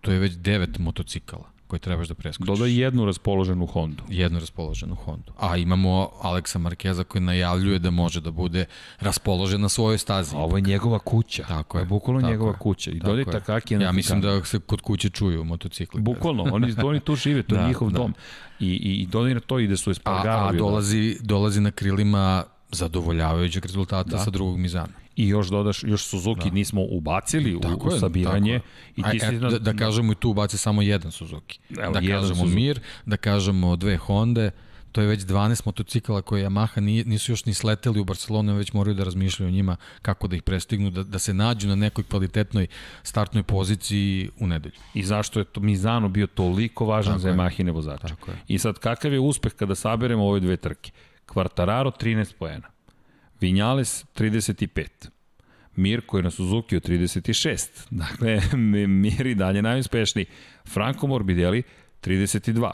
to 0.00 0.12
je 0.12 0.18
već 0.18 0.32
devet 0.32 0.78
motocikala 0.78 1.51
koje 1.72 1.80
trebaš 1.80 2.08
da 2.08 2.14
preskočiš. 2.14 2.46
Dodaj 2.46 2.80
jednu 2.80 3.04
raspoloženu 3.04 3.66
Hondu. 3.66 4.02
Jednu 4.08 4.38
raspoloženu 4.38 4.94
Hondu. 4.94 5.32
A 5.38 5.56
imamo 5.56 6.10
Aleksa 6.20 6.58
Markeza 6.58 7.04
koji 7.04 7.22
najavljuje 7.22 7.78
da 7.78 7.90
može 7.90 8.20
da 8.20 8.30
bude 8.30 8.64
raspoložen 9.00 9.60
na 9.60 9.68
svojoj 9.68 9.98
stazi. 9.98 10.36
A 10.36 10.38
ovo 10.38 10.56
je 10.56 10.60
njegova 10.60 10.98
kuća. 10.98 11.44
Tako 11.48 11.78
je. 11.78 11.84
Bukvalno 11.84 12.28
njegova 12.28 12.50
je. 12.50 12.58
kuća. 12.58 12.90
I 12.90 12.98
dodaj 12.98 13.24
Takaki 13.24 13.76
na 13.76 13.84
Ja 13.84 13.92
mislim 13.92 14.20
da 14.20 14.44
se 14.44 14.58
kod 14.60 14.80
kuće 14.80 15.08
čuju 15.10 15.44
motocikli. 15.44 16.00
Bukvalno, 16.00 16.42
oni, 16.42 16.74
oni 16.84 17.00
tu 17.00 17.14
žive, 17.14 17.42
to 17.42 17.54
je 17.54 17.60
da, 17.62 17.68
njihov 17.68 17.90
da. 17.90 17.98
dom. 17.98 18.14
I, 18.60 18.66
i, 18.66 19.02
i 19.02 19.06
dodaj 19.06 19.34
na 19.34 19.40
to 19.40 19.58
i 19.58 19.66
da 19.66 19.76
su 19.76 19.90
Espargarovi. 19.90 20.56
A, 20.56 20.58
a 20.58 20.58
dolazi, 20.58 21.16
dolazi 21.20 21.60
na 21.60 21.70
krilima 21.70 22.44
zadovoljavajućeg 22.72 23.64
rezultata 23.64 24.10
da. 24.10 24.18
sa 24.18 24.30
drugog 24.30 24.58
Mizana 24.58 25.01
i 25.16 25.28
još 25.28 25.48
dodaš, 25.48 25.84
još 25.84 26.04
Suzuki 26.04 26.48
da. 26.48 26.54
nismo 26.54 26.82
ubacili 26.82 27.54
u, 27.54 27.60
u 27.80 27.90
sabiranje. 27.90 28.60
I 28.96 29.02
ti 29.02 29.20
si, 29.20 29.38
da, 29.38 29.58
da 29.58 29.76
kažemo 29.76 30.12
i 30.12 30.14
tu 30.14 30.30
ubaci 30.30 30.58
samo 30.58 30.82
jedan 30.82 31.10
Suzuki. 31.10 31.58
Evo, 31.82 31.92
da 31.92 31.98
jedan 31.98 32.20
kažemo 32.20 32.40
Suzuki. 32.40 32.54
Mir, 32.54 32.80
da 33.06 33.16
kažemo 33.16 33.76
dve 33.76 33.96
Honda, 33.96 34.50
to 34.92 35.00
je 35.00 35.06
već 35.06 35.20
12 35.20 35.62
motocikala 35.66 36.22
koje 36.22 36.48
Yamaha 36.48 36.80
nisu 37.06 37.32
još 37.32 37.44
ni 37.44 37.54
sleteli 37.54 38.00
u 38.00 38.04
Barcelonu, 38.04 38.54
već 38.54 38.72
moraju 38.72 38.94
da 38.94 39.04
razmišljaju 39.04 39.48
o 39.48 39.52
njima 39.52 39.76
kako 40.02 40.28
da 40.28 40.36
ih 40.36 40.42
prestignu, 40.42 40.90
da, 40.90 41.02
da 41.02 41.18
se 41.18 41.34
nađu 41.34 41.68
na 41.68 41.74
nekoj 41.74 42.04
kvalitetnoj 42.04 42.66
startnoj 43.02 43.42
poziciji 43.42 44.30
u 44.40 44.46
nedelju. 44.46 44.74
I 44.94 45.02
zašto 45.02 45.38
je 45.38 45.44
to 45.44 45.60
Mizano 45.60 46.08
bio 46.08 46.26
toliko 46.26 46.86
važan 46.86 47.12
Tako 47.12 47.22
za 47.22 47.28
Yamahine 47.28 47.72
vozače? 47.72 48.06
Tako. 48.08 48.30
I 48.48 48.58
sad 48.58 48.78
kakav 48.78 49.12
je 49.12 49.20
uspeh 49.20 49.52
kada 49.52 49.74
saberemo 49.74 50.24
ove 50.24 50.40
dve 50.40 50.56
trke? 50.56 50.90
Quartararo 51.26 51.90
13 52.00 52.34
poena. 52.38 52.68
Vinjales 53.42 54.04
35. 54.14 54.86
Mir 55.76 56.00
koji 56.06 56.18
je 56.18 56.22
na 56.22 56.30
Suzuki 56.30 56.76
36. 56.76 57.68
Dakle, 58.02 58.40
Mir 58.86 59.26
i 59.26 59.34
dalje 59.34 59.62
najuspešniji. 59.62 60.26
Franco 60.64 61.06
Morbidelli 61.06 61.62
32. 62.02 62.70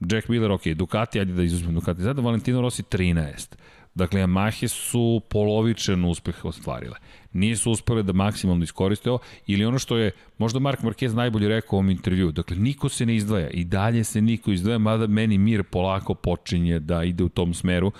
Jack 0.00 0.28
Miller, 0.28 0.50
ok, 0.50 0.66
Ducati, 0.66 1.20
ajde 1.20 1.32
da 1.32 1.42
izuzmem 1.42 1.74
Ducati. 1.74 2.02
Zada 2.02 2.22
Valentino 2.22 2.60
Rossi 2.60 2.82
13. 2.82 3.56
Dakle, 3.94 4.20
Yamahe 4.20 4.68
su 4.68 5.20
polovičan 5.28 6.04
uspeh 6.04 6.44
ostvarile. 6.44 6.96
Nisu 7.32 7.70
uspele 7.70 8.02
da 8.02 8.12
maksimalno 8.12 8.64
iskoriste 8.64 9.10
ovo, 9.10 9.18
ili 9.46 9.64
ono 9.64 9.78
što 9.78 9.96
je 9.96 10.10
možda 10.38 10.58
Mark 10.58 10.80
Marquez 10.80 11.14
najbolje 11.14 11.48
rekao 11.48 11.76
u 11.76 11.78
ovom 11.78 11.90
intervju, 11.90 12.32
dakle, 12.32 12.56
niko 12.56 12.88
se 12.88 13.06
ne 13.06 13.16
izdvaja 13.16 13.50
i 13.50 13.64
dalje 13.64 14.04
se 14.04 14.20
niko 14.20 14.52
izdvaja, 14.52 14.78
mada 14.78 15.06
meni 15.06 15.38
mir 15.38 15.62
polako 15.62 16.14
počinje 16.14 16.78
da 16.78 17.04
ide 17.04 17.24
u 17.24 17.28
tom 17.28 17.54
smeru 17.54 17.92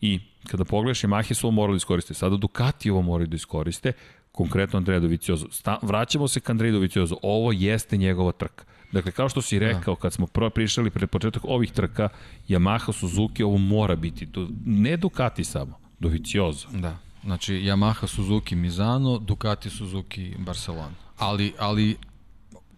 i 0.00 0.20
kada 0.46 0.64
pogledaš 0.64 1.02
Yamahe 1.02 1.34
su 1.34 1.46
ovo 1.46 1.54
morali 1.54 1.74
da 1.74 1.76
iskoriste, 1.76 2.14
sada 2.14 2.36
Ducati 2.36 2.90
ovo 2.90 3.02
moraju 3.02 3.26
da 3.26 3.36
iskoriste, 3.36 3.92
konkretno 4.32 4.76
Andreja 4.76 5.00
Doviciozo. 5.00 5.46
Vraćamo 5.82 6.28
se 6.28 6.40
ka 6.40 6.52
Andreju 6.52 6.72
Doviciozo, 6.72 7.16
ovo 7.22 7.52
jeste 7.52 7.96
njegova 7.96 8.32
trka. 8.32 8.64
Dakle, 8.92 9.12
kao 9.12 9.28
što 9.28 9.42
si 9.42 9.58
rekao, 9.58 9.96
kad 9.96 10.12
smo 10.12 10.26
prvo 10.26 10.50
prišali 10.50 10.90
pred 10.90 11.10
početak 11.10 11.42
ovih 11.44 11.72
trka, 11.72 12.08
Yamaha, 12.48 12.92
Suzuki, 12.92 13.42
ovo 13.42 13.58
mora 13.58 13.96
biti. 13.96 14.28
Ne 14.66 14.96
Ducati 14.96 15.44
samo, 15.44 15.78
Doviciozo. 15.98 16.68
Da. 16.72 16.98
Znači, 17.24 17.54
Yamaha, 17.54 18.06
Suzuki, 18.06 18.56
Mizano, 18.56 19.18
Ducati, 19.18 19.70
Suzuki, 19.70 20.34
Barcelona. 20.38 20.94
Ali, 21.18 21.52
ali 21.58 21.96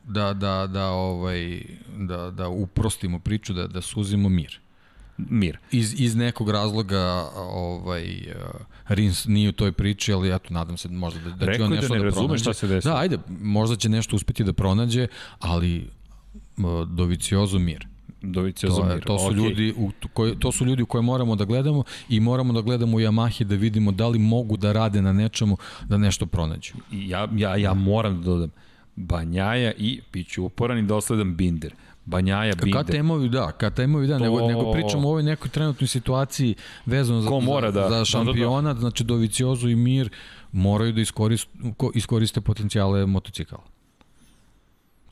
da, 0.05 0.33
da, 0.33 0.67
da, 0.67 0.89
ovaj, 0.89 1.63
da, 1.97 2.31
da 2.31 2.49
uprostimo 2.49 3.19
priču, 3.19 3.53
da, 3.53 3.67
da 3.67 3.81
suzimo 3.81 4.29
mir 4.29 4.64
mir. 5.17 5.59
Iz, 5.71 6.01
iz 6.01 6.17
nekog 6.17 6.51
razloga 6.51 7.31
ovaj, 7.37 8.05
uh, 8.05 8.61
Rins 8.89 9.25
nije 9.27 9.49
u 9.49 9.53
toj 9.53 9.73
priči, 9.73 10.13
ali 10.13 10.39
tu 10.39 10.55
nadam 10.55 10.77
se 10.77 10.89
možda 10.89 11.21
da, 11.21 11.47
da 11.47 11.55
će 11.55 11.63
on 11.63 11.71
nešto 11.71 11.95
da, 11.95 12.01
ne 12.01 12.05
da 12.05 12.11
pronađe. 12.11 12.39
šta 12.39 12.53
se 12.55 12.67
desi. 12.67 12.89
Da, 12.89 12.97
ajde, 12.97 13.19
možda 13.29 13.77
će 13.77 13.89
nešto 13.89 14.17
uspeti 14.17 14.45
da 14.45 14.53
pronađe, 14.53 15.07
ali 15.39 15.89
uh, 16.57 16.89
Doviciozo 16.89 17.59
mir. 17.59 17.87
Doviciozo 18.23 18.81
to, 18.81 18.87
mir. 18.87 19.05
To 19.05 19.19
su, 19.19 19.25
okay. 19.25 19.37
ljudi 19.37 19.75
u, 19.77 19.91
koje, 20.13 20.39
to 20.39 20.53
su 20.53 20.65
ljudi 20.65 20.83
u 20.83 20.87
koje 20.87 21.03
moramo 21.03 21.37
da 21.37 21.45
gledamo 21.45 21.85
i 22.09 22.21
moramo 22.21 22.53
da 22.53 22.61
gledamo 22.61 22.97
u 22.97 23.01
Yamahi 23.01 23.45
da 23.45 23.55
vidimo 23.55 23.93
da 23.93 24.09
li 24.09 24.19
mogu 24.19 24.57
da 24.57 24.73
rade 24.73 25.03
na 25.03 25.13
nečemu 25.13 25.57
da 25.89 25.99
nešto 25.99 26.27
pronađu. 26.27 26.73
Ja, 26.93 27.29
ja, 27.37 27.57
ja 27.57 27.75
moram 27.75 28.17
da 28.19 28.25
dodam 28.25 28.51
Banjaja 28.97 29.73
i, 29.79 30.01
bit 30.13 30.29
ću 30.29 30.45
uporan 30.45 30.79
i 30.79 30.83
dosledan 30.83 31.37
Binder. 31.37 31.75
Banjaja, 32.07 32.55
Binder. 32.63 32.85
KTM-ovi, 32.85 33.29
da, 33.29 33.53
KTM-ovi, 33.53 34.07
da, 34.07 34.19
to... 34.19 34.25
nego, 34.25 34.49
nego 34.49 34.73
pričamo 34.73 35.09
o 35.09 35.11
ovoj 35.11 35.23
nekoj 35.23 35.51
trenutnoj 35.51 35.89
situaciji 35.89 36.55
vezano 36.87 37.21
za, 37.21 37.31
mora 37.31 37.71
da, 37.71 37.89
za 37.89 38.05
šampionat, 38.05 38.65
da, 38.65 38.69
da, 38.69 38.75
da. 38.75 38.81
znači 38.81 39.05
Doviciozu 39.05 39.69
i 39.69 39.77
Mir 39.77 40.11
moraju 40.53 40.93
da 40.93 41.01
iskoriste, 41.01 41.51
iskoriste 41.95 42.41
potencijale 42.41 43.07
motocikala. 43.07 43.74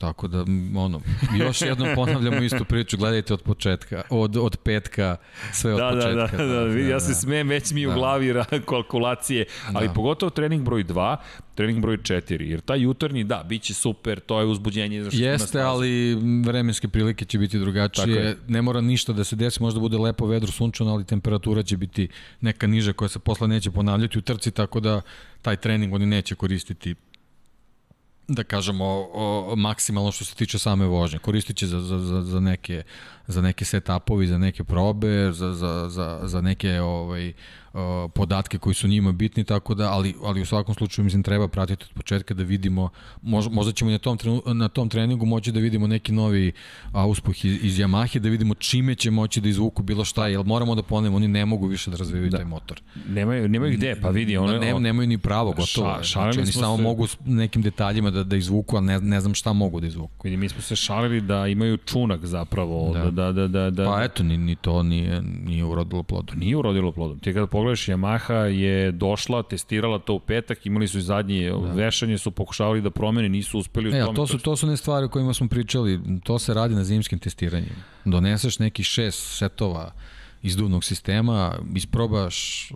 Tako 0.03 0.27
da, 0.27 0.45
ono, 0.75 1.01
još 1.39 1.61
jednom 1.61 1.87
ponavljamo 1.95 2.43
istu 2.43 2.65
priču, 2.65 2.97
gledajte 2.97 3.33
od 3.33 3.41
početka, 3.41 4.01
od, 4.09 4.37
od 4.37 4.57
petka, 4.57 5.15
sve 5.51 5.73
od 5.73 5.79
da, 5.79 5.89
početka. 5.89 6.37
Da, 6.37 6.43
da, 6.43 6.65
da, 6.65 6.73
da, 6.73 6.79
ja 6.79 6.99
se 6.99 7.13
smijem, 7.13 7.49
već 7.49 7.71
mi 7.71 7.85
da. 7.85 7.91
u 7.91 7.93
glavi 7.93 8.33
kalkulacije, 8.69 9.45
ali 9.73 9.87
da. 9.87 9.93
pogotovo 9.93 10.29
trening 10.29 10.65
broj 10.65 10.83
2, 10.83 11.17
trening 11.55 11.81
broj 11.81 11.97
4, 11.97 12.41
jer 12.41 12.61
taj 12.61 12.81
jutarnji, 12.81 13.23
da, 13.23 13.43
bit 13.49 13.61
će 13.61 13.73
super, 13.73 14.19
to 14.19 14.39
je 14.39 14.45
uzbuđenje. 14.45 15.03
Za 15.03 15.11
što 15.11 15.19
Jeste, 15.19 15.61
ali 15.61 16.15
vremenske 16.45 16.87
prilike 16.87 17.25
će 17.25 17.37
biti 17.37 17.59
drugačije, 17.59 18.37
ne 18.47 18.61
mora 18.61 18.81
ništa 18.81 19.13
da 19.13 19.23
se 19.23 19.35
desi, 19.35 19.61
možda 19.61 19.79
bude 19.79 19.97
lepo 19.97 20.25
vedro, 20.25 20.51
sunčano, 20.51 20.91
ali 20.91 21.05
temperatura 21.05 21.63
će 21.63 21.77
biti 21.77 22.07
neka 22.41 22.67
niža 22.67 22.93
koja 22.93 23.09
se 23.09 23.19
posle 23.19 23.47
neće 23.47 23.71
ponavljati 23.71 24.17
u 24.17 24.21
trci, 24.21 24.51
tako 24.51 24.79
da 24.79 25.01
taj 25.41 25.55
trening 25.55 25.93
oni 25.93 26.05
neće 26.05 26.35
koristiti 26.35 26.95
da 28.27 28.43
kažemo, 28.43 28.85
o, 28.85 29.45
o, 29.51 29.55
maksimalno 29.55 30.11
što 30.11 30.25
se 30.25 30.35
tiče 30.35 30.59
same 30.59 30.85
vožnje. 30.85 31.19
Koristit 31.19 31.57
će 31.57 31.67
za, 31.67 31.79
za, 31.79 31.99
za, 31.99 32.21
za 32.21 32.39
neke, 32.39 32.83
za 33.27 33.41
neke 33.41 33.65
set-upovi, 33.65 34.27
za 34.27 34.37
neke 34.37 34.63
probe, 34.63 35.31
za, 35.31 35.53
za, 35.53 35.89
za, 35.89 36.19
za 36.23 36.41
neke 36.41 36.81
ovaj, 36.81 37.33
podatke 38.13 38.57
koji 38.57 38.73
su 38.73 38.87
njima 38.87 39.11
bitni, 39.11 39.43
tako 39.43 39.73
da, 39.73 39.91
ali, 39.91 40.15
ali 40.23 40.41
u 40.41 40.45
svakom 40.45 40.75
slučaju 40.75 41.03
mislim 41.03 41.23
treba 41.23 41.47
pratiti 41.47 41.85
od 41.89 41.93
početka 41.93 42.33
da 42.33 42.43
vidimo, 42.43 42.89
možda, 43.21 43.53
možda 43.53 43.71
ćemo 43.71 43.91
na 43.91 43.97
tom, 43.97 44.17
na 44.45 44.67
tom 44.67 44.89
treningu 44.89 45.25
moći 45.25 45.51
da 45.51 45.59
vidimo 45.59 45.87
neki 45.87 46.11
novi 46.11 46.51
uspuh 47.07 47.45
iz, 47.45 47.63
iz 47.63 47.77
Yamahe, 47.77 48.19
da 48.19 48.29
vidimo 48.29 48.53
čime 48.53 48.95
će 48.95 49.11
moći 49.11 49.41
da 49.41 49.49
izvuku 49.49 49.83
bilo 49.83 50.05
šta, 50.05 50.27
jer 50.27 50.45
moramo 50.45 50.75
da 50.75 50.83
ponemo, 50.83 51.15
oni 51.15 51.27
ne 51.27 51.45
mogu 51.45 51.67
više 51.67 51.91
da 51.91 51.97
razvijaju 51.97 52.29
da. 52.29 52.37
taj 52.37 52.45
motor. 52.45 52.81
Nemaju, 53.09 53.47
nemaju 53.47 53.77
gde, 53.77 53.95
pa 54.01 54.09
vidi. 54.09 54.37
One, 54.37 54.59
ne, 54.59 54.79
nemaju 54.79 55.07
ni 55.07 55.17
pravo, 55.17 55.51
gotovo. 55.51 56.03
Ša, 56.03 56.21
znači, 56.21 56.39
oni 56.39 56.51
samo 56.51 56.77
se... 56.77 56.83
mogu 56.83 57.07
nekim 57.25 57.61
detaljima 57.61 58.11
da, 58.11 58.23
da 58.23 58.35
izvuku, 58.35 58.77
a 58.77 58.81
ne, 58.81 58.99
ne 58.99 59.21
znam 59.21 59.33
šta 59.33 59.53
mogu 59.53 59.79
da 59.79 59.87
izvuku. 59.87 60.23
Vidi, 60.23 60.37
mi 60.37 60.49
smo 60.49 60.61
se 60.61 60.75
šalili 60.75 61.21
da 61.21 61.47
imaju 61.47 61.77
čunak 61.77 62.25
zapravo. 62.25 62.93
Da, 62.93 63.11
da, 63.11 63.31
da, 63.31 63.47
da, 63.47 63.69
da. 63.69 63.85
Pa 63.85 64.03
eto, 64.03 64.23
ni, 64.23 64.37
ni 64.37 64.55
to 64.55 64.83
nije, 64.83 65.21
nije 65.21 65.63
urodilo 65.63 66.03
plodom. 66.03 66.39
Nije 66.39 66.57
urodilo 66.57 66.91
plodom. 66.91 67.19
Ti 67.19 67.33
kada 67.33 67.47
pogledaš, 67.63 67.87
Yamaha 67.87 68.33
je 68.33 68.91
došla, 68.91 69.43
testirala 69.43 69.99
to 69.99 70.13
u 70.13 70.19
petak, 70.19 70.65
imali 70.65 70.87
su 70.87 70.97
i 70.97 71.01
zadnje 71.01 71.49
da. 71.49 71.73
vešanje, 71.73 72.17
su 72.17 72.31
pokušavali 72.31 72.81
da 72.81 72.91
promene, 72.91 73.29
nisu 73.29 73.59
uspeli 73.59 73.89
u 73.89 73.95
e, 73.95 74.01
tome. 74.05 74.15
To 74.15 74.27
su, 74.27 74.37
to 74.37 74.55
su 74.55 74.67
ne 74.67 74.77
stvari 74.77 75.05
o 75.05 75.09
kojima 75.09 75.33
smo 75.33 75.47
pričali, 75.47 75.99
to 76.23 76.39
se 76.39 76.53
radi 76.53 76.75
na 76.75 76.83
zimskim 76.83 77.19
testiranjima. 77.19 77.83
Doneseš 78.05 78.59
neki 78.59 78.83
šest 78.83 79.37
setova 79.37 79.91
izduvnog 80.43 80.83
sistema, 80.83 81.55
isprobaš, 81.75 82.69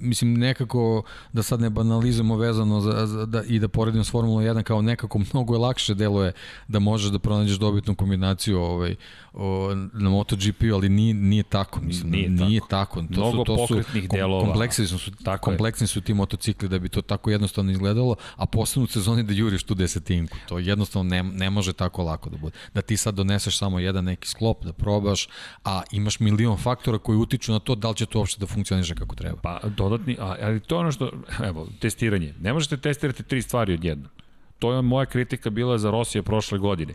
mislim 0.00 0.34
nekako 0.34 1.02
da 1.32 1.42
sad 1.42 1.60
ne 1.60 1.70
banalizujemo 1.70 2.36
vezano 2.36 2.80
za, 2.80 3.06
za, 3.06 3.26
da, 3.26 3.42
i 3.42 3.58
da 3.58 3.68
poredim 3.68 4.04
s 4.04 4.10
Formula 4.10 4.42
1 4.42 4.62
kao 4.62 4.82
nekako 4.82 5.18
mnogo 5.32 5.54
je 5.54 5.58
lakše 5.58 5.94
deluje 5.94 6.32
da 6.68 6.78
možeš 6.78 7.10
da 7.10 7.18
pronađeš 7.18 7.58
dobitnu 7.58 7.94
kombinaciju 7.94 8.60
ovaj, 8.60 8.94
o, 9.38 9.74
na 9.92 10.10
MotoGP, 10.10 10.62
ali 10.74 10.88
nije, 10.88 11.14
nije 11.14 11.42
tako. 11.42 11.80
Mislim, 11.80 12.10
nije, 12.10 12.28
nije 12.30 12.60
tako. 12.60 13.00
tako. 13.00 13.14
To 13.14 13.20
Mnogo 13.20 13.36
su, 13.38 13.44
to 13.44 13.56
pokretnih 13.56 14.02
su, 14.02 14.16
delova. 14.16 14.44
Kompleksni 14.44 14.86
su, 14.86 15.10
tako 15.24 15.44
kompleksni 15.44 15.86
su 15.86 16.00
ti 16.00 16.14
motocikli 16.14 16.68
da 16.68 16.78
bi 16.78 16.88
to 16.88 17.02
tako 17.02 17.30
jednostavno 17.30 17.72
izgledalo, 17.72 18.16
a 18.36 18.46
posebno 18.46 18.84
u 18.84 18.86
sezoni 18.86 19.22
da 19.22 19.32
juriš 19.32 19.62
tu 19.62 19.74
desetinku. 19.74 20.36
To 20.48 20.58
jednostavno 20.58 21.10
ne, 21.10 21.22
ne 21.22 21.50
može 21.50 21.72
tako 21.72 22.02
lako 22.02 22.30
da 22.30 22.36
bude. 22.36 22.56
Da 22.74 22.82
ti 22.82 22.96
sad 22.96 23.14
doneseš 23.14 23.58
samo 23.58 23.78
jedan 23.78 24.04
neki 24.04 24.28
sklop, 24.28 24.64
da 24.64 24.72
probaš, 24.72 25.28
a 25.64 25.82
imaš 25.92 26.20
milion 26.20 26.56
faktora 26.56 26.98
koji 26.98 27.18
utiču 27.18 27.52
na 27.52 27.58
to 27.58 27.74
da 27.74 27.88
li 27.88 27.96
će 27.96 28.06
to 28.06 28.18
uopšte 28.18 28.40
da 28.40 28.46
funkcioniše 28.46 28.94
kako 28.94 29.16
treba. 29.16 29.40
Pa 29.42 29.60
dodatni, 29.68 30.16
ali 30.20 30.60
to 30.60 30.74
je 30.74 30.78
ono 30.78 30.92
što, 30.92 31.10
evo, 31.44 31.66
testiranje. 31.80 32.34
Ne 32.40 32.52
možete 32.52 32.76
testirati 32.76 33.22
tri 33.22 33.42
stvari 33.42 33.74
odjednom. 33.74 34.10
To 34.58 34.72
je 34.72 34.82
moja 34.82 35.06
kritika 35.06 35.50
bila 35.50 35.78
za 35.78 35.90
Rosija 35.90 36.22
prošle 36.22 36.58
godine. 36.58 36.94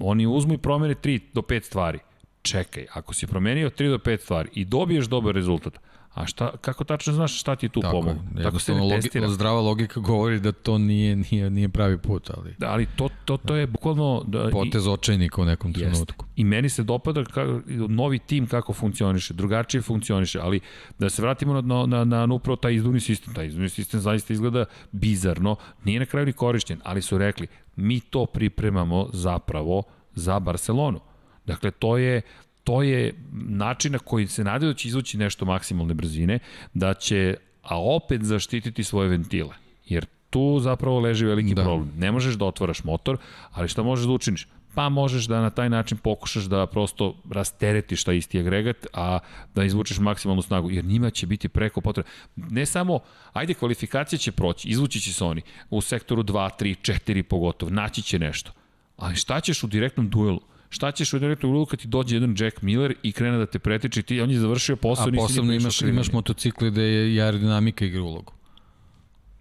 Oni 0.00 0.26
uzmu 0.26 0.54
i 0.54 0.58
promene 0.58 0.94
3 0.94 1.20
do 1.32 1.40
5 1.40 1.62
stvari. 1.62 1.98
Čekaj, 2.42 2.86
ako 2.92 3.14
si 3.14 3.26
promenio 3.26 3.70
3 3.70 3.90
do 3.90 3.98
5 3.98 4.20
stvari 4.20 4.48
i 4.52 4.64
dobiješ 4.64 5.06
dobar 5.06 5.34
rezultat, 5.34 5.78
A 6.14 6.26
šta, 6.26 6.56
kako 6.56 6.84
tačno 6.84 7.12
znaš 7.12 7.40
šta 7.40 7.56
ti 7.56 7.68
tu 7.68 7.80
pomogu? 7.80 8.20
Tako 8.42 8.58
se 8.58 8.74
ne 8.74 8.88
testira. 8.88 9.24
Logi, 9.24 9.34
zdrava 9.34 9.60
logika 9.60 10.00
govori 10.00 10.40
da 10.40 10.52
to 10.52 10.78
nije, 10.78 11.16
nije, 11.16 11.50
nije 11.50 11.68
pravi 11.68 11.98
put, 11.98 12.30
ali... 12.36 12.54
Da, 12.58 12.70
ali 12.70 12.86
to, 12.96 13.08
to, 13.24 13.36
to 13.36 13.56
je 13.56 13.66
bukvalno... 13.66 14.24
Da, 14.26 14.48
Potez 14.52 14.86
očajnika 14.86 15.42
u 15.42 15.44
nekom 15.44 15.72
trenutku. 15.72 16.26
I 16.36 16.44
meni 16.44 16.68
se 16.68 16.82
dopada 16.82 17.24
ka, 17.24 17.60
novi 17.88 18.18
tim 18.18 18.46
kako 18.46 18.72
funkcioniše, 18.72 19.34
drugačije 19.34 19.82
funkcioniše, 19.82 20.38
ali 20.42 20.60
da 20.98 21.10
se 21.10 21.22
vratimo 21.22 21.60
na, 21.60 21.86
na, 21.86 22.04
na, 22.04 22.26
na 22.26 22.34
upravo 22.34 22.56
taj 22.56 22.74
izduvni 22.74 23.00
sistem. 23.00 23.34
Taj 23.34 23.46
izduvni 23.46 23.68
sistem 23.68 24.00
zaista 24.00 24.32
izgleda 24.32 24.64
bizarno, 24.92 25.56
nije 25.84 26.00
na 26.00 26.06
kraju 26.06 26.26
ni 26.26 26.32
korišćen, 26.32 26.80
ali 26.84 27.02
su 27.02 27.18
rekli, 27.18 27.46
mi 27.76 28.00
to 28.00 28.26
pripremamo 28.26 29.08
zapravo 29.12 29.82
za 30.14 30.38
Barcelonu. 30.40 31.00
Dakle, 31.46 31.70
to 31.70 31.96
je 31.96 32.22
to 32.70 32.82
je 32.82 33.14
način 33.32 33.92
na 33.92 33.98
koji 33.98 34.26
se 34.26 34.44
nadaju 34.44 34.72
da 34.72 34.78
će 34.78 34.88
izvući 34.88 35.18
nešto 35.18 35.44
maksimalne 35.44 35.94
brzine, 35.94 36.38
da 36.74 36.94
će, 36.94 37.36
a 37.62 37.82
opet 37.82 38.22
zaštititi 38.22 38.84
svoje 38.84 39.08
ventile. 39.08 39.54
Jer 39.86 40.06
tu 40.30 40.60
zapravo 40.60 41.00
leži 41.00 41.26
veliki 41.26 41.54
da. 41.54 41.62
problem. 41.62 41.92
Ne 41.96 42.12
možeš 42.12 42.34
da 42.34 42.44
otvaraš 42.44 42.84
motor, 42.84 43.18
ali 43.50 43.68
šta 43.68 43.82
možeš 43.82 44.06
da 44.06 44.12
učiniš? 44.12 44.46
Pa 44.74 44.88
možeš 44.88 45.24
da 45.24 45.40
na 45.40 45.50
taj 45.50 45.70
način 45.70 45.98
pokušaš 45.98 46.44
da 46.44 46.66
prosto 46.66 47.14
rasteretiš 47.30 48.04
taj 48.04 48.16
isti 48.16 48.38
agregat, 48.40 48.86
a 48.92 49.18
da 49.54 49.64
izvučeš 49.64 49.98
maksimalnu 49.98 50.42
snagu, 50.42 50.70
jer 50.70 50.84
njima 50.84 51.10
će 51.10 51.26
biti 51.26 51.48
preko 51.48 51.80
potreba. 51.80 52.08
Ne 52.36 52.66
samo, 52.66 53.00
ajde, 53.32 53.54
kvalifikacija 53.54 54.18
će 54.18 54.32
proći, 54.32 54.68
izvući 54.68 55.00
će 55.00 55.12
se 55.12 55.24
oni 55.24 55.42
u 55.70 55.80
sektoru 55.80 56.22
2, 56.22 56.50
3, 56.60 56.92
4 56.92 57.22
pogotovo, 57.22 57.70
naći 57.70 58.02
će 58.02 58.18
nešto. 58.18 58.52
Ali 58.96 59.16
šta 59.16 59.40
ćeš 59.40 59.64
u 59.64 59.66
direktnom 59.66 60.10
duelu? 60.10 60.40
Šta 60.70 60.92
ćeš 60.92 61.12
u 61.12 61.18
direktnom 61.18 61.52
uluku 61.52 61.70
kad 61.70 61.80
ti 61.80 61.88
dođe 61.88 62.16
jedan 62.16 62.34
Jack 62.38 62.62
Miller 62.62 62.94
i 63.02 63.12
krene 63.12 63.38
da 63.38 63.46
te 63.46 63.58
pretiče 63.58 64.02
ti, 64.02 64.20
on 64.20 64.30
je 64.30 64.38
završio 64.38 64.76
posao, 64.76 65.08
A 65.08 65.12
posebno 65.16 65.52
imaš, 65.52 65.82
imaš 65.82 66.12
motocikle 66.12 66.70
gde 66.70 66.82
je 66.82 67.14
i 67.14 67.20
aerodinamika 67.20 67.84
igra 67.84 68.02
ulogu. 68.02 68.32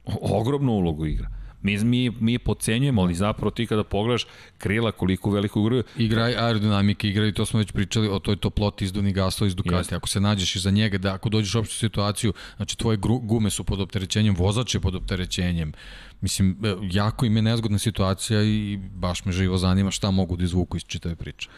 O, 0.06 0.40
ogromnu 0.40 0.72
ulogu 0.72 1.06
igra. 1.06 1.30
Mi, 1.62 1.78
mi, 1.78 2.10
mi 2.20 2.32
je 2.32 2.40
pocenjujemo, 2.40 3.02
ali 3.02 3.16
zapravo 3.16 3.52
ti 3.52 3.66
kada 3.68 3.84
pogledaš 3.84 4.26
krila 4.58 4.92
koliko 4.92 5.32
veliku 5.32 5.60
igru... 5.60 5.84
Igra 5.98 6.24
aerodinamike, 6.24 7.08
igra 7.08 7.28
i 7.28 7.34
to 7.34 7.46
smo 7.46 7.60
već 7.60 7.72
pričali 7.72 8.08
o 8.08 8.20
toj 8.20 8.36
toploti 8.36 8.86
izduvnih 8.86 9.16
gasova 9.16 9.48
iz 9.48 9.56
Ducati. 9.56 9.76
Jeste. 9.76 9.96
Ako 9.96 10.08
se 10.08 10.20
nađeš 10.20 10.56
iza 10.56 10.72
njega, 10.72 10.98
da 10.98 11.14
ako 11.14 11.30
dođeš 11.30 11.56
u 11.56 11.60
opštu 11.60 11.76
situaciju, 11.76 12.34
znači 12.56 12.78
tvoje 12.78 12.98
gume 13.02 13.50
su 13.50 13.64
pod 13.64 13.82
opterećenjem, 13.82 14.36
vozač 14.36 14.76
je 14.76 14.80
pod 14.80 14.96
opterećenjem, 14.96 15.74
Mislim, 16.22 16.58
e, 16.64 16.76
jako 16.82 17.26
im 17.26 17.36
je 17.36 17.42
nezgodna 17.42 17.78
situacija 17.78 18.44
i 18.44 18.80
baš 18.94 19.26
me 19.26 19.32
živo 19.32 19.58
zanima 19.58 19.92
šta 19.92 20.12
mogu 20.12 20.38
da 20.38 20.44
izvuku 20.44 20.78
iz 20.78 20.84
čitave 20.84 21.16
priče. 21.16 21.50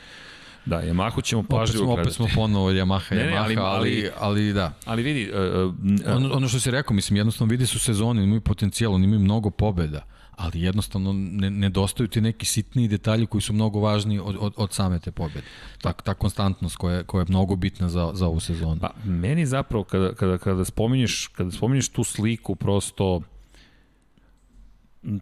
Da, 0.65 0.81
Yamahu 0.81 1.23
ćemo 1.23 1.43
pažljivo 1.43 1.85
gledati. 1.85 2.01
Opet 2.01 2.15
smo 2.15 2.27
ponovo 2.35 2.71
Yamaha, 2.71 3.15
ne, 3.15 3.23
ne, 3.23 3.31
Yamaha, 3.31 3.41
ali, 3.41 3.57
ali, 3.57 4.09
ali, 4.19 4.53
da. 4.53 4.73
Ali 4.85 5.03
vidi... 5.03 5.31
Uh, 5.31 5.73
uh, 6.07 6.15
ono, 6.15 6.33
ono 6.33 6.47
što 6.47 6.59
si 6.59 6.71
rekao, 6.71 6.95
mislim, 6.95 7.17
jednostavno 7.17 7.51
vidi 7.51 7.65
su 7.65 7.79
sezoni, 7.79 8.23
imaju 8.23 8.41
potencijal, 8.41 8.93
oni 8.93 9.03
imaju 9.03 9.19
mnogo 9.19 9.49
pobeda, 9.49 10.05
ali 10.35 10.61
jednostavno 10.61 11.13
ne, 11.13 11.49
nedostaju 11.49 12.07
ti 12.07 12.21
neki 12.21 12.45
sitniji 12.45 12.87
detalji 12.87 13.25
koji 13.25 13.41
su 13.41 13.53
mnogo 13.53 13.79
važniji 13.79 14.19
od, 14.19 14.35
od, 14.39 14.53
od 14.57 14.73
same 14.73 14.99
te 14.99 15.11
pobede. 15.11 15.41
Ta, 15.81 15.93
ta 15.93 16.13
konstantnost 16.13 16.75
koja, 16.75 17.03
koja 17.03 17.21
je 17.21 17.25
mnogo 17.29 17.55
bitna 17.55 17.89
za, 17.89 18.11
za 18.13 18.27
ovu 18.27 18.39
sezonu. 18.39 18.81
Pa, 18.81 18.93
meni 19.05 19.45
zapravo, 19.45 19.83
kada, 19.83 20.13
kada, 20.13 20.37
kada, 20.37 20.65
spominješ, 20.65 21.27
kada 21.27 21.51
spominješ 21.51 21.89
tu 21.89 22.03
sliku, 22.03 22.55
prosto 22.55 23.21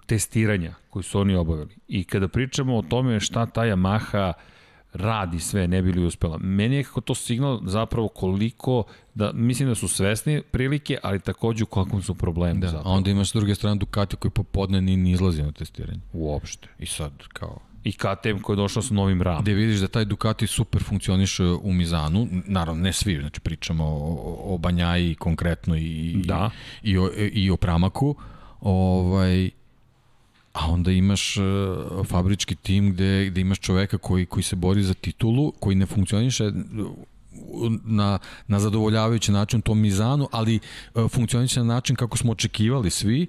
testiranja 0.05 0.73
koji 0.89 1.03
su 1.03 1.19
oni 1.19 1.35
obavili. 1.35 1.75
I 1.87 2.03
kada 2.03 2.27
pričamo 2.27 2.77
o 2.77 2.81
tome 2.81 3.19
šta 3.19 3.45
ta 3.45 3.61
Yamaha 3.61 4.33
radi 4.93 5.39
sve, 5.39 5.67
ne 5.67 5.81
bi 5.81 5.91
li 5.91 6.05
uspela. 6.05 6.37
Meni 6.37 6.75
je 6.75 6.83
kako 6.83 7.01
to 7.01 7.15
signal 7.15 7.59
zapravo 7.65 8.07
koliko, 8.07 8.83
da 9.15 9.31
mislim 9.33 9.69
da 9.69 9.75
su 9.75 9.87
svesni 9.87 10.41
prilike, 10.51 10.97
ali 11.03 11.19
takođe 11.19 11.63
u 11.63 11.67
kakvom 11.67 12.01
su 12.01 12.15
problemu. 12.15 12.59
Da, 12.59 12.67
zapravo. 12.67 12.89
a 12.89 12.97
onda 12.97 13.11
imaš 13.11 13.29
s 13.29 13.33
druge 13.33 13.55
strane 13.55 13.75
Ducati 13.75 14.15
koji 14.15 14.31
popodne 14.31 14.81
ni, 14.81 14.97
ni 14.97 15.11
izlazi 15.11 15.43
na 15.43 15.51
testiranje. 15.51 15.99
Uopšte. 16.13 16.67
I 16.79 16.85
sad, 16.85 17.11
kao... 17.27 17.59
I 17.83 17.91
KTM 17.91 18.41
koji 18.41 18.53
je 18.53 18.57
došao 18.57 18.83
sa 18.83 18.93
novim 18.93 19.21
RAM. 19.21 19.41
Gde 19.41 19.53
vidiš 19.53 19.79
da 19.79 19.87
taj 19.87 20.05
Ducati 20.05 20.47
super 20.47 20.83
funkcioniše 20.83 21.43
u 21.43 21.73
Mizanu, 21.73 22.27
naravno 22.45 22.83
ne 22.83 22.93
svi, 22.93 23.19
znači 23.19 23.39
pričamo 23.39 23.83
o, 23.85 24.53
o 24.53 24.57
Banjaji 24.57 25.15
konkretno 25.15 25.75
i, 25.77 26.21
da. 26.25 26.49
i, 26.83 26.91
i, 26.91 26.97
o, 26.97 27.11
i 27.33 27.51
o 27.51 27.57
Pramaku, 27.57 28.15
ovaj, 28.61 29.49
a 30.53 30.71
onda 30.71 30.91
imaš 30.91 31.37
uh, 31.37 31.43
fabrički 32.07 32.55
tim 32.55 32.93
gde, 32.93 33.25
gde 33.25 33.41
imaš 33.41 33.59
čoveka 33.59 33.97
koji, 33.97 34.25
koji 34.25 34.43
se 34.43 34.55
bori 34.55 34.83
za 34.83 34.93
titulu, 34.93 35.51
koji 35.51 35.75
ne 35.75 35.85
funkcioniše 35.85 36.51
na, 37.83 38.19
na 38.47 38.59
zadovoljavajući 38.59 39.31
način 39.31 39.61
tom 39.61 39.79
Mizanu, 39.79 40.27
ali 40.31 40.59
uh, 40.93 41.11
funkcioniše 41.11 41.59
na 41.59 41.65
način 41.65 41.95
kako 41.95 42.17
smo 42.17 42.31
očekivali 42.31 42.89
svi 42.89 43.27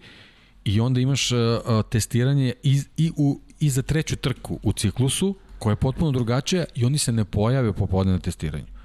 i 0.64 0.80
onda 0.80 1.00
imaš 1.00 1.32
uh, 1.32 1.38
testiranje 1.90 2.52
i, 2.62 2.80
i, 2.96 3.12
u, 3.16 3.40
i 3.60 3.70
za 3.70 3.82
treću 3.82 4.16
trku 4.16 4.58
u 4.62 4.72
ciklusu 4.72 5.34
koja 5.58 5.72
je 5.72 5.76
potpuno 5.76 6.10
drugačija 6.10 6.64
i 6.74 6.84
oni 6.84 6.98
se 6.98 7.12
ne 7.12 7.24
pojave 7.24 7.72
popodne 7.72 8.12
na 8.12 8.18
testiranju. 8.18 8.79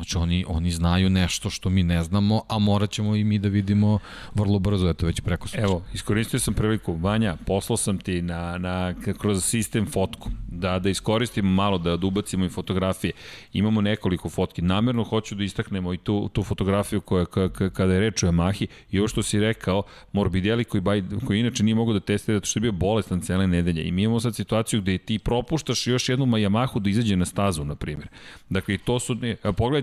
Znači 0.00 0.18
oni, 0.18 0.44
oni 0.48 0.70
znaju 0.70 1.10
nešto 1.10 1.50
što 1.50 1.70
mi 1.70 1.82
ne 1.82 2.04
znamo, 2.04 2.42
a 2.48 2.58
morat 2.58 2.90
ćemo 2.90 3.16
i 3.16 3.24
mi 3.24 3.38
da 3.38 3.48
vidimo 3.48 3.98
vrlo 4.34 4.58
brzo, 4.58 4.88
eto 4.88 5.06
već 5.06 5.20
preko 5.20 5.48
sutra. 5.48 5.62
Evo, 5.62 5.82
iskoristio 5.94 6.40
sam 6.40 6.54
priliku, 6.54 6.92
Vanja, 6.92 7.36
poslao 7.46 7.76
sam 7.76 7.98
ti 7.98 8.22
na, 8.22 8.58
na, 8.58 8.94
kroz 9.18 9.44
sistem 9.44 9.86
fotku, 9.86 10.30
da, 10.48 10.78
da 10.78 10.90
iskoristimo 10.90 11.50
malo, 11.50 11.78
da, 11.78 11.96
da 11.96 12.06
ubacimo 12.06 12.44
i 12.44 12.48
fotografije. 12.48 13.12
Imamo 13.52 13.80
nekoliko 13.80 14.28
fotki. 14.28 14.62
Namerno 14.62 15.04
hoću 15.04 15.34
da 15.34 15.44
istaknemo 15.44 15.94
i 15.94 15.96
tu, 15.96 16.28
tu 16.32 16.42
fotografiju 16.42 17.00
koja, 17.00 17.26
kada 17.72 17.94
je 17.94 18.00
reč 18.00 18.22
o 18.22 18.26
Yamahi 18.26 18.66
i 18.90 18.98
ovo 18.98 19.08
što 19.08 19.22
si 19.22 19.40
rekao, 19.40 19.82
Morbidelli 20.12 20.64
koji, 20.64 20.80
baj, 20.80 21.02
koji 21.26 21.40
inače 21.40 21.62
nije 21.62 21.74
mogao 21.74 21.94
da 21.94 22.00
testira 22.00 22.36
zato 22.36 22.46
što 22.46 22.58
je 22.58 22.60
bio 22.60 22.72
bolestan 22.72 23.20
cele 23.20 23.46
nedelje. 23.46 23.84
I 23.84 23.92
mi 23.92 24.02
imamo 24.02 24.20
sad 24.20 24.36
situaciju 24.36 24.80
gde 24.80 24.98
ti 24.98 25.18
propuštaš 25.18 25.86
još 25.86 26.08
jednu 26.08 26.26
Yamahu 26.26 26.80
da 26.80 26.90
izađe 26.90 27.16
na 27.16 27.24
stazu, 27.24 27.64
na 27.64 27.74
primjer. 27.74 28.08
Dakle, 28.48 28.78
to 28.78 29.00
su, 29.00 29.14
ne, 29.14 29.36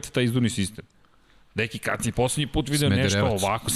pogledajte 0.08 0.14
taj 0.14 0.24
izduvni 0.24 0.50
sistem. 0.50 0.86
Deki, 1.56 1.80
kad 1.80 2.04
si 2.04 2.12
poslednji 2.12 2.48
put 2.48 2.70
video 2.70 2.90
nešto 2.90 3.26
ovako, 3.26 3.72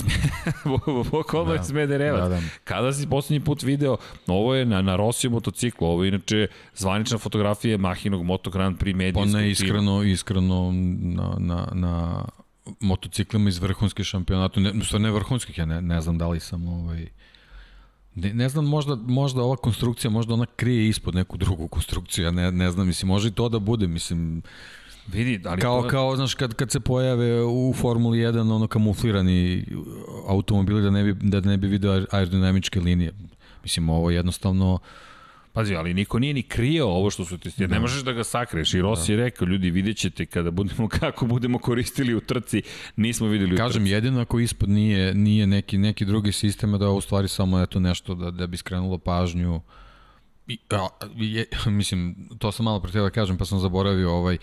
bukvalno 1.11 1.53
da, 1.57 1.63
Smederevac. 1.63 2.21
Da, 2.21 2.29
da. 2.29 2.41
Kada 2.63 2.93
si 2.93 3.07
poslednji 3.07 3.45
put 3.45 3.63
video, 3.63 3.97
ovo 4.27 4.55
je 4.55 4.65
na, 4.65 4.82
na 4.82 4.95
Rosiju 4.95 5.32
motociklu, 5.32 5.88
ovo 5.88 6.03
je 6.03 6.07
inače 6.07 6.47
zvanična 6.75 7.17
fotografija 7.17 7.77
Mahinog 7.77 8.23
Moto 8.23 8.49
Grand 8.49 8.77
Prix 8.77 8.95
medijskog 8.95 9.32
Pa 9.34 9.38
ne, 9.38 9.49
iskreno, 9.49 10.03
iskreno 10.03 10.71
na, 11.01 11.36
na, 11.39 11.67
na 11.73 12.25
motociklima 12.79 13.49
iz 13.49 13.57
vrhunskih 13.59 14.05
šampionata, 14.05 14.59
ne, 14.59 14.73
ne 14.99 15.11
vrhunskih, 15.11 15.57
ja 15.57 15.65
ne, 15.65 15.82
ne 15.82 16.01
znam 16.01 16.17
da 16.17 16.27
li 16.27 16.39
sam 16.39 16.67
ovaj, 16.67 17.07
Ne, 18.15 18.34
ne 18.34 18.49
znam, 18.49 18.65
možda, 18.67 18.95
možda 18.95 19.41
ova 19.41 19.55
konstrukcija, 19.55 20.11
možda 20.11 20.34
ona 20.34 20.45
krije 20.45 20.89
ispod 20.89 21.15
neku 21.15 21.38
drugu 21.38 21.67
konstrukciju, 21.67 22.25
ja 22.25 22.32
ne, 22.32 22.51
ne 22.51 22.71
znam, 22.71 22.88
mislim, 22.88 23.07
može 23.07 23.27
i 23.27 23.32
to 23.32 23.49
da 23.49 23.59
bude, 23.59 23.88
mislim, 23.88 24.41
Vidi, 25.07 25.41
ali 25.47 25.61
kao, 25.61 25.81
to... 25.81 25.87
kao, 25.87 26.15
znaš, 26.15 26.35
kad, 26.35 26.53
kad 26.53 26.71
se 26.71 26.79
pojave 26.79 27.43
u 27.43 27.73
Formuli 27.77 28.17
1 28.17 28.55
ono 28.55 28.67
kamuflirani 28.67 29.65
automobili 30.27 30.81
da 30.81 30.89
ne 30.89 31.03
bi, 31.03 31.29
da 31.29 31.41
ne 31.41 31.57
bi 31.57 31.67
video 31.67 32.05
aerodinamičke 32.11 32.79
linije. 32.79 33.11
Mislim, 33.63 33.89
ovo 33.89 34.11
jednostavno... 34.11 34.79
Pazi, 35.53 35.75
ali 35.75 35.93
niko 35.93 36.19
nije 36.19 36.33
ni 36.33 36.43
krio 36.43 36.87
ovo 36.87 37.09
što 37.09 37.25
su 37.25 37.37
testirali. 37.37 37.69
Da. 37.69 37.75
Ne 37.75 37.81
možeš 37.81 38.03
da 38.03 38.11
ga 38.11 38.23
sakreš. 38.23 38.73
I 38.73 38.81
Rossi 38.81 39.11
da. 39.11 39.13
je 39.13 39.23
rekao, 39.25 39.45
ljudi, 39.45 39.69
vidjet 39.69 39.97
ćete 39.97 40.25
kada 40.25 40.51
budemo, 40.51 40.87
kako 40.99 41.25
budemo 41.25 41.59
koristili 41.59 42.15
u 42.15 42.21
trci, 42.21 42.61
nismo 42.95 43.27
videli 43.27 43.53
u 43.53 43.57
Kažem, 43.57 43.81
trci. 43.81 43.93
jedino 43.93 44.21
ako 44.21 44.39
ispod 44.39 44.69
nije, 44.69 45.13
nije 45.13 45.47
neki, 45.47 45.77
neki 45.77 46.05
drugi 46.05 46.31
sistem, 46.31 46.71
da 46.71 46.89
u 46.89 47.01
stvari 47.01 47.27
samo 47.27 47.61
eto 47.61 47.79
nešto 47.79 48.15
da, 48.15 48.31
da 48.31 48.47
bi 48.47 48.57
skrenulo 48.57 48.97
pažnju 48.97 49.61
I, 50.47 50.57
a, 50.69 50.87
je, 51.15 51.45
mislim, 51.65 52.29
to 52.39 52.51
sam 52.51 52.63
malo 52.63 52.79
pre 52.79 53.01
da 53.01 53.09
kažem, 53.09 53.37
pa 53.37 53.45
sam 53.45 53.59
zaboravio, 53.59 54.11
ovaj, 54.13 54.37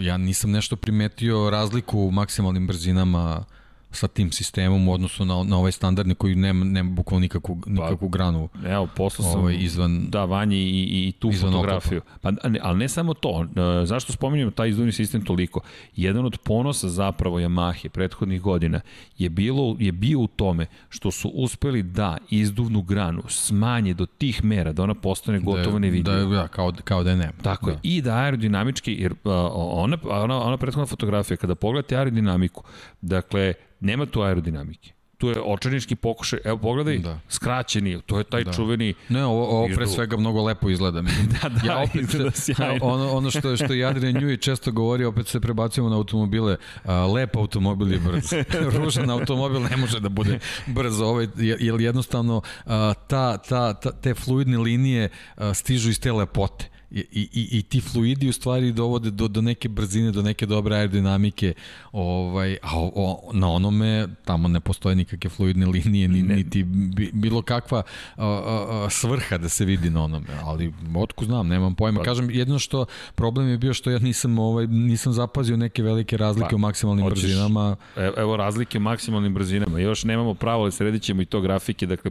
ja 0.00 0.16
nisam 0.16 0.50
nešto 0.50 0.76
primetio 0.76 1.50
razliku 1.50 2.00
u 2.00 2.10
maksimalnim 2.10 2.66
brzinama 2.66 3.44
sa 3.92 4.08
tim 4.08 4.32
sistemom 4.32 4.88
u 4.88 4.92
odnosu 4.92 5.24
na, 5.24 5.42
na 5.42 5.58
ovaj 5.58 5.72
standardni 5.72 6.14
koji 6.14 6.34
nema, 6.34 6.64
nema 6.64 6.90
bukvalno 6.90 7.20
nikakvu, 7.20 7.60
pa, 7.64 7.70
nikakvu 7.70 8.08
granu 8.08 8.48
evo, 8.66 8.88
poslao 8.96 9.30
sam 9.30 9.40
ovaj, 9.40 9.56
izvan, 9.58 10.06
da, 10.08 10.24
vanji 10.24 10.56
i, 10.56 11.08
i 11.08 11.12
tu 11.12 11.32
fotografiju. 11.40 12.00
Pa, 12.20 12.30
ne, 12.30 12.60
ali 12.62 12.78
ne 12.78 12.88
samo 12.88 13.14
to, 13.14 13.46
e, 13.82 13.86
zašto 13.86 14.12
spominjem 14.12 14.52
taj 14.52 14.68
izduvni 14.68 14.92
sistem 14.92 15.24
toliko? 15.24 15.60
Jedan 15.96 16.26
od 16.26 16.38
ponosa 16.38 16.88
zapravo 16.88 17.40
Yamahe 17.40 17.88
prethodnih 17.88 18.40
godina 18.40 18.80
je, 19.18 19.28
bilo, 19.28 19.76
je 19.78 19.92
bio 19.92 20.20
u 20.20 20.26
tome 20.26 20.66
što 20.88 21.10
su 21.10 21.28
uspeli 21.28 21.82
da 21.82 22.18
izduvnu 22.30 22.82
granu 22.82 23.22
smanje 23.28 23.94
do 23.94 24.06
tih 24.06 24.44
mera 24.44 24.72
da 24.72 24.82
ona 24.82 24.94
postane 24.94 25.38
da 25.38 25.44
gotovo 25.44 25.72
da, 25.72 25.78
nevidljiva. 25.78 26.16
Da, 26.16 26.24
da, 26.24 26.48
kao, 26.48 26.72
kao 26.84 27.04
da 27.04 27.10
je 27.10 27.16
nema. 27.16 27.32
Tako 27.42 27.66
da. 27.66 27.72
je. 27.72 27.78
I 27.82 28.02
da 28.02 28.14
aerodinamički, 28.16 28.92
jer 28.92 29.14
ona, 29.24 29.96
ona, 30.04 30.42
ona 30.42 30.56
prethodna 30.56 30.86
fotografija, 30.86 31.36
kada 31.36 31.54
pogledate 31.54 31.96
aerodinamiku, 31.96 32.62
dakle, 33.00 33.54
Nema 33.82 34.06
tu 34.06 34.22
aerodinamike 34.22 34.92
tu 35.22 35.28
je 35.28 35.42
očarnički 35.44 35.96
pokušaj, 35.96 36.38
evo 36.44 36.56
pogledaj, 36.58 36.98
da. 36.98 37.18
skraćeni, 37.28 38.00
to 38.06 38.18
je 38.18 38.24
taj 38.24 38.44
da. 38.44 38.52
čuveni... 38.52 38.94
Ne, 39.08 39.24
ovo, 39.24 39.46
ovo 39.46 39.68
pre 39.74 39.86
svega 39.86 40.16
mnogo 40.16 40.42
lepo 40.42 40.70
izgleda. 40.70 41.02
da, 41.42 41.48
da, 41.48 41.66
ja 41.66 41.78
opet, 41.78 42.02
izgleda 42.02 42.30
sjajno. 42.30 42.86
Ono, 42.94 43.12
ono 43.12 43.30
što, 43.30 43.56
što 43.56 43.74
i 43.74 43.84
Adrian 43.84 44.14
Njuj 44.14 44.36
često 44.36 44.72
govori, 44.72 45.04
opet 45.04 45.26
se 45.26 45.40
prebacujemo 45.40 45.90
na 45.90 45.96
automobile, 45.96 46.56
a, 46.84 47.06
lep 47.06 47.36
automobil 47.36 47.92
je 47.92 47.98
brz. 47.98 48.32
Ružan 48.78 49.10
automobil 49.10 49.62
ne 49.62 49.76
može 49.76 50.00
da 50.00 50.08
bude 50.08 50.38
brz, 50.66 51.00
ovaj, 51.00 51.28
jer 51.36 51.80
jednostavno 51.80 52.42
a, 52.66 52.94
ta, 53.06 53.38
ta, 53.38 53.74
ta, 53.74 53.92
te 53.92 54.14
fluidne 54.14 54.58
linije 54.58 55.08
a, 55.36 55.54
stižu 55.54 55.90
iz 55.90 56.00
te 56.00 56.12
lepote 56.12 56.71
i, 56.92 57.28
i, 57.32 57.58
i 57.58 57.62
ti 57.62 57.80
fluidi 57.80 58.28
u 58.28 58.32
stvari 58.32 58.72
dovode 58.72 59.10
do, 59.10 59.28
do 59.28 59.40
neke 59.40 59.68
brzine, 59.68 60.10
do 60.10 60.22
neke 60.22 60.46
dobre 60.46 60.76
aerodinamike, 60.76 61.54
ovaj, 61.92 62.56
a 62.62 62.78
o, 62.78 62.92
o, 62.94 63.30
na 63.32 63.48
onome 63.48 64.08
tamo 64.24 64.48
ne 64.48 64.60
postoje 64.60 64.96
nikakve 64.96 65.30
fluidne 65.30 65.66
linije, 65.66 66.08
ni, 66.08 66.22
ne. 66.22 66.36
niti 66.36 66.64
bilo 67.12 67.42
kakva 67.42 67.82
a, 68.16 68.26
a, 68.26 68.84
a, 68.86 68.90
svrha 68.90 69.38
da 69.38 69.48
se 69.48 69.64
vidi 69.64 69.90
na 69.90 70.04
onome, 70.04 70.26
ali 70.44 70.72
otku 70.96 71.24
znam, 71.24 71.48
nemam 71.48 71.74
pojma. 71.74 71.98
Pa, 71.98 72.04
Kažem, 72.04 72.30
jedno 72.30 72.58
što 72.58 72.86
problem 73.14 73.48
je 73.48 73.58
bio 73.58 73.74
što 73.74 73.90
ja 73.90 73.98
nisam, 73.98 74.38
ovaj, 74.38 74.66
nisam 74.66 75.12
zapazio 75.12 75.56
neke 75.56 75.82
velike 75.82 76.16
razlike 76.16 76.50
pa, 76.50 76.56
u 76.56 76.58
maksimalnim 76.58 77.04
hoćeš, 77.04 77.22
brzinama. 77.22 77.76
Evo 78.16 78.36
razlike 78.36 78.78
u 78.78 78.80
maksimalnim 78.80 79.34
brzinama, 79.34 79.78
još 79.78 80.04
nemamo 80.04 80.34
pravo, 80.34 80.62
ali 80.62 80.72
sredit 80.72 81.02
ćemo 81.02 81.22
i 81.22 81.26
to 81.26 81.40
grafike, 81.40 81.86
dakle 81.86 82.10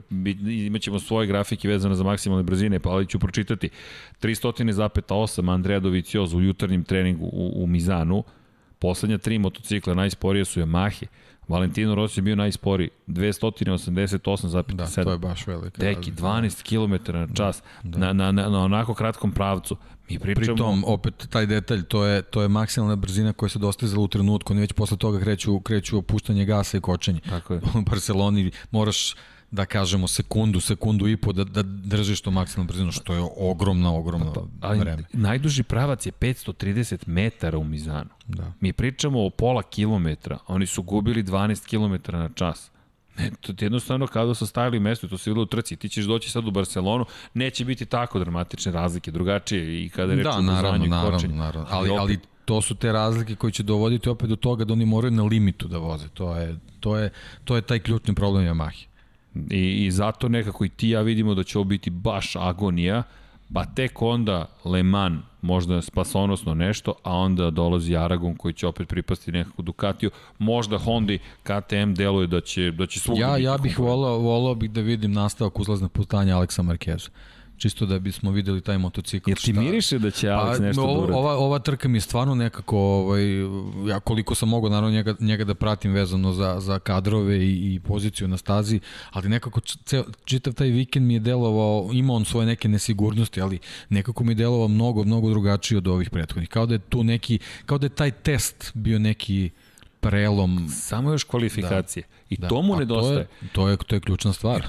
imaćemo 0.65 0.99
svoje 0.99 1.27
grafike 1.27 1.67
vezane 1.67 1.95
za 1.95 2.03
maksimalne 2.03 2.43
brzine, 2.43 2.79
pa 2.79 2.89
ali 2.89 3.07
ću 3.07 3.19
pročitati. 3.19 3.69
300 4.21 4.70
13,8 4.73 5.53
Andrea 5.53 5.79
Dovicioza 5.79 6.37
u 6.37 6.41
jutarnjem 6.41 6.83
treningu 6.83 7.25
u, 7.25 7.63
u 7.63 7.67
Mizanu. 7.67 8.23
Poslednja 8.79 9.17
tri 9.17 9.39
motocikla 9.39 9.93
najsporije 9.93 10.45
su 10.45 10.59
Yamahe. 10.59 11.05
Valentino 11.47 11.95
Rossi 11.95 12.19
je 12.19 12.21
bio 12.21 12.35
najsporiji, 12.35 12.89
288,7. 13.07 14.73
Da, 14.73 15.03
to 15.03 15.11
je 15.11 15.17
baš 15.17 15.47
velika. 15.47 15.81
Deki, 15.81 16.11
12 16.11 16.63
km 16.63 17.11
na 17.17 17.27
čas, 17.33 17.63
da, 17.83 17.99
da. 17.99 18.13
Na, 18.13 18.13
na, 18.13 18.31
na, 18.31 18.49
na 18.49 18.59
onako 18.59 18.93
kratkom 18.93 19.31
pravcu. 19.31 19.77
Mi 20.09 20.19
pričamo... 20.19 20.45
Pri 20.45 20.55
tom, 20.55 20.83
opet, 20.87 21.27
taj 21.29 21.45
detalj, 21.45 21.83
to 21.83 22.05
je, 22.05 22.21
to 22.21 22.41
je 22.41 22.47
maksimalna 22.47 22.95
brzina 22.95 23.33
koja 23.33 23.49
se 23.49 23.59
dostizala 23.59 24.03
u 24.03 24.07
trenutku, 24.07 24.53
oni 24.53 24.61
već 24.61 24.73
posle 24.73 24.97
toga 24.97 25.19
kreću, 25.19 25.59
kreću 25.59 25.97
opuštanje 25.97 26.45
gasa 26.45 26.77
i 26.77 26.81
kočenje. 26.81 27.19
Tako 27.29 27.53
je. 27.53 27.61
U 27.75 27.81
Barceloni 27.81 28.51
moraš 28.71 29.15
da 29.51 29.65
kažemo 29.65 30.07
sekundu, 30.07 30.59
sekundu 30.59 31.07
i 31.07 31.17
po 31.17 31.33
da, 31.33 31.43
da 31.43 31.61
držiš 31.63 32.21
to 32.21 32.31
maksimalnu 32.31 32.67
brzinu, 32.67 32.91
što 32.91 33.13
je 33.13 33.23
ogromna, 33.37 33.93
ogromna 33.93 34.33
pa, 34.33 34.41
ali 34.61 34.79
vreme. 34.79 35.03
Najduži 35.13 35.63
pravac 35.63 36.05
je 36.05 36.11
530 36.11 37.07
metara 37.07 37.57
u 37.57 37.63
Mizanu. 37.63 38.09
Da. 38.27 38.53
Mi 38.59 38.73
pričamo 38.73 39.25
o 39.25 39.29
pola 39.29 39.63
kilometra, 39.63 40.37
oni 40.47 40.65
su 40.65 40.83
gubili 40.83 41.23
12 41.23 41.67
km 41.69 42.17
na 42.17 42.29
čas. 42.35 42.71
Ne, 43.17 43.31
to 43.41 43.53
ti 43.53 43.65
jednostavno 43.65 44.07
kada 44.07 44.33
su 44.33 44.47
stajali 44.47 44.79
mesto, 44.79 45.07
to 45.07 45.17
se 45.17 45.29
videlo 45.29 45.43
u 45.43 45.45
trci, 45.45 45.75
ti 45.75 45.89
ćeš 45.89 46.05
doći 46.05 46.31
sad 46.31 46.47
u 46.47 46.51
Barcelonu, 46.51 47.05
neće 47.33 47.65
biti 47.65 47.85
tako 47.85 48.19
dramatične 48.19 48.71
razlike, 48.71 49.11
drugačije 49.11 49.85
i 49.85 49.89
kada 49.89 50.11
je 50.11 50.17
reč 50.17 50.23
da, 50.23 50.31
o 50.31 50.41
naravno, 50.41 50.85
naravno, 50.85 51.35
naravno, 51.35 51.67
ali, 51.69 51.89
ali, 51.89 51.99
ali 51.99 52.19
to 52.45 52.61
su 52.61 52.75
te 52.75 52.91
razlike 52.91 53.35
koje 53.35 53.51
će 53.51 53.63
dovoditi 53.63 54.09
opet 54.09 54.29
do 54.29 54.35
toga 54.35 54.65
da 54.65 54.73
oni 54.73 54.85
moraju 54.85 55.11
na 55.11 55.23
limitu 55.23 55.67
da 55.67 55.77
voze. 55.77 56.07
To 56.07 56.35
je, 56.35 56.59
to 56.79 56.97
je, 56.97 57.09
to 57.43 57.55
je 57.55 57.61
taj 57.61 57.79
ključni 57.79 58.15
problem 58.15 58.45
Yamahe. 58.45 58.90
I, 59.35 59.85
I 59.85 59.91
zato 59.91 60.29
nekako 60.29 60.65
i 60.65 60.69
ti 60.69 60.89
ja 60.89 61.01
vidimo 61.01 61.35
da 61.35 61.43
će 61.43 61.57
ovo 61.57 61.65
biti 61.65 61.89
baš 61.89 62.35
agonija, 62.35 63.03
pa 63.53 63.65
tek 63.65 64.01
onda 64.01 64.45
Le 64.65 64.83
Mans 64.83 65.21
možda 65.41 65.81
spasonosno 65.81 66.53
nešto, 66.53 66.93
a 67.03 67.15
onda 67.15 67.49
dolazi 67.49 67.95
Aragon 67.95 68.35
koji 68.35 68.53
će 68.53 68.67
opet 68.67 68.87
pripasti 68.87 69.31
nekako 69.31 69.61
Ducatiju. 69.61 70.11
Možda 70.37 70.77
Hondi 70.77 71.19
KTM 71.43 71.93
deluje 71.93 72.27
da 72.27 72.41
će, 72.41 72.71
da 72.71 72.87
će 72.87 72.99
svugdje 72.99 73.21
Ja, 73.21 73.37
ja 73.37 73.57
bih 73.57 73.79
volao, 73.79 74.17
volao 74.17 74.55
bih 74.55 74.71
da 74.71 74.81
vidim 74.81 75.11
nastavak 75.11 75.59
uzlazne 75.59 75.89
putanja 75.89 76.35
Aleksa 76.35 76.61
Markeza 76.61 77.09
čisto 77.61 77.85
da 77.85 77.99
bismo 77.99 78.31
videli 78.31 78.61
taj 78.61 78.77
motocikl. 78.77 79.29
Jer 79.29 79.37
ti 79.37 79.53
miriše 79.53 79.99
da 79.99 80.11
će 80.11 80.27
Alex 80.27 80.57
pa, 80.57 80.63
nešto 80.63 80.81
ovo, 80.81 81.07
da 81.07 81.15
ova, 81.15 81.37
ova 81.37 81.59
trka 81.59 81.87
mi 81.87 81.97
je 81.97 82.01
stvarno 82.01 82.35
nekako, 82.35 82.77
ovaj, 82.77 83.23
ja 83.87 83.99
koliko 83.99 84.35
sam 84.35 84.49
mogao 84.49 84.69
naravno 84.69 84.91
njega, 84.91 85.15
njega 85.19 85.43
da 85.43 85.55
pratim 85.55 85.91
vezano 85.91 86.33
za, 86.33 86.59
za 86.59 86.79
kadrove 86.79 87.37
i, 87.37 87.75
i 87.75 87.79
poziciju 87.79 88.27
na 88.27 88.37
stazi, 88.37 88.79
ali 89.11 89.29
nekako 89.29 89.59
ceo, 89.59 90.03
čitav 90.25 90.53
taj 90.53 90.67
vikend 90.67 91.05
mi 91.07 91.13
je 91.13 91.19
delovao, 91.19 91.89
ima 91.93 92.13
on 92.13 92.25
svoje 92.25 92.47
neke 92.47 92.67
nesigurnosti, 92.67 93.41
ali 93.41 93.59
nekako 93.89 94.23
mi 94.23 94.31
je 94.31 94.35
delovao 94.35 94.67
mnogo, 94.67 95.03
mnogo 95.03 95.29
drugačije 95.29 95.77
od 95.77 95.87
ovih 95.87 96.09
prethodnih. 96.09 96.49
Kao 96.49 96.65
da 96.65 96.73
je 96.73 96.79
tu 96.79 97.03
neki, 97.03 97.39
kao 97.65 97.77
da 97.77 97.85
je 97.85 97.89
taj 97.89 98.11
test 98.11 98.71
bio 98.73 98.99
neki 98.99 99.49
prelom. 100.01 100.69
Samo 100.69 101.11
još 101.11 101.23
kvalifikacije. 101.23 102.03
Da. 102.03 102.25
I 102.29 102.37
da. 102.37 102.47
to 102.47 102.61
mu 102.61 102.75
nedostaje. 102.75 103.27
To 103.53 103.69
je, 103.69 103.77
to 103.77 103.83
je, 103.83 103.87
to 103.87 103.95
je 103.95 103.99
ključna 103.99 104.33
stvar. 104.33 104.67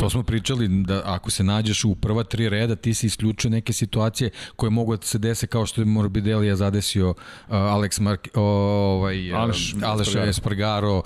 to 0.00 0.10
smo 0.10 0.22
pričali 0.22 0.68
da 0.68 1.02
ako 1.04 1.30
se 1.30 1.44
nađeš 1.44 1.84
u 1.84 1.94
prva 1.94 2.24
tri 2.24 2.48
reda, 2.48 2.76
ti 2.76 2.94
si 2.94 3.06
isključio 3.06 3.50
neke 3.50 3.72
situacije 3.72 4.30
koje 4.56 4.70
mogu 4.70 4.96
da 4.96 5.02
se 5.02 5.18
dese 5.18 5.46
kao 5.46 5.66
što 5.66 5.80
je 5.80 5.84
Morbidelija 5.84 6.56
zadesio 6.56 7.10
uh, 7.10 7.16
Alex 7.48 8.00
Mark, 8.00 8.28
uh, 8.34 8.42
ovaj, 8.42 9.32
Aleš, 9.32 9.74
Aleš 9.84 10.14
Espargaro, 10.14 11.02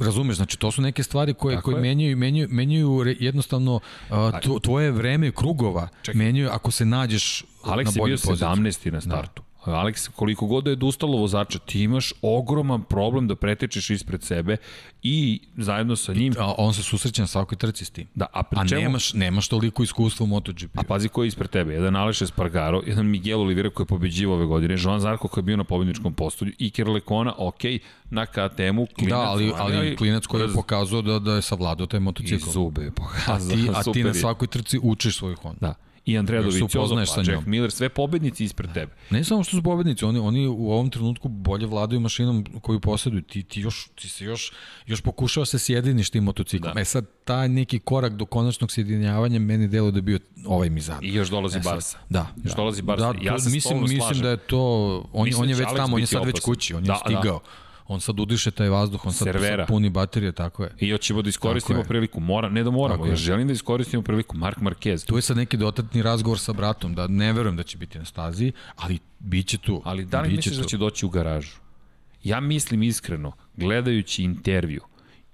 Razumeš, 0.00 0.36
znači 0.36 0.58
to 0.58 0.70
su 0.70 0.82
neke 0.82 1.02
stvari 1.02 1.34
koje 1.34 1.56
Tako 1.56 1.70
koje 1.70 1.82
menjaju 1.82 2.16
menjaju 2.16 2.48
menjaju 2.50 3.16
jednostavno 3.20 3.80
uh, 4.10 4.60
tvoje 4.62 4.90
vreme 4.90 5.32
krugova. 5.32 5.88
Čekaj. 6.02 6.18
Menjaju 6.18 6.48
ako 6.52 6.70
se 6.70 6.84
nađeš 6.84 7.44
Alex 7.64 7.84
na 7.84 8.02
je 8.02 8.06
bio 8.06 8.16
17. 8.16 8.86
na 8.86 8.90
da. 8.90 9.00
startu. 9.00 9.42
Da. 9.42 9.47
Alex, 9.70 10.10
koliko 10.16 10.46
god 10.46 10.64
da 10.64 10.70
je 10.70 10.72
odustalo 10.72 11.18
vozača, 11.18 11.58
ti 11.58 11.82
imaš 11.82 12.12
ogroman 12.22 12.82
problem 12.82 13.28
da 13.28 13.36
pretečeš 13.36 13.90
ispred 13.90 14.22
sebe 14.22 14.56
i 15.02 15.40
zajedno 15.56 15.96
sa 15.96 16.12
njim... 16.12 16.34
A 16.38 16.54
on 16.58 16.74
se 16.74 16.82
susreće 16.82 17.22
na 17.22 17.26
svakoj 17.26 17.58
trci 17.58 17.84
s 17.84 17.90
tim. 17.90 18.06
Da, 18.14 18.26
a, 18.32 18.42
a 18.50 18.68
čemu... 18.68 18.82
nemaš, 18.82 19.14
nemaš 19.14 19.48
toliko 19.48 19.82
iskustva 19.82 20.24
u 20.24 20.26
MotoGP. 20.26 20.78
A 20.78 20.82
pazi 20.82 21.08
ko 21.08 21.22
je 21.22 21.28
ispred 21.28 21.50
tebe. 21.50 21.74
Jedan 21.74 21.96
Aleš 21.96 22.22
Espargaro, 22.22 22.82
jedan 22.86 23.06
Miguel 23.06 23.40
Oliveira 23.40 23.70
koji 23.70 23.84
je 23.84 23.88
pobeđivo 23.88 24.34
ove 24.34 24.46
godine, 24.46 24.76
Joan 24.78 25.00
Zarko 25.00 25.28
koji 25.28 25.42
je 25.42 25.46
bio 25.46 25.56
na 25.56 25.64
pobedničkom 25.64 26.14
postolju, 26.14 26.52
Iker 26.58 26.88
Lekona, 26.88 27.34
ok, 27.38 27.62
na 28.10 28.26
KTM-u, 28.26 28.86
klinac. 28.86 29.10
Da, 29.10 29.20
ali, 29.20 29.52
ali 29.56 29.96
klinac 29.96 30.26
koji 30.26 30.42
je 30.42 30.52
pokazao 30.54 31.02
da, 31.02 31.18
da 31.18 31.34
je 31.34 31.42
savladao 31.42 31.86
taj 31.86 32.00
motocikl. 32.00 32.48
I 32.48 32.52
zube 32.52 32.82
je 32.82 32.90
pokazao. 32.90 33.56
A 33.56 33.82
ti, 33.82 33.90
a 33.90 33.92
ti 33.92 34.04
na 34.04 34.14
svakoj 34.14 34.48
trci 34.48 34.78
učiš 34.82 35.18
svoj 35.18 35.34
Honda. 35.34 35.58
Da 35.60 35.87
i 36.08 36.18
Andrea 36.18 36.42
Dovizioso, 36.42 36.94
pa 37.16 37.32
Jack 37.32 37.46
Miller, 37.46 37.70
sve 37.70 37.88
pobednici 37.88 38.44
ispred 38.44 38.72
tebe. 38.72 38.92
Ne 39.10 39.24
samo 39.24 39.44
što 39.44 39.56
su 39.56 39.62
pobednici, 39.62 40.04
oni, 40.04 40.18
oni 40.18 40.46
u 40.46 40.70
ovom 40.70 40.90
trenutku 40.90 41.28
bolje 41.28 41.66
vladaju 41.66 42.00
mašinom 42.00 42.44
koju 42.60 42.80
posjeduju. 42.80 43.22
Ti, 43.22 43.42
ti, 43.42 43.60
još, 43.60 43.88
ti 43.94 44.08
se 44.08 44.24
još, 44.24 44.52
još 44.86 45.00
pokušao 45.00 45.44
se 45.44 45.58
sjediniš 45.58 46.10
tim 46.10 46.24
motociklom. 46.24 46.74
Da. 46.74 46.80
E 46.80 46.84
sad, 46.84 47.06
taj 47.24 47.48
neki 47.48 47.78
korak 47.78 48.12
do 48.12 48.26
konačnog 48.26 48.72
sjedinjavanja 48.72 49.38
meni 49.38 49.68
delo 49.68 49.90
da 49.90 49.98
je 49.98 50.02
bio 50.02 50.18
ovaj 50.46 50.70
Mizan. 50.70 50.98
I 51.02 51.14
još 51.14 51.28
dolazi 51.28 51.58
e 51.58 51.62
sad, 51.62 51.72
Barsa. 51.72 51.98
Da. 52.08 52.26
Još 52.44 52.52
da. 52.52 52.56
dolazi 52.56 52.82
Barsa. 52.82 53.12
Da, 53.12 53.18
to, 53.18 53.24
ja 53.24 53.38
se 53.38 53.50
mislim, 53.50 53.82
mislim 53.82 54.22
da 54.22 54.30
je 54.30 54.36
to, 54.36 54.60
on, 55.12 55.24
mislim 55.24 55.42
on 55.42 55.48
je 55.48 55.54
već 55.54 55.68
tamo, 55.76 55.94
on 55.94 56.00
je 56.00 56.06
sad 56.06 56.26
već 56.26 56.40
kući, 56.40 56.74
on 56.74 56.82
je 56.82 56.86
da, 56.86 56.92
da. 56.92 56.98
stigao. 56.98 57.38
Da 57.38 57.67
on 57.88 58.00
sad 58.00 58.20
udiše 58.20 58.50
taj 58.50 58.68
vazduh, 58.68 59.06
on 59.06 59.12
sad, 59.12 59.28
sad 59.40 59.66
puni 59.66 59.90
baterije, 59.90 60.32
tako 60.32 60.64
je. 60.64 60.70
I 60.78 60.90
hoćemo 60.90 61.22
da 61.22 61.28
iskoristimo 61.28 61.82
priliku, 61.82 62.20
mora, 62.20 62.48
ne 62.48 62.64
da 62.64 62.70
moramo, 62.70 63.06
ja 63.06 63.16
želim 63.16 63.46
da 63.46 63.52
iskoristimo 63.52 64.02
priliku, 64.02 64.36
Mark 64.36 64.58
Marquez. 64.58 65.06
Tu 65.06 65.16
je 65.16 65.22
sad 65.22 65.36
neki 65.36 65.56
dotatni 65.56 66.02
razgovor 66.02 66.38
sa 66.38 66.52
bratom, 66.52 66.94
da 66.94 67.06
ne 67.06 67.32
verujem 67.32 67.56
da 67.56 67.62
će 67.62 67.78
biti 67.78 67.98
na 67.98 68.04
stazi, 68.04 68.52
ali 68.76 68.98
bit 69.18 69.46
će 69.46 69.58
tu. 69.58 69.82
Ali 69.84 70.04
da 70.04 70.20
li 70.20 70.28
misliš 70.28 70.54
tu. 70.54 70.62
da 70.62 70.68
će 70.68 70.76
doći 70.76 71.06
u 71.06 71.08
garažu? 71.08 71.56
Ja 72.24 72.40
mislim 72.40 72.82
iskreno, 72.82 73.32
gledajući 73.56 74.22
intervju 74.22 74.80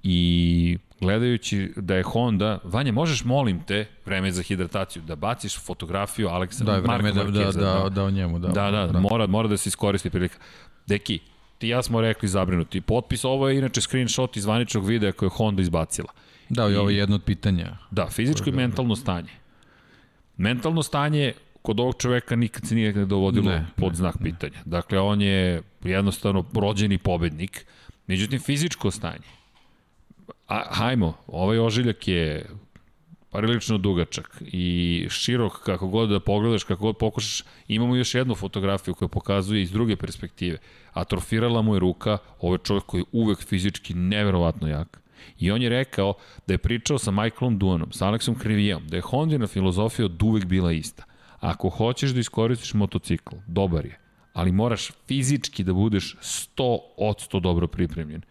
i 0.02 0.78
gledajući 1.00 1.72
da 1.76 1.94
je 1.94 2.02
Honda, 2.02 2.58
Vanja, 2.64 2.92
možeš, 2.92 3.24
molim 3.24 3.62
te, 3.62 3.86
vreme 4.06 4.32
za 4.32 4.42
hidrataciju, 4.42 5.02
da 5.02 5.16
baciš 5.16 5.58
fotografiju 5.58 6.28
Aleksa, 6.28 6.64
da, 6.64 6.80
Marka 6.80 7.12
da, 7.12 7.24
da, 7.24 7.30
da, 7.30 7.52
da, 7.52 7.88
da, 7.88 8.04
o 8.04 8.10
njemu, 8.10 8.38
da. 8.38 8.48
Da, 8.48 8.70
da, 8.70 8.86
da, 8.86 9.00
mora, 9.00 9.26
mora 9.26 9.48
da 9.48 9.56
se 9.56 9.68
iskoristi 9.68 10.10
prilika. 10.10 10.38
Deki, 10.86 11.18
ti 11.64 11.68
ja 11.68 11.82
smo 11.82 12.00
rekli 12.00 12.28
zabrinuti. 12.28 12.80
Potpis, 12.80 13.24
ovo 13.24 13.48
je 13.48 13.58
inače 13.58 13.80
screenshot 13.80 14.36
iz 14.36 14.42
zvaničnog 14.42 14.86
videa 14.86 15.12
koje 15.12 15.26
je 15.26 15.30
Honda 15.30 15.62
izbacila. 15.62 16.12
Da, 16.48 16.68
i 16.68 16.76
ovo 16.76 16.90
je 16.90 16.96
jedno 16.96 17.14
od 17.14 17.24
pitanja. 17.24 17.76
Da, 17.90 18.06
fizičko 18.10 18.48
i 18.48 18.52
mentalno 18.52 18.96
stanje. 18.96 19.30
Mentalno 20.36 20.82
stanje 20.82 21.32
kod 21.62 21.80
ovog 21.80 21.94
čoveka 21.98 22.36
nikad 22.36 22.66
se 22.66 22.74
nije 22.74 22.92
dovodilo 22.92 23.50
Ne, 23.50 23.66
pod 23.76 23.92
ne, 23.92 23.96
znak 23.96 24.16
pitanja. 24.22 24.58
Dakle, 24.64 25.00
on 25.00 25.22
je 25.22 25.62
jednostavno 25.84 26.44
rođeni 26.54 26.98
pobednik. 26.98 27.66
Međutim, 28.06 28.40
fizičko 28.40 28.90
stanje. 28.90 29.28
A, 30.48 30.62
hajmo, 30.70 31.16
ovaj 31.26 31.58
ožiljak 31.58 32.08
je 32.08 32.46
prilično 33.34 33.78
dugačak 33.78 34.42
i 34.46 35.06
širok 35.10 35.62
kako 35.62 35.88
god 35.88 36.08
da 36.08 36.20
pogledaš, 36.20 36.64
kako 36.64 36.82
god 36.82 36.96
pokušaš. 36.96 37.42
Imamo 37.68 37.96
još 37.96 38.14
jednu 38.14 38.34
fotografiju 38.34 38.94
koja 38.94 39.08
pokazuje 39.08 39.62
iz 39.62 39.72
druge 39.72 39.96
perspektive. 39.96 40.58
Atrofirala 40.92 41.62
mu 41.62 41.74
je 41.74 41.80
ruka, 41.80 42.18
ovo 42.40 42.54
je 42.54 42.58
čovjek 42.64 42.84
koji 42.84 43.00
je 43.00 43.04
uvek 43.12 43.38
fizički 43.42 43.94
neverovatno 43.94 44.68
jak. 44.68 45.00
I 45.38 45.50
on 45.50 45.62
je 45.62 45.68
rekao 45.68 46.14
da 46.46 46.54
je 46.54 46.58
pričao 46.58 46.98
sa 46.98 47.10
Michaelom 47.10 47.58
Duanom, 47.58 47.92
sa 47.92 48.06
Aleksom 48.06 48.34
Krivijom, 48.34 48.86
da 48.88 48.96
je 48.96 49.02
Hondina 49.02 49.46
filozofija 49.46 50.06
od 50.06 50.22
uvek 50.22 50.44
bila 50.44 50.72
ista. 50.72 51.04
Ako 51.40 51.68
hoćeš 51.68 52.10
da 52.10 52.20
iskoristiš 52.20 52.74
motocikl, 52.74 53.36
dobar 53.46 53.86
je, 53.86 53.98
ali 54.32 54.52
moraš 54.52 54.90
fizički 55.08 55.64
da 55.64 55.72
budeš 55.72 56.16
100% 56.56 57.40
dobro 57.40 57.66
pripremljen. 57.66 58.22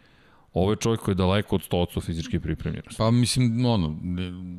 Ovo 0.54 0.72
je 0.72 0.78
čovjek 0.78 1.02
koji 1.02 1.14
je 1.14 1.16
daleko 1.16 1.56
od 1.56 1.62
100% 1.70 2.06
fizički 2.06 2.40
pripremljenosti. 2.40 2.98
Pa 2.98 3.12
mislim, 3.12 3.66
ono, 3.66 3.96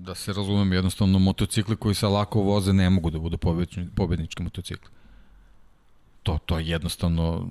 da 0.04 0.14
se 0.14 0.32
razumem, 0.32 0.72
jednostavno 0.72 1.18
motocikli 1.18 1.76
koji 1.76 1.94
se 1.94 2.06
lako 2.06 2.40
voze 2.40 2.72
ne 2.72 2.90
mogu 2.90 3.10
da 3.10 3.18
budu 3.18 3.38
pobednički, 3.38 3.94
pobednički 3.96 4.42
motocikli. 4.42 4.90
To, 6.22 6.38
to 6.46 6.58
je 6.58 6.68
jednostavno, 6.68 7.48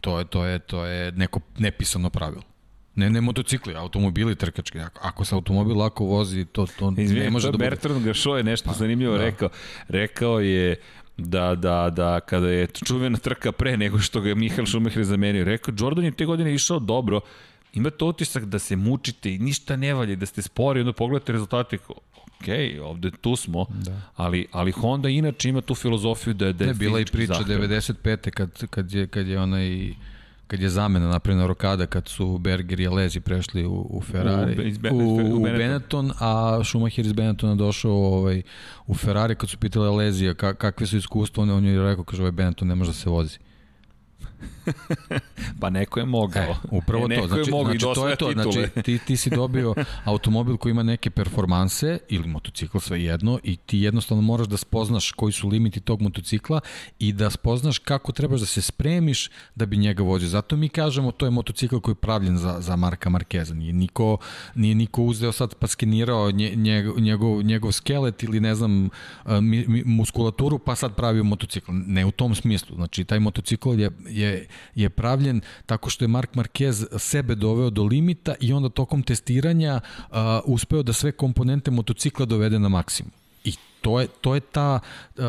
to 0.00 0.18
je, 0.18 0.24
to 0.24 0.44
je, 0.44 0.58
to 0.58 0.84
je 0.84 1.12
neko 1.12 1.40
nepisano 1.58 2.10
pravilo. 2.10 2.42
Ne, 2.94 3.10
ne 3.10 3.20
motocikli, 3.20 3.74
automobili 3.76 4.36
trkački. 4.36 4.80
Ako, 4.80 5.00
ako 5.02 5.24
se 5.24 5.34
automobil 5.34 5.78
lako 5.78 6.04
vozi, 6.04 6.44
to, 6.44 6.66
to 6.78 6.90
ne 6.90 7.30
može 7.30 7.48
to 7.48 7.52
da 7.52 7.58
bude. 7.58 7.70
Bertrand 7.70 8.04
Gašo 8.04 8.36
je 8.36 8.44
nešto 8.44 8.68
pa, 8.68 8.74
zanimljivo 8.74 9.16
da. 9.16 9.24
rekao. 9.24 9.48
Rekao 9.88 10.40
je 10.40 10.76
da, 11.16 11.54
da, 11.54 11.90
da 11.90 12.20
kada 12.20 12.48
je 12.48 12.66
čuvena 12.66 13.18
trka 13.18 13.52
pre 13.52 13.76
nego 13.76 13.98
što 13.98 14.20
ga 14.20 14.28
je 14.28 14.34
Mihael 14.34 14.66
Schumacher 14.66 15.04
zamenio, 15.04 15.44
rekao, 15.44 15.74
Jordan 15.78 16.04
je 16.04 16.12
te 16.12 16.24
godine 16.24 16.54
išao 16.54 16.78
dobro, 16.78 17.20
imate 17.74 18.04
utisak 18.04 18.44
da 18.44 18.58
se 18.58 18.76
mučite 18.76 19.34
i 19.34 19.38
ništa 19.38 19.76
ne 19.76 19.94
valje, 19.94 20.16
da 20.16 20.26
ste 20.26 20.42
spori, 20.42 20.80
onda 20.80 20.92
pogledate 20.92 21.32
rezultate, 21.32 21.78
ok, 21.88 22.48
ovde 22.82 23.10
tu 23.20 23.36
smo, 23.36 23.66
da. 23.70 24.00
ali, 24.16 24.46
ali 24.52 24.72
Honda 24.72 25.08
inače 25.08 25.48
ima 25.48 25.60
tu 25.60 25.74
filozofiju 25.74 26.34
da 26.34 26.46
je, 26.46 26.52
da 26.52 26.64
je 26.64 26.68
ne, 26.68 26.74
bila 26.74 27.00
i 27.00 27.04
priča 27.04 27.34
zahtevna. 27.34 27.66
95. 27.66 28.30
kad, 28.30 28.66
kad, 28.70 28.92
je, 28.92 29.06
kad 29.06 29.26
je 29.26 29.40
onaj 29.40 29.94
kad 30.52 30.60
je 30.60 30.68
zamena 30.68 31.08
napravljena 31.08 31.46
rokada 31.46 31.86
kad 31.86 32.08
su 32.08 32.38
Berger 32.38 32.80
i 32.80 32.86
Alezi 32.86 33.20
prešli 33.20 33.66
u, 33.66 33.86
u 33.90 34.00
Ferrari 34.00 34.54
U- 34.92 34.96
u, 34.96 35.08
u 35.08 35.36
u 35.36 35.42
Benetton. 35.42 35.58
Benetton 35.58 36.12
a 36.20 36.60
Schumacher 36.64 37.06
iz 37.06 37.12
Benettona 37.12 37.54
došao 37.54 37.92
ovaj, 37.92 38.42
u 38.86 38.94
Ferrari 38.94 39.34
kad 39.34 39.50
su 39.50 39.58
pitali 39.58 39.88
Alezija 39.88 40.34
ka, 40.34 40.54
kakve 40.54 40.86
su 40.86 40.96
iskustva 40.96 41.42
on, 41.42 41.50
on 41.50 41.64
je 41.64 41.82
rekao 41.82 42.04
kaže 42.04 42.22
ovaj 42.22 42.32
Benetton 42.32 42.68
ne 42.68 42.74
može 42.74 42.90
da 42.90 42.94
se 42.94 43.10
vozi 43.10 43.38
Pa 45.60 45.70
neko 45.70 46.00
je 46.00 46.06
mogao. 46.06 46.42
E, 46.42 46.54
upravo 46.70 47.04
e, 47.04 47.08
neko 47.08 47.22
to. 47.22 47.28
Znači, 47.28 47.50
je 47.50 47.50
mogao 47.50 47.74
i 47.74 47.78
znači, 47.78 47.94
to 47.94 48.08
je 48.08 48.16
to. 48.16 48.28
titule. 48.28 48.52
Znači, 48.52 48.82
ti, 48.82 48.98
ti 48.98 49.16
si 49.16 49.30
dobio 49.30 49.74
automobil 50.04 50.56
koji 50.56 50.70
ima 50.70 50.82
neke 50.82 51.10
performanse 51.10 51.98
ili 52.08 52.28
motocikl 52.28 52.78
sve 52.78 53.04
jedno 53.04 53.38
i 53.44 53.56
ti 53.56 53.78
jednostavno 53.78 54.22
moraš 54.22 54.46
da 54.46 54.56
spoznaš 54.56 55.12
koji 55.12 55.32
su 55.32 55.48
limiti 55.48 55.80
tog 55.80 56.02
motocikla 56.02 56.60
i 56.98 57.12
da 57.12 57.30
spoznaš 57.30 57.78
kako 57.78 58.12
trebaš 58.12 58.40
da 58.40 58.46
se 58.46 58.62
spremiš 58.62 59.30
da 59.54 59.66
bi 59.66 59.76
njega 59.76 60.02
vozio. 60.02 60.28
Zato 60.28 60.56
mi 60.56 60.68
kažemo 60.68 61.12
to 61.12 61.26
je 61.26 61.30
motocikl 61.30 61.78
koji 61.78 61.92
je 61.92 61.96
pravljen 61.96 62.38
za, 62.38 62.56
za 62.60 62.76
Marka 62.76 63.10
Markeza. 63.10 63.54
Nije 63.54 63.72
niko, 63.72 64.16
nije 64.54 64.74
niko 64.74 65.02
uzeo 65.02 65.32
sad 65.32 65.54
pa 65.54 65.66
skenirao 65.66 66.30
nje, 66.30 66.52
njegov, 66.56 67.00
njegov, 67.00 67.42
njegov 67.42 67.72
skelet 67.72 68.22
ili 68.22 68.40
ne 68.40 68.54
znam 68.54 68.90
mi, 69.40 69.82
muskulaturu 69.86 70.58
pa 70.58 70.74
sad 70.74 70.94
pravio 70.94 71.24
motocikl. 71.24 71.72
Ne 71.72 72.06
u 72.06 72.10
tom 72.10 72.34
smislu. 72.34 72.76
Znači 72.76 73.04
taj 73.04 73.20
motocikl 73.20 73.80
je, 73.80 73.90
je, 74.08 74.31
je 74.74 74.90
pravljen 74.90 75.40
tako 75.66 75.90
što 75.90 76.04
je 76.04 76.08
Mark 76.08 76.34
Marquez 76.34 76.98
sebe 76.98 77.34
doveo 77.34 77.70
do 77.70 77.84
limita 77.84 78.34
i 78.40 78.52
onda 78.52 78.68
tokom 78.68 79.02
testiranja 79.02 79.80
uh, 80.10 80.16
uspeo 80.44 80.82
da 80.82 80.92
sve 80.92 81.12
komponente 81.12 81.70
motocikla 81.70 82.26
dovede 82.26 82.58
na 82.58 82.68
maksimum. 82.68 83.12
I 83.44 83.54
to 83.80 84.00
je, 84.00 84.06
to 84.20 84.34
je 84.34 84.40
ta, 84.40 84.80
uh, 85.16 85.24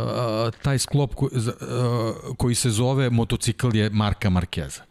taj 0.61 0.79
sklop 0.79 1.15
ko, 1.15 1.25
uh, 1.25 2.35
koji 2.37 2.55
se 2.55 2.69
zove 2.69 3.09
motocikl 3.09 3.75
je 3.75 3.89
Marka 3.89 4.29
Markeza. 4.29 4.81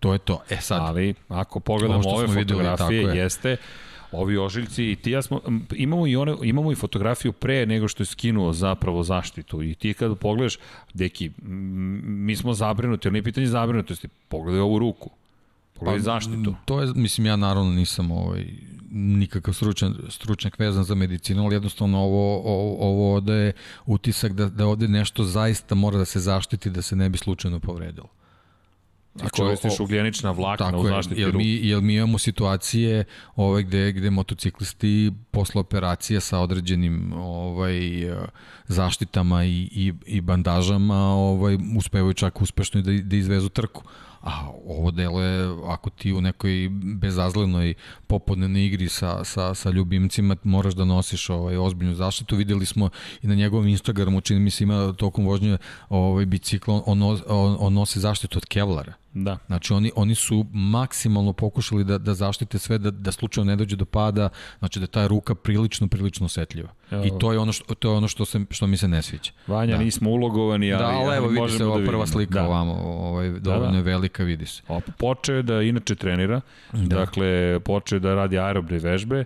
To 0.00 0.12
je 0.12 0.18
to. 0.18 0.42
E 0.50 0.56
sad, 0.56 0.80
Ali, 0.82 1.14
ako 1.28 1.60
pogledamo 1.60 2.08
ove 2.08 2.26
videli, 2.26 2.64
fotografije, 2.64 3.02
tako 3.02 3.16
je. 3.16 3.22
jeste, 3.22 3.56
ovi 4.12 4.38
ožiljci 4.38 4.84
i 4.84 4.96
ti 4.96 5.10
ja 5.10 5.22
smo, 5.22 5.40
imamo 5.74 6.06
i, 6.06 6.16
one, 6.16 6.36
imamo 6.42 6.72
i 6.72 6.74
fotografiju 6.74 7.32
pre 7.32 7.66
nego 7.66 7.88
što 7.88 8.02
je 8.02 8.06
skinuo 8.06 8.52
zapravo 8.52 9.02
zaštitu 9.02 9.62
i 9.62 9.74
ti 9.74 9.94
kada 9.94 10.14
pogledaš, 10.14 10.58
deki, 10.94 11.30
mi 12.02 12.36
smo 12.36 12.54
zabrinuti, 12.54 13.08
ali 13.08 13.12
nije 13.12 13.22
pitanje 13.22 13.46
zabrinutosti, 13.46 14.08
pogledaj 14.28 14.60
ovu 14.60 14.78
ruku, 14.78 15.10
pogledaj 15.74 15.98
pa, 15.98 16.02
zaštitu. 16.02 16.54
To 16.64 16.80
je, 16.80 16.92
mislim, 16.94 17.26
ja 17.26 17.36
naravno 17.36 17.72
nisam 17.72 18.10
ovaj, 18.10 18.46
nikakav 18.90 19.54
stručan, 19.54 19.94
stručnjak 20.08 20.58
vezan 20.58 20.84
za 20.84 20.94
medicinu, 20.94 21.44
ali 21.44 21.54
jednostavno 21.54 21.98
ovo, 21.98 22.42
ovo, 22.44 22.76
ovo 22.80 23.20
da 23.20 23.34
je 23.34 23.52
utisak 23.86 24.32
da, 24.32 24.48
da 24.48 24.66
ovde 24.66 24.88
nešto 24.88 25.24
zaista 25.24 25.74
mora 25.74 25.98
da 25.98 26.04
se 26.04 26.20
zaštiti 26.20 26.70
da 26.70 26.82
se 26.82 26.96
ne 26.96 27.08
bi 27.08 27.18
slučajno 27.18 27.60
povredilo. 27.60 28.08
A 29.20 29.28
koristiš 29.28 29.80
ugljenična 29.80 30.30
vlakna 30.30 30.78
u 30.78 30.86
je, 30.86 30.88
zaštiti 30.88 31.20
jel 31.20 31.30
ruku. 31.30 31.38
mi, 31.38 31.68
jel 31.68 31.80
mi 31.80 31.94
imamo 31.94 32.18
situacije 32.18 33.04
ove 33.36 33.62
gde, 33.62 33.92
gde 33.92 34.10
motociklisti 34.10 35.12
posle 35.30 35.60
operacije 35.60 36.20
sa 36.20 36.38
određenim 36.38 37.12
ovaj, 37.12 37.80
zaštitama 38.66 39.44
i, 39.44 39.68
i, 39.72 39.92
i 40.06 40.20
bandažama 40.20 41.14
ovaj, 41.14 41.58
uspevaju 41.76 42.14
čak 42.14 42.42
uspešno 42.42 42.82
da, 42.82 42.92
da 42.92 43.16
izvezu 43.16 43.48
trku. 43.48 43.82
A 44.22 44.50
ovo 44.66 44.90
delo 44.90 45.22
je, 45.22 45.56
ako 45.66 45.90
ti 45.90 46.12
u 46.12 46.20
nekoj 46.20 46.68
bezazlenoj 46.72 47.74
popodnevnoj 48.06 48.66
igri 48.66 48.88
sa, 48.88 49.24
sa, 49.24 49.54
sa 49.54 49.70
ljubimcima 49.70 50.36
moraš 50.42 50.74
da 50.74 50.84
nosiš 50.84 51.30
ovaj, 51.30 51.56
ozbiljnu 51.56 51.94
zaštitu. 51.94 52.36
Videli 52.36 52.66
smo 52.66 52.90
i 53.22 53.26
na 53.26 53.34
njegovom 53.34 53.68
Instagramu, 53.68 54.20
čini 54.20 54.40
mi 54.40 54.50
se 54.50 54.64
ima 54.64 54.92
tokom 54.92 55.26
vožnje 55.26 55.58
ovaj, 55.88 56.26
bicikla, 56.26 56.82
on, 56.86 57.02
on, 57.02 57.56
on 57.58 57.72
nosi 57.72 58.00
zaštitu 58.00 58.38
od 58.38 58.46
kevlara. 58.46 58.92
Da. 59.14 59.38
Znači 59.46 59.72
oni 59.72 59.92
oni 59.96 60.14
su 60.14 60.46
maksimalno 60.52 61.32
pokušali 61.32 61.84
da 61.84 61.98
da 61.98 62.14
zaštite 62.14 62.58
sve 62.58 62.78
da 62.78 62.90
da 62.90 63.12
slučajno 63.12 63.50
ne 63.50 63.56
dođe 63.56 63.76
do 63.76 63.84
pada, 63.84 64.28
znači 64.58 64.80
da 64.80 64.86
ta 64.86 65.06
ruka 65.06 65.34
prilično 65.34 65.88
prilično 65.88 66.26
osetljiva. 66.26 66.72
I 67.04 67.10
to 67.20 67.32
je 67.32 67.38
ono 67.38 67.52
što 67.52 67.74
to 67.74 67.90
je 67.90 67.96
ono 67.96 68.08
što 68.08 68.24
se 68.24 68.40
što 68.50 68.66
mi 68.66 68.76
se 68.76 68.88
ne 68.88 69.02
sviđa. 69.02 69.30
Vanja, 69.46 69.76
Da. 69.76 69.82
nismo 69.82 70.10
ulogovani, 70.10 70.72
ali, 70.72 70.82
da, 70.82 70.88
ali 70.90 71.16
evo 71.16 71.26
vidi 71.26 71.40
možemo 71.40 71.58
se 71.58 71.64
ova 71.64 71.78
da 71.80 71.86
prva 71.86 72.06
slika 72.06 72.34
da. 72.34 72.46
ovamo, 72.46 72.72
ovaj 72.84 73.28
dovoljno 73.30 73.70
da. 73.70 73.76
je 73.76 73.82
velika, 73.82 74.22
vidi 74.24 74.46
se. 74.46 74.62
O, 74.68 74.80
Počeo 74.98 75.36
je 75.36 75.42
da 75.42 75.62
inače 75.62 75.94
trenira, 75.94 76.40
da. 76.72 76.96
dakle, 76.96 77.60
počeo 77.60 77.96
je 77.96 78.00
da 78.00 78.14
radi 78.14 78.38
aerobne 78.38 78.78
vežbe. 78.78 79.24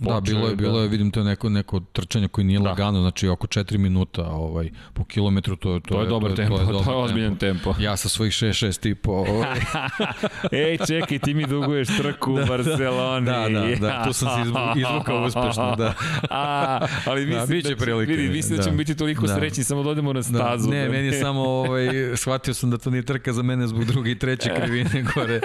Da, 0.00 0.20
bilo 0.22 0.40
je, 0.40 0.48
da- 0.48 0.54
bilo 0.56 0.80
je, 0.80 0.88
vidim 0.88 1.10
to 1.10 1.20
je 1.20 1.24
neko, 1.24 1.48
neko 1.48 1.80
trčanje 1.82 2.28
koji 2.28 2.44
nije 2.44 2.58
Da. 2.58 2.62
da. 2.62 2.68
lagano, 2.70 3.00
znači 3.00 3.28
oko 3.28 3.46
4 3.46 3.78
minuta 3.78 4.22
ovaj, 4.24 4.70
po 4.94 5.04
kilometru, 5.04 5.56
to, 5.56 5.80
to, 5.80 5.88
To 5.88 6.00
je 6.00 6.06
dobar 6.08 6.32
tempo, 6.32 6.58
to 6.58 6.90
je 6.90 6.96
ozbiljan 6.96 7.36
tempo. 7.36 7.74
Ja 7.78 7.96
sa 7.96 8.08
svojih 8.08 8.32
6-6 8.32 8.90
i 8.90 8.94
po, 8.94 9.12
ovaj, 9.12 9.58
Ej, 10.62 10.78
čekaj, 10.78 11.18
ti 11.18 11.34
mi 11.34 11.46
duguješ 11.46 11.88
trku 11.88 12.32
u 12.32 12.38
Barceloni. 12.48 13.26
da, 13.26 13.48
da, 13.50 13.76
da, 13.78 14.04
tu 14.04 14.12
sam 14.12 14.28
se 14.28 14.40
izvu- 14.42 14.58
izvukao 14.82 15.24
uspešno, 15.24 15.76
da. 15.76 15.94
A, 16.30 16.78
ali 17.06 17.20
mislim 17.22 17.40
Da, 17.40 17.46
biće 17.48 17.62
da, 17.64 17.74
će- 17.74 17.76
prilike, 17.78 18.12
vidi, 18.12 18.28
mislim 18.28 18.50
da, 18.50 18.56
da. 18.56 18.62
ćemo 18.62 18.76
biti 18.76 18.96
toliko 18.96 19.26
Da. 19.26 19.34
srećni, 19.34 19.64
samo 19.64 19.82
da 19.82 19.90
odemo 19.90 20.12
na 20.12 20.22
stazu. 20.22 20.64
Da, 20.64 20.74
ne, 20.74 20.88
meni 20.88 21.06
je 21.06 21.12
samo, 21.14 21.40
ovaj, 21.42 21.86
shvatio 22.16 22.54
sam 22.54 22.70
da 22.70 22.78
to 22.78 22.90
nije 22.90 23.02
trka 23.02 23.32
za 23.32 23.42
mene 23.42 23.66
zbog 23.66 23.84
druge 23.84 24.10
i 24.10 24.18
treće 24.18 24.50
krivine 24.56 25.04
gore. 25.14 25.40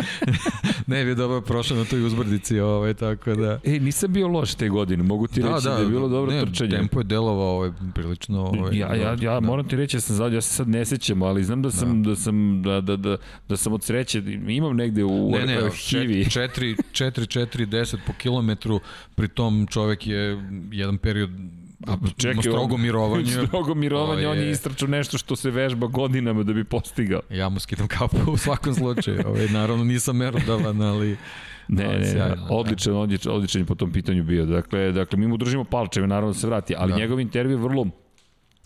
Ne 0.87 1.05
bi 1.05 1.15
dobro 1.15 1.41
prošao 1.41 1.77
na 1.77 1.85
toj 1.85 2.05
uzbrdici, 2.05 2.59
ovaj, 2.59 2.93
tako 2.93 3.35
da... 3.35 3.59
Ej, 3.63 3.79
nisam 3.79 4.13
bio 4.13 4.27
loš 4.27 4.55
te 4.55 4.69
godine, 4.69 5.03
mogu 5.03 5.27
ti 5.27 5.41
reći 5.41 5.63
da, 5.63 5.71
je 5.73 5.85
bilo 5.87 6.07
dobro 6.07 6.31
ne, 6.31 6.41
trčanje. 6.41 6.69
Tempo 6.69 6.99
je 6.99 7.03
delovao 7.03 7.55
ovaj, 7.55 7.71
prilično... 7.95 8.41
Ovaj, 8.41 8.77
Ja, 8.77 8.95
ja, 8.95 9.09
ja 9.11 9.15
da. 9.15 9.39
moram 9.39 9.67
ti 9.67 9.75
reći, 9.75 9.97
ja, 9.97 10.01
sam, 10.01 10.17
sad- 10.17 10.33
ja 10.33 10.41
se 10.41 10.53
sad 10.53 10.67
ne 10.67 10.85
sećam, 10.85 11.21
ali 11.21 11.43
znam 11.43 11.61
da 11.61 11.71
sam, 11.71 12.03
da. 12.03 12.09
da 12.09 12.15
sam, 12.15 12.61
da, 12.63 12.81
da, 12.81 12.95
da, 12.97 13.17
da 13.49 13.57
sam 13.57 13.73
od 13.73 13.83
sreće, 13.83 14.23
imam 14.47 14.75
negde 14.75 15.03
u 15.03 15.31
Ne, 15.31 15.45
ne, 15.45 15.57
arhivi. 15.57 16.23
4, 16.25 16.75
4, 16.91 17.39
4, 17.39 17.65
10 17.65 17.97
po 18.07 18.13
kilometru, 18.13 18.79
pri 19.15 19.27
tom 19.27 19.67
čovek 19.67 20.07
je 20.07 20.41
jedan 20.71 20.97
period 20.97 21.29
a, 21.87 21.97
Čekaj, 22.17 22.41
strogo 22.41 22.77
mirovanje. 22.77 23.31
strogo 23.47 23.75
mirovanje, 23.75 24.27
on 24.27 24.37
je 24.37 24.51
istračao 24.51 24.87
nešto 24.87 25.17
što 25.17 25.35
se 25.35 25.51
vežba 25.51 25.87
godinama 25.87 26.43
da 26.43 26.53
bi 26.53 26.63
postigao. 26.63 27.21
Ja 27.29 27.49
mu 27.49 27.59
skidam 27.59 27.87
kapu 27.87 28.31
u 28.31 28.37
svakom 28.37 28.73
slučaju. 28.73 29.23
Ovaj, 29.27 29.47
naravno 29.47 29.83
nisam 29.83 30.17
merodavan, 30.17 30.81
ali... 30.81 31.17
Ne, 31.67 31.85
ali 31.85 31.99
ne, 31.99 32.11
sjajno, 32.11 32.35
da. 32.35 32.47
odličan, 32.49 32.93
odličan, 32.93 33.33
odličan 33.33 33.65
po 33.65 33.75
tom 33.75 33.91
pitanju 33.91 34.23
bio. 34.23 34.45
Dakle, 34.45 34.91
dakle 34.91 35.19
mi 35.19 35.27
mu 35.27 35.37
držimo 35.37 35.63
palčeve, 35.63 36.07
naravno 36.07 36.33
da 36.33 36.39
se 36.39 36.47
vrati, 36.47 36.75
ali. 36.77 36.91
Da. 36.91 36.97
njegov 36.97 37.19
intervju 37.19 37.51
je 37.51 37.57
vrlo 37.57 37.87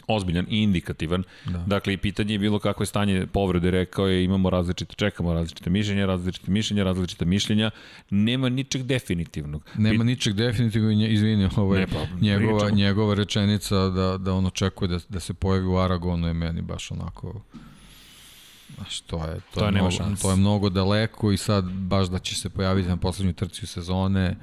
ozbiljan 0.07 0.45
i 0.49 0.63
indikativan. 0.63 1.23
Da. 1.45 1.63
Dakle, 1.67 1.93
i 1.93 1.97
pitanje 1.97 2.34
je 2.34 2.39
bilo 2.39 2.59
kako 2.59 2.84
je 2.84 2.88
stanje 2.88 3.27
povrede, 3.27 3.71
rekao 3.71 4.07
je 4.07 4.23
imamo 4.23 4.49
različite, 4.49 4.95
čekamo 4.95 5.34
različite 5.34 5.69
mišljenja, 5.69 6.05
različite 6.05 6.51
mišljenja, 6.51 6.84
različite 6.84 7.25
mišljenja, 7.25 7.71
nema 8.09 8.49
ničeg 8.49 8.84
definitivnog. 8.84 9.63
Nema 9.77 10.03
Bit... 10.03 10.05
ničeg 10.05 10.34
definitivnog, 10.34 11.01
izvini, 11.01 11.49
ovaj, 11.55 11.79
ne, 11.79 11.88
pa, 11.88 12.05
njegova, 12.21 12.59
pričamo. 12.59 12.77
njegova 12.77 13.13
rečenica 13.13 13.75
da, 13.89 14.17
da 14.17 14.34
on 14.34 14.45
očekuje 14.45 14.88
da, 14.88 14.99
da 15.09 15.19
se 15.19 15.34
pojavi 15.34 15.65
u 15.65 15.77
Aragonu 15.77 16.27
je 16.27 16.34
meni 16.34 16.61
baš 16.61 16.91
onako... 16.91 17.41
Znaš, 18.75 18.99
to 18.99 19.25
je, 19.25 19.35
to, 19.53 19.59
to, 19.59 19.65
je, 19.65 19.71
mnogo, 19.71 19.97
to 20.21 20.29
je 20.29 20.35
mnogo 20.35 20.69
daleko 20.69 21.31
i 21.31 21.38
sad 21.38 21.65
baš 21.65 22.07
da 22.07 22.19
će 22.19 22.35
se 22.35 22.49
pojaviti 22.49 22.89
na 22.89 22.97
poslednju 22.97 23.34
trci 23.34 23.67
sezone, 23.67 24.35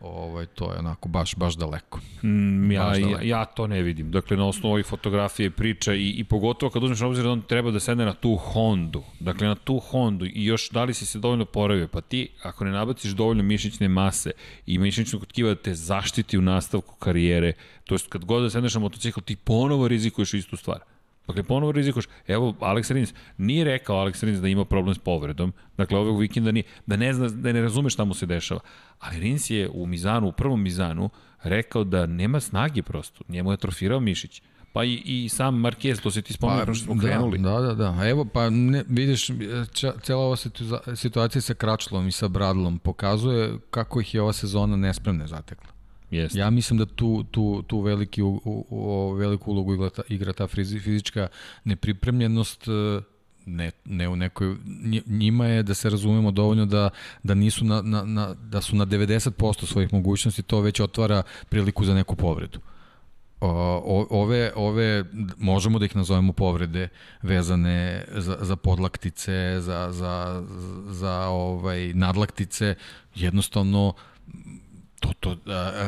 ovaj, 0.00 0.46
to 0.46 0.72
je 0.72 0.78
onako 0.78 1.08
baš, 1.08 1.36
baš 1.36 1.54
daleko. 1.54 2.00
Mm, 2.22 2.72
ja, 2.72 2.84
baš 2.84 2.98
daleko. 2.98 3.22
ja, 3.22 3.38
ja 3.38 3.44
to 3.44 3.66
ne 3.66 3.82
vidim. 3.82 4.10
Dakle, 4.10 4.36
na 4.36 4.46
osnovu 4.46 4.72
ovih 4.72 4.86
fotografije 4.86 5.50
priča 5.50 5.94
i, 5.94 6.08
i 6.10 6.24
pogotovo 6.24 6.70
kad 6.70 6.82
uzmeš 6.82 7.02
obzir 7.02 7.24
da 7.24 7.30
on 7.30 7.42
treba 7.42 7.70
da 7.70 7.80
sedne 7.80 8.04
na 8.04 8.12
tu 8.12 8.36
Hondu. 8.36 9.02
Dakle, 9.20 9.46
na 9.46 9.54
tu 9.54 9.78
Hondu 9.78 10.26
i 10.26 10.44
još 10.44 10.70
da 10.70 10.84
li 10.84 10.94
si 10.94 11.06
se 11.06 11.18
dovoljno 11.18 11.44
poravio, 11.44 11.88
pa 11.88 12.00
ti 12.00 12.28
ako 12.42 12.64
ne 12.64 12.70
nabaciš 12.70 13.10
dovoljno 13.10 13.42
mišićne 13.42 13.88
mase 13.88 14.30
i 14.66 14.78
mišićnog 14.78 15.26
tkiva 15.26 15.48
da 15.48 15.62
te 15.62 15.74
zaštiti 15.74 16.38
u 16.38 16.42
nastavku 16.42 16.94
karijere, 16.94 17.52
to 17.84 17.94
jest 17.94 18.08
kad 18.08 18.24
god 18.24 18.42
da 18.42 18.50
sedneš 18.50 18.74
na 18.74 18.80
motocikl, 18.80 19.20
ti 19.20 19.36
ponovo 19.36 19.88
rizikuješ 19.88 20.34
istu 20.34 20.56
stvar. 20.56 20.78
Dakle, 21.28 21.42
ponovo 21.42 21.72
rizikuš. 21.72 22.08
Evo, 22.26 22.54
Alex 22.60 22.92
Rins, 22.92 23.14
nije 23.38 23.64
rekao 23.64 23.96
Alex 23.96 24.24
Rins 24.24 24.40
da 24.40 24.48
ima 24.48 24.64
problem 24.64 24.94
s 24.94 24.98
povredom. 24.98 25.52
Dakle, 25.76 25.98
ovog 25.98 26.20
vikenda 26.20 26.52
nije, 26.52 26.64
da 26.86 26.96
ne 26.96 27.12
zna, 27.12 27.28
da 27.28 27.52
ne 27.52 27.62
razume 27.62 27.90
šta 27.90 28.04
mu 28.04 28.14
se 28.14 28.26
dešava. 28.26 28.60
Ali 28.98 29.20
Rins 29.20 29.50
je 29.50 29.68
u 29.68 29.86
Mizanu, 29.86 30.28
u 30.28 30.32
prvom 30.32 30.62
Mizanu, 30.62 31.10
rekao 31.42 31.84
da 31.84 32.06
nema 32.06 32.40
snage 32.40 32.82
prosto. 32.82 33.24
Njemu 33.28 33.50
je 33.50 33.54
atrofirao 33.54 34.00
mišić. 34.00 34.42
Pa 34.72 34.84
i, 34.84 35.02
i 35.04 35.28
sam 35.28 35.56
Marquez, 35.56 36.02
to 36.02 36.10
se 36.10 36.22
ti 36.22 36.32
spomenuo 36.32 36.66
pa, 36.66 36.74
smo 36.74 36.98
krenuli. 37.00 37.38
Da, 37.38 37.60
da, 37.60 37.74
da. 37.74 38.08
Evo, 38.08 38.24
pa 38.24 38.50
ne, 38.50 38.84
vidiš, 38.88 39.30
cijela 40.02 40.22
ova 40.22 40.36
situacija 40.96 41.42
sa 41.42 41.54
Kračlom 41.54 42.08
i 42.08 42.12
sa 42.12 42.28
Bradlom 42.28 42.78
pokazuje 42.78 43.58
kako 43.70 44.00
ih 44.00 44.14
je 44.14 44.22
ova 44.22 44.32
sezona 44.32 44.76
nespremne 44.76 45.26
zatekla. 45.26 45.77
Jest. 46.10 46.34
Ja 46.34 46.50
mislim 46.50 46.78
da 46.78 46.86
tu, 46.86 47.24
tu, 47.30 47.62
tu 47.62 47.80
veliki, 47.80 48.22
u, 48.22 48.40
u, 48.44 49.12
veliku 49.12 49.50
ulogu 49.50 49.74
igra 49.74 49.90
ta, 49.90 50.02
igra 50.08 50.32
ta 50.32 50.46
fizička 50.46 51.28
nepripremljenost 51.64 52.68
e, 52.68 53.00
ne, 53.46 53.70
ne 53.84 54.08
u 54.08 54.16
nekoj 54.16 54.56
njima 55.06 55.46
je 55.46 55.62
da 55.62 55.74
se 55.74 55.90
razumemo 55.90 56.30
dovoljno 56.30 56.66
da 56.66 56.90
da 57.22 57.34
nisu 57.34 57.64
na, 57.64 57.82
na, 57.82 58.04
na 58.04 58.34
da 58.34 58.60
su 58.60 58.76
na 58.76 58.86
90% 58.86 59.66
svojih 59.66 59.92
mogućnosti 59.92 60.42
to 60.42 60.60
već 60.60 60.80
otvara 60.80 61.22
priliku 61.48 61.84
za 61.84 61.94
neku 61.94 62.16
povredu. 62.16 62.58
O, 63.40 64.06
ove 64.10 64.52
ove 64.56 65.04
možemo 65.38 65.78
da 65.78 65.84
ih 65.84 65.96
nazovemo 65.96 66.32
povrede 66.32 66.88
vezane 67.22 68.04
za 68.16 68.36
za 68.40 68.56
podlaktice, 68.56 69.60
za 69.60 69.88
za 69.92 70.44
za 70.90 71.26
ovaj 71.28 71.92
nadlaktice, 71.94 72.74
jednostavno 73.14 73.92
to, 75.00 75.12
to, 75.20 75.36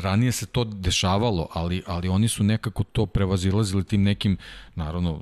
ranije 0.00 0.32
se 0.32 0.46
to 0.46 0.64
dešavalo, 0.64 1.48
ali, 1.52 1.82
ali 1.86 2.08
oni 2.08 2.28
su 2.28 2.44
nekako 2.44 2.84
to 2.84 3.06
prevazilazili 3.06 3.84
tim 3.84 4.02
nekim, 4.02 4.36
naravno, 4.74 5.20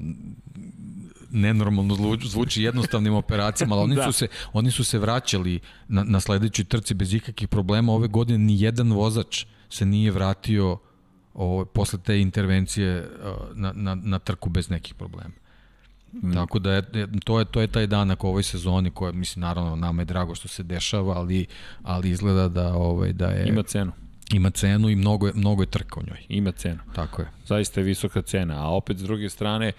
nenormalno 1.31 1.97
zvuči 2.25 2.63
jednostavnim 2.63 3.15
operacijama, 3.23 3.75
ali 3.75 3.85
oni, 3.85 3.95
da. 3.95 4.05
su 4.05 4.13
se, 4.13 4.29
oni 4.53 4.71
su 4.71 4.85
se 4.85 4.99
vraćali 4.99 5.61
na, 5.89 6.05
na 6.05 6.21
sledećoj 6.21 6.65
trci 6.65 6.95
bez 6.95 7.15
ikakvih 7.15 7.49
problema. 7.49 7.93
Ove 7.93 8.09
godine 8.09 8.39
ni 8.39 8.61
jedan 8.61 8.93
vozač 8.93 9.45
se 9.71 9.87
nije 9.87 10.11
vratio 10.11 10.79
o, 11.35 11.65
posle 11.65 11.99
te 11.99 12.21
intervencije 12.21 13.11
na, 13.55 13.73
na, 13.73 13.95
na 13.95 14.19
trku 14.19 14.49
bez 14.49 14.71
nekih 14.71 14.95
problema. 14.95 15.35
Mm. 16.13 16.33
Tako 16.33 16.59
da 16.59 16.73
je, 16.73 16.83
to 17.25 17.39
je 17.39 17.45
to 17.45 17.61
je 17.61 17.67
taj 17.67 17.87
danak 17.87 18.25
u 18.25 18.29
ovoj 18.29 18.43
sezoni 18.43 18.91
koja 18.91 19.13
mislim 19.13 19.41
naravno 19.41 19.77
nama 19.77 20.03
je 20.03 20.07
drago 20.07 20.35
što 20.35 20.49
se 20.49 20.63
dešava, 20.63 21.15
ali 21.15 21.47
ali 21.83 22.11
izgleda 22.11 22.49
da 22.49 22.75
ovaj 22.75 23.13
da 23.13 23.27
je 23.27 23.49
ima 23.49 23.63
cenu. 23.63 23.93
Ima 24.33 24.51
cenu 24.51 24.89
i 24.89 24.97
mnogo 24.97 25.27
je 25.27 25.33
mnogo 25.37 25.63
je 25.63 25.67
trka 25.67 26.01
u 26.01 26.03
njoj. 26.03 26.25
Ima 26.29 26.53
cenu. 26.53 26.79
Tako 26.95 27.23
je. 27.23 27.29
Zaista 27.47 27.81
je 27.81 27.85
visoka 27.85 28.23
cena, 28.23 28.65
a 28.65 28.69
opet 28.69 28.99
s 28.99 29.03
druge 29.03 29.29
strane 29.29 29.73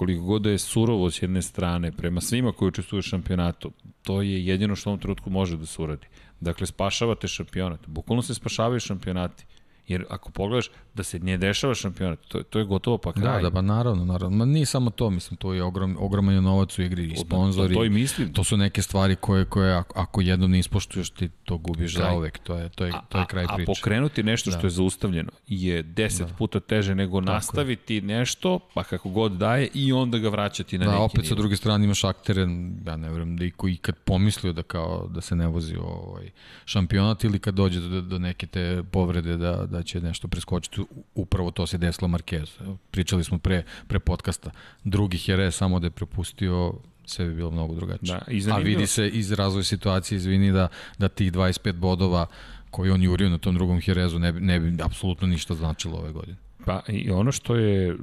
koliko 0.00 0.24
god 0.24 0.42
da 0.42 0.50
je 0.50 0.58
surovo 0.58 1.10
s 1.10 1.22
jedne 1.22 1.42
strane 1.42 1.92
prema 1.92 2.20
svima 2.20 2.52
koji 2.52 2.68
učestvuju 2.68 2.98
u 2.98 3.02
šampionatu, 3.02 3.72
to 4.02 4.22
je 4.22 4.46
jedino 4.46 4.76
što 4.76 4.90
u 4.90 4.92
ovom 4.92 5.00
trenutku 5.00 5.30
može 5.30 5.56
da 5.56 5.66
se 5.66 5.82
uradi. 5.82 6.06
Dakle, 6.40 6.66
spašavate 6.66 7.28
šampionat. 7.28 7.80
Bukvalno 7.86 8.22
se 8.22 8.34
spašavaju 8.34 8.80
šampionati. 8.80 9.44
Jer 9.90 10.04
ako 10.10 10.30
pogledaš 10.30 10.70
da 10.94 11.02
se 11.02 11.18
ne 11.18 11.36
dešava 11.38 11.74
šampionat, 11.74 12.18
to, 12.28 12.42
to 12.42 12.58
je 12.58 12.64
gotovo 12.64 12.98
pa 12.98 13.12
kraj. 13.12 13.42
Da, 13.42 13.48
da, 13.48 13.50
pa 13.50 13.60
naravno, 13.60 14.04
naravno. 14.04 14.36
Ma 14.36 14.44
nije 14.44 14.66
samo 14.66 14.90
to, 14.90 15.10
mislim, 15.10 15.36
to 15.36 15.54
je 15.54 15.62
ogrom, 15.62 15.96
ogroman 16.00 16.44
novac 16.44 16.78
u 16.78 16.82
igri 16.82 17.12
i 17.12 17.16
sponzori. 17.16 17.74
Da, 17.74 17.74
to 17.74 17.84
i 17.84 17.90
mislim. 17.90 18.32
To 18.32 18.44
su 18.44 18.56
neke 18.56 18.82
stvari 18.82 19.16
koje, 19.16 19.44
koje 19.44 19.74
ako, 19.74 20.00
ako 20.00 20.20
jednom 20.20 20.50
ne 20.50 20.58
ispoštuješ, 20.58 21.10
ti 21.10 21.28
to 21.44 21.58
gubiš 21.58 21.96
za 21.96 22.12
uvek. 22.12 22.38
To 22.38 22.54
je, 22.54 22.68
to 22.68 22.84
je, 22.84 22.92
to 23.08 23.18
je 23.18 23.26
kraj 23.26 23.46
priče. 23.46 23.70
A, 23.70 23.72
a 23.72 23.74
pokrenuti 23.74 24.22
nešto 24.22 24.50
da. 24.50 24.58
što 24.58 24.66
je 24.66 24.70
zaustavljeno 24.70 25.30
je 25.46 25.82
deset 25.82 26.28
da. 26.28 26.34
puta 26.34 26.60
teže 26.60 26.94
nego 26.94 27.20
Tako 27.20 27.32
nastaviti 27.32 27.94
je. 27.94 28.00
nešto, 28.00 28.58
pa 28.74 28.84
kako 28.84 29.08
god 29.08 29.32
daje, 29.32 29.68
i 29.74 29.92
onda 29.92 30.18
ga 30.18 30.28
vraćati 30.28 30.78
na 30.78 30.84
da, 30.84 30.90
neki 30.90 30.98
Da, 30.98 31.04
opet 31.04 31.22
nivo. 31.22 31.28
sa 31.28 31.34
druge 31.34 31.56
strane 31.56 31.84
imaš 31.84 32.04
aktere, 32.04 32.42
ja 32.86 32.96
ne 32.96 33.10
vrem 33.10 33.36
da 33.36 33.44
i 33.44 33.50
koji 33.50 33.76
kad 33.76 33.96
pomislio 33.96 34.52
da 34.52 34.62
kao 34.62 35.08
da 35.10 35.20
se 35.20 35.36
ne 35.36 35.46
vozi 35.46 35.76
ovaj 35.76 36.30
šampionat 36.64 37.24
ili 37.24 37.38
kad 37.38 37.54
dođe 37.54 37.80
do, 37.80 38.00
do 38.00 38.18
neke 38.18 38.46
te 38.46 38.82
povrede 38.92 39.36
da, 39.36 39.66
da 39.66 39.79
će 39.82 40.00
nešto 40.00 40.28
preskočiti, 40.28 40.82
upravo 41.14 41.50
to 41.50 41.66
se 41.66 41.78
desilo 41.78 42.08
Marquez. 42.08 42.76
Pričali 42.90 43.24
smo 43.24 43.38
pre, 43.38 43.64
pre 43.86 43.98
podcasta. 43.98 44.50
Drugi 44.84 45.18
Jerez 45.26 45.54
samo 45.54 45.80
da 45.80 45.86
je 45.86 45.90
prepustio 45.90 46.74
sve 47.04 47.26
bi 47.26 47.34
bilo 47.34 47.50
mnogo 47.50 47.74
drugačije. 47.74 48.20
Da, 48.46 48.54
A 48.54 48.58
vidi 48.58 48.86
se 48.86 49.08
iz 49.08 49.32
razvoja 49.32 49.64
situacije, 49.64 50.16
izvini, 50.16 50.52
da, 50.52 50.68
da 50.98 51.08
tih 51.08 51.32
25 51.32 51.72
bodova 51.72 52.26
koji 52.70 52.90
on 52.90 53.02
jurio 53.02 53.28
na 53.28 53.38
tom 53.38 53.54
drugom 53.54 53.80
Jerezu 53.86 54.18
ne 54.18 54.32
bi, 54.32 54.40
ne 54.40 54.60
bi 54.60 54.82
apsolutno 54.82 55.26
ništa 55.26 55.54
značilo 55.54 55.98
ove 55.98 56.12
godine. 56.12 56.36
Pa 56.66 56.82
i 56.88 57.10
ono 57.10 57.32
što 57.32 57.54
je, 57.54 57.96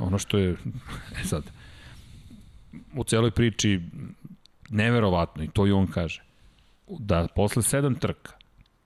ono 0.00 0.18
što 0.18 0.38
je, 0.38 0.56
e 1.22 1.24
sad, 1.24 1.44
u 2.94 3.04
celoj 3.04 3.30
priči 3.30 3.80
neverovatno, 4.68 5.44
i 5.44 5.48
to 5.48 5.66
i 5.66 5.72
on 5.72 5.86
kaže, 5.86 6.22
da 6.88 7.26
posle 7.34 7.62
sedam 7.62 7.94
trka 7.94 8.39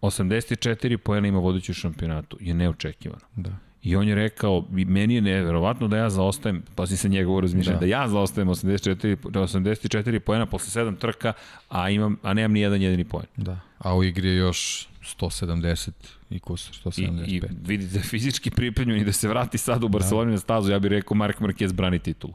84 0.04 0.96
poena 0.96 1.28
ima 1.28 1.38
vodeći 1.38 1.72
u 1.72 1.74
šampionatu, 1.74 2.38
je 2.40 2.54
neočekivano. 2.54 3.22
Da. 3.36 3.50
I 3.82 3.96
on 3.96 4.08
je 4.08 4.14
rekao, 4.14 4.64
meni 4.70 5.14
je 5.14 5.20
neverovatno 5.20 5.88
da 5.88 5.96
ja 5.96 6.10
zaostajem, 6.10 6.62
pa 6.74 6.86
si 6.86 6.96
se 6.96 7.08
njegovo 7.08 7.40
razmišljati, 7.40 7.76
da. 7.76 7.80
da 7.80 7.86
ja 7.86 8.08
zaostajem 8.08 8.48
84, 8.48 9.16
84 9.16 10.18
poena 10.18 10.46
posle 10.46 10.82
7 10.82 10.98
trka, 10.98 11.32
a, 11.68 11.90
imam, 11.90 12.16
a 12.22 12.34
nemam 12.34 12.52
ni 12.52 12.60
jedan 12.60 12.82
jedini 12.82 13.04
poen. 13.04 13.26
Da, 13.36 13.60
a 13.78 13.96
u 13.96 14.04
igri 14.04 14.28
je 14.28 14.36
još 14.36 14.88
170 15.20 15.90
i 16.30 16.38
kusur, 16.38 16.92
175. 16.92 17.26
I, 17.26 17.36
i 17.36 17.42
vidite, 17.66 18.00
fizički 18.00 18.50
pripremljen 18.50 19.00
i 19.00 19.04
da 19.04 19.12
se 19.12 19.28
vrati 19.28 19.58
sad 19.58 19.84
u 19.84 19.88
Barceloni 19.88 20.30
da. 20.30 20.32
na 20.32 20.38
stazu, 20.38 20.72
ja 20.72 20.78
bih 20.78 20.90
rekao 20.90 21.14
Mark 21.14 21.40
Marquez 21.40 21.72
brani 21.72 21.98
titulu. 21.98 22.34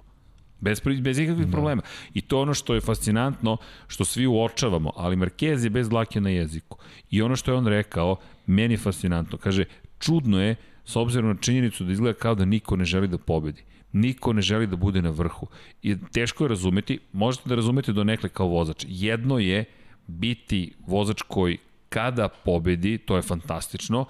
Bez, 0.62 0.82
bez 1.02 1.20
ikakvih 1.20 1.46
da. 1.46 1.52
problema. 1.52 1.82
I 2.14 2.22
to 2.22 2.42
ono 2.42 2.54
što 2.54 2.74
je 2.74 2.82
fascinantno, 2.82 3.58
što 3.88 4.06
svi 4.06 4.28
uočavamo, 4.28 4.92
ali 4.96 5.16
Marquez 5.16 5.64
je 5.64 5.70
bez 5.70 5.90
dlake 5.90 6.22
na 6.22 6.30
jeziku. 6.30 6.78
I 7.12 7.22
ono 7.22 7.36
što 7.36 7.52
je 7.52 7.58
on 7.58 7.68
rekao, 7.68 8.16
meni 8.46 8.74
je 8.74 8.78
fascinantno. 8.78 9.38
Kaže, 9.38 9.66
čudno 10.00 10.42
je, 10.42 10.56
s 10.86 10.96
obzirom 10.96 11.30
na 11.30 11.42
činjenicu 11.42 11.84
da 11.84 11.92
izgleda 11.92 12.20
kao 12.20 12.36
da 12.36 12.46
niko 12.46 12.76
ne 12.76 12.86
želi 12.86 13.08
da 13.08 13.18
pobedi. 13.18 13.64
Niko 13.94 14.34
ne 14.34 14.42
želi 14.42 14.68
da 14.68 14.76
bude 14.76 15.02
na 15.02 15.10
vrhu. 15.10 15.48
I 15.84 15.96
teško 16.12 16.44
je 16.44 16.48
razumeti, 16.48 17.00
možete 17.14 17.50
da 17.50 17.56
razumete 17.56 17.94
do 17.94 18.04
nekle 18.04 18.30
kao 18.30 18.48
vozač. 18.48 18.86
Jedno 18.88 19.40
je 19.40 19.66
biti 20.08 20.74
vozač 20.88 21.22
koji 21.22 21.58
kada 21.90 22.30
pobedi, 22.30 22.98
to 22.98 23.16
je 23.16 23.22
fantastično, 23.22 24.06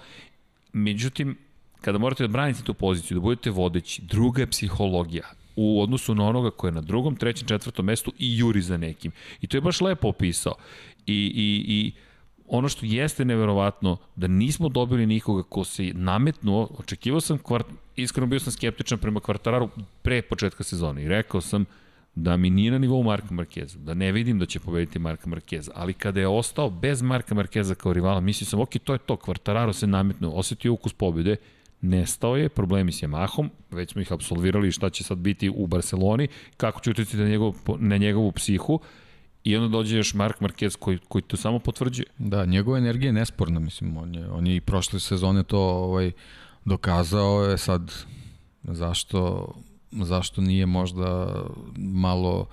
međutim, 0.72 1.36
kada 1.80 1.98
morate 1.98 2.24
da 2.24 2.28
branite 2.28 2.62
tu 2.62 2.74
poziciju, 2.74 3.14
da 3.14 3.20
budete 3.20 3.50
vodeći, 3.50 4.02
druga 4.02 4.42
je 4.42 4.46
psihologija 4.46 5.39
u 5.60 5.82
odnosu 5.82 6.14
na 6.14 6.24
onoga 6.24 6.50
ko 6.50 6.66
je 6.66 6.72
na 6.72 6.80
drugom, 6.80 7.16
trećem, 7.16 7.48
četvrtom 7.48 7.86
mestu 7.86 8.12
i 8.18 8.38
juri 8.38 8.62
za 8.62 8.76
nekim. 8.76 9.12
I 9.40 9.46
to 9.46 9.56
je 9.56 9.60
baš 9.60 9.80
lepo 9.80 10.08
opisao. 10.08 10.54
I, 11.06 11.32
i, 11.34 11.64
i 11.68 11.92
ono 12.48 12.68
što 12.68 12.86
jeste 12.86 13.24
neverovatno, 13.24 13.96
da 14.16 14.26
nismo 14.26 14.68
dobili 14.68 15.06
nikoga 15.06 15.42
ko 15.42 15.64
se 15.64 15.92
nametnuo, 15.94 16.68
očekivao 16.78 17.20
sam, 17.20 17.38
kvart, 17.38 17.66
iskreno 17.96 18.26
bio 18.26 18.40
sam 18.40 18.52
skeptičan 18.52 18.98
prema 18.98 19.20
kvartararu 19.20 19.68
pre 20.02 20.22
početka 20.22 20.64
sezone 20.64 21.02
i 21.02 21.08
rekao 21.08 21.40
sam 21.40 21.64
da 22.14 22.36
mi 22.36 22.50
nije 22.50 22.70
na 22.70 22.78
nivou 22.78 23.02
Marka 23.02 23.34
Markeza, 23.34 23.78
da 23.78 23.94
ne 23.94 24.12
vidim 24.12 24.38
da 24.38 24.46
će 24.46 24.60
pobediti 24.60 24.98
Marka 24.98 25.28
Markeza, 25.28 25.72
ali 25.74 25.92
kada 25.92 26.20
je 26.20 26.28
ostao 26.28 26.70
bez 26.70 27.02
Marka 27.02 27.34
Markeza 27.34 27.74
kao 27.74 27.92
rivala, 27.92 28.20
mislio 28.20 28.46
sam, 28.46 28.60
ok, 28.60 28.78
to 28.84 28.92
je 28.92 28.98
to, 28.98 29.16
kvartararo 29.16 29.72
se 29.72 29.86
nametnuo, 29.86 30.32
osetio 30.34 30.72
ukus 30.72 30.92
pobede, 30.92 31.36
nestao 31.80 32.36
je, 32.36 32.48
problemi 32.48 32.92
s 32.92 33.02
Yamahom, 33.02 33.48
već 33.70 33.92
smo 33.92 34.02
ih 34.02 34.12
absolvirali 34.12 34.72
šta 34.72 34.90
će 34.90 35.04
sad 35.04 35.18
biti 35.18 35.50
u 35.50 35.66
Barceloni, 35.66 36.28
kako 36.56 36.80
će 36.80 36.90
utjecati 36.90 37.16
na, 37.16 37.28
njegov, 37.28 37.54
na 37.78 37.96
njegovu 37.96 38.32
psihu, 38.32 38.80
I 39.44 39.56
onda 39.56 39.72
dođe 39.72 39.96
još 39.96 40.14
Mark 40.14 40.40
Marquez 40.40 40.76
koji, 40.76 40.98
koji 41.08 41.22
to 41.22 41.36
samo 41.36 41.58
potvrđuje. 41.58 42.06
Da, 42.18 42.44
njegova 42.44 42.78
energija 42.78 43.08
je 43.08 43.12
nesporna, 43.12 43.60
mislim, 43.60 43.96
on 43.96 44.14
je, 44.14 44.26
on 44.30 44.46
je 44.46 44.56
i 44.56 44.60
prošle 44.60 45.00
sezone 45.00 45.42
to 45.42 45.58
ovaj, 45.58 46.12
dokazao, 46.64 47.44
je 47.44 47.58
sad 47.58 47.88
Zašto, 48.62 49.54
zašto 49.92 50.40
nije 50.40 50.66
možda 50.66 51.42
malo 51.76 52.46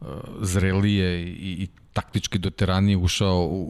uh, 0.00 0.06
zrelije 0.40 1.22
i, 1.22 1.62
i 1.62 1.68
taktički 1.96 2.38
doteranije 2.38 2.96
ušao 2.96 3.38
u, 3.40 3.60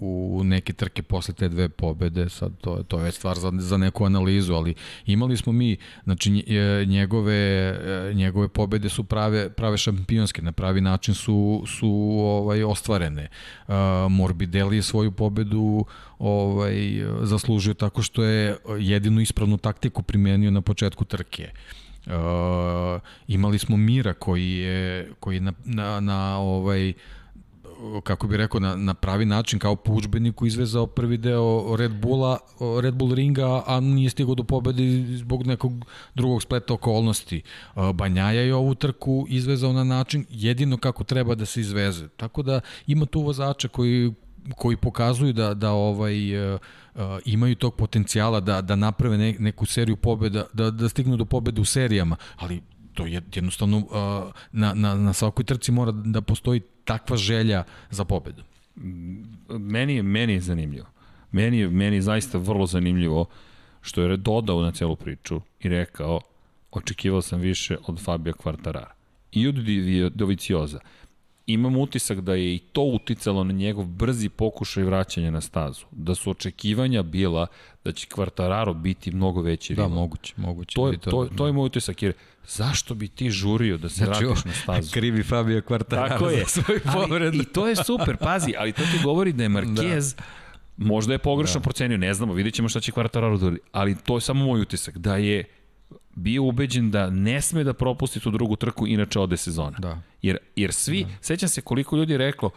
u, 0.00 0.38
u 0.38 0.44
neke 0.44 0.72
trke 0.72 1.02
posle 1.02 1.34
te 1.34 1.48
dve 1.48 1.68
pobede, 1.68 2.28
sad 2.28 2.52
to, 2.60 2.82
to 2.88 3.00
je 3.00 3.12
stvar 3.12 3.38
za, 3.38 3.52
za 3.58 3.76
neku 3.76 4.04
analizu, 4.04 4.54
ali 4.54 4.74
imali 5.06 5.36
smo 5.36 5.52
mi, 5.52 5.76
znači 6.04 6.30
njegove, 6.86 7.76
njegove 8.14 8.48
pobede 8.48 8.88
su 8.88 9.04
prave, 9.04 9.50
prave 9.50 9.76
šampionske, 9.78 10.42
na 10.42 10.52
pravi 10.52 10.80
način 10.80 11.14
su, 11.14 11.64
su 11.66 11.90
ovaj, 12.20 12.62
ostvarene. 12.64 13.28
Uh, 13.68 13.74
Morbidelli 14.10 14.76
je 14.76 14.82
svoju 14.82 15.12
pobedu 15.12 15.84
ovaj, 16.18 16.76
zaslužio 17.22 17.74
tako 17.74 18.02
što 18.02 18.24
je 18.24 18.56
jedinu 18.78 19.20
ispravnu 19.20 19.56
taktiku 19.56 20.02
primenio 20.02 20.50
na 20.50 20.60
početku 20.60 21.04
trke. 21.04 21.50
Uh, 22.06 22.12
imali 23.28 23.58
smo 23.58 23.76
Mira 23.76 24.14
koji 24.14 24.50
je 24.50 25.10
koji 25.20 25.36
je 25.36 25.40
na, 25.40 25.52
na, 25.64 26.00
na 26.00 26.38
ovaj 26.38 26.92
kako 28.02 28.26
bi 28.26 28.36
rekao, 28.36 28.60
na, 28.60 28.76
na 28.76 28.94
pravi 28.94 29.24
način 29.24 29.58
kao 29.58 29.76
po 29.76 29.92
učbeniku 29.92 30.46
izvezao 30.46 30.86
prvi 30.86 31.16
deo 31.16 31.76
Red 31.76 32.00
Bulla, 32.00 32.38
Red 32.82 32.94
Bull 32.94 33.14
ringa, 33.14 33.62
a 33.66 33.80
nije 33.80 34.10
stigao 34.10 34.34
do 34.34 34.44
pobede 34.44 34.82
zbog 35.16 35.46
nekog 35.46 35.72
drugog 36.14 36.42
spleta 36.42 36.74
okolnosti. 36.74 37.42
Banjaja 37.94 38.40
je 38.40 38.54
ovu 38.54 38.74
trku 38.74 39.26
izvezao 39.28 39.72
na 39.72 39.84
način 39.84 40.24
jedino 40.30 40.76
kako 40.76 41.04
treba 41.04 41.34
da 41.34 41.46
se 41.46 41.60
izveze. 41.60 42.08
Tako 42.08 42.42
da 42.42 42.60
ima 42.86 43.06
tu 43.06 43.20
vozača 43.20 43.68
koji, 43.68 44.12
koji 44.56 44.76
pokazuju 44.76 45.32
da, 45.32 45.54
da 45.54 45.70
ovaj, 45.72 46.54
uh, 46.54 46.60
imaju 47.24 47.54
tog 47.54 47.74
potencijala 47.74 48.40
da, 48.40 48.62
da 48.62 48.76
naprave 48.76 49.18
ne, 49.18 49.36
neku 49.38 49.66
seriju 49.66 49.96
pobeda, 49.96 50.46
da, 50.52 50.70
da 50.70 50.88
stignu 50.88 51.16
do 51.16 51.24
pobede 51.24 51.60
u 51.60 51.64
serijama, 51.64 52.16
ali 52.36 52.62
to 52.94 53.06
je 53.06 53.22
jednostavno 53.34 53.78
uh, 53.78 53.84
na, 54.52 54.74
na, 54.74 54.94
na 54.94 55.12
svakoj 55.12 55.44
trci 55.44 55.72
mora 55.72 55.92
da 55.92 56.20
postoji 56.20 56.60
takva 56.86 57.16
želja 57.16 57.64
za 57.90 58.04
pobedu. 58.04 58.42
Meni 59.48 59.96
je, 59.96 60.02
meni 60.02 60.32
je 60.32 60.40
zanimljivo. 60.40 60.86
Meni 61.32 61.58
je, 61.58 61.68
meni 61.68 61.96
je 61.96 62.02
zaista 62.02 62.38
vrlo 62.38 62.66
zanimljivo 62.66 63.26
što 63.80 64.02
je 64.02 64.16
dodao 64.16 64.62
na 64.62 64.72
celu 64.72 64.96
priču 64.96 65.40
i 65.60 65.68
rekao 65.68 66.20
očekivao 66.70 67.22
sam 67.22 67.40
više 67.40 67.76
od 67.86 68.04
Fabio 68.04 68.32
Quartarara 68.32 68.90
i 69.32 69.48
od 69.48 69.54
Dovicioza 70.14 70.80
imam 71.46 71.76
utisak 71.76 72.20
da 72.20 72.34
je 72.34 72.54
i 72.54 72.58
to 72.58 72.82
uticalo 72.82 73.44
na 73.44 73.52
njegov 73.52 73.84
brzi 73.84 74.28
pokušaj 74.28 74.84
vraćanja 74.84 75.30
na 75.30 75.40
stazu. 75.40 75.84
Da 75.90 76.14
su 76.14 76.30
očekivanja 76.30 77.02
bila 77.02 77.46
da 77.84 77.92
će 77.92 78.06
Kvartararo 78.06 78.74
biti 78.74 79.10
mnogo 79.10 79.42
veći 79.42 79.74
da, 79.74 79.82
rival. 79.82 79.88
Da, 79.88 79.94
moguće, 79.94 80.34
moguće. 80.36 80.74
To 80.74 80.88
je, 80.88 80.98
to, 80.98 81.28
to 81.36 81.46
je 81.46 81.52
moj 81.52 81.66
utisak, 81.66 82.02
jer 82.02 82.12
zašto 82.46 82.94
bi 82.94 83.08
ti 83.08 83.30
žurio 83.30 83.78
da 83.78 83.88
se 83.88 84.04
znači, 84.04 84.24
vratiš 84.24 84.44
na 84.44 84.52
stazu? 84.52 84.92
Krivi 84.92 85.22
Fabio 85.22 85.62
Kvartararo 85.62 86.08
Tako 86.08 86.30
je. 86.30 86.38
za 86.38 86.46
svoj 86.46 86.80
povred. 86.92 87.34
I 87.34 87.44
to 87.44 87.68
je 87.68 87.76
super, 87.76 88.16
pazi, 88.16 88.54
ali 88.58 88.72
to 88.72 88.82
ti 88.82 88.98
govori 89.04 89.32
da 89.32 89.42
je 89.42 89.48
Marquez 89.48 90.16
da. 90.16 90.22
Možda 90.76 91.12
je 91.12 91.18
pogrešno 91.18 91.60
da. 91.60 91.62
procenio, 91.62 91.98
ne 91.98 92.14
znamo, 92.14 92.32
vidjet 92.32 92.54
ćemo 92.54 92.68
šta 92.68 92.80
će 92.80 92.92
Kvartararo 92.92 93.38
da 93.38 93.52
ali 93.72 93.96
to 94.04 94.16
je 94.16 94.20
samo 94.20 94.44
moj 94.44 94.60
utisak, 94.60 94.98
da 94.98 95.16
je 95.16 95.44
bio 96.14 96.44
ubeđen 96.44 96.90
da 96.90 97.10
ne 97.10 97.40
sme 97.40 97.64
da 97.64 97.74
propusti 97.74 98.20
tu 98.20 98.30
drugu 98.30 98.56
trku, 98.56 98.86
inače 98.86 99.20
ode 99.20 99.36
sezona. 99.36 99.78
Da. 99.78 100.02
Jer, 100.22 100.38
jer 100.56 100.72
svi, 100.72 101.04
da. 101.04 101.10
sećam 101.20 101.48
se 101.48 101.60
koliko 101.60 101.96
ljudi 101.96 102.12
je 102.12 102.18
reklo, 102.18 102.50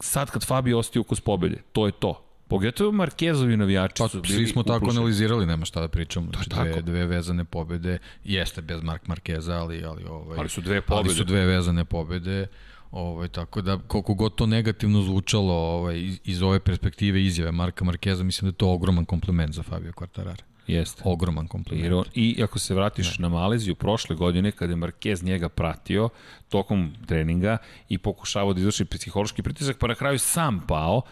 sad 0.00 0.30
kad 0.30 0.46
Fabio 0.46 0.78
ostaje 0.78 1.00
ukus 1.00 1.20
pobede, 1.20 1.62
to 1.72 1.86
je 1.86 1.92
to. 1.92 2.22
Pogotovo 2.48 2.92
Markezovi 2.92 3.56
navijači 3.56 3.94
pa, 3.98 4.08
su 4.08 4.20
bili 4.20 4.34
Svi 4.34 4.46
smo 4.46 4.60
uplušeni. 4.60 4.80
tako 4.80 4.90
analizirali, 4.90 5.46
nema 5.46 5.64
šta 5.64 5.80
da 5.80 5.88
pričamo. 5.88 6.26
Znači, 6.32 6.50
dve, 6.50 6.82
dve 6.82 7.06
vezane 7.06 7.44
pobede, 7.44 7.98
jeste 8.24 8.62
bez 8.62 8.82
Mark 8.82 9.06
Markeza, 9.06 9.54
ali, 9.54 9.84
ali, 9.84 10.04
ovaj, 10.04 10.38
ali 10.38 10.48
su 10.48 10.60
dve 10.60 10.80
pobede. 10.80 11.08
Ali 11.08 11.16
su 11.16 11.24
dve 11.24 11.46
vezane 11.46 11.84
pobede. 11.84 12.46
Ovaj, 12.90 13.28
tako 13.28 13.62
da, 13.62 13.78
koliko 13.78 14.14
god 14.14 14.34
to 14.34 14.46
negativno 14.46 15.02
zvučalo 15.02 15.54
ovaj, 15.54 16.00
iz, 16.00 16.18
iz 16.24 16.42
ove 16.42 16.60
perspektive 16.60 17.24
izjave 17.24 17.52
Marka 17.52 17.84
Markeza, 17.84 18.24
mislim 18.24 18.46
da 18.46 18.48
je 18.48 18.58
to 18.58 18.70
ogroman 18.72 19.04
kompliment 19.04 19.54
za 19.54 19.62
Fabio 19.62 19.92
Quartarara. 19.92 20.42
Jeste. 20.66 21.02
Ogroman 21.04 21.48
kompliment. 21.48 22.06
I, 22.14 22.42
ako 22.42 22.58
se 22.58 22.74
vratiš 22.74 23.18
ne. 23.18 23.22
na 23.22 23.28
Maleziju 23.28 23.74
prošle 23.74 24.16
godine, 24.16 24.52
kada 24.52 24.72
je 24.72 24.76
Marquez 24.76 25.24
njega 25.24 25.48
pratio 25.48 26.08
tokom 26.48 26.92
treninga 27.06 27.58
i 27.88 27.98
pokušavao 27.98 28.54
da 28.54 28.60
izvrši 28.60 28.84
psihološki 28.84 29.42
pritisak, 29.42 29.78
pa 29.78 29.86
na 29.86 29.94
kraju 29.94 30.18
sam 30.18 30.60
pao, 30.68 31.02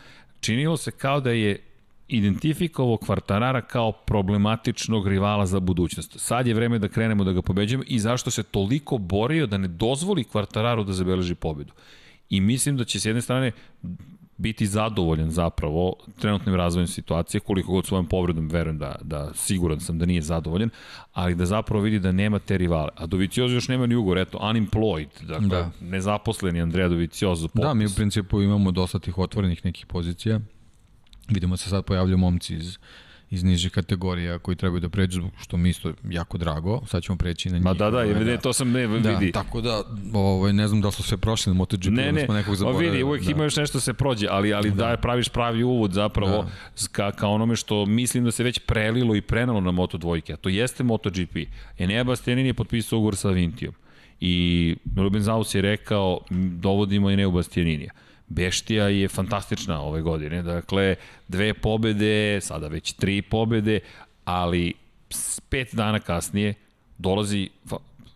činilo 0.40 0.76
se 0.76 0.90
kao 0.90 1.20
da 1.20 1.30
je 1.30 1.62
identifikovao 2.08 2.96
Kvartarara 2.96 3.60
kao 3.60 3.92
problematičnog 3.92 5.08
rivala 5.08 5.46
za 5.46 5.60
budućnost. 5.60 6.18
Sad 6.18 6.46
je 6.46 6.54
vreme 6.54 6.78
da 6.78 6.88
krenemo 6.88 7.24
da 7.24 7.32
ga 7.32 7.42
pobeđujemo 7.42 7.84
i 7.86 7.98
zašto 7.98 8.30
se 8.30 8.42
toliko 8.42 8.98
borio 8.98 9.46
da 9.46 9.58
ne 9.58 9.68
dozvoli 9.68 10.24
Kvartararu 10.24 10.84
da 10.84 10.92
zabeleži 10.92 11.34
pobedu. 11.34 11.72
I 12.30 12.40
mislim 12.40 12.76
da 12.76 12.84
će 12.84 13.00
s 13.00 13.04
jedne 13.04 13.22
strane 13.22 13.52
biti 14.36 14.66
zadovoljan 14.66 15.30
zapravo 15.30 15.96
trenutnim 16.20 16.54
razvojem 16.54 16.86
situacije, 16.86 17.40
koliko 17.40 17.72
god 17.72 17.86
svojom 17.86 18.06
povredom 18.06 18.48
verujem 18.48 18.78
da, 18.78 18.96
da 19.02 19.30
siguran 19.34 19.80
sam 19.80 19.98
da 19.98 20.06
nije 20.06 20.22
zadovoljan, 20.22 20.70
ali 21.12 21.34
da 21.34 21.46
zapravo 21.46 21.82
vidi 21.82 21.98
da 21.98 22.12
nema 22.12 22.38
te 22.38 22.58
rivale. 22.58 22.88
A 22.96 23.06
Doviciozo 23.06 23.54
još 23.54 23.68
nema 23.68 23.86
ni 23.86 23.94
ugor, 23.94 24.18
eto, 24.18 24.38
unemployed, 24.38 25.22
dakle, 25.22 25.48
da. 25.48 25.70
nezaposleni 25.80 26.60
Andrea 26.60 26.88
Doviciozo. 26.88 27.48
Popis. 27.48 27.62
Da, 27.62 27.74
mi 27.74 27.86
u 27.86 27.94
principu 27.96 28.42
imamo 28.42 28.70
dosta 28.70 28.98
tih 28.98 29.18
otvorenih 29.18 29.64
nekih 29.64 29.86
pozicija. 29.86 30.40
Vidimo 31.28 31.56
se 31.56 31.70
sad 31.70 31.84
pojavljaju 31.84 32.18
momci 32.18 32.54
iz 32.54 32.78
iz 33.34 33.44
nižih 33.44 33.72
kategorija 33.72 34.38
koji 34.38 34.56
trebaju 34.56 34.80
da 34.80 34.88
pređu, 34.88 35.22
što 35.40 35.56
mi 35.56 35.70
isto 35.70 35.92
jako 36.10 36.38
drago. 36.38 36.82
Sad 36.86 37.02
ćemo 37.02 37.18
preći 37.18 37.50
na 37.50 37.56
njih. 37.56 37.64
Ma 37.64 37.74
da, 37.74 37.90
da, 37.90 38.04
ne, 38.04 38.38
to 38.38 38.52
sam 38.52 38.70
ne 38.70 38.86
da, 38.86 39.10
vidi. 39.10 39.32
Tako 39.32 39.60
da, 39.60 39.82
ovaj, 40.12 40.52
ne 40.52 40.68
znam 40.68 40.80
da 40.80 40.90
su 40.90 41.02
sve 41.02 41.16
prošli 41.16 41.50
na 41.52 41.54
MotoGP, 41.54 41.90
ne, 41.90 42.12
ne, 42.12 42.24
smo 42.24 42.34
nekog 42.34 42.56
zaboravili. 42.56 42.90
vidi, 42.90 43.02
uvek 43.02 43.22
da. 43.22 43.30
ima 43.30 43.44
još 43.44 43.56
nešto 43.56 43.80
se 43.80 43.94
prođe, 43.94 44.26
ali, 44.30 44.54
ali 44.54 44.70
da. 44.70 44.76
da 44.86 44.96
praviš 44.96 45.28
pravi 45.28 45.62
uvod 45.62 45.92
zapravo 45.92 46.42
da. 46.42 46.88
ka, 46.92 47.12
ka 47.12 47.28
onome 47.28 47.56
što 47.56 47.86
mislim 47.86 48.24
da 48.24 48.30
se 48.30 48.44
već 48.44 48.58
prelilo 48.58 49.16
i 49.16 49.20
prenalo 49.20 49.60
na 49.60 49.70
Moto 49.70 49.98
dvojke, 49.98 50.32
a 50.32 50.36
to 50.36 50.48
jeste 50.48 50.84
MotoGP. 50.84 51.36
Enea 51.78 52.04
Bastianin 52.04 52.46
je 52.46 52.54
potpisao 52.54 52.98
ugovor 52.98 53.16
sa 53.16 53.28
Vintijom. 53.28 53.74
I 54.20 54.76
Ruben 54.96 55.22
Zaus 55.22 55.54
je 55.54 55.62
rekao, 55.62 56.20
dovodimo 56.60 57.10
Eneu 57.10 57.30
Bastianinija. 57.30 57.92
Beštija 58.34 58.88
je 58.88 59.08
fantastična 59.08 59.80
ove 59.80 60.02
godine. 60.02 60.42
Dakle, 60.42 60.96
dve 61.28 61.54
pobede, 61.54 62.40
sada 62.40 62.68
već 62.68 62.92
tri 62.92 63.22
pobede, 63.22 63.80
ali 64.24 64.72
pet 65.48 65.74
dana 65.74 66.00
kasnije 66.00 66.54
dolazi 66.98 67.48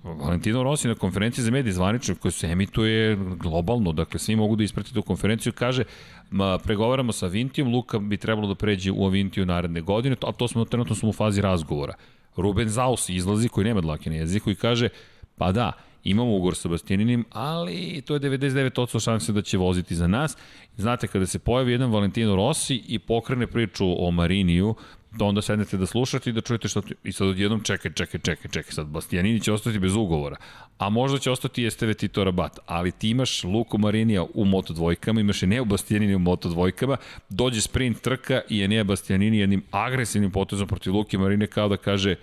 Valentino 0.03 0.63
Rossi 0.63 0.89
na 0.89 0.95
konferenciji 0.95 1.45
za 1.45 1.51
medije 1.51 1.73
zvanično 1.73 2.15
koja 2.15 2.33
se 2.33 2.47
emituje 2.47 3.17
globalno, 3.17 3.93
dakle 3.93 4.19
svi 4.21 4.37
mogu 4.37 4.57
da 4.57 4.65
isprati 4.65 4.95
tu 4.95 5.03
konferenciju, 5.03 5.53
kaže 5.53 5.85
ma, 6.31 6.59
pregovaramo 6.59 7.13
sa 7.13 7.27
Vintijom, 7.27 7.73
Luka 7.75 7.99
bi 7.99 8.17
trebalo 8.17 8.49
da 8.49 8.55
pređe 8.55 8.93
u 8.93 9.07
Avintiju 9.07 9.47
naredne 9.47 9.81
godine, 9.81 10.17
a 10.23 10.33
to 10.33 10.49
smo 10.49 10.65
trenutno 10.65 10.95
smo 10.95 11.09
u 11.09 11.13
fazi 11.13 11.41
razgovora. 11.41 11.95
Ruben 12.37 12.69
Zaus 12.69 13.09
izlazi 13.09 13.49
koji 13.49 13.65
nema 13.65 13.81
dlake 13.81 14.11
na 14.11 14.17
jeziku 14.17 14.51
i 14.51 14.55
kaže 14.55 14.89
pa 15.37 15.53
da, 15.53 15.73
imamo 16.05 16.37
ugor 16.37 16.57
sa 16.57 16.69
Bastianinim, 16.69 17.25
ali 17.31 18.03
to 18.07 18.15
je 18.15 18.21
99% 18.21 19.05
šanse 19.05 19.33
da 19.33 19.43
će 19.43 19.59
voziti 19.59 19.95
za 19.95 20.07
nas. 20.07 20.37
Znate, 20.77 21.07
kada 21.07 21.27
se 21.27 21.39
pojavi 21.39 21.73
jedan 21.73 21.91
Valentino 21.91 22.37
Rossi 22.37 22.83
i 22.89 22.99
pokrene 22.99 23.47
priču 23.47 24.07
o 24.07 24.11
Mariniju, 24.11 24.75
da 25.13 25.25
onda 25.25 25.43
sednete 25.43 25.77
da 25.77 25.87
slušate 25.87 26.31
i 26.31 26.33
da 26.33 26.41
čujete 26.41 26.69
što... 26.69 26.83
I 27.05 27.13
sad 27.13 27.29
odjednom 27.29 27.61
čekaj, 27.63 27.93
čekaj, 27.93 28.21
čekaj, 28.21 28.51
čekaj, 28.51 28.73
sad 28.73 28.87
Bastianini 28.87 29.41
će 29.41 29.53
ostati 29.53 29.79
bez 29.79 29.97
ugovora. 29.97 30.37
A 30.79 30.89
možda 30.89 31.19
će 31.19 31.31
ostati 31.31 31.67
Esteve 31.67 31.95
Tito 31.95 32.25
Rabat, 32.25 32.59
ali 32.67 32.93
ti 32.93 33.11
imaš 33.11 33.45
Luko 33.45 33.79
Marinija 33.79 34.25
u 34.35 34.45
Moto 34.45 34.73
dvojkama, 34.73 35.21
imaš 35.21 35.43
Eneo 35.43 35.65
Bastianini 35.65 36.15
u 36.15 36.19
Moto 36.19 36.49
dvojkama, 36.49 36.97
dođe 37.29 37.61
sprint 37.61 38.01
trka 38.01 38.41
i 38.49 38.63
Enea 38.63 38.85
Bastianini 38.85 39.39
jednim 39.39 39.63
agresivnim 39.71 40.31
potezom 40.31 40.69
protiv 40.69 40.95
Luke 40.95 41.19
Marine 41.19 41.47
kao 41.47 41.69
da 41.69 41.77
kaže 41.77 42.17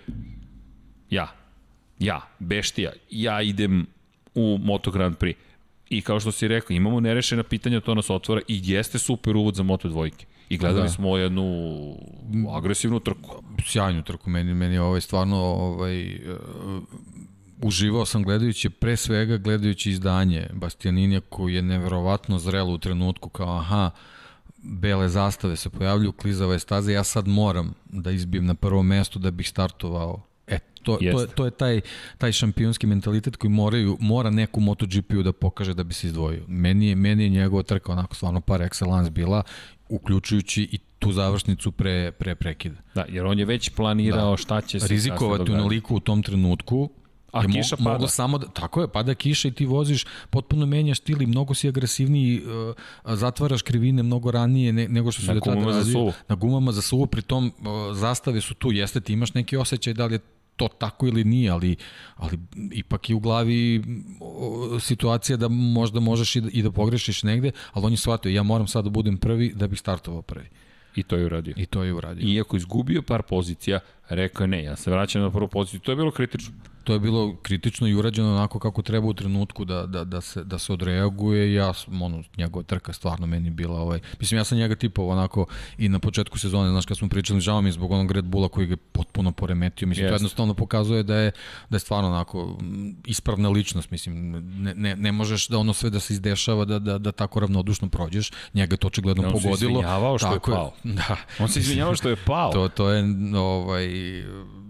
ja, 1.10 1.45
ja, 1.98 2.20
Beštija, 2.38 2.92
ja 3.10 3.42
idem 3.42 3.86
u 4.34 4.58
Moto 4.62 4.90
Grand 4.90 5.16
Prix. 5.16 5.34
I 5.90 6.02
kao 6.02 6.20
što 6.20 6.32
si 6.32 6.48
rekao, 6.48 6.74
imamo 6.74 7.00
nerešena 7.00 7.42
pitanja, 7.42 7.80
to 7.80 7.94
nas 7.94 8.10
otvara 8.10 8.40
i 8.48 8.60
jeste 8.64 8.98
super 8.98 9.36
uvod 9.36 9.54
za 9.54 9.62
Moto 9.62 9.88
dvojke. 9.88 10.26
I 10.48 10.58
gledali 10.58 10.82
da. 10.82 10.88
smo 10.88 11.16
jednu 11.16 11.96
agresivnu 12.56 13.00
trku. 13.00 13.42
Sjajnu 13.66 14.02
trku, 14.02 14.30
meni, 14.30 14.54
meni 14.54 14.74
je 14.74 14.80
ovaj 14.80 15.00
stvarno 15.00 15.36
ovaj, 15.36 16.14
uh, 16.14 16.82
uživao 17.62 18.04
sam 18.04 18.22
gledajući, 18.22 18.70
pre 18.70 18.96
svega 18.96 19.36
gledajući 19.36 19.90
izdanje 19.90 20.46
Bastianinja 20.52 21.20
koji 21.28 21.54
je 21.54 21.62
neverovatno 21.62 22.38
zrelo 22.38 22.72
u 22.72 22.78
trenutku 22.78 23.28
kao 23.28 23.58
aha, 23.58 23.90
bele 24.58 25.08
zastave 25.08 25.56
se 25.56 25.70
pojavljuju, 25.70 26.12
klizave 26.12 26.58
staze, 26.58 26.92
ja 26.92 27.04
sad 27.04 27.28
moram 27.28 27.74
da 27.84 28.10
izbijem 28.10 28.46
na 28.46 28.54
prvo 28.54 28.82
mesto 28.82 29.18
da 29.18 29.30
bih 29.30 29.48
startovao 29.48 30.25
To, 30.86 30.96
to, 30.96 31.20
je, 31.20 31.26
to 31.26 31.44
je 31.44 31.50
taj, 31.50 31.80
taj 32.18 32.32
šampionski 32.32 32.86
mentalitet 32.86 33.36
koji 33.36 33.50
moraju, 33.50 33.96
mora 34.00 34.30
neku 34.30 34.60
MotoGP-u 34.60 35.22
da 35.22 35.32
pokaže 35.32 35.74
da 35.74 35.84
bi 35.84 35.94
se 35.94 36.06
izdvojio. 36.06 36.42
Meni 36.48 36.88
je, 36.88 36.94
meni 36.96 37.22
je 37.22 37.28
njegova 37.28 37.62
trka 37.62 37.92
onako 37.92 38.14
stvarno 38.14 38.40
par 38.40 38.60
excellence 38.60 39.10
bila, 39.10 39.42
uključujući 39.88 40.68
i 40.72 40.78
tu 40.98 41.12
završnicu 41.12 41.72
pre, 41.72 42.12
pre 42.12 42.34
prekida. 42.34 42.76
Da, 42.94 43.04
jer 43.08 43.26
on 43.26 43.38
je 43.38 43.44
već 43.44 43.70
planirao 43.70 44.30
da. 44.30 44.36
šta 44.36 44.60
će 44.60 44.80
se 44.80 44.88
Rizikovati 44.88 45.52
unoliko 45.52 45.94
u 45.94 46.00
tom 46.00 46.22
trenutku, 46.22 46.90
A 47.32 47.42
je 47.42 47.48
kiša 47.48 47.76
mo, 47.78 47.84
pada. 47.84 47.92
Moglo 47.92 48.08
samo 48.08 48.38
da, 48.38 48.46
tako 48.46 48.80
je, 48.80 48.88
pada 48.88 49.14
kiša 49.14 49.48
i 49.48 49.50
ti 49.50 49.66
voziš, 49.66 50.04
potpuno 50.30 50.66
menjaš 50.66 50.98
stil 50.98 51.22
i 51.22 51.26
mnogo 51.26 51.54
si 51.54 51.68
agresivniji, 51.68 52.42
uh, 53.04 53.16
zatvaraš 53.16 53.62
krivine 53.62 54.02
mnogo 54.02 54.30
ranije 54.30 54.72
ne, 54.72 54.88
nego 54.88 55.12
što 55.12 55.22
su 55.22 55.34
da 55.34 55.40
tada 55.40 55.64
razviju. 55.64 56.12
Na 56.28 56.34
gumama 56.34 56.72
za 56.72 56.82
suvu, 56.82 57.06
pritom 57.06 57.46
uh, 57.46 57.96
zastave 57.96 58.40
su 58.40 58.54
tu, 58.54 58.72
jeste 58.72 59.00
ti 59.00 59.12
imaš 59.12 59.34
neki 59.34 59.56
osjećaj 59.56 59.94
da 59.94 60.06
li 60.06 60.14
je 60.14 60.18
to 60.56 60.68
tako 60.68 61.06
ili 61.06 61.24
nije, 61.24 61.50
ali, 61.50 61.76
ali 62.16 62.38
ipak 62.72 63.10
je 63.10 63.16
u 63.16 63.20
glavi 63.20 63.84
situacija 64.80 65.36
da 65.36 65.48
možda 65.48 66.00
možeš 66.00 66.36
i 66.36 66.40
da, 66.40 66.48
i 66.52 66.62
da 66.62 66.70
pogrešiš 66.70 67.22
negde, 67.22 67.50
ali 67.72 67.86
on 67.86 67.92
je 67.92 67.96
shvatio, 67.96 68.30
ja 68.30 68.42
moram 68.42 68.66
sad 68.66 68.84
da 68.84 68.90
budem 68.90 69.16
prvi 69.16 69.52
da 69.54 69.66
bih 69.66 69.78
startovao 69.78 70.22
prvi. 70.22 70.48
I 70.96 71.02
to 71.02 71.16
je 71.16 71.26
uradio. 71.26 71.54
I 71.56 71.66
to 71.66 71.82
je 71.82 71.92
uradio. 71.92 72.28
Iako 72.28 72.56
izgubio 72.56 73.02
par 73.02 73.22
pozicija, 73.22 73.80
rekao 74.08 74.44
je 74.44 74.48
ne, 74.48 74.64
ja 74.64 74.76
se 74.76 74.90
vraćam 74.90 75.22
na 75.22 75.30
prvu 75.30 75.48
poziciju. 75.48 75.80
To 75.80 75.92
je 75.92 75.96
bilo 75.96 76.10
kritično 76.10 76.54
to 76.86 76.92
je 76.92 77.00
bilo 77.00 77.36
kritično 77.42 77.88
i 77.88 77.94
urađeno 77.94 78.32
onako 78.32 78.58
kako 78.58 78.82
treba 78.82 79.06
u 79.06 79.14
trenutku 79.14 79.64
da, 79.64 79.86
da, 79.86 80.04
da, 80.04 80.20
se, 80.20 80.44
da 80.44 80.58
se 80.58 80.72
odreaguje. 80.72 81.54
Ja, 81.54 81.72
ono, 82.00 82.22
njegova 82.36 82.62
trka 82.62 82.92
stvarno 82.92 83.26
meni 83.26 83.50
bila, 83.50 83.80
ovaj, 83.80 84.00
mislim, 84.20 84.38
ja 84.38 84.44
sam 84.44 84.58
njega 84.58 84.74
tipao 84.74 85.08
onako 85.08 85.46
i 85.78 85.88
na 85.88 85.98
početku 85.98 86.38
sezone, 86.38 86.70
znaš, 86.70 86.86
kad 86.86 86.96
smo 86.96 87.08
pričali, 87.08 87.40
žao 87.40 87.60
mi 87.60 87.72
zbog 87.72 87.90
onog 87.90 88.12
Red 88.12 88.24
Bulla 88.24 88.48
koji 88.48 88.66
ga 88.66 88.76
potpuno 88.92 89.32
poremetio. 89.32 89.88
Mislim, 89.88 90.06
yes. 90.06 90.10
to 90.10 90.14
jednostavno 90.14 90.54
pokazuje 90.54 91.02
da 91.02 91.16
je, 91.16 91.30
da 91.70 91.76
je 91.76 91.80
stvarno 91.80 92.08
onako 92.08 92.58
ispravna 93.06 93.48
ličnost, 93.48 93.90
mislim, 93.90 94.30
ne, 94.62 94.74
ne, 94.74 94.96
ne 94.96 95.12
možeš 95.12 95.48
da 95.48 95.58
ono 95.58 95.72
sve 95.72 95.90
da 95.90 96.00
se 96.00 96.12
izdešava, 96.12 96.64
da, 96.64 96.78
da, 96.78 96.98
da 96.98 97.12
tako 97.12 97.40
ravnodušno 97.40 97.88
prođeš. 97.88 98.30
Njega 98.54 98.76
to 98.76 98.86
očigledno 98.86 99.22
on 99.22 99.32
pogodilo. 99.32 99.52
On 99.52 99.58
se 99.58 99.64
izvinjavao 99.64 100.18
što 100.18 100.30
tako 100.30 100.50
je 100.50 100.56
pao. 100.56 100.72
Da. 100.96 101.16
On 101.38 101.48
se 101.48 101.60
izvinjavao 101.60 101.94
što 101.94 102.08
je 102.08 102.16
pao. 102.16 102.52
to, 102.52 102.68
to 102.68 102.90
je, 102.90 103.04
ovaj, 103.36 103.86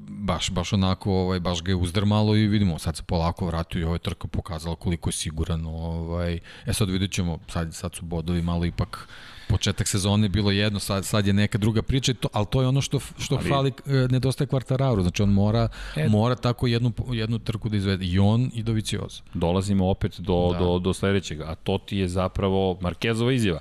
baš, 0.08 0.50
baš 0.50 0.72
onako, 0.72 1.12
ovaj, 1.12 1.40
baš 1.40 1.62
ga 1.62 1.70
je 1.70 1.76
uzdrmalo 1.76 2.36
i 2.36 2.46
vidimo, 2.46 2.78
sad 2.78 2.96
se 2.96 3.02
polako 3.02 3.46
vratio 3.46 3.88
i 3.88 3.92
je 3.92 3.98
trka 3.98 4.28
pokazala 4.28 4.76
koliko 4.76 5.08
je 5.08 5.12
siguran. 5.12 5.66
Ovaj, 5.66 6.38
e 6.66 6.72
sad 6.72 6.90
vidjet 6.90 7.12
ćemo, 7.12 7.38
sad, 7.48 7.74
sad 7.74 7.94
su 7.94 8.04
bodovi 8.04 8.42
malo 8.42 8.64
ipak 8.64 9.08
početak 9.48 9.88
sezone 9.88 10.28
bilo 10.28 10.50
jedno, 10.50 10.80
sad, 10.80 11.04
sad 11.04 11.26
je 11.26 11.32
neka 11.32 11.58
druga 11.58 11.82
priča, 11.82 12.14
to, 12.14 12.28
ali 12.32 12.46
to 12.50 12.60
je 12.60 12.68
ono 12.68 12.80
što, 12.80 13.00
što 13.18 13.34
ali, 13.34 13.48
fali, 13.48 13.72
e, 13.86 14.08
nedostaje 14.10 14.48
kvartararu, 14.48 15.02
znači 15.02 15.22
on 15.22 15.32
mora, 15.32 15.68
e, 15.96 16.08
mora 16.08 16.34
tako 16.34 16.66
jednu, 16.66 16.92
jednu 17.12 17.38
trku 17.38 17.68
da 17.68 17.76
izvede, 17.76 18.04
i 18.04 18.18
on 18.18 18.50
i 18.54 18.62
Dovicioza. 18.62 19.22
Dolazimo 19.34 19.88
opet 19.90 20.20
do, 20.20 20.50
da. 20.52 20.58
do, 20.58 20.78
do 20.78 20.92
sledećeg, 20.92 21.40
a 21.40 21.54
to 21.54 21.78
ti 21.78 21.96
je 21.96 22.08
zapravo 22.08 22.78
Markezova 22.80 23.32
izjava. 23.32 23.60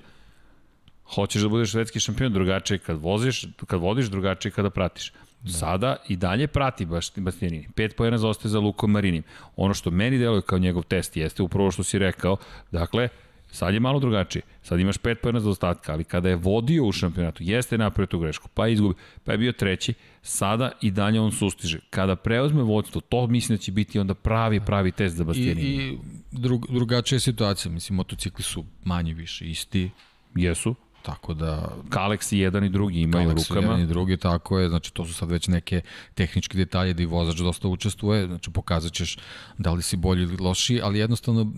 Hoćeš 1.16 1.42
da 1.42 1.50
budeš 1.50 1.72
svetski 1.72 2.00
šampion, 2.00 2.34
drugačije 2.34 2.78
kad 2.78 3.02
voziš, 3.02 3.46
kad 3.68 3.80
vodiš, 3.80 4.06
drugačije 4.06 4.52
kada 4.52 4.70
pratiš. 4.70 5.12
Da. 5.46 5.52
Sada 5.52 5.96
i 6.08 6.16
dalje 6.16 6.48
prati 6.48 6.86
baš 6.86 7.16
Bastianini. 7.16 7.68
Pet 7.76 7.96
pojena 7.96 8.18
zaostaje 8.18 8.50
za 8.50 8.60
Lukom 8.60 8.92
Marinim. 8.92 9.24
Ono 9.56 9.74
što 9.74 9.92
meni 9.92 10.18
deluje 10.18 10.42
kao 10.42 10.60
njegov 10.60 10.84
test 10.84 11.18
jeste 11.18 11.44
upravo 11.44 11.72
što 11.72 11.84
si 11.84 12.00
rekao, 12.00 12.38
dakle, 12.72 13.10
sad 13.52 13.74
je 13.74 13.80
malo 13.80 14.00
drugačije. 14.00 14.42
Sad 14.64 14.80
imaš 14.80 14.98
pet 14.98 15.22
pojena 15.22 15.40
za 15.40 15.50
ostatka, 15.50 15.94
ali 15.94 16.04
kada 16.04 16.30
je 16.30 16.36
vodio 16.36 16.86
u 16.86 16.92
šampionatu, 16.92 17.44
jeste 17.44 17.78
napravio 17.78 18.08
tu 18.08 18.20
grešku, 18.20 18.50
pa 18.54 18.68
je 18.68 18.74
izgubio, 18.74 18.96
pa 19.24 19.32
je 19.32 19.38
bio 19.38 19.52
treći, 19.52 19.94
sada 20.22 20.72
i 20.82 20.92
dalje 20.92 21.20
on 21.20 21.32
sustiže. 21.32 21.80
Kada 21.90 22.16
preuzme 22.16 22.64
vodstvo, 22.64 23.02
to 23.02 23.28
mislim 23.28 23.58
da 23.58 23.62
će 23.62 23.72
biti 23.72 24.00
onda 24.00 24.14
pravi, 24.14 24.60
pravi 24.60 24.92
test 24.92 25.16
za 25.16 25.24
Bastianini. 25.24 25.62
I, 25.62 25.94
i 25.94 25.98
drug, 26.32 26.68
drugačija 26.70 27.20
situacija, 27.20 27.72
mislim, 27.72 27.96
motocikli 27.96 28.44
su 28.44 28.66
manje 28.84 29.14
više 29.14 29.50
isti. 29.50 29.90
Jesu. 30.36 30.76
Tako 31.06 31.34
da... 31.34 31.70
Kalex 31.90 32.36
i 32.36 32.40
jedan 32.40 32.64
i 32.64 32.70
drugi 32.70 33.02
imaju 33.02 33.30
Kalex 33.30 33.50
rukama. 33.50 33.68
jedan 33.68 33.82
i 33.82 33.88
drugi, 33.88 34.18
tako 34.18 34.60
je. 34.60 34.70
Znači, 34.70 34.94
to 34.94 35.06
su 35.06 35.14
sad 35.14 35.32
već 35.32 35.48
neke 35.48 35.82
tehničke 36.14 36.58
detalje 36.58 36.94
da 36.94 37.04
i 37.04 37.06
vozač 37.06 37.38
dosta 37.38 37.68
učestvuje. 37.68 38.28
Znači, 38.28 38.52
pokazat 38.52 38.94
ćeš 38.94 39.18
da 39.58 39.72
li 39.72 39.82
si 39.82 39.98
bolji 39.98 40.24
ili 40.24 40.38
loši, 40.38 40.82
ali 40.84 41.00
jednostavno 41.00 41.52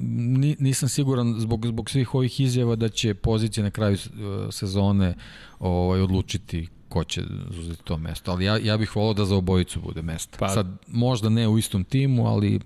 nisam 0.60 0.90
siguran 0.90 1.36
zbog, 1.40 1.66
zbog 1.66 1.90
svih 1.90 2.16
ovih 2.16 2.40
izjava 2.40 2.76
da 2.76 2.90
će 2.90 3.14
pozicija 3.14 3.64
na 3.64 3.72
kraju 3.72 3.96
e, 3.96 4.52
sezone 4.52 5.16
ovaj, 5.60 6.02
odlučiti 6.02 6.68
ko 6.90 7.04
će 7.04 7.24
uzeti 7.60 7.84
to 7.84 7.98
mesto. 7.98 8.32
Ali 8.32 8.46
ja, 8.46 8.58
ja 8.58 8.78
bih 8.78 8.96
volao 8.96 9.14
da 9.14 9.26
za 9.26 9.36
obojicu 9.36 9.82
bude 9.82 10.02
mesto. 10.02 10.38
Pa, 10.40 10.50
Sad, 10.50 10.68
možda 10.88 11.30
ne 11.30 11.48
u 11.48 11.58
istom 11.58 11.84
timu, 11.84 12.28
ali 12.28 12.60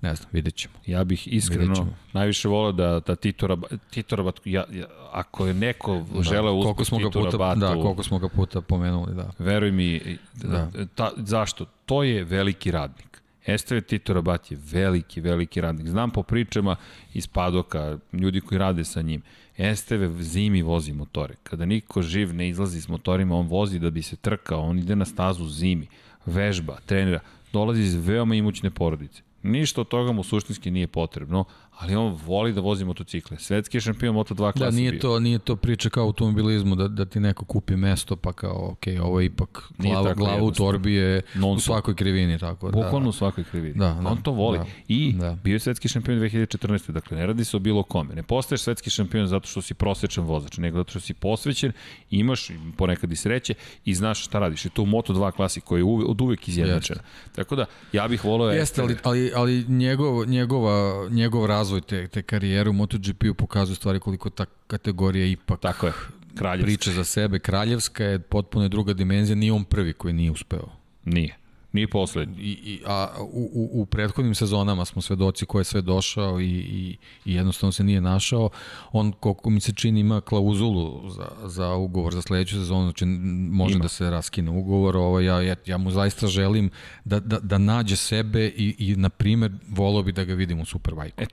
ne 0.00 0.14
znam, 0.14 0.28
vidjet 0.32 0.54
ćemo. 0.54 0.74
Ja 0.86 1.04
bih 1.04 1.28
iskreno 1.28 1.86
najviše 2.12 2.48
volao 2.48 2.72
da, 2.72 3.00
da 3.06 3.16
Tito, 3.16 3.58
Tito 3.90 4.16
Rabat, 4.16 4.40
ja, 4.44 4.64
ja, 4.72 4.86
ako 5.12 5.46
je 5.46 5.54
neko 5.54 6.04
da, 6.14 6.22
želeo 6.22 6.54
usput 6.54 6.86
smo 6.86 6.98
Tito 6.98 7.10
puta, 7.10 7.30
Rabatu, 7.30 7.60
da, 7.60 7.72
koliko 7.72 8.02
smo 8.02 8.18
ga 8.18 8.28
puta 8.28 8.60
pomenuli, 8.60 9.14
da. 9.14 9.30
Veruj 9.38 9.72
mi, 9.72 10.18
da. 10.34 10.70
Ta, 10.94 11.10
zašto? 11.16 11.64
To 11.86 12.02
je 12.02 12.24
veliki 12.24 12.70
radnik. 12.70 13.22
Esteve 13.46 13.80
Tito 13.80 14.14
Rabat 14.14 14.50
je 14.50 14.58
veliki, 14.72 15.20
veliki 15.20 15.60
radnik. 15.60 15.88
Znam 15.88 16.10
po 16.10 16.22
pričama 16.22 16.76
iz 17.14 17.26
Padoka, 17.26 17.98
ljudi 18.12 18.40
koji 18.40 18.58
rade 18.58 18.84
sa 18.84 19.02
njim. 19.02 19.22
Esteve 19.56 20.22
zimi 20.22 20.62
vozi 20.62 20.92
motore. 20.92 21.34
Kada 21.42 21.64
niko 21.64 22.02
živ 22.02 22.34
ne 22.34 22.48
izlazi 22.48 22.80
s 22.80 22.88
motorima, 22.88 23.36
on 23.36 23.46
vozi 23.46 23.78
da 23.78 23.90
bi 23.90 24.02
se 24.02 24.16
trkao, 24.16 24.60
on 24.60 24.78
ide 24.78 24.96
na 24.96 25.04
stazu 25.04 25.48
zimi, 25.48 25.86
vežba, 26.26 26.78
trenira, 26.86 27.20
dolazi 27.52 27.82
iz 27.82 28.06
veoma 28.06 28.34
imućne 28.34 28.70
porodice. 28.70 29.22
Ništa 29.48 29.80
od 29.80 29.88
toga 29.88 30.12
mu 30.12 30.22
suštinski 30.22 30.70
nije 30.70 30.86
potrebno, 30.86 31.44
ali 31.78 31.94
on 31.94 32.18
voli 32.26 32.52
da 32.52 32.60
vozi 32.60 32.84
motocikle. 32.84 33.38
Svetski 33.38 33.76
je 33.76 33.80
šampion 33.80 34.16
Moto2 34.16 34.36
klasa 34.36 34.64
Da, 34.64 34.70
nije 34.70 34.98
to, 34.98 35.20
nije 35.20 35.38
to 35.38 35.56
priča 35.56 35.90
kao 35.90 36.04
automobilizmu, 36.04 36.74
da, 36.74 36.88
da 36.88 37.04
ti 37.04 37.20
neko 37.20 37.44
kupi 37.44 37.76
mesto, 37.76 38.16
pa 38.16 38.32
kao, 38.32 38.68
ok, 38.70 38.84
ovo 39.02 39.20
je 39.20 39.26
ipak 39.26 39.62
glava, 39.78 40.14
glava 40.14 40.42
u 40.42 40.50
torbi 40.50 40.94
je 40.94 41.22
u 41.56 41.60
svakoj 41.60 41.94
krivini. 41.94 42.38
Tako, 42.38 42.70
da. 42.70 42.72
Bukvalno 42.72 43.00
da. 43.00 43.08
u 43.08 43.12
svakoj 43.12 43.44
krivini. 43.44 43.74
Da, 43.74 43.98
da, 44.02 44.08
on 44.08 44.22
to 44.22 44.32
voli. 44.32 44.58
Da, 44.58 44.64
I 44.88 45.12
da. 45.12 45.38
bio 45.44 45.52
je 45.52 45.58
svetski 45.58 45.88
šampion 45.88 46.18
2014. 46.18 46.90
Dakle, 46.90 47.16
ne 47.16 47.26
radi 47.26 47.44
se 47.44 47.56
o 47.56 47.60
bilo 47.60 47.82
kome. 47.82 48.14
Ne 48.14 48.22
postaješ 48.22 48.60
svetski 48.60 48.90
šampion 48.90 49.26
zato 49.26 49.48
što 49.48 49.62
si 49.62 49.74
prosečan 49.74 50.24
vozač, 50.24 50.56
nego 50.56 50.78
zato 50.78 50.90
što 50.90 51.00
si 51.00 51.14
posvećen, 51.14 51.72
imaš 52.10 52.50
ponekad 52.76 53.12
i 53.12 53.16
sreće 53.16 53.54
i 53.84 53.94
znaš 53.94 54.24
šta 54.24 54.38
radiš. 54.38 54.64
I 54.64 54.70
to 54.70 54.82
u 54.82 54.86
Moto2 54.86 55.32
klasi 55.32 55.60
koja 55.60 55.78
je 55.78 55.84
uve, 55.84 56.04
od 56.04 56.20
uvek 56.20 56.48
izjednačena. 56.48 57.00
Tako 57.34 57.56
da, 57.56 57.66
ja 57.92 58.08
bih 58.08 58.24
volio... 58.24 58.50
Jeste, 58.50 58.82
ali, 58.82 58.96
ali, 59.02 59.32
ali 59.34 59.64
njegov, 59.68 60.26
njegova, 60.26 61.08
njegov 61.10 61.46
raz 61.46 61.67
razvoj 61.68 61.80
te, 61.80 62.08
te 62.08 62.22
karijere 62.22 62.70
u 62.70 62.72
MotoGP-u 62.72 63.34
pokazuje 63.34 63.76
stvari 63.76 64.00
koliko 64.00 64.30
ta 64.30 64.46
kategorija 64.66 65.26
ipak 65.26 65.60
Tako 65.60 65.86
je. 65.86 65.92
Kraljevska. 66.34 66.66
priča 66.66 66.90
za 66.92 67.04
sebe. 67.04 67.38
Kraljevska 67.38 68.04
je 68.04 68.18
potpuno 68.18 68.68
druga 68.68 68.92
dimenzija, 68.92 69.36
nije 69.36 69.52
on 69.52 69.64
prvi 69.64 69.92
koji 69.92 70.14
nije 70.14 70.30
uspeo. 70.30 70.68
Nije. 71.04 71.36
Nije 71.72 71.88
poslednji. 71.88 72.36
I, 72.38 72.50
i, 72.50 72.80
a 72.86 73.08
u, 73.20 73.50
u, 73.52 73.82
u 73.82 73.86
prethodnim 73.86 74.34
sezonama 74.34 74.84
smo 74.84 75.02
svedoci 75.02 75.46
ko 75.46 75.58
je 75.58 75.64
sve 75.64 75.82
došao 75.82 76.40
i, 76.40 76.44
i, 76.44 76.96
i 77.24 77.34
jednostavno 77.34 77.72
se 77.72 77.84
nije 77.84 78.00
našao. 78.00 78.50
On, 78.92 79.12
koliko 79.12 79.50
mi 79.50 79.60
se 79.60 79.72
čini, 79.72 80.00
ima 80.00 80.20
klauzulu 80.20 81.10
za, 81.10 81.28
za 81.44 81.74
ugovor 81.74 82.14
za 82.14 82.22
sledeću 82.22 82.54
sezonu, 82.54 82.82
znači 82.82 83.04
može 83.50 83.74
ima. 83.74 83.82
da 83.82 83.88
se 83.88 84.10
raskine 84.10 84.50
ugovor. 84.50 84.96
Ovo, 84.96 85.20
ja, 85.20 85.42
ja, 85.42 85.56
ja 85.66 85.78
mu 85.78 85.90
zaista 85.90 86.26
želim 86.26 86.70
da, 87.04 87.20
da, 87.20 87.38
da 87.38 87.58
nađe 87.58 87.96
sebe 87.96 88.46
i, 88.46 88.74
i 88.78 88.96
na 88.96 89.08
primer, 89.08 89.52
volao 89.68 90.02
bi 90.02 90.12
da 90.12 90.24
ga 90.24 90.34
vidim 90.34 90.60
u 90.60 90.64
Superbajku. 90.64 91.22
E, 91.22 91.26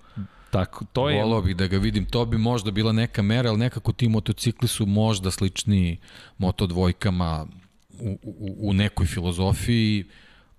Tako, 0.52 0.86
to 0.94 1.10
je... 1.10 1.24
Volao 1.24 1.41
bih 1.41 1.56
da 1.56 1.68
ga 1.68 1.78
vidim, 1.78 2.06
to 2.06 2.26
bi 2.26 2.38
možda 2.38 2.72
bila 2.72 2.91
neka 2.91 3.22
mera, 3.22 3.49
ali 3.49 3.60
nekako 3.60 3.91
ti 3.91 4.10
motocikli 4.10 4.68
su 4.68 4.86
možda 4.86 5.32
slični 5.32 5.98
moto 6.38 6.68
dvojkama 6.68 7.48
u, 7.99 8.20
u, 8.24 8.56
u 8.60 8.74
nekoj 8.74 9.06
filozofiji, 9.06 10.06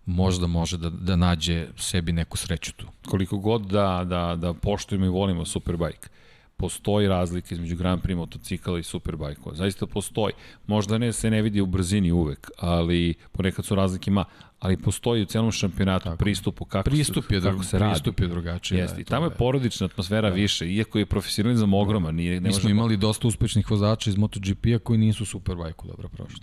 možda 0.07 0.47
može 0.47 0.79
da, 0.79 0.91
da 0.91 1.17
nađe 1.17 1.67
sebi 1.77 2.13
neku 2.13 2.37
sreću 2.37 2.73
tu. 2.73 2.87
Koliko 3.07 3.39
god 3.39 3.63
da, 3.63 4.05
da, 4.05 4.37
da 4.37 4.55
poštujemo 4.55 5.07
i 5.07 5.09
volimo 5.09 5.45
Superbike, 5.45 6.09
postoji 6.57 7.09
razlika 7.09 7.55
između 7.55 7.77
Grand 7.77 8.03
Prix 8.03 8.17
motocikala 8.17 8.79
i 8.79 8.83
Superbike-ova. 8.83 9.57
Zaista 9.57 9.87
postoji. 9.87 10.35
Možda 10.67 10.99
ne 10.99 11.13
se 11.13 11.31
ne 11.31 11.43
vidi 11.43 11.61
u 11.61 11.67
brzini 11.67 12.13
uvek, 12.13 12.51
ali 12.59 13.15
ponekad 13.33 13.65
su 13.65 13.75
razlike 13.75 14.11
ima, 14.11 14.25
ali 14.59 14.77
postoji 14.77 15.23
u 15.23 15.27
celom 15.27 15.53
šampionatu 15.53 16.05
Tako. 16.05 16.17
pristupu 16.17 16.65
kako 16.65 16.91
pristup 16.91 17.33
je, 17.33 17.41
se, 17.41 17.47
kako 17.51 17.65
se 17.65 17.79
radi. 17.79 17.93
Pristup 17.93 18.21
je 18.21 18.29
drugačiji. 18.29 18.79
Jeste. 18.79 18.95
Da, 18.95 19.01
I 19.01 19.05
tamo 19.05 19.27
je 19.27 19.31
porodična 19.31 19.85
atmosfera 19.85 20.29
da. 20.29 20.35
više, 20.35 20.73
iako 20.73 20.99
je 20.99 21.07
profesionalizam 21.07 21.75
ogroman. 21.75 22.15
Nije, 22.15 22.41
ne 22.41 22.49
Mi 22.49 22.55
smo 22.55 22.71
imali 22.71 22.97
dosta 22.97 23.29
uspešnih 23.29 23.71
vozača 23.71 24.11
iz 24.11 24.17
MotoGP-a 24.17 24.79
koji 24.79 24.99
nisu 24.99 25.25
Superbike-u 25.25 25.87
dobro 25.87 26.09
prošli. 26.09 26.41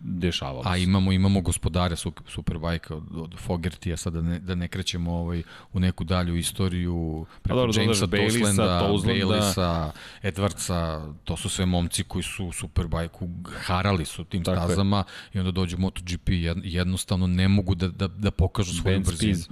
Dešavalo 0.00 0.62
A 0.64 0.76
imamo, 0.76 1.12
imamo 1.12 1.40
gospodare 1.40 1.96
Superbike 2.26 2.94
od, 2.94 3.04
od 3.14 3.34
Fogertija, 3.38 3.96
sad 3.96 4.12
da 4.12 4.22
ne, 4.22 4.38
da 4.38 4.54
ne 4.54 4.68
krećemo 4.68 5.12
ovaj, 5.12 5.42
u 5.72 5.80
neku 5.80 6.04
dalju 6.04 6.36
istoriju 6.36 7.26
preko 7.42 7.56
dobro, 7.56 7.82
Jamesa 7.82 8.06
Toslanda, 8.06 8.88
Baileysa, 8.90 9.90
Edwardsa, 10.22 11.12
to 11.24 11.36
su 11.36 11.48
sve 11.48 11.66
momci 11.66 12.04
koji 12.04 12.22
su 12.22 12.52
Superbike-u 12.52 13.28
harali 13.66 14.04
su 14.04 14.24
tim 14.24 14.44
Tako 14.44 14.56
stazama 14.56 14.96
je. 14.96 15.04
i 15.34 15.38
onda 15.38 15.50
dođe 15.50 15.76
MotoGP 15.76 16.28
jednostavno 16.64 17.26
ne 17.26 17.48
mogu 17.56 17.74
da, 17.74 17.88
da, 17.88 18.08
da 18.08 18.30
pokažu 18.30 18.74
svoju 18.80 19.00
brzinu. 19.00 19.44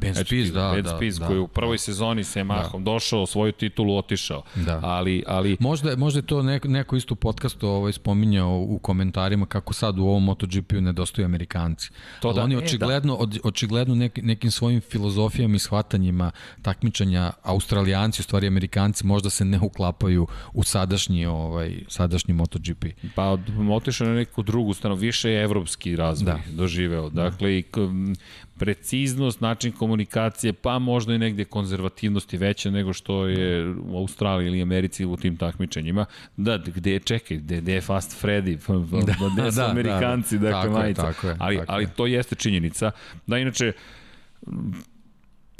Ben 0.00 0.14
Spies, 0.14 0.52
da, 0.52 0.72
ben 0.74 0.84
da, 0.84 0.96
Spies, 0.96 1.16
da, 1.16 1.26
koji 1.26 1.36
je 1.36 1.40
u 1.40 1.48
prvoj 1.48 1.78
sezoni 1.78 2.24
sa 2.24 2.40
Yamahom 2.40 2.78
da. 2.78 2.92
došao, 2.92 3.26
svoju 3.26 3.52
titulu 3.52 3.96
otišao. 3.96 4.42
Da. 4.54 4.80
Ali, 4.82 5.24
ali... 5.26 5.56
Možda, 5.60 5.96
možda 5.96 6.18
je 6.18 6.26
to 6.26 6.42
neko, 6.42 6.68
neko 6.68 6.96
isto 6.96 7.14
podcastu 7.14 7.68
ovaj, 7.68 7.92
spominjao 7.92 8.66
u 8.68 8.78
komentarima 8.78 9.46
kako 9.46 9.72
sad 9.72 9.98
u 9.98 10.02
ovom 10.02 10.24
MotoGP-u 10.24 10.80
nedostaju 10.80 11.24
Amerikanci. 11.24 11.90
To 12.20 12.28
ali 12.28 12.34
da, 12.34 12.42
oni 12.42 12.56
očigledno, 12.56 13.18
e, 13.22 13.26
da. 13.26 13.38
očigledno 13.44 13.94
nek, 13.94 14.18
nekim 14.22 14.50
svojim 14.50 14.80
filozofijama 14.80 15.56
i 15.56 15.58
shvatanjima 15.58 16.30
takmičanja 16.62 17.32
Australijanci, 17.42 18.20
u 18.20 18.24
stvari 18.24 18.46
Amerikanci, 18.46 19.06
možda 19.06 19.30
se 19.30 19.44
ne 19.44 19.60
uklapaju 19.60 20.26
u 20.52 20.64
sadašnji, 20.64 21.26
ovaj, 21.26 21.84
sadašnji 21.88 22.34
MotoGP. 22.34 22.84
Pa 23.14 23.38
otišao 23.70 24.06
na 24.06 24.14
neku 24.14 24.42
drugu 24.42 24.74
stranu, 24.74 24.96
više 24.96 25.30
je 25.30 25.42
evropski 25.42 25.96
razvoj 25.96 26.32
da. 26.32 26.40
doživeo. 26.52 27.10
Dakle, 27.10 27.58
i 27.58 27.64
preciznost, 28.60 29.40
način 29.40 29.72
komunikacije, 29.72 30.52
pa 30.52 30.78
možda 30.78 31.14
i 31.14 31.18
negde 31.18 31.44
konzervativnosti 31.44 32.36
veća 32.36 32.70
nego 32.70 32.92
što 32.92 33.26
je 33.26 33.74
u 33.88 33.96
Australiji 33.96 34.46
ili 34.46 34.62
Americi 34.62 35.04
u 35.04 35.16
tim 35.16 35.36
takmičenjima. 35.36 36.06
Da, 36.36 36.58
gde 36.58 36.92
je, 36.92 36.98
čekaj, 36.98 37.36
gde, 37.36 37.60
gde 37.60 37.72
je 37.72 37.80
Fast 37.80 38.24
Freddy, 38.24 38.56
da, 39.06 39.14
gde 39.34 39.50
su 39.52 39.56
da, 39.56 39.70
Amerikanci, 39.70 40.38
da, 40.38 40.44
da. 40.44 40.50
dakle, 40.50 40.62
tako 40.62 40.78
majica. 40.78 41.06
Je, 41.06 41.12
tako 41.12 41.28
je, 41.28 41.36
ali, 41.38 41.56
tako 41.56 41.72
ali 41.72 41.86
to 41.96 42.06
jeste 42.06 42.34
činjenica. 42.34 42.90
Da, 43.26 43.38
inače, 43.38 43.72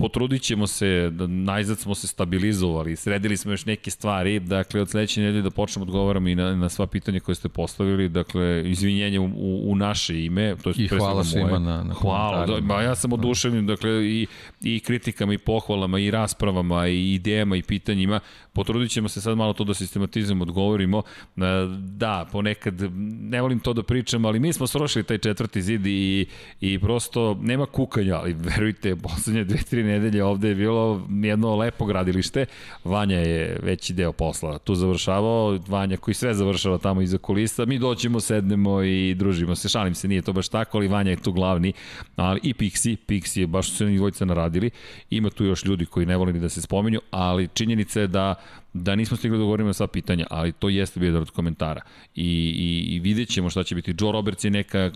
potrudit 0.00 0.42
ćemo 0.42 0.66
se, 0.66 1.10
da 1.12 1.26
najzad 1.26 1.78
smo 1.78 1.94
se 1.94 2.06
stabilizovali, 2.06 2.96
sredili 2.96 3.36
smo 3.36 3.52
još 3.52 3.64
neke 3.64 3.90
stvari, 3.90 4.40
dakle 4.40 4.80
od 4.80 4.90
sledeće 4.90 5.20
nedelje 5.20 5.42
da 5.42 5.50
počnemo 5.50 5.84
da 5.84 5.90
odgovaramo 5.90 6.28
i 6.28 6.34
na, 6.34 6.56
na 6.56 6.68
sva 6.68 6.86
pitanja 6.86 7.20
koje 7.20 7.34
ste 7.34 7.48
postavili, 7.48 8.08
dakle 8.08 8.62
izvinjenje 8.70 9.20
u, 9.20 9.24
u, 9.24 9.72
u 9.72 9.76
naše 9.76 10.24
ime, 10.24 10.56
to 10.62 10.70
je 10.70 10.74
I 10.78 10.88
hvala 10.88 11.24
svima 11.24 11.58
na, 11.58 11.82
na 11.82 11.94
Hvala, 11.94 12.46
da, 12.46 12.60
ba, 12.60 12.82
ja 12.82 12.94
sam 12.94 13.12
oduševljen, 13.12 13.66
dakle 13.66 13.90
i, 13.90 14.26
i 14.60 14.80
kritikama 14.80 15.34
i 15.34 15.38
pohvalama 15.38 15.98
i 15.98 16.10
raspravama 16.10 16.88
i 16.88 17.14
idejama 17.14 17.56
i 17.56 17.62
pitanjima, 17.62 18.20
potrudit 18.52 18.90
ćemo 18.90 19.08
se 19.08 19.20
sad 19.20 19.36
malo 19.36 19.52
to 19.52 19.64
da 19.64 19.74
sistematizujemo, 19.74 20.42
odgovorimo, 20.42 21.02
e, 21.36 21.40
da, 21.78 22.26
ponekad, 22.32 22.74
ne 23.20 23.42
volim 23.42 23.60
to 23.60 23.72
da 23.72 23.82
pričam, 23.82 24.24
ali 24.24 24.40
mi 24.40 24.52
smo 24.52 24.66
srošili 24.66 25.04
taj 25.04 25.18
četvrti 25.18 25.62
zid 25.62 25.86
i, 25.86 26.26
i 26.60 26.78
prosto 26.78 27.38
nema 27.42 27.66
kukanja, 27.66 28.16
ali 28.16 28.32
verujte, 28.32 28.96
poslednje 28.96 29.44
dve, 29.44 29.56
tri 29.56 29.82
nedelje 29.90 30.24
ovde 30.24 30.48
je 30.48 30.54
bilo 30.54 31.06
jedno 31.22 31.56
lepo 31.56 31.84
gradilište. 31.84 32.46
Vanja 32.84 33.18
je 33.18 33.58
veći 33.62 33.92
deo 33.92 34.12
posla 34.12 34.58
tu 34.58 34.74
završavao, 34.74 35.58
Vanja 35.68 35.96
koji 35.96 36.14
sve 36.14 36.34
završava 36.34 36.78
tamo 36.78 37.00
iza 37.02 37.18
kulisa, 37.18 37.64
mi 37.64 37.78
doćemo, 37.78 38.20
sednemo 38.20 38.82
i 38.82 39.14
družimo 39.14 39.54
se. 39.54 39.68
Šalim 39.68 39.94
se, 39.94 40.08
nije 40.08 40.22
to 40.22 40.32
baš 40.32 40.48
tako, 40.48 40.78
ali 40.78 40.88
Vanja 40.88 41.10
je 41.10 41.16
tu 41.16 41.32
glavni. 41.32 41.72
Ali 42.16 42.40
i 42.42 42.54
Pixi, 42.54 42.96
Pixi 43.06 43.40
je 43.40 43.46
baš 43.46 43.70
su 43.70 43.76
se 43.76 43.84
dvojica 43.84 44.24
naradili. 44.24 44.70
Ima 45.10 45.30
tu 45.30 45.44
još 45.44 45.64
ljudi 45.64 45.86
koji 45.86 46.06
ne 46.06 46.16
vole 46.16 46.32
ni 46.32 46.40
da 46.40 46.48
se 46.48 46.62
spomenju, 46.62 47.00
ali 47.10 47.48
činjenica 47.54 48.00
je 48.00 48.06
da 48.06 48.34
da 48.72 48.96
nismo 48.96 49.16
stigli 49.16 49.38
da 49.38 49.44
govorimo 49.44 49.72
sva 49.72 49.86
pitanja, 49.86 50.26
ali 50.30 50.52
to 50.52 50.68
jeste 50.68 51.00
bio 51.00 51.06
jedan 51.06 51.22
od 51.22 51.30
komentara. 51.30 51.80
I, 52.14 52.24
i, 52.58 52.94
i 52.94 52.98
vidjet 52.98 53.28
ćemo 53.28 53.50
šta 53.50 53.64
će 53.64 53.74
biti. 53.74 53.94
Joe 54.00 54.12
Roberts 54.12 54.44
je 54.44 54.50
neka 54.50 54.90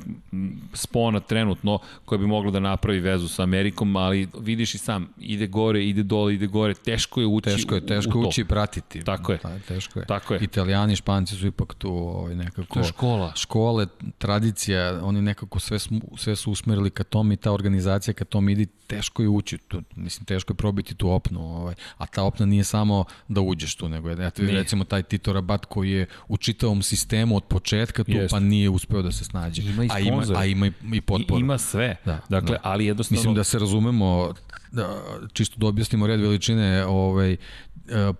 spona 0.72 1.20
trenutno 1.20 1.78
koja 2.04 2.18
bi 2.18 2.26
mogla 2.26 2.50
da 2.50 2.60
napravi 2.60 3.00
vezu 3.00 3.28
sa 3.28 3.42
Amerikom, 3.42 3.96
ali 3.96 4.28
vidiš 4.40 4.74
i 4.74 4.78
sam, 4.78 5.08
ide 5.18 5.46
gore, 5.46 5.84
ide 5.84 6.02
dole, 6.02 6.34
ide 6.34 6.46
gore, 6.46 6.74
teško 6.74 7.20
je 7.20 7.26
ući 7.26 7.44
Teško 7.44 7.74
je, 7.74 7.86
teško 7.86 8.18
ući 8.18 8.40
i 8.40 8.44
pratiti. 8.44 9.04
Tako 9.04 9.32
je. 9.32 9.38
Da, 9.42 9.58
teško 9.58 10.00
je. 10.00 10.06
Tako 10.06 10.34
je. 10.34 10.40
Italijani, 10.40 10.96
Španci 10.96 11.36
su 11.36 11.46
ipak 11.46 11.74
tu 11.74 11.88
ovaj, 11.90 12.34
nekako... 12.34 12.74
To 12.74 12.80
je 12.80 12.84
škola. 12.84 13.32
Škole, 13.36 13.86
tradicija, 14.18 15.00
oni 15.02 15.22
nekako 15.22 15.60
sve, 15.60 15.78
sve 16.16 16.36
su 16.36 16.52
usmerili 16.52 16.90
ka 16.90 17.04
tom 17.04 17.32
i 17.32 17.36
ta 17.36 17.52
organizacija 17.52 18.14
ka 18.14 18.24
tom 18.24 18.48
ide, 18.48 18.66
teško 18.86 19.22
je 19.22 19.28
ući. 19.28 19.58
Tu, 19.58 19.82
mislim, 19.96 20.26
teško 20.26 20.52
je 20.52 20.56
probiti 20.56 20.94
tu 20.94 21.10
opnu. 21.10 21.40
Ovaj, 21.40 21.74
a 21.98 22.06
ta 22.06 22.22
opna 22.22 22.46
nije 22.46 22.64
samo 22.64 23.04
da 23.28 23.40
uđe 23.40 23.63
uđeš 23.64 23.74
tu, 23.74 23.88
nego 23.88 24.10
je, 24.10 24.26
eto, 24.26 24.42
nije. 24.42 24.54
recimo 24.54 24.84
taj 24.84 25.02
Tito 25.02 25.32
Rabat 25.32 25.64
koji 25.64 25.90
je 25.90 26.06
u 26.28 26.36
čitavom 26.36 26.82
sistemu 26.82 27.36
od 27.36 27.44
početka 27.44 28.04
tu, 28.04 28.12
Jest. 28.12 28.32
pa 28.32 28.40
nije 28.40 28.70
uspeo 28.70 29.02
da 29.02 29.12
se 29.12 29.24
snađe. 29.24 29.62
Ima 29.62 29.84
i 29.84 29.88
a 29.90 29.98
ima, 29.98 30.22
a 30.36 30.44
ima 30.44 30.66
i, 30.66 30.72
i 30.92 31.00
potporu. 31.00 31.38
I, 31.38 31.40
ima 31.40 31.58
sve. 31.58 31.96
Da, 32.04 32.20
dakle, 32.28 32.50
da. 32.50 32.60
ali 32.62 32.86
jednostavno... 32.86 33.18
Mislim 33.18 33.34
da 33.34 33.44
se 33.44 33.58
razumemo, 33.58 34.32
da, 34.72 35.02
čisto 35.32 35.56
da 35.58 35.66
objasnimo 35.66 36.06
red 36.06 36.20
veličine 36.20 36.84
ovaj, 36.86 37.32
e, 37.32 37.36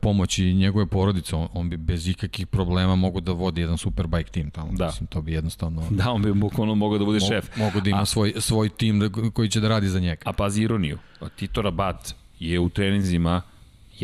pomoći 0.01 0.55
njegove 0.55 0.87
porodice, 0.87 1.37
on, 1.37 1.49
on 1.53 1.71
bi 1.71 1.77
bez 1.77 2.09
ikakih 2.09 2.47
problema 2.47 2.97
mogu 2.97 3.21
da 3.21 3.33
vodi 3.33 3.61
jedan 3.61 3.79
superbike 3.79 4.31
tim 4.31 4.51
tamo. 4.51 4.73
Da. 4.73 4.87
Mislim, 4.87 5.07
to 5.07 5.23
bi 5.23 5.33
jednostavno... 5.33 5.83
Da, 5.91 6.11
on 6.11 6.23
bi 6.23 6.33
bukvalno 6.33 6.75
mogao 6.75 6.99
da 6.99 7.05
bude 7.05 7.19
mo, 7.21 7.27
šef. 7.27 7.57
Mogu 7.57 7.81
da 7.81 7.91
ima 7.91 8.03
a, 8.03 8.05
svoj, 8.05 8.35
svoj 8.39 8.69
tim 8.69 9.01
da, 9.01 9.09
koji 9.31 9.49
će 9.49 9.61
da 9.61 9.69
radi 9.69 9.89
za 9.89 10.01
njega. 10.01 10.23
A 10.25 10.33
pazi 10.33 10.63
ironiju, 10.63 10.99
Tito 11.37 11.63
Rabat 11.63 12.15
je 12.39 12.61
u 12.61 12.69
treninzima 12.69 13.43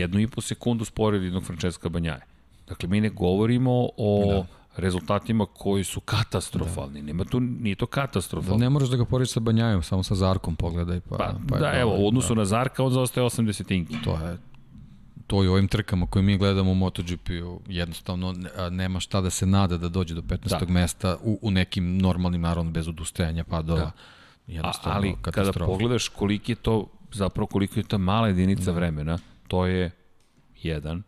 jednu 0.01 0.21
i 0.21 0.27
po 0.27 0.41
sekundu 0.41 0.85
sporili 0.85 1.27
jednog 1.27 1.45
Francesca 1.45 1.89
Banjaje. 1.89 2.21
Dakle, 2.69 2.89
mi 2.89 3.01
ne 3.01 3.09
govorimo 3.09 3.89
o 3.97 4.25
da 4.27 4.61
rezultatima 4.77 5.47
koji 5.47 5.85
su 5.85 6.01
katastrofalni. 6.01 7.01
Da. 7.01 7.07
Nema 7.07 7.25
tu, 7.25 7.41
nije 7.41 7.75
to 7.75 7.87
katastrofalno. 7.87 8.59
Da 8.59 8.65
ne 8.65 8.71
moraš 8.71 8.89
da 8.89 8.97
ga 8.97 9.05
poriš 9.05 9.31
sa 9.31 9.41
Banjajom, 9.41 9.83
samo 9.83 10.03
sa 10.03 10.15
Zarkom 10.15 10.57
pogledaj. 10.57 11.01
Pa, 11.01 11.17
pa, 11.17 11.35
pa 11.49 11.59
da, 11.59 11.73
evo, 11.73 11.97
u 11.99 12.09
odnosu 12.09 12.35
da. 12.35 12.39
na 12.39 12.45
Zarka 12.45 12.85
on 12.85 12.93
zaostaje 12.93 13.25
80 13.27 13.67
tinki. 13.67 13.97
To 14.05 14.15
je 14.15 14.39
to 15.27 15.45
i 15.45 15.49
ovim 15.49 15.69
trkama 15.69 16.07
koje 16.07 16.23
mi 16.23 16.39
gledamo 16.39 16.71
u 16.71 16.75
MotoGP-u 16.75 17.61
jednostavno 17.69 18.35
nema 18.71 19.01
šta 19.01 19.21
da 19.21 19.31
se 19.31 19.47
nada 19.47 19.77
da 19.77 19.89
dođe 19.89 20.15
do 20.15 20.23
15. 20.23 20.67
Da. 20.67 20.73
mesta 20.73 21.17
u, 21.23 21.39
u 21.43 21.51
nekim 21.51 21.99
normalnim, 21.99 22.41
naravno 22.41 22.71
bez 22.71 22.89
odustajanja 22.89 23.45
padova. 23.45 23.81
Da. 23.81 23.91
Jednostavno, 24.47 24.93
A, 24.93 24.97
ali 24.97 25.15
kada 25.23 25.53
pogledaš 25.53 26.09
koliki 26.09 26.53
je 26.53 26.57
to, 26.57 26.87
zapravo 27.13 27.47
koliko 27.47 27.81
je 27.81 27.85
ta 27.85 27.99
mala 27.99 28.29
jedinica 28.29 28.65
da. 28.65 28.73
vremena, 28.73 29.19
to 29.51 29.67
je 29.67 29.91
jedan. 30.63 31.03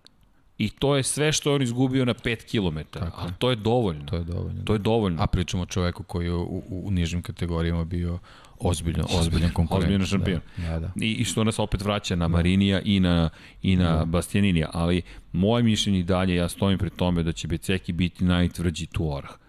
I 0.59 0.70
to 0.70 0.97
je 0.97 1.02
sve 1.02 1.32
što 1.32 1.51
je 1.51 1.55
on 1.55 1.62
izgubio 1.62 2.05
na 2.05 2.14
5 2.14 2.44
km. 2.51 2.98
A 2.98 3.31
to 3.39 3.51
je 3.51 3.56
dovoljno. 3.56 4.05
To 4.05 4.16
je 4.16 4.24
dovoljno. 4.24 4.62
To 4.64 4.73
je 4.73 4.78
dovoljno. 4.78 5.23
A 5.23 5.27
pričamo 5.27 5.62
o 5.62 5.66
čoveku 5.66 6.02
koji 6.02 6.27
je 6.27 6.32
u, 6.32 6.43
u, 6.43 6.82
u 6.85 6.90
nižim 6.90 7.23
kategorijama 7.23 7.85
bio 7.85 8.19
ozbiljno, 8.60 9.05
ozbiljan 9.19 9.51
konkurent. 9.52 9.85
Ozbiljno 9.85 10.06
šampion. 10.06 10.40
Da, 10.56 10.69
da, 10.69 10.78
da. 10.78 10.93
I, 10.97 11.12
I 11.12 11.24
što 11.24 11.44
nas 11.44 11.59
opet 11.59 11.82
vraća 11.82 12.16
na 12.16 12.28
Marinija 12.28 12.81
i 12.85 13.01
na, 13.01 13.31
i 13.62 13.77
na 13.77 13.97
da. 13.97 14.05
Bastianinija. 14.05 14.70
Ali 14.73 15.02
moje 15.32 15.62
mišljenje 15.62 16.02
dalje, 16.02 16.35
ja 16.35 16.48
stojim 16.48 16.78
pri 16.78 16.90
tome 16.90 17.23
da 17.23 17.32
će 17.32 17.48
Beceki 17.48 17.93
biti 17.93 18.24
najtvrđi 18.24 18.86
tu 18.86 19.14
orah. 19.14 19.41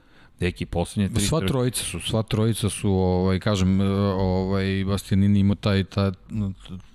Deki, 0.44 0.65
poslednje 0.65 1.10
tri... 1.10 1.26
Sva 1.26 1.41
trojica 1.41 1.84
su, 1.84 1.99
sva 1.99 2.24
trojica 2.24 2.70
su, 2.70 2.91
ovaj, 2.91 3.40
kažem, 3.40 3.82
e, 3.82 3.86
ovaj, 4.14 4.84
Bastianini 4.86 5.40
ima 5.40 5.56
taj, 5.56 5.84
taj, 5.84 6.11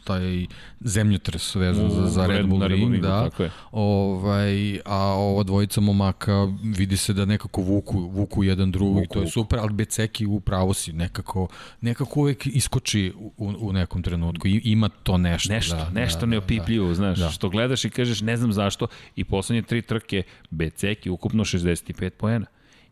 taj 0.05 0.47
zemljotres 0.81 1.55
vezan 1.55 1.91
za, 1.91 2.07
za 2.07 2.27
Red 2.27 2.47
Bull 2.47 2.66
Ring, 2.66 2.93
Ring 2.93 3.03
da. 3.03 3.31
Ovaj, 3.73 4.81
a 4.85 4.99
ova 4.99 5.43
dvojica 5.43 5.81
momaka 5.81 6.49
vidi 6.62 6.97
se 6.97 7.12
da 7.12 7.25
nekako 7.25 7.62
vuku, 7.62 7.99
vuku 7.99 8.45
jedan 8.45 8.70
drugi, 8.70 9.01
vuku, 9.01 9.15
to 9.15 9.20
je 9.20 9.31
super, 9.31 9.59
ali 9.59 9.73
Beceki 9.73 10.27
upravo 10.27 10.75
si, 10.75 10.93
nekako, 10.93 11.49
nekako 11.81 12.20
uvek 12.20 12.47
iskoči 12.47 13.12
u, 13.16 13.53
u 13.59 13.73
nekom 13.73 14.03
trenutku, 14.03 14.49
I, 14.49 14.61
ima 14.65 14.89
to 14.89 15.19
nešto. 15.19 15.53
Nešto, 15.53 15.77
da, 15.77 15.91
nešto 15.91 16.20
da, 16.20 16.27
neopipljivo, 16.27 16.89
da, 16.89 16.95
znaš, 16.95 17.19
da. 17.19 17.31
što 17.31 17.49
gledaš 17.49 17.85
i 17.85 17.91
kažeš 17.91 18.20
ne 18.20 18.37
znam 18.37 18.53
zašto, 18.53 18.87
i 19.16 19.25
poslednje 19.25 19.62
tri 19.62 19.83
trke 19.83 20.23
Beceki 20.51 21.11
ukupno 21.11 21.45
65 21.45 22.11
poena 22.11 22.47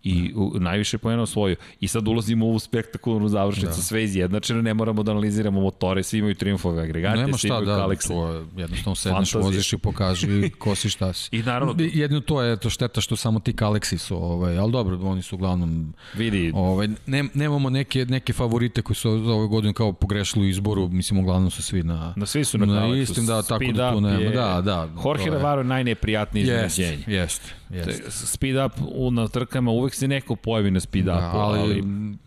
i 0.06 0.32
u, 0.34 0.52
najviše 0.60 0.98
pojena 0.98 1.22
osvojio. 1.22 1.56
I 1.80 1.88
sad 1.88 2.08
ulazimo 2.08 2.46
u 2.46 2.48
ovu 2.48 2.58
spektakularnu 2.58 3.28
završnicu, 3.28 3.76
da. 3.76 3.82
sve 3.82 4.04
izjednačeno, 4.04 4.62
ne 4.62 4.74
moramo 4.74 5.02
da 5.02 5.12
analiziramo 5.12 5.60
motore, 5.60 6.02
svi 6.02 6.18
imaju 6.18 6.34
triumfove 6.34 6.82
agregate, 6.82 7.20
Nema 7.20 7.38
svi 7.38 7.48
imaju 7.48 7.66
da, 7.66 7.76
kalekse. 7.76 8.08
To 8.08 8.32
je, 8.32 8.44
jednostavno 8.56 8.94
sedneš, 8.94 9.34
voziš 9.34 9.72
i 9.72 9.78
pokaži 9.78 10.50
ko 10.58 10.74
si 10.74 10.90
šta 10.90 11.12
si. 11.12 11.36
I 11.36 11.42
naravno... 11.42 11.74
Jedino 11.78 12.20
to 12.20 12.42
je 12.42 12.56
to 12.56 12.70
šteta 12.70 13.00
što 13.00 13.16
samo 13.16 13.40
ti 13.40 13.52
kaleksi 13.52 13.98
su, 13.98 14.16
ovaj, 14.16 14.58
ali 14.58 14.72
dobro, 14.72 14.98
oni 15.02 15.22
su 15.22 15.34
uglavnom... 15.34 15.92
Vidi. 16.14 16.52
Ovaj, 16.54 16.88
ne, 17.06 17.24
nemamo 17.34 17.70
neke, 17.70 18.04
neke 18.04 18.32
favorite 18.32 18.82
koji 18.82 18.96
su 18.96 19.18
za 19.18 19.32
ove 19.32 19.46
godine 19.46 19.72
kao 19.72 19.92
pogrešili 19.92 20.46
u 20.46 20.48
izboru, 20.48 20.88
mislim, 20.88 21.20
uglavnom 21.20 21.50
su 21.50 21.62
svi 21.62 21.82
na... 21.82 22.14
Na 22.16 22.26
svi 22.26 22.44
su 22.44 22.58
na, 22.58 22.66
na 22.66 22.96
istim, 22.96 23.26
da, 23.26 23.42
tako 23.42 23.72
da 23.72 23.92
tu 23.92 24.00
nema. 24.00 24.18
Je, 24.18 24.30
da, 24.30 24.60
da. 24.64 24.88
Jorge 25.04 25.30
Navarro 25.30 25.60
je 25.60 25.64
najneprijatniji 25.64 26.42
iznenađenje. 26.42 27.04
Jeste, 27.06 27.54
jeste. 27.70 27.92
Jest. 27.92 28.32
Speed 28.32 28.56
up 28.66 28.72
u, 28.94 29.10
na 29.10 29.28
trkama 29.28 29.70
uvek 29.70 29.94
se 29.96 30.08
neko 30.08 30.36
pojavi 30.36 30.70
na 30.70 30.80
speed 30.80 31.08
upu, 31.08 31.14
da, 31.14 31.30
ali, 31.34 31.60
ali 31.60 31.82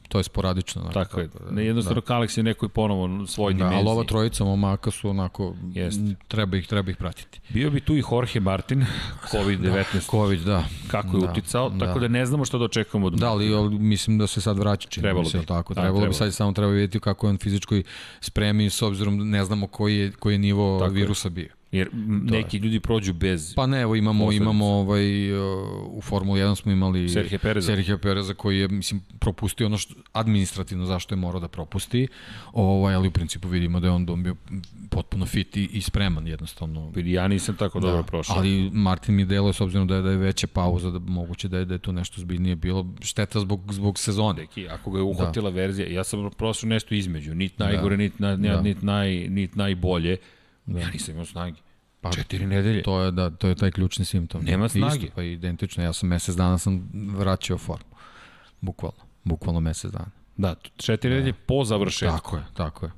to 0.10 0.18
je 0.18 0.24
sporadično. 0.24 0.82
Znači, 0.82 0.94
tako 0.94 1.20
je. 1.20 1.30
Ne, 1.52 1.66
jednostavno 1.66 2.02
da. 2.02 2.14
Kalex 2.14 2.38
je 2.38 2.44
neko 2.44 2.66
i 2.66 2.70
ponovo 2.70 3.28
svoj 3.28 3.54
da, 3.54 3.58
dimenziji. 3.58 3.80
Ali 3.80 3.90
ova 3.90 4.04
trojica 4.04 4.44
momaka 4.44 4.92
su 4.92 5.10
onako, 5.10 5.56
Jest. 5.74 6.00
treba 6.28 6.58
ih, 6.58 6.68
treba 6.68 6.92
ih 6.92 6.98
pratiti. 6.98 7.40
Bio 7.50 7.72
bi 7.72 7.82
tu 7.82 7.96
i 7.96 8.04
Jorge 8.12 8.40
Martin, 8.40 8.86
COVID-19. 9.32 9.72
da, 9.94 10.00
COVID, 10.12 10.40
da. 10.40 10.64
Kako 10.88 11.18
je 11.18 11.22
da, 11.22 11.32
uticao, 11.32 11.70
da. 11.70 11.86
tako 11.86 12.00
da 12.00 12.08
ne 12.08 12.26
znamo 12.26 12.46
šta 12.46 12.58
da 12.58 12.66
očekujemo 12.66 13.08
od 13.08 13.14
Da, 13.14 13.30
ali 13.30 13.80
mislim 13.80 14.18
da 14.18 14.28
se 14.28 14.42
sad 14.42 14.58
vraća 14.58 14.90
čini 14.90 15.02
trebalo 15.04 15.30
bi. 15.34 15.46
Tako, 15.46 15.74
da, 15.74 15.82
trebalo, 15.82 16.00
trebalo 16.00 16.08
bi 16.08 16.14
sad 16.14 16.34
samo 16.34 16.52
treba 16.52 16.72
vidjeti 16.72 17.00
kako 17.00 17.28
je 17.28 17.30
on 17.30 17.38
fizičkoj 17.38 17.84
spremi 18.22 18.70
s 18.70 18.82
obzirom 18.82 19.18
da 19.18 19.24
ne 19.24 19.46
znamo 19.46 19.68
koji 19.68 19.98
je, 19.98 20.12
koji 20.12 20.34
je 20.34 20.40
nivo 20.40 20.80
tako 20.80 20.94
virusa 20.94 21.30
bio. 21.30 21.59
Jer 21.72 21.90
neki 22.24 22.58
ljudi 22.58 22.80
prođu 22.80 23.14
bez... 23.14 23.56
Pa 23.56 23.66
ne, 23.68 23.82
evo 23.82 23.96
imamo, 23.96 24.26
posledica. 24.26 24.44
imamo 24.44 24.66
ovaj, 24.66 25.34
u 25.88 26.02
Formuli 26.02 26.40
1 26.40 26.56
smo 26.56 26.72
imali 26.72 27.10
Sergio 27.10 27.40
Pereza. 27.40 27.66
Sergio 27.68 27.98
Pereza 27.98 28.34
koji 28.34 28.60
je, 28.60 28.68
mislim, 28.68 29.02
propustio 29.20 29.66
ono 29.66 29.78
što, 29.78 29.94
administrativno 30.14 30.86
zašto 30.86 31.16
je 31.16 31.20
morao 31.20 31.40
da 31.40 31.48
propusti, 31.48 32.08
ovaj, 32.54 32.96
ali 32.96 33.08
u 33.08 33.12
principu 33.12 33.48
vidimo 33.48 33.80
da 33.80 33.88
je 33.88 33.92
on, 33.92 34.10
on 34.10 34.24
bio 34.24 34.36
potpuno 34.90 35.26
fit 35.26 35.58
i, 35.58 35.70
i 35.74 35.82
spreman 35.82 36.28
jednostavno. 36.28 36.90
Vidi, 36.96 37.12
ja 37.12 37.28
nisam 37.28 37.56
tako 37.56 37.80
da, 37.80 37.88
dobro 37.88 38.04
prošao. 38.04 38.36
Ali 38.38 38.70
Martin 38.74 39.16
mi 39.16 39.26
deluje 39.26 39.54
s 39.54 39.62
obzirom 39.62 39.88
da 39.88 39.96
je, 39.96 40.02
da 40.02 40.12
je 40.12 40.18
veća 40.18 40.48
pauza, 40.48 40.92
da 40.92 41.00
moguće 41.00 41.48
da 41.48 41.58
je, 41.58 41.66
da 41.66 41.74
je 41.74 41.80
tu 41.80 41.92
nešto 41.92 42.22
zbiljnije 42.22 42.56
bilo, 42.56 42.86
šteta 43.02 43.40
zbog, 43.40 43.74
zbog 43.74 44.00
sezone. 44.00 44.42
Deki, 44.42 44.68
ako 44.70 44.92
ga 44.92 45.00
je 45.00 45.04
uhvatila 45.04 45.50
da. 45.50 45.56
verzija, 45.56 45.88
ja 45.88 46.04
sam 46.04 46.30
prošao 46.38 46.68
nešto 46.68 46.96
između, 46.96 47.36
nit 47.36 47.60
najgore, 47.60 47.96
da. 47.96 48.04
nit, 48.04 48.20
na, 48.20 48.36
da. 48.36 48.62
nit, 48.62 48.82
naj, 48.82 49.28
nit 49.30 49.56
najbolje, 49.56 50.18
Da. 50.74 50.80
Ja 50.80 50.90
nisam 50.90 51.14
imao 51.14 51.26
snage. 51.26 51.58
Pa, 52.02 52.12
Četiri 52.12 52.48
nedelje. 52.48 52.84
To 52.84 53.02
je, 53.02 53.12
da, 53.12 53.30
to 53.30 53.48
je 53.48 53.56
taj 53.56 53.72
ključni 53.72 54.06
simptom. 54.06 54.46
Nema 54.46 54.70
snage. 54.70 55.06
Isto, 55.06 55.16
pa 55.16 55.24
identično. 55.24 55.84
Ja 55.84 55.94
sam 55.94 56.10
mesec 56.10 56.36
dana 56.36 56.58
sam 56.58 56.90
vraćao 56.94 57.58
formu. 57.58 57.96
Bukvalno. 58.62 59.04
Bukvalno 59.24 59.60
mesec 59.60 59.92
dana. 59.92 60.12
Da, 60.38 60.56
četiri 60.78 61.10
da. 61.10 61.16
nedelje 61.16 61.34
po 61.34 61.64
završetku. 61.64 62.16
Tako 62.16 62.38
je, 62.38 62.44
tako 62.54 62.86
je. 62.86 62.92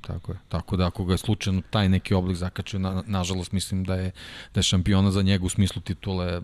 Tako 0.00 0.32
je. 0.32 0.38
Tako 0.48 0.76
da 0.76 0.86
ako 0.86 1.04
ga 1.04 1.14
je 1.14 1.18
slučajno 1.18 1.62
taj 1.70 1.88
neki 1.88 2.14
oblik 2.14 2.36
zakačio, 2.36 2.78
na, 2.78 3.02
nažalost 3.06 3.52
mislim 3.52 3.84
da 3.84 3.94
je 3.94 4.10
da 4.54 4.58
je 4.58 4.62
šampiona 4.62 5.10
za 5.10 5.22
njega 5.22 5.44
u 5.44 5.48
smislu 5.48 5.82
titule 5.82 6.42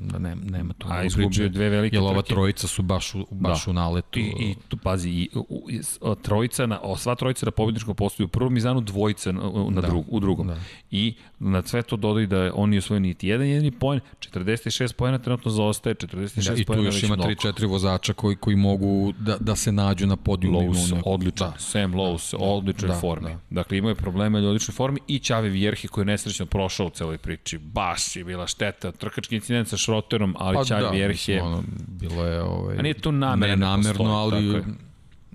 da 0.00 0.18
ne, 0.18 0.36
nema 0.36 0.74
tu. 0.74 0.86
A 0.90 1.04
izgubio 1.04 1.48
dve 1.48 1.68
velike 1.68 1.96
Jer 1.96 2.02
ova 2.02 2.22
trojica 2.22 2.66
su 2.66 2.82
baš 2.82 3.14
u, 3.14 3.26
baš 3.30 3.64
da. 3.64 3.70
u 3.70 3.74
naletu. 3.74 4.18
I, 4.18 4.22
i 4.22 4.54
tu 4.68 4.76
pazi, 4.76 5.10
i, 5.10 5.28
u, 5.34 5.66
i, 5.70 5.80
trojica 6.22 6.66
na, 6.66 6.80
sva 6.96 7.14
trojica 7.14 7.46
na 7.46 7.52
pobedničkom 7.52 7.94
postoju 7.94 8.24
u 8.26 8.28
prvom 8.28 8.56
izanu, 8.56 8.80
dvojica 8.80 9.32
na, 9.32 9.40
na 9.70 9.80
da. 9.80 9.88
drug, 9.88 10.04
u 10.08 10.20
drugom. 10.20 10.46
Da. 10.46 10.56
I 10.90 11.14
na 11.38 11.62
sve 11.62 11.82
to 11.82 11.96
dodaju 11.96 12.26
da 12.26 12.50
on 12.54 12.70
nije 12.70 12.78
osvojio 12.78 13.00
niti 13.00 13.28
jedan 13.28 13.46
jedini 13.46 13.70
poen, 13.70 14.00
46 14.20 14.92
poena 14.92 15.18
trenutno 15.18 15.50
zaostaje, 15.50 15.94
46 15.94 16.48
da, 16.48 16.54
I 16.60 16.64
tu 16.64 16.84
još 16.84 17.02
ima 17.02 17.16
3-4 17.16 17.68
vozača 17.68 18.12
koji, 18.12 18.36
koji 18.36 18.56
mogu 18.56 19.12
da, 19.18 19.36
da 19.40 19.56
se 19.56 19.72
nađu 19.72 20.06
na 20.06 20.16
podijumu. 20.16 20.60
Lowe's, 20.60 21.02
odličan. 21.04 21.50
Da. 21.50 21.58
Sam 21.58 21.92
Lowe's, 21.92 22.32
da. 22.32 22.44
odličan 22.44 22.88
da, 22.88 22.94
formi. 22.94 23.28
Da. 23.28 23.38
Dakle, 23.50 23.78
imao 23.78 23.88
je 23.88 23.94
probleme 23.94 24.40
u 24.40 24.48
odličnoj 24.48 24.72
formi 24.72 25.00
i 25.06 25.18
Čave 25.18 25.48
Vjerhi 25.48 25.88
koji 25.88 26.02
je 26.02 26.06
nesrećno 26.06 26.46
prošao 26.46 26.86
u 26.86 26.90
celoj 26.90 27.18
priči. 27.18 27.58
Baš 27.58 28.16
je 28.16 28.24
bila 28.24 28.46
šteta. 28.46 28.92
Trkački 28.92 29.34
incident 29.34 29.68
sa 29.68 29.76
Šroterom, 29.76 30.36
ali 30.38 30.56
pa, 30.56 30.64
Čave 30.64 30.82
da, 30.82 30.90
Vjerhi 30.90 31.32
je... 31.32 31.42
Ono, 31.42 31.62
bilo 31.88 32.24
je... 32.24 32.42
Ovaj, 32.42 32.78
a 32.78 32.82
nije 32.82 32.94
to 32.94 33.10
namerno. 33.12 33.56
Ne 33.56 33.56
namerno, 33.56 34.04
ali 34.04 34.62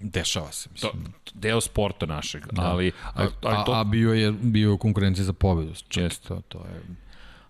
dešava 0.03 0.51
se. 0.51 0.69
Mislim. 0.73 0.91
To, 1.23 1.31
deo 1.33 1.61
sporta 1.61 2.05
našeg, 2.05 2.43
da. 2.51 2.61
ali... 2.61 2.91
A, 3.13 3.27
a, 3.41 3.63
to... 3.63 3.71
a, 3.71 3.83
bio 3.83 4.13
je 4.13 4.31
bio 4.31 4.73
u 4.73 4.77
konkurenciji 4.77 5.25
za 5.25 5.33
pobedu. 5.33 5.73
Često, 5.87 6.35
to, 6.35 6.41
to 6.47 6.57
je 6.57 6.81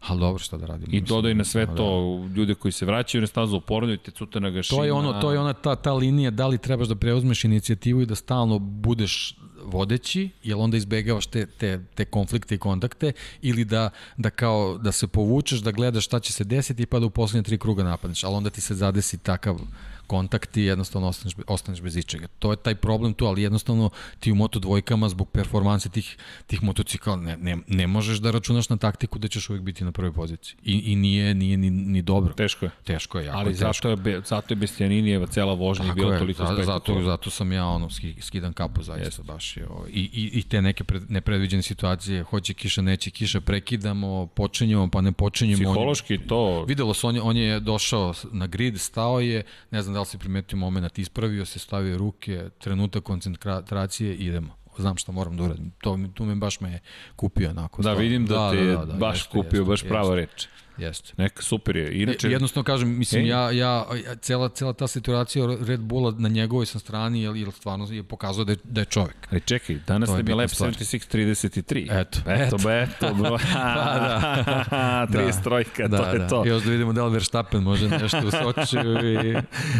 Ali 0.07 0.19
dobro, 0.19 0.39
šta 0.39 0.57
da 0.57 0.65
radimo. 0.65 0.87
I 0.91 1.01
dodaj 1.01 1.33
na 1.33 1.43
sve 1.43 1.65
da. 1.65 1.75
to 1.75 2.19
da. 2.27 2.35
ljude 2.35 2.55
koji 2.55 2.71
se 2.71 2.85
vraćaju 2.85 3.21
na 3.21 3.27
stazu, 3.27 3.57
oporavljaju 3.57 3.97
te 3.97 4.11
Cutana 4.11 4.49
Gašina. 4.49 4.77
To 4.77 4.85
je 4.85 4.91
ono, 4.91 5.21
to 5.21 5.31
je 5.31 5.39
ona 5.39 5.53
ta, 5.53 5.75
ta 5.75 5.93
linija, 5.93 6.31
da 6.31 6.47
li 6.47 6.57
trebaš 6.57 6.87
da 6.87 6.95
preuzmeš 6.95 7.43
inicijativu 7.43 8.01
i 8.01 8.05
da 8.05 8.15
stalno 8.15 8.59
budeš 8.59 9.35
vodeći, 9.65 10.29
jel 10.43 10.61
onda 10.61 10.77
izbegavaš 10.77 11.25
te, 11.25 11.45
te, 11.45 11.85
te 11.95 12.05
konflikte 12.05 12.55
i 12.55 12.57
kontakte, 12.57 13.11
ili 13.41 13.65
da, 13.65 13.89
da 14.17 14.29
kao 14.29 14.77
da 14.77 14.91
se 14.91 15.07
povučeš, 15.07 15.59
da 15.59 15.71
gledaš 15.71 16.05
šta 16.05 16.19
će 16.19 16.33
se 16.33 16.43
desiti 16.43 16.85
pa 16.85 16.99
da 16.99 17.05
u 17.05 17.09
poslednje 17.09 17.43
tri 17.43 17.57
kruga 17.57 17.83
napadneš, 17.83 18.23
ali 18.23 18.35
onda 18.35 18.49
ti 18.49 18.61
se 18.61 18.75
zadesi 18.75 19.17
takav 19.17 19.59
kontakt 20.07 20.57
i 20.57 20.61
jednostavno 20.61 21.07
ostaneš, 21.07 21.35
ostaneš 21.47 21.81
bez 21.81 21.97
ičega. 21.97 22.27
To 22.39 22.51
je 22.51 22.57
taj 22.57 22.75
problem 22.75 23.13
tu, 23.13 23.25
ali 23.25 23.41
jednostavno 23.41 23.89
ti 24.19 24.31
u 24.31 24.35
moto 24.35 24.59
dvojkama 24.59 25.09
zbog 25.09 25.29
performanse 25.29 25.89
tih, 25.89 26.17
tih 26.47 26.63
motocikla 26.63 27.15
ne, 27.15 27.37
ne, 27.37 27.57
ne 27.67 27.87
možeš 27.87 28.17
da 28.17 28.31
računaš 28.31 28.69
na 28.69 28.77
taktiku 28.77 29.19
da 29.19 29.27
ćeš 29.27 29.49
uvijek 29.49 29.63
biti 29.63 29.83
na 29.83 29.91
prvoj 29.91 30.13
poziciji. 30.13 30.57
I, 30.63 30.91
i 30.91 30.95
nije, 30.95 31.33
nije 31.33 31.57
ni, 31.57 31.69
ni 31.69 32.01
dobro. 32.01 32.33
Teško 32.33 32.65
je. 32.65 32.71
Teško 32.83 33.19
je, 33.19 33.25
jako 33.25 33.37
Ali 33.37 33.49
je 33.49 33.53
teško. 33.53 33.65
zato 33.65 33.89
je, 33.89 33.95
be, 33.95 34.21
zato 34.25 34.53
je 34.53 34.55
Bestijaninijeva 34.55 35.27
cela 35.27 35.53
vožnja 35.53 35.85
i 35.85 35.93
bila 35.93 36.19
toliko 36.19 36.45
za, 36.45 36.63
zato, 36.63 37.01
zato 37.01 37.29
sam 37.29 37.51
ja 37.51 37.65
ono, 37.65 37.89
skidan 38.19 38.53
kapu 38.53 38.83
zaista 38.83 39.07
Jest. 39.07 39.23
baš. 39.23 39.57
Je, 39.57 39.67
I, 39.89 40.01
i, 40.13 40.39
I 40.39 40.43
te 40.43 40.61
neke 40.61 40.83
pred, 40.83 41.11
nepredviđene 41.11 41.63
situacije, 41.63 42.23
hoće 42.23 42.53
kiša, 42.53 42.81
neće 42.81 43.09
kiša, 43.09 43.41
prekidamo, 43.41 44.27
počinjemo, 44.27 44.89
pa 44.89 45.01
ne 45.01 45.11
počinjemo. 45.11 45.73
Psihološki 45.73 46.17
to... 46.17 46.65
Videlo 46.67 46.93
se, 46.93 47.07
on 47.07 47.15
je, 47.15 47.21
on 47.21 47.37
je 47.37 47.59
došao 47.59 48.13
na 48.31 48.47
grid, 48.47 48.79
stao 48.79 49.19
je, 49.19 49.43
ne 49.71 49.81
znam 49.81 49.92
da 49.93 49.99
li 49.99 50.05
si 50.05 50.17
primetio 50.17 50.57
moment, 50.57 50.99
ispravio 50.99 51.45
se, 51.45 51.59
stavio 51.59 51.97
ruke, 51.97 52.49
trenutak 52.59 53.03
koncentracije, 53.03 54.15
idemo 54.15 54.63
znam 54.77 54.97
šta 54.97 55.11
moram 55.11 55.37
da 55.37 55.43
uradim. 55.43 55.71
To, 55.81 55.99
tu 56.13 56.25
me 56.25 56.35
baš 56.35 56.59
me 56.59 56.79
kupio 57.15 57.49
onako. 57.49 57.81
Da, 57.81 57.93
vidim 57.93 58.25
da, 58.25 58.35
da 58.35 58.51
te 58.51 58.65
da, 58.65 58.75
da, 58.75 58.85
da, 58.85 58.93
baš 58.93 59.17
jeste, 59.17 59.31
kupio, 59.31 59.59
jeste, 59.59 59.69
baš 59.69 59.83
prava 59.83 60.15
reč. 60.15 60.47
Jeste. 60.77 61.13
Neka 61.17 61.41
super 61.41 61.75
je. 61.75 62.01
Inače... 62.01 62.29
Jednostavno 62.31 62.63
kažem, 62.63 62.97
mislim, 62.97 63.25
e? 63.25 63.27
ja, 63.27 63.51
ja, 63.51 63.85
cela, 64.21 64.49
cela 64.49 64.73
ta 64.73 64.87
situacija 64.87 65.45
Red 65.61 65.79
Bulla 65.79 66.13
na 66.17 66.29
njegovoj 66.29 66.65
sam 66.65 66.81
strani, 66.81 67.21
jer, 67.21 67.35
jer 67.35 67.51
stvarno 67.51 67.87
je 67.91 68.03
pokazao 68.03 68.45
da 68.45 68.51
je, 68.51 68.57
da 68.63 68.81
je 68.81 68.85
čovek. 68.85 69.15
Ali 69.31 69.41
čekaj, 69.41 69.75
danas 69.87 70.09
je 70.17 70.23
bio 70.23 70.35
Lab 70.35 70.49
76-33. 70.49 72.01
Eto. 72.01 72.19
Eto, 72.27 72.69
eto, 72.69 73.13
bro. 73.13 73.29
da, 73.53 75.07
da. 75.09 75.19
33, 75.19 75.87
da, 75.87 75.97
to 75.97 76.03
da, 76.03 76.09
je 76.09 76.19
da. 76.19 76.27
to. 76.27 76.45
Još 76.45 76.63
da 76.63 76.71
vidimo 76.71 76.93
da 76.93 77.05
li 77.05 77.13
Verstappen 77.13 77.63
može 77.63 77.89
nešto 77.89 78.21
u 78.27 78.31
Sočiju 78.31 79.13
i... 79.13 79.33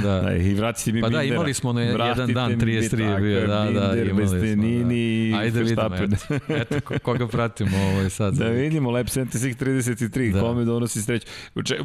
Da. 0.03 0.21
da 0.21 0.35
I 0.35 0.53
vratite 0.53 0.91
mi 0.91 1.01
Pa 1.01 1.09
da, 1.09 1.23
imali 1.23 1.53
smo 1.53 1.73
na 1.73 1.81
jedan 1.81 2.33
dan 2.33 2.51
33 2.51 3.21
bio, 3.21 3.47
da, 3.47 3.69
da, 3.71 4.03
imali 4.03 4.27
smo. 4.27 4.37
Nini 4.37 5.31
da. 5.31 5.37
Ajde 5.37 5.63
vidimo, 5.63 5.89
eto, 5.95 6.53
eto, 6.53 6.99
koga 6.99 7.27
pratimo 7.27 7.77
ovaj 7.77 8.09
sad. 8.09 8.33
Da 8.33 8.47
vidimo 8.47 8.91
Lab 8.91 9.05
76-33, 9.05 10.31
da. 10.31 10.39
kome 10.39 10.65
da 10.65 10.73
donosi 10.83 11.01
sreću. 11.01 11.27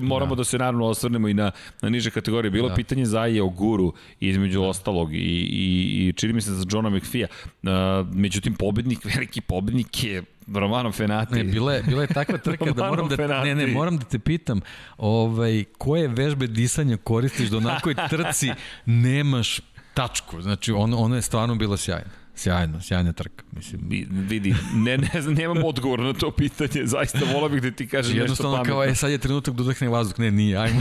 Moramo 0.00 0.34
da. 0.34 0.38
da 0.38 0.44
se 0.44 0.58
naravno 0.58 0.86
osvrnemo 0.86 1.28
i 1.28 1.34
na, 1.34 1.50
na 1.82 1.88
niže 1.88 2.10
kategorije. 2.10 2.50
Bilo 2.50 2.68
da. 2.68 2.74
pitanje 2.74 3.06
za 3.06 3.20
Aje 3.20 3.42
Oguru 3.42 3.92
između 4.20 4.60
da. 4.60 4.66
ostalog 4.66 5.14
i, 5.14 5.16
i, 5.16 6.08
i 6.08 6.12
čini 6.12 6.32
mi 6.32 6.40
se 6.40 6.52
za 6.52 6.64
Johna 6.70 6.90
McFee-a. 6.90 7.26
Uh, 7.62 7.70
međutim, 8.14 8.54
pobednik, 8.54 9.04
veliki 9.04 9.40
pobednik 9.40 10.04
je 10.04 10.22
Romano 10.54 10.92
Fenati. 10.92 11.34
Ne, 11.34 11.44
bila 11.44 11.72
je, 11.72 11.82
bila 11.82 12.02
je 12.02 12.08
takva 12.08 12.38
trka 12.38 12.72
da 12.72 12.88
moram 12.90 13.08
da, 13.08 13.16
Fenati. 13.16 13.48
ne, 13.48 13.54
ne, 13.54 13.66
moram 13.66 13.98
da 13.98 14.04
te 14.04 14.18
pitam 14.18 14.60
ovaj, 14.98 15.64
koje 15.78 16.08
vežbe 16.08 16.46
disanja 16.46 16.96
koristiš 16.96 17.48
da 17.48 17.56
onakoj 17.56 17.94
trci 18.10 18.50
nemaš 18.86 19.60
tačku. 19.94 20.42
Znači, 20.42 20.72
ono, 20.72 20.96
ono 20.96 21.16
je 21.16 21.22
stvarno 21.22 21.54
bilo 21.54 21.76
sjajno. 21.76 22.10
Sjajno, 22.38 22.80
sjajna 22.80 23.12
trka. 23.12 23.44
Mislim. 23.52 23.80
Vidi, 24.10 24.54
ne, 24.74 24.98
ne 24.98 25.20
znam, 25.20 25.34
nemam 25.34 25.64
odgovor 25.64 26.00
na 26.00 26.12
to 26.12 26.30
pitanje, 26.30 26.86
zaista 26.86 27.18
vola 27.34 27.48
bih 27.48 27.62
da 27.62 27.70
ti 27.70 27.88
kažem 27.88 28.16
nešto 28.16 28.42
pametno. 28.42 28.48
Jednostavno 28.48 28.64
kao, 28.64 28.84
je, 28.84 28.94
sad 28.94 29.10
je 29.10 29.18
trenutak 29.18 29.54
da 29.54 29.62
udahne 29.62 29.88
vazduh, 29.88 30.18
ne, 30.18 30.30
nije, 30.30 30.56
ajmo. 30.58 30.80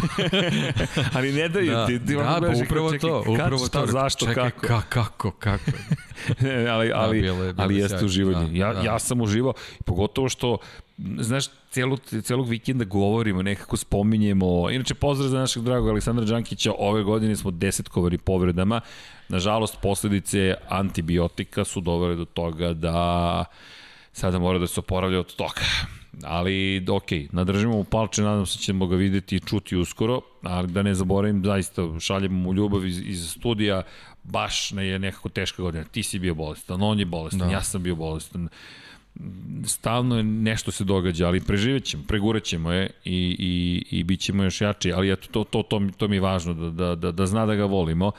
Ali 1.16 1.34
ne 1.34 1.50
daju 1.50 1.72
da, 1.72 1.86
ti, 1.86 2.00
ti 2.06 2.16
da, 2.16 2.40
pa 2.42 2.64
upravo 2.66 2.92
čekaj, 2.92 3.10
to, 3.10 3.24
upravo 3.28 3.58
šta, 3.58 3.82
to. 3.82 3.88
zašto, 3.88 4.26
čekaj, 4.26 4.50
kako. 4.50 4.68
Ka, 4.68 4.82
kako, 4.90 5.32
kako. 5.32 5.72
ne, 6.42 6.68
ali, 6.68 6.92
ali, 6.96 7.18
da, 7.18 7.22
bilo, 7.22 7.38
bilo 7.38 7.54
ali 7.58 7.78
jeste 7.78 8.06
uživanje. 8.06 8.52
Da, 8.52 8.58
ja, 8.58 8.74
da. 8.74 8.82
ja 8.82 9.00
sam 9.00 9.22
uživao, 9.22 9.54
pogotovo 9.86 10.30
što 10.30 10.58
znaš, 10.98 11.46
celu, 11.70 11.98
celog 11.98 12.50
vikenda 12.50 12.86
govorimo, 12.86 13.42
nekako 13.42 13.78
spominjemo. 13.78 14.70
Inače, 14.72 14.94
pozdrav 14.94 15.30
za 15.30 15.40
našeg 15.40 15.64
dragog 15.64 15.90
Aleksandra 15.90 16.26
Đankića, 16.26 16.74
ove 16.78 17.04
godine 17.04 17.36
smo 17.36 17.52
desetkovali 17.52 18.18
povredama. 18.18 18.82
Nažalost, 19.30 19.78
posledice 19.82 20.56
antibiotika 20.70 21.64
su 21.64 21.82
dovele 21.82 22.16
do 22.16 22.26
toga 22.26 22.74
da 22.74 23.46
sada 24.12 24.40
mora 24.40 24.60
da 24.60 24.68
se 24.68 24.80
oporavlja 24.80 25.20
od 25.20 25.36
toga. 25.36 25.62
Ali, 26.24 26.86
ok, 26.90 27.12
nadržimo 27.32 27.74
mu 27.74 27.84
palče, 27.84 28.22
nadam 28.22 28.46
se 28.46 28.60
ćemo 28.60 28.88
ga 28.88 28.96
videti 28.96 29.36
i 29.36 29.40
čuti 29.40 29.76
uskoro, 29.76 30.22
ali 30.42 30.68
da 30.68 30.84
ne 30.84 30.94
zaboravim, 30.94 31.44
zaista 31.46 32.00
šaljemo 32.00 32.36
mu 32.40 32.54
ljubav 32.54 32.86
iz, 32.86 33.02
iz 33.06 33.32
studija, 33.32 33.84
baš 34.24 34.72
je 34.72 35.00
nekako 35.00 35.30
teška 35.30 35.62
godina. 35.62 35.84
Ti 35.84 36.04
si 36.04 36.20
bio 36.20 36.36
bolestan, 36.36 36.82
on 36.82 37.00
je 37.00 37.06
bolestan, 37.06 37.48
da. 37.48 37.54
ja 37.54 37.62
sam 37.62 37.84
bio 37.84 37.96
bolestan 37.96 38.50
stalno 39.66 40.18
je 40.18 40.24
nešto 40.24 40.72
se 40.72 40.84
događa, 40.84 41.28
ali 41.28 41.42
preživet 41.42 41.84
ćemo, 41.84 42.04
pregurat 42.08 42.44
ćemo 42.44 42.72
je 42.72 42.90
i, 43.06 43.36
i, 43.40 43.98
i 43.98 44.04
bit 44.04 44.20
ćemo 44.20 44.44
još 44.44 44.62
jači, 44.62 44.94
ali 44.94 45.12
eto, 45.12 45.28
to, 45.32 45.44
to, 45.44 45.64
to, 45.64 45.82
to 45.98 46.08
mi 46.08 46.16
je 46.16 46.20
važno, 46.20 46.54
da, 46.54 46.70
da, 46.70 46.96
da, 46.96 47.12
da 47.12 47.26
zna 47.26 47.46
da 47.46 47.56
ga 47.56 47.66
volimo, 47.66 48.12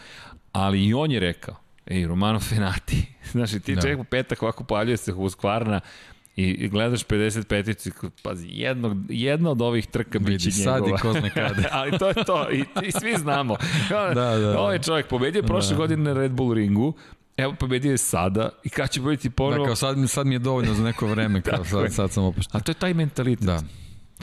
ali 0.53 0.85
i 0.85 0.95
on 0.95 1.11
je 1.11 1.21
rekao, 1.21 1.57
ej, 1.87 2.07
Romano 2.07 2.41
Fenati, 2.41 3.07
znaš, 3.33 3.51
ti 3.65 3.75
da. 3.75 3.81
čovjek 3.81 3.99
u 3.99 4.05
petak 4.05 4.43
ovako 4.43 4.65
paljuje 4.65 4.97
se 4.97 5.13
Husqvarna, 5.13 5.81
i 6.41 6.69
gledaš 6.69 7.05
55-ici, 7.05 7.91
pazi, 8.23 8.49
jedno, 8.51 9.05
jedna 9.09 9.51
od 9.51 9.63
ovih 9.63 9.87
trka 9.87 10.19
biće 10.19 10.51
njegova. 10.59 10.79
Sad 10.79 10.89
i 10.89 11.03
ko 11.03 11.13
zna 11.13 11.31
kada. 11.31 11.69
Ali 11.79 11.99
to 11.99 12.09
je 12.09 12.15
to, 12.15 12.51
i, 12.51 12.65
i 12.87 12.93
svi 12.93 13.15
znamo. 13.17 13.57
da, 13.89 14.15
da, 14.15 14.39
da. 14.39 14.61
Ovaj 14.61 14.79
čovjek 14.79 15.07
pobedio 15.07 15.43
prošle 15.43 15.71
da. 15.71 15.77
godine 15.77 16.03
na 16.03 16.13
Red 16.13 16.33
Bull 16.33 16.55
ringu, 16.55 16.95
Evo 17.39 17.55
pobedio 17.55 17.91
je 17.91 17.99
sada 17.99 18.49
i 18.65 18.69
kad 18.69 18.91
će 18.91 19.01
pobediti 19.01 19.31
ponovo... 19.31 19.59
Da, 19.59 19.67
kao 19.67 19.77
sad, 19.77 19.97
sad 20.11 20.27
mi 20.27 20.35
je 20.35 20.39
dovoljno 20.39 20.75
za 20.75 20.85
neko 20.85 21.07
vreme, 21.07 21.41
kao 21.41 21.65
sad, 21.71 21.93
sad 21.93 22.11
sam 22.11 22.25
opušten. 22.25 22.61
A 22.61 22.61
to 22.61 22.71
je 22.71 22.75
taj 22.75 22.95
mentalitet. 22.95 23.47
Da. 23.47 23.63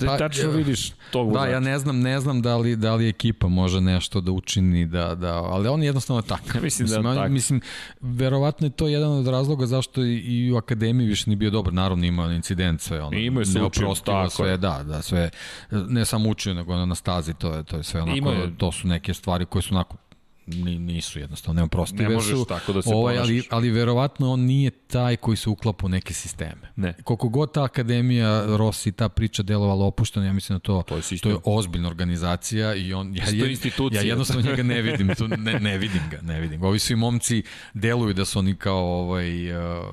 Pa, 0.06 0.18
tačno 0.18 0.52
vidiš 0.52 0.92
tog 1.12 1.34
Da, 1.34 1.46
ja 1.46 1.60
ne 1.60 1.80
znam, 1.80 2.00
ne 2.00 2.20
znam 2.20 2.42
da 2.42 2.58
li, 2.58 2.76
da 2.76 2.96
li 2.96 3.10
ekipa 3.10 3.48
može 3.48 3.82
nešto 3.82 4.22
da 4.22 4.32
učini, 4.32 4.86
da, 4.86 5.16
da, 5.16 5.34
ali 5.34 5.68
on 5.68 5.84
je 5.84 5.86
jednostavno 5.86 6.22
tak. 6.22 6.42
Ja 6.56 6.62
mislim, 6.62 6.84
mislim 6.84 7.04
da 7.04 7.10
on, 7.10 7.16
tak. 7.16 7.32
Mislim, 7.32 7.62
verovatno 8.02 8.68
je 8.68 8.72
to 8.72 8.88
jedan 8.88 9.12
od 9.12 9.28
razloga 9.28 9.66
zašto 9.66 10.04
i, 10.04 10.18
i 10.18 10.52
u 10.52 10.58
akademiji 10.58 11.08
više 11.08 11.24
nije 11.30 11.38
bio 11.38 11.50
dobar. 11.50 11.74
Naravno 11.74 12.06
imao 12.06 12.32
incident, 12.32 12.82
sve 12.82 13.04
ono, 13.04 13.18
Ima 13.18 13.46
se 13.46 13.62
učio, 13.62 13.94
tako 14.06 14.30
sve, 14.30 14.58
da, 14.58 14.84
da, 14.84 15.02
sve, 15.02 15.30
ne 15.72 16.06
samo 16.06 16.30
učio, 16.30 16.54
nego 16.54 16.86
na 16.86 16.96
stazi, 16.96 17.34
to 17.34 17.54
je, 17.54 17.64
to 17.64 17.78
je 17.78 17.84
sve 17.84 18.02
onako, 18.02 18.32
je... 18.32 18.58
to 18.58 18.72
su 18.72 18.88
neke 18.88 19.14
stvari 19.14 19.46
koje 19.46 19.62
su 19.62 19.74
onako 19.74 19.98
nisu 20.48 21.20
jednostavno 21.20 21.60
neoprostive 21.60 22.10
ne 22.10 22.16
možeš 22.16 22.38
su, 22.38 22.46
tako 22.46 22.74
da 22.74 22.82
se 22.82 22.90
ovaj, 22.94 23.18
ali, 23.18 23.44
ali 23.50 23.72
verovatno 23.72 24.32
on 24.32 24.40
nije 24.40 24.70
taj 24.70 25.16
koji 25.16 25.38
se 25.38 25.50
uklapa 25.50 25.86
u 25.86 25.90
neke 25.90 26.14
sisteme. 26.14 26.72
Ne. 26.76 26.94
Koliko 27.04 27.30
god 27.30 27.54
ta 27.54 27.64
akademija 27.64 28.46
Rossi 28.58 28.92
ta 28.92 29.10
priča 29.10 29.44
delovala 29.44 29.86
opušteno, 29.86 30.26
ja 30.26 30.34
mislim 30.34 30.56
da 30.56 30.60
to, 30.60 30.84
to, 30.88 30.96
je, 30.96 31.20
to 31.22 31.30
je 31.30 31.38
ozbiljna 31.44 31.88
organizacija 31.88 32.76
i 32.76 32.94
on 32.94 33.16
ja, 33.16 33.24
je, 33.32 33.58
ja 33.92 34.02
jednostavno 34.02 34.42
njega 34.42 34.64
ne 34.64 34.82
vidim, 34.82 35.16
tu, 35.16 35.28
ne, 35.28 35.60
ne 35.60 35.78
vidim 35.78 36.02
ga, 36.12 36.20
ne 36.22 36.40
vidim 36.40 36.62
ga. 36.62 36.68
Ovi 36.68 36.80
svi 36.80 36.96
momci 36.96 37.44
deluju 37.74 38.14
da 38.14 38.26
su 38.26 38.40
oni 38.40 38.56
kao 38.56 39.00
ovaj 39.00 39.52
uh, 39.52 39.86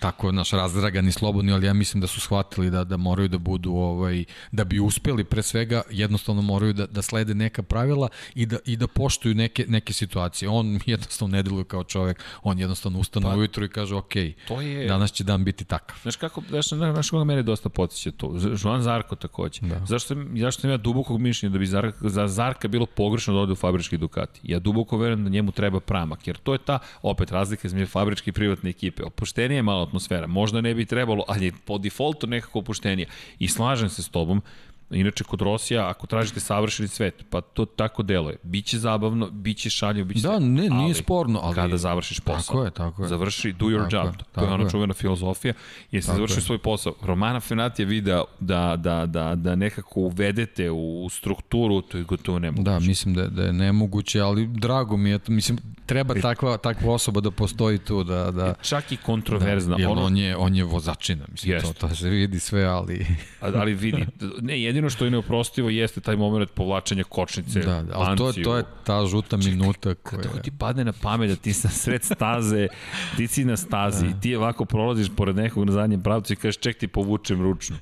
tako 0.00 0.32
naš 0.32 0.50
razdragani, 0.50 1.12
slobodni, 1.12 1.52
ali 1.52 1.66
ja 1.66 1.72
mislim 1.72 2.00
da 2.00 2.06
su 2.06 2.20
shvatili 2.20 2.70
da 2.70 2.84
da 2.84 2.96
moraju 2.96 3.28
da 3.28 3.38
budu 3.38 3.72
ovaj 3.72 4.24
da 4.52 4.64
bi 4.64 4.80
uspeli 4.80 5.24
pre 5.24 5.42
svega 5.42 5.82
jednostavno 5.90 6.42
moraju 6.42 6.72
da 6.72 6.86
da 6.86 7.02
slede 7.02 7.34
neka 7.34 7.62
pravila 7.62 8.08
i 8.34 8.46
da 8.46 8.58
i 8.66 8.76
da 8.76 8.86
poštuju 8.86 9.34
neke 9.34 9.64
neke 9.68 9.92
situacije. 10.00 10.48
On 10.48 10.78
jednostavno 10.94 11.36
ne 11.36 11.42
deluje 11.42 11.64
kao 11.64 11.84
čovek, 11.84 12.24
on 12.42 12.58
jednostavno 12.58 12.98
ustane 12.98 13.26
pa, 13.26 13.36
ujutru 13.36 13.64
i 13.64 13.68
kaže 13.68 13.94
ok, 13.94 14.14
to 14.48 14.60
je... 14.60 14.86
danas 14.88 15.12
će 15.12 15.24
dan 15.24 15.44
biti 15.44 15.64
takav. 15.64 15.96
Znaš 16.02 16.16
kako, 16.16 16.42
znaš, 16.48 16.68
znaš 16.68 17.10
koga 17.10 17.24
mene 17.24 17.42
dosta 17.42 17.68
podsjeća 17.68 18.16
to? 18.16 18.34
Joan 18.64 18.82
Zarko 18.82 19.16
takođe. 19.16 19.60
Da. 19.62 19.80
Zašto, 19.86 20.14
zašto 20.36 20.60
sam 20.60 20.70
ja 20.70 20.76
dubokog 20.76 21.20
mišljenja 21.20 21.52
da 21.52 21.58
bi 21.58 21.66
Zarka, 21.66 22.08
za 22.08 22.28
Zarka 22.28 22.68
bilo 22.68 22.86
pogrešno 22.86 23.34
da 23.34 23.40
ode 23.40 23.52
u 23.52 23.56
fabrički 23.56 23.98
Ducati? 23.98 24.40
Ja 24.42 24.58
duboko 24.58 24.98
verujem 24.98 25.24
da 25.24 25.30
njemu 25.30 25.52
treba 25.52 25.80
pramak, 25.80 26.26
jer 26.26 26.36
to 26.36 26.52
je 26.52 26.58
ta, 26.58 26.78
opet, 27.02 27.30
razlika 27.30 27.68
između 27.68 27.86
fabričke 27.86 28.30
i 28.30 28.32
privatne 28.32 28.70
ekipe. 28.70 29.02
Opuštenije 29.04 29.58
je 29.58 29.62
malo 29.62 29.82
atmosfera. 29.82 30.26
Možda 30.26 30.60
ne 30.60 30.74
bi 30.74 30.86
trebalo, 30.86 31.24
ali 31.28 31.52
po 31.64 31.78
defaultu 31.78 32.26
nekako 32.26 32.58
opuštenije. 32.58 33.08
I 33.38 33.48
slažem 33.48 33.88
se 33.88 34.02
s 34.02 34.08
tobom, 34.08 34.42
Inače, 34.90 35.24
kod 35.24 35.40
Rosija, 35.40 35.88
ako 35.88 36.06
tražite 36.06 36.40
savršeni 36.40 36.88
svet, 36.88 37.24
pa 37.30 37.40
to 37.40 37.64
tako 37.64 38.02
deluje. 38.02 38.36
Biće 38.42 38.78
zabavno, 38.78 39.30
biće 39.30 39.70
šaljivo, 39.70 40.04
biće 40.04 40.28
Da, 40.28 40.38
ne, 40.38 40.62
nije 40.62 40.70
ali, 40.70 40.94
sporno, 40.94 41.40
ali... 41.42 41.54
Kada 41.54 41.76
završiš 41.76 42.20
posao. 42.20 42.40
Tako 42.40 42.64
je, 42.64 42.70
tako 42.70 43.02
je. 43.02 43.08
Završi, 43.08 43.52
do 43.52 43.66
your 43.66 43.90
tako 43.90 43.96
job. 43.96 44.14
Je, 44.14 44.24
to 44.34 44.40
je 44.40 44.50
ona 44.50 44.70
čuvena 44.70 44.94
filozofija. 44.94 45.54
Jesi 45.90 46.06
završio 46.06 46.40
svoj 46.40 46.58
posao. 46.58 46.94
Romana 47.02 47.40
Fenat 47.40 47.78
je 47.78 47.84
video 47.84 48.24
da, 48.40 48.76
da, 48.76 49.06
da, 49.06 49.34
da 49.34 49.54
nekako 49.56 50.00
uvedete 50.00 50.70
u 50.70 51.08
strukturu, 51.10 51.82
to 51.82 51.98
je 51.98 52.04
gotovo 52.04 52.38
nemoguće. 52.38 52.70
Da, 52.70 52.78
mislim 52.78 53.14
da, 53.14 53.26
da 53.26 53.42
je 53.42 53.52
nemoguće, 53.52 54.20
ali 54.20 54.46
drago 54.46 54.96
mi 54.96 55.10
je, 55.10 55.18
mislim, 55.26 55.58
treba 55.86 56.14
e, 56.16 56.20
takva, 56.20 56.56
takva 56.56 56.92
osoba 56.92 57.20
da 57.20 57.30
postoji 57.30 57.78
tu, 57.78 58.04
da... 58.04 58.30
da 58.30 58.54
čak 58.62 58.92
i 58.92 58.96
kontroverzna. 58.96 59.76
Da, 59.76 59.90
ono, 59.90 60.02
on, 60.02 60.16
je, 60.16 60.36
on 60.36 60.54
je 60.54 60.64
vozačina, 60.64 61.24
mislim, 61.30 61.52
jest. 61.52 61.66
to, 61.66 61.88
to 61.88 61.94
se 61.94 62.08
vidi 62.08 62.40
sve, 62.40 62.64
ali... 62.64 63.06
ali 63.40 63.74
vidi, 63.74 64.06
ne, 64.40 64.62
jedino 64.62 64.79
što 64.88 65.04
je 65.04 65.10
neoprostivo 65.10 65.68
jeste 65.68 66.00
taj 66.00 66.16
moment 66.16 66.50
povlačenja 66.50 67.04
kočnice. 67.04 67.60
Da, 67.60 67.82
da 67.82 67.92
ali 67.94 68.18
to, 68.18 68.32
to 68.32 68.56
je 68.56 68.64
ta 68.84 69.06
žuta 69.06 69.36
Čekaj, 69.36 69.50
minuta 69.50 69.94
koja... 69.94 70.22
Kako 70.22 70.38
ti 70.38 70.50
padne 70.50 70.84
na 70.84 70.92
pamet 70.92 71.30
da 71.30 71.36
ti 71.36 71.52
sa 71.52 71.68
sred 71.68 72.04
staze, 72.04 72.68
ti 73.16 73.26
si 73.26 73.44
na 73.44 73.56
stazi 73.56 74.04
da. 74.04 74.10
i 74.10 74.20
ti 74.20 74.36
ovako 74.36 74.64
prolaziš 74.64 75.08
pored 75.16 75.36
nekog 75.36 75.64
na 75.64 75.72
zadnjem 75.72 76.02
pravcu 76.02 76.32
i 76.32 76.36
kažeš 76.36 76.58
ček 76.58 76.78
ti 76.78 76.88
povučem 76.88 77.42
ručnu. 77.42 77.76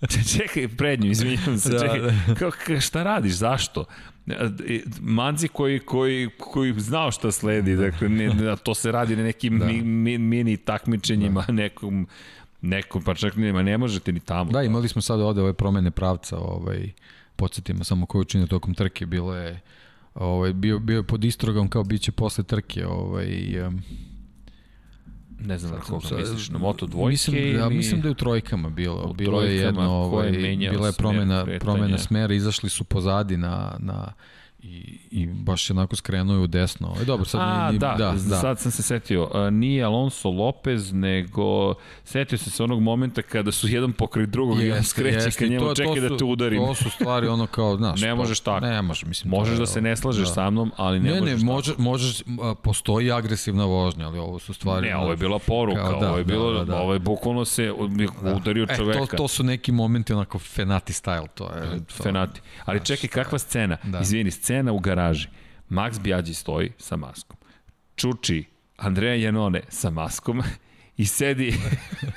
čekaj, 0.36 0.68
prednju, 0.68 1.10
izvinjam 1.10 1.58
se, 1.58 1.70
da, 1.70 1.78
čekaj, 1.78 2.00
da. 2.00 2.34
Kao, 2.34 2.50
šta 2.80 3.02
radiš, 3.02 3.32
zašto? 3.32 3.84
Manzi 5.00 5.48
koji, 5.48 5.78
koji, 5.78 6.30
koji 6.38 6.80
znao 6.80 7.10
šta 7.10 7.32
sledi, 7.32 7.76
dakle, 7.76 8.08
ne, 8.08 8.56
to 8.62 8.74
se 8.74 8.92
radi 8.92 9.16
na 9.16 9.22
nekim 9.22 9.58
da. 9.58 9.66
mi, 9.66 9.82
mi, 9.82 10.18
mini 10.18 10.56
takmičenjima, 10.56 11.44
da. 11.46 11.52
nekom 11.52 12.06
Neko, 12.64 13.00
pa 13.00 13.14
čak 13.14 13.36
nema, 13.36 13.62
ne 13.62 13.78
možete 13.78 14.12
ni 14.12 14.20
tamo. 14.20 14.50
Da, 14.50 14.62
imali 14.62 14.88
smo 14.88 15.02
sad 15.02 15.20
ovde 15.20 15.42
ove 15.42 15.52
promene 15.52 15.90
pravca, 15.90 16.38
ovaj, 16.38 16.92
podsjetimo 17.36 17.84
samo 17.84 18.06
koju 18.06 18.20
učinio 18.20 18.46
tokom 18.46 18.74
trke, 18.74 19.06
bilo 19.06 19.34
je, 19.34 19.60
ovaj, 20.14 20.52
bio, 20.52 20.78
bio 20.78 20.96
je 20.96 21.02
pod 21.02 21.24
istrogom 21.24 21.68
kao 21.68 21.84
biće 21.84 22.12
posle 22.12 22.44
trke, 22.44 22.86
ovaj, 22.86 23.60
um, 23.66 23.82
Ne 25.40 25.58
znam 25.58 25.72
na 25.72 25.80
koga 25.80 26.16
misliš, 26.16 26.48
na 26.48 26.58
moto 26.58 26.86
dvojke 26.86 27.10
mislim, 27.10 27.36
ili... 27.36 27.58
Ja 27.58 27.68
mislim 27.68 28.00
da 28.00 28.08
je 28.08 28.12
u 28.12 28.14
trojkama 28.14 28.70
bilo. 28.70 29.06
U 29.10 29.12
bilo 29.12 29.42
je 29.42 29.56
jedno, 29.56 29.90
ovaj, 29.90 30.30
bila 30.70 30.86
je 30.86 30.92
promena, 30.92 31.46
promena 31.60 31.98
smera, 31.98 32.34
izašli 32.34 32.70
su 32.70 32.84
pozadi 32.84 33.36
na, 33.36 33.76
na 33.78 34.12
i, 34.64 34.98
i 35.10 35.26
baš 35.26 35.70
je 35.70 35.74
onako 35.74 35.96
skrenuo 35.96 36.42
u 36.42 36.46
desno. 36.46 36.94
E, 37.02 37.04
dobro, 37.04 37.24
sad 37.24 37.40
A, 37.40 37.72
ni, 37.72 37.78
da, 37.78 37.94
da, 37.98 38.14
da, 38.28 38.36
sad 38.40 38.60
sam 38.60 38.72
se 38.72 38.82
setio. 38.82 39.30
A, 39.34 39.50
nije 39.50 39.84
Alonso 39.84 40.30
Lopez, 40.30 40.92
nego 40.92 41.74
setio 42.04 42.38
sam 42.38 42.52
se 42.52 42.62
onog 42.62 42.82
momenta 42.82 43.22
kada 43.22 43.52
su 43.52 43.68
jedan 43.68 43.92
pokraj 43.92 44.26
drugog 44.26 44.60
jest, 44.60 44.68
i 44.68 44.78
on 44.78 44.84
skreće 44.84 45.30
ka 45.38 45.46
njemu, 45.46 45.74
čekaj 45.74 46.00
da 46.00 46.16
te 46.16 46.24
udarim. 46.24 46.66
To 46.66 46.74
su 46.74 46.90
stvari 46.90 47.26
ono 47.26 47.46
kao, 47.46 47.76
znaš. 47.76 48.00
ne 48.08 48.14
možeš 48.14 48.40
tako. 48.40 48.66
Ne 48.66 48.82
možeš, 48.82 49.04
mislim. 49.04 49.30
Možeš 49.30 49.58
da 49.58 49.66
se 49.66 49.80
ne 49.80 49.96
slažeš 49.96 50.28
da. 50.28 50.34
sa 50.34 50.50
mnom, 50.50 50.72
ali 50.76 51.00
ne, 51.00 51.10
ne 51.10 51.20
možeš 51.20 51.40
Ne, 51.40 51.44
može, 51.44 51.74
možeš, 51.78 52.22
postoji 52.62 53.12
agresivna 53.12 53.64
vožnja, 53.64 54.06
ali 54.06 54.18
ovo 54.18 54.38
su 54.38 54.54
stvari... 54.54 54.88
Ne, 54.88 54.96
ovo 54.96 55.10
je 55.10 55.16
bila 55.16 55.38
poruka, 55.38 55.80
kao, 55.80 56.00
da, 56.00 56.08
ovo 56.08 56.18
je 56.18 56.24
bilo, 56.24 56.52
da, 56.52 56.58
da, 56.58 56.64
da. 56.64 56.80
ovo 56.80 56.92
je 56.92 56.98
bukvalno 56.98 57.44
se 57.44 57.72
da. 58.22 58.34
udario 58.34 58.66
e, 58.70 58.76
čoveka. 58.76 59.06
To, 59.06 59.16
to 59.16 59.28
su 59.28 59.44
neki 59.44 59.72
momenti 59.72 60.12
onako 60.12 60.38
Fenati 60.38 60.92
style, 60.92 61.28
to 61.34 61.44
je... 61.44 61.84
To, 61.96 62.02
Fenati. 62.02 62.40
Ali 62.64 62.84
čekaj, 62.84 63.08
kakva 63.08 63.38
scena? 63.38 63.76
Da. 63.82 64.00
Izvini, 64.00 64.30
scena 64.30 64.53
u 64.72 64.78
garaži. 64.78 65.28
Max 65.70 66.00
Bjađi 66.00 66.34
stoji 66.34 66.72
sa 66.78 66.96
maskom. 66.96 67.36
Čuči 67.96 68.44
Andreja 68.76 69.14
Janone 69.14 69.62
sa 69.68 69.90
maskom 69.90 70.42
i 70.96 71.06
sedi 71.06 71.54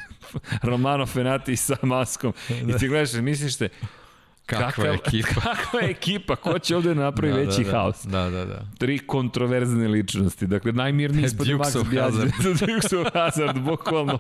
Romano 0.70 1.06
Fenati 1.06 1.56
sa 1.56 1.76
maskom. 1.82 2.34
I 2.50 2.78
ti 2.80 2.88
gledaš, 2.88 3.14
misliš 3.14 3.58
te, 3.58 3.70
Kakva 4.48 4.72
Kakav, 4.72 4.94
ekipa. 4.94 5.42
Kakva 5.42 5.80
ekipa, 5.82 6.36
ko 6.36 6.60
će 6.60 6.76
ovde 6.76 6.96
napravi 6.96 7.34
da, 7.34 7.40
veći 7.40 7.64
da, 7.64 7.72
haos? 7.72 8.06
Da, 8.06 8.30
da, 8.30 8.46
da. 8.46 8.62
Tri 8.78 8.98
kontroverzne 9.00 9.88
ličnosti, 9.88 10.48
dakle 10.48 10.72
najmirniji 10.72 11.26
ispod 11.26 11.48
Max 11.48 11.90
Bjazi. 11.90 12.18
Dukes 12.44 12.94
of 12.94 13.08
Hazard, 13.14 13.60
bukvalno. 13.60 14.18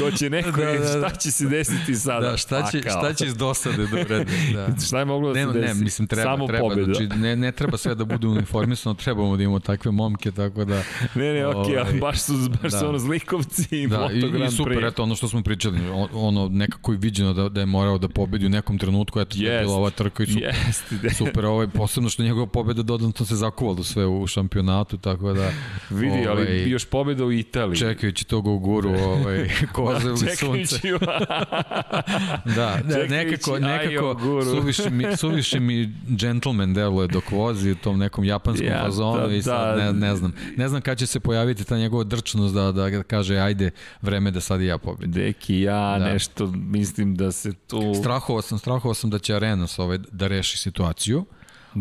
Ko 0.00 0.10
će 0.10 0.30
neko, 0.36 0.50
da, 0.50 0.66
da, 0.66 0.78
da. 0.78 1.08
šta 1.08 1.18
će 1.18 1.30
se 1.30 1.46
desiti 1.46 1.94
sada? 1.94 2.30
Da, 2.30 2.36
šta 2.36 2.70
će, 2.70 2.80
šta 2.80 3.14
će 3.14 3.26
iz 3.26 3.36
dosade 3.36 3.86
da 3.86 4.00
uredi? 4.00 4.32
Da. 4.54 4.68
šta 4.86 4.98
je 4.98 5.04
moglo 5.04 5.32
da 5.32 5.40
ne, 5.40 5.52
se 5.52 5.58
desi? 5.58 5.74
Ne, 5.74 5.84
mislim, 5.84 6.08
treba, 6.08 6.22
Samo 6.22 6.46
treba. 6.46 6.68
Pobjeda. 6.68 6.94
Znači, 6.94 7.20
ne, 7.20 7.36
ne 7.36 7.52
treba 7.52 7.76
sve 7.76 7.94
da 7.94 8.04
bude 8.04 8.26
uniformisano, 8.26 8.94
trebamo 8.94 9.36
da 9.36 9.42
imamo 9.42 9.60
takve 9.60 9.90
momke, 9.90 10.30
tako 10.30 10.64
da... 10.64 10.82
Ne, 11.14 11.32
ne, 11.32 11.46
okej, 11.46 11.74
okay, 11.74 11.80
ovaj, 11.80 11.92
baš 12.00 12.20
su, 12.20 12.32
baš 12.62 12.72
da. 12.72 12.78
su 12.78 12.88
ono 12.88 12.98
zlikovci 12.98 13.66
i 13.70 13.86
da, 13.86 13.98
Moto 13.98 14.14
Grand 14.14 14.34
Prix. 14.34 14.52
I 14.52 14.56
super, 14.56 14.84
eto, 14.84 15.02
ono 15.02 15.14
što 15.14 15.28
smo 15.28 15.42
pričali, 15.42 15.78
ono, 16.12 16.48
nekako 16.48 16.92
je 16.92 16.98
viđeno 16.98 17.32
da, 17.32 17.48
da 17.48 17.60
je 17.60 17.66
morao 17.66 17.98
da 17.98 18.08
pobedi 18.08 18.46
u 18.46 18.48
nekom 18.48 18.78
trenutku, 18.78 19.20
eto, 19.20 19.36
yes 19.36 19.67
bila 19.68 19.78
ova 19.78 19.90
trka 19.90 20.22
i 20.22 20.26
super. 20.26 20.54
Jeste, 20.66 21.14
super, 21.14 21.46
ovaj, 21.46 21.68
posebno 21.68 22.10
što 22.10 22.22
njegova 22.22 22.46
pobeda 22.46 22.82
dodatno 22.82 23.26
se 23.26 23.36
zakuvalo 23.36 23.82
sve 23.84 24.06
u 24.06 24.26
šampionatu, 24.26 24.98
tako 24.98 25.32
da... 25.32 25.50
Vidi, 25.90 26.26
ovaj, 26.28 26.28
ali 26.28 26.70
još 26.70 26.84
pobeda 26.84 27.24
u 27.24 27.32
Italiji. 27.32 27.78
Čekajući 27.78 28.24
tog 28.24 28.46
u 28.54 28.58
guru, 28.58 28.90
ovaj, 28.90 29.50
koze 29.72 30.08
ili 30.08 30.36
sunce. 30.36 30.80
da, 32.56 32.78
da 32.84 33.06
nekako, 33.08 33.58
nekako 33.58 34.16
suviše 34.44 34.90
mi, 34.90 35.16
suviše 35.16 35.60
mi 35.60 35.94
gentleman 36.08 36.74
deluje 36.74 37.08
dok 37.08 37.30
vozi 37.30 37.70
u 37.70 37.74
tom 37.74 37.98
nekom 37.98 38.24
japanskom 38.24 38.66
ja, 38.66 38.82
fazonu 38.84 39.28
da, 39.28 39.34
i 39.34 39.42
sad 39.42 39.78
da, 39.78 39.84
ne, 39.84 39.92
ne 39.92 40.16
znam. 40.16 40.32
Ne 40.56 40.68
znam 40.68 40.80
kada 40.80 40.94
će 40.94 41.06
se 41.06 41.20
pojaviti 41.20 41.64
ta 41.64 41.78
njegova 41.78 42.04
drčnost 42.04 42.54
da, 42.54 42.72
da 42.72 43.02
kaže 43.02 43.36
ajde 43.36 43.70
vreme 44.02 44.30
da 44.30 44.40
sad 44.40 44.60
i 44.60 44.66
ja 44.66 44.78
pobedim. 44.78 45.12
Deki, 45.12 45.60
ja 45.60 45.98
da. 45.98 46.12
nešto 46.12 46.46
mislim 46.46 47.14
da 47.14 47.32
se 47.32 47.52
tu... 47.52 47.94
Strahovao 48.00 48.42
sam, 48.42 48.58
strahovao 48.58 48.94
sam 48.94 49.10
da 49.10 49.18
će 49.18 49.38
Arenas 49.58 49.78
ovaj, 49.78 49.98
da 50.12 50.26
reši 50.26 50.58
situaciju. 50.58 51.24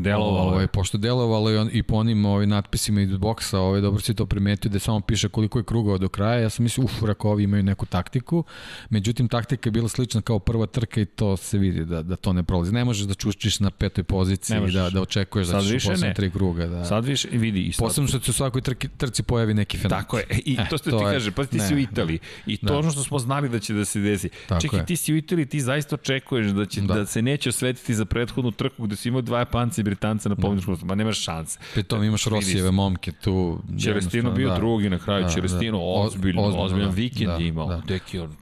Delovalo 0.04 0.52
ovaj, 0.52 0.68
Pošto 0.68 0.98
delovalo 0.98 1.52
i, 1.52 1.58
on, 1.58 1.70
i 1.74 1.84
po 1.84 1.96
onim 1.96 2.26
ovaj, 2.26 2.48
natpisima 2.48 3.02
iz 3.02 3.18
boksa, 3.18 3.60
ovaj, 3.60 3.82
dobro 3.82 4.02
si 4.02 4.14
to 4.14 4.26
primetio 4.26 4.72
da 4.72 4.80
samo 4.80 5.00
piše 5.00 5.30
koliko 5.30 5.60
je 5.60 5.64
krugova 5.64 5.98
do 5.98 6.10
kraja. 6.10 6.42
Ja 6.42 6.50
sam 6.50 6.64
mislio, 6.64 6.86
uf, 6.86 7.04
rako, 7.04 7.30
ovi 7.30 7.44
imaju 7.44 7.64
neku 7.64 7.86
taktiku. 7.86 8.44
Međutim, 8.90 9.28
taktika 9.28 9.68
je 9.68 9.72
bila 9.72 9.90
slična 9.90 10.22
kao 10.22 10.40
prva 10.40 10.66
trka 10.66 11.02
i 11.02 11.06
to 11.06 11.38
se 11.38 11.58
vidi 11.58 11.86
da, 11.86 12.04
da 12.04 12.16
to 12.16 12.34
ne 12.34 12.44
prolazi. 12.44 12.72
Ne 12.74 12.86
možeš 12.86 13.08
da 13.08 13.14
čuščiš 13.14 13.60
na 13.60 13.72
petoj 13.72 14.04
poziciji 14.04 14.58
i 14.68 14.72
da, 14.72 14.90
da 14.90 15.02
očekuješ 15.02 15.48
da 15.48 15.62
ćeš 15.62 15.86
u 15.86 15.90
poslednje 15.90 16.14
tri 16.14 16.32
kruga. 16.32 16.68
Da. 16.68 16.86
Sad 16.86 17.06
više, 17.06 17.28
vidi. 17.32 17.62
I 17.64 17.72
sad... 17.72 17.88
Posebno 17.88 18.08
što 18.08 18.20
se 18.20 18.32
u 18.32 18.34
svakoj 18.34 18.62
trki, 18.62 18.88
trci 18.88 19.24
pojavi 19.24 19.54
neki 19.54 19.78
fenomen. 19.78 20.04
Tako 20.04 20.18
je. 20.18 20.26
I 20.46 20.58
to 20.70 20.78
ste 20.78 20.90
eh, 20.90 20.98
ti 20.98 21.04
je, 21.04 21.14
kaže, 21.14 21.32
pa 21.32 21.46
ti 21.46 21.58
ne, 21.58 21.68
si 21.68 21.76
u 21.76 21.78
Italiji. 21.78 22.20
I 22.46 22.58
to 22.58 22.68
da. 22.68 22.78
ono 22.78 22.92
što 22.92 23.04
smo 23.04 23.20
znali 23.20 23.50
da 23.50 23.60
će 23.60 23.74
da 23.74 23.86
se 23.86 24.00
desi. 24.00 24.30
Tako 24.48 24.62
Čekaj, 24.62 24.80
je. 24.80 24.86
ti 24.86 24.96
si 24.96 25.14
u 25.14 25.18
Italiji, 25.18 25.46
ti 25.46 25.62
zaista 25.62 25.96
očekuješ 25.96 26.48
da, 26.48 26.66
će, 26.66 26.82
da. 26.82 26.94
da 26.94 27.06
se 27.06 27.22
neće 27.22 27.50
osvetiti 27.50 27.96
za 27.96 28.06
prethodnu 28.06 28.52
trku 28.52 28.84
gde 28.84 28.96
si 28.96 29.10
imao 29.10 29.22
dva 29.22 29.40
Japanca 29.40 29.82
i 29.82 29.84
Britanca 29.90 30.30
na 30.30 30.36
pobedničkom 30.36 30.78
ma 30.84 30.96
nemaš 30.96 31.24
šanse. 31.24 31.60
Pri 31.74 31.84
tom 31.84 32.04
imaš 32.04 32.26
Rosijeve 32.26 32.72
momke 32.72 33.12
tu. 33.12 33.60
Čerestino 33.84 34.32
bio 34.32 34.50
da, 34.50 34.56
drugi 34.56 34.90
na 34.90 35.00
kraju, 35.00 35.24
da, 35.24 35.30
Čerestino 35.30 35.78
da, 35.78 35.84
ozbiljno, 35.84 36.42
ozbiljno, 36.42 36.64
ozbiljan 36.66 36.90
da, 36.90 36.96
vikend 36.96 37.32
da, 37.32 37.38
imao. 37.38 37.68
Da. 37.68 37.82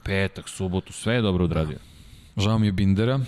Petak, 0.04 0.48
subotu, 0.48 0.92
sve 0.92 1.14
je 1.14 1.22
dobro 1.22 1.44
odradio. 1.44 1.78
Da. 2.36 2.42
Žao 2.42 2.58
mi 2.58 2.66
je 2.66 2.72
Bindera. 2.72 3.20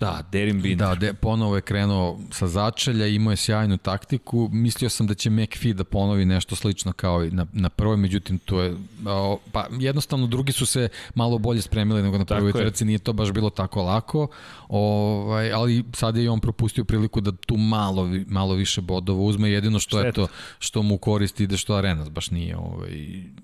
Da, 0.00 0.22
Derin 0.32 0.62
Binder. 0.62 0.88
Da, 0.88 0.94
de, 0.94 1.12
ponovo 1.14 1.56
je 1.56 1.60
krenuo 1.60 2.20
sa 2.30 2.46
začelja, 2.46 3.06
imao 3.06 3.32
je 3.32 3.36
sjajnu 3.36 3.76
taktiku. 3.76 4.48
Mislio 4.52 4.90
sam 4.90 5.06
da 5.06 5.14
će 5.14 5.30
McPhee 5.30 5.72
da 5.72 5.84
ponovi 5.84 6.24
nešto 6.24 6.56
slično 6.56 6.92
kao 6.92 7.24
i 7.24 7.30
na, 7.30 7.46
na 7.52 7.68
prvoj, 7.68 7.96
međutim 7.96 8.38
to 8.38 8.60
je, 8.60 8.76
pa 9.52 9.66
jednostavno 9.70 10.26
drugi 10.26 10.52
su 10.52 10.66
se 10.66 10.88
malo 11.14 11.38
bolje 11.38 11.62
spremili 11.62 12.02
nego 12.02 12.18
na 12.18 12.24
prvoj 12.24 12.52
trci, 12.52 12.84
nije 12.84 12.98
to 12.98 13.12
baš 13.12 13.32
bilo 13.32 13.50
tako 13.50 13.82
lako, 13.82 14.28
ovaj, 14.68 15.52
ali 15.52 15.84
sad 15.92 16.16
je 16.16 16.24
i 16.24 16.28
on 16.28 16.40
propustio 16.40 16.84
priliku 16.84 17.20
da 17.20 17.32
tu 17.32 17.56
malo, 17.56 18.10
malo 18.26 18.54
više 18.54 18.80
bodova 18.80 19.20
uzme, 19.20 19.50
jedino 19.50 19.78
što 19.78 20.00
je 20.00 20.12
to 20.12 20.26
što 20.58 20.82
mu 20.82 20.98
koristi 20.98 21.44
ide 21.44 21.56
što 21.56 21.74
Arenas 21.74 22.10
baš 22.10 22.30
nije, 22.30 22.56
ovaj, 22.56 22.90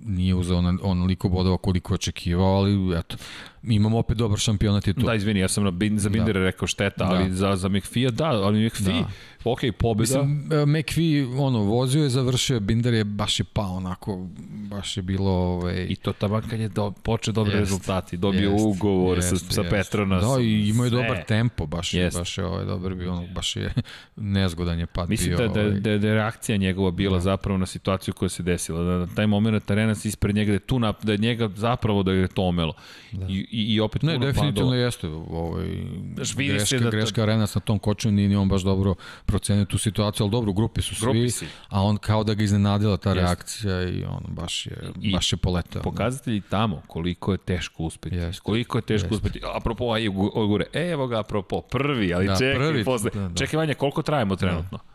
nije 0.05 0.35
uzeo 0.35 0.59
on, 0.59 0.79
onoliko 0.83 1.29
bodova 1.29 1.57
koliko 1.57 1.95
očekivao, 1.95 2.57
ali 2.57 2.99
eto, 2.99 3.17
imamo 3.62 3.99
opet 3.99 4.16
dobar 4.16 4.39
šampionat 4.39 4.87
i 4.87 4.95
tu. 4.95 5.01
Da, 5.01 5.15
izvini, 5.15 5.41
ja 5.41 5.49
sam 5.49 5.65
na, 5.65 5.73
za 5.99 6.09
Bindera 6.09 6.41
da. 6.41 6.47
rekao 6.47 6.69
šteta, 6.69 7.05
ali 7.05 7.28
da. 7.28 7.35
za, 7.35 7.57
za 7.57 7.69
McPhee, 7.69 8.11
da, 8.11 8.24
ali 8.24 8.66
McPhee, 8.66 9.01
da. 9.03 9.09
Ok, 9.45 9.61
pobjeda. 9.79 10.23
Mislim, 10.23 10.53
e, 10.53 10.67
McPhee, 10.67 11.27
ono, 11.39 11.59
vozio 11.59 12.03
je, 12.03 12.09
završio, 12.09 12.61
Binder 12.61 12.95
je 12.95 13.05
baš 13.05 13.41
je 13.41 13.45
pao, 13.45 13.77
onako, 13.77 14.27
baš 14.71 14.97
je 14.97 15.03
bilo... 15.03 15.31
Ovaj... 15.31 15.87
I 15.89 15.97
to 15.97 16.12
tamo 16.12 16.41
kad 16.51 16.61
je 16.61 16.69
do, 16.69 16.91
počeo 17.03 17.33
dobri 17.33 17.53
jest, 17.53 17.61
rezultati, 17.61 18.17
dobio 18.17 18.51
jest, 18.51 18.65
ugovor 18.65 19.19
jest, 19.19 19.29
sa, 19.29 19.53
sa 19.53 19.62
Petronas. 19.71 20.25
Da, 20.25 20.43
i 20.43 20.69
imao 20.69 20.85
je 20.85 20.91
dobar 20.91 21.25
tempo, 21.25 21.67
baš, 21.67 21.95
jest. 21.95 22.19
baš 22.19 22.39
je 22.39 22.45
ovaj, 22.45 22.65
dobar 22.65 22.95
bio, 22.95 23.12
ono, 23.12 23.27
baš 23.35 23.57
je 23.57 23.73
nezgodan 24.17 24.79
je 24.79 24.87
pad 24.87 25.09
Mislim 25.09 25.37
bio. 25.37 25.49
Mislim 25.49 25.65
da, 25.65 25.71
da, 25.71 25.81
da, 25.81 25.99
da, 25.99 26.09
je 26.09 26.15
reakcija 26.15 26.57
njegova 26.57 26.91
bila 26.91 27.17
da. 27.17 27.21
zapravo 27.21 27.59
na 27.59 27.67
situaciju 27.67 28.15
koja 28.15 28.29
se 28.29 28.43
desila, 28.43 28.83
da 28.83 28.99
na 28.99 29.07
taj 29.15 29.27
moment 29.27 29.71
Arenas 29.71 30.05
ispred 30.05 30.35
njega, 30.35 30.49
da 30.49 30.55
je 30.55 30.59
tu 30.59 30.79
nap, 30.79 31.05
da 31.05 31.12
je 31.12 31.19
njega 31.19 31.51
zapravo 31.57 32.03
da 32.03 32.12
je 32.12 32.29
to 32.29 32.43
omelo. 32.43 32.73
Da. 33.12 33.27
I, 33.27 33.47
i, 33.51 33.75
i 33.75 33.81
opet 33.81 34.03
ne, 34.03 34.19
definitivno 34.19 34.71
padova. 34.71 34.77
jeste 34.77 35.09
ovaj, 35.09 35.69
greška, 36.37 36.79
da 36.79 36.91
greška 36.91 37.23
Arenas 37.23 37.55
na 37.55 37.61
tom 37.61 37.79
koču, 37.79 38.11
nije 38.11 38.39
on 38.39 38.49
baš 38.49 38.62
dobro 38.62 38.95
procenio 39.31 39.65
tu 39.65 39.78
situaciju, 39.78 40.24
ali 40.24 40.31
dobro, 40.31 40.51
u 40.51 40.55
grupi 40.55 40.82
su 40.82 40.94
svi, 40.94 41.31
si. 41.31 41.47
a 41.69 41.82
on 41.82 41.97
kao 41.97 42.24
da 42.24 42.35
ga 42.35 42.43
iznenadila 42.43 42.97
ta 42.97 43.11
jeste. 43.11 43.20
reakcija 43.23 43.82
i 43.82 44.05
on 44.05 44.24
baš 44.28 44.66
je, 44.66 44.77
I 45.01 45.12
baš 45.12 45.32
je 45.32 45.36
poletao. 45.36 45.82
Pokazatelji 45.82 46.40
tamo 46.40 46.82
koliko 46.86 47.32
je 47.32 47.39
teško 47.39 47.82
uspeti. 47.82 48.16
Jeste. 48.16 48.43
Koliko 48.43 48.78
je 48.78 48.82
teško 48.82 49.15
jeste. 49.15 49.15
uspeti. 49.15 49.40
Apropo, 49.55 49.93
aj, 49.93 50.09
gore, 50.48 50.66
evo 50.73 51.07
ga, 51.07 51.20
apropo, 51.20 51.61
prvi, 51.61 52.15
ali 52.15 52.27
da, 52.27 52.36
čekaj, 52.36 52.55
prvi, 52.55 52.85
posle. 52.85 53.11
Da, 53.15 53.28
da. 53.28 53.35
Čekaj, 53.35 53.57
Vanja, 53.57 53.74
koliko 53.74 54.02
trajemo 54.02 54.36
trenutno? 54.36 54.78
Da. 54.78 54.90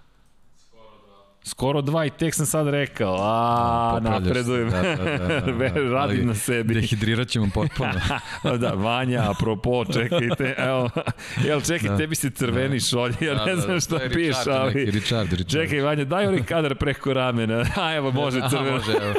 Skoro 1.48 1.82
dva 1.82 2.06
i 2.06 2.10
tek 2.10 2.34
sam 2.36 2.46
sad 2.46 2.68
rekao, 2.68 3.18
a, 3.20 4.00
da, 4.04 4.10
napredujem, 4.10 4.70
da, 4.70 4.82
da, 4.82 4.96
da, 4.96 5.42
da, 5.42 5.70
da. 5.70 5.90
radim 5.96 6.28
na 6.28 6.36
sebi. 6.36 6.74
Dehidrirat 6.74 7.28
ćemo 7.28 7.48
potpuno. 7.54 7.92
da, 8.62 8.70
Vanja, 8.74 9.32
apropo, 9.32 9.86
čekajte, 9.94 10.56
evo, 10.58 10.90
jel 11.44 11.62
čekaj, 11.62 11.90
da. 11.90 11.98
tebi 11.98 12.16
se 12.16 12.30
crveni 12.30 12.76
da. 12.76 12.80
šolje, 12.80 13.16
ja 13.22 13.46
ne 13.46 13.56
da, 13.56 13.62
znam 13.62 13.80
šta 13.80 13.98
da, 13.98 14.10
piš, 14.10 14.36
ali... 14.48 14.74
Neki, 14.74 14.92
Richard, 14.92 15.34
Richard. 15.34 15.50
Čekaj, 15.50 15.82
Vanja, 15.82 16.06
daj 16.06 16.28
onaj 16.28 16.44
kadar 16.44 16.76
preko 16.76 17.14
ramena, 17.14 17.66
a 17.82 17.96
evo, 17.96 18.12
može 18.12 18.42
crveno. 18.50 18.72
može, 18.72 18.92
evo. 18.92 19.14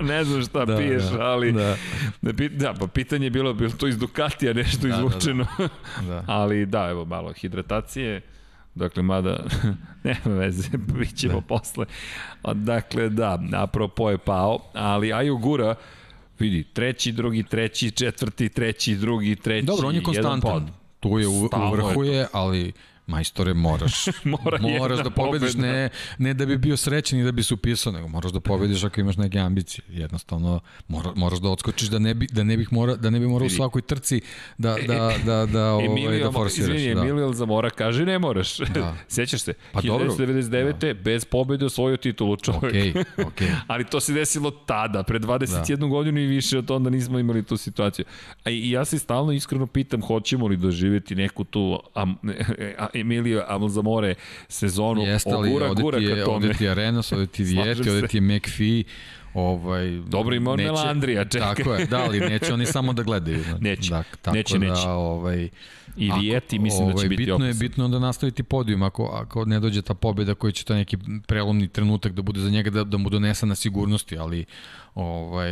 ne 0.00 0.24
znam 0.24 0.42
šta 0.42 0.64
da, 0.64 0.76
piješ, 0.76 1.02
da, 1.02 1.24
ali 1.24 1.52
da. 1.52 1.76
da, 2.50 2.74
pa 2.74 2.86
pitanje 2.86 3.26
je 3.26 3.30
bilo, 3.30 3.52
bilo 3.52 3.70
to 3.70 3.86
iz 3.86 3.98
Ducatija 3.98 4.52
nešto 4.52 4.88
da, 4.88 4.88
izvučeno, 4.88 5.46
da, 5.58 5.68
da. 6.02 6.14
da. 6.14 6.24
ali 6.26 6.66
da, 6.66 6.88
evo, 6.90 7.04
malo 7.04 7.32
hidratacije, 7.32 8.22
Dakle, 8.76 9.02
mada, 9.02 9.44
nema 10.04 10.36
veze, 10.36 10.68
bit 10.98 11.16
ćemo 11.16 11.34
da. 11.34 11.40
posle. 11.40 11.86
Dakle, 12.54 13.08
da, 13.08 13.38
apropo 13.52 14.10
je 14.10 14.18
pao, 14.18 14.58
ali 14.72 15.12
Aju 15.12 15.38
Gura, 15.38 15.74
vidi, 16.38 16.64
treći, 16.72 17.12
drugi, 17.12 17.42
treći, 17.42 17.90
četvrti, 17.90 18.48
treći, 18.48 18.94
drugi, 18.94 19.36
treći, 19.36 19.66
Dobro, 19.66 19.88
on 19.88 19.94
je 19.94 20.02
konstantan. 20.02 20.68
Tu 21.00 21.18
je 21.18 21.26
u, 21.28 21.32
u 21.32 21.70
vrhu 21.72 22.04
je, 22.04 22.26
ali 22.32 22.72
Majstore, 23.06 23.54
moraš, 23.54 24.06
Mora 24.24 24.58
moraš 24.58 24.98
da 24.98 25.10
pobediš, 25.10 25.54
ne, 25.54 25.88
ne 26.18 26.34
da 26.34 26.46
bi 26.46 26.58
bio 26.58 26.76
srećan 26.76 27.18
i 27.18 27.24
da 27.24 27.32
bi 27.32 27.42
se 27.42 27.54
upisao, 27.54 27.92
nego 27.92 28.08
moraš 28.08 28.32
da 28.32 28.40
pobediš 28.40 28.84
ako 28.84 29.00
imaš 29.00 29.16
neke 29.16 29.38
ambicije. 29.38 29.84
Jednostavno, 29.88 30.60
mora, 30.88 31.12
moraš 31.16 31.38
da 31.38 31.48
odskočiš 31.48 31.88
da 31.88 31.98
ne 31.98 32.14
bi, 32.14 32.26
da 32.32 32.44
ne 32.44 32.56
bih 32.56 32.72
mora, 32.72 32.96
da 32.96 33.10
ne 33.10 33.20
bi 33.20 33.26
morao 33.26 33.46
u 33.46 33.50
svakoj 33.50 33.82
trci 33.82 34.20
da, 34.58 34.76
da, 34.86 35.12
da, 35.24 35.46
da, 35.46 35.70
ovaj, 35.74 35.86
Emilio, 35.86 36.24
da 36.24 36.32
forsiraš. 36.32 36.76
Izvini, 36.76 36.94
da. 36.94 37.00
Emilio 37.00 37.32
Zamora 37.32 37.70
kaže 37.70 38.06
ne 38.06 38.18
moraš. 38.18 38.58
Da. 38.58 38.96
Sećaš 39.08 39.40
se? 39.40 39.54
Pa 39.72 39.80
1999. 39.80 40.78
Da. 40.78 40.94
bez 40.94 41.24
pobede 41.24 41.64
osvojio 41.64 41.96
titulu 41.96 42.36
čovjek. 42.36 42.96
Okay, 42.96 43.04
okay. 43.16 43.54
Ali 43.66 43.84
to 43.84 44.00
se 44.00 44.12
desilo 44.12 44.50
tada, 44.50 45.02
pre 45.02 45.18
21 45.18 45.76
da. 45.76 45.86
godinu 45.86 46.20
i 46.20 46.26
više 46.26 46.58
od 46.58 46.70
onda 46.70 46.90
nismo 46.90 47.18
imali 47.18 47.42
tu 47.42 47.56
situaciju. 47.56 48.04
A 48.44 48.50
i 48.50 48.70
ja 48.70 48.84
se 48.84 48.98
stalno 48.98 49.32
iskreno 49.32 49.66
pitam 49.66 50.02
hoćemo 50.02 50.46
li 50.46 50.56
doživjeti 50.56 51.14
neku 51.14 51.44
tu 51.44 51.80
am, 51.94 52.16
Emilio 53.00 53.44
Amlzamore 53.48 54.14
sezonu 54.48 55.02
Jeste, 55.02 55.30
ali 55.32 55.50
ogura, 55.50 55.74
gura 55.74 55.98
ka 55.98 56.24
tome. 56.24 56.36
Ovde 56.36 56.52
ti 56.52 56.64
je 56.64 56.70
Arenas, 56.70 57.12
ovde 57.12 57.26
ti 57.26 57.42
Vijeti, 57.42 57.90
ovde 57.90 58.08
ti 58.08 58.16
je 58.16 58.20
McPhee, 58.20 58.84
Ovaj, 59.36 59.90
Dobro 60.06 60.34
ima 60.34 60.50
on 60.50 60.56
Melandrija, 60.58 61.24
čekaj. 61.24 61.54
Tako 61.54 61.74
je, 61.74 61.86
da, 61.86 62.04
ali 62.04 62.20
neće 62.20 62.54
oni 62.54 62.66
samo 62.66 62.92
da 62.92 63.02
gledaju. 63.02 63.42
Znači, 63.42 63.64
neće, 63.64 63.90
dak, 63.90 64.16
tako 64.22 64.36
neće, 64.36 64.58
da, 64.58 64.66
neće. 64.66 64.88
Ovaj, 64.88 65.48
I 65.96 66.10
Vijeti 66.20 66.58
mislim 66.58 66.82
ovaj, 66.82 66.92
da 66.94 67.00
će 67.00 67.06
ovaj, 67.06 67.08
biti 67.08 67.22
bitno 67.26 67.46
je, 67.46 67.54
bitno 67.54 67.84
je 67.84 67.88
da 67.88 67.98
nastaviti 67.98 68.42
podijum 68.42 68.82
ako, 68.82 69.04
ako 69.04 69.44
ne 69.44 69.60
dođe 69.60 69.82
ta 69.82 69.94
pobjeda 69.94 70.34
koji 70.34 70.52
će 70.52 70.64
to 70.64 70.74
neki 70.74 70.96
prelomni 71.26 71.68
trenutak 71.68 72.12
da 72.12 72.22
bude 72.22 72.40
za 72.40 72.50
njega 72.50 72.70
da, 72.70 72.84
da 72.84 72.96
mu 72.96 73.10
donesa 73.10 73.46
na 73.46 73.54
sigurnosti, 73.54 74.18
ali 74.18 74.44
ovaj, 74.96 75.50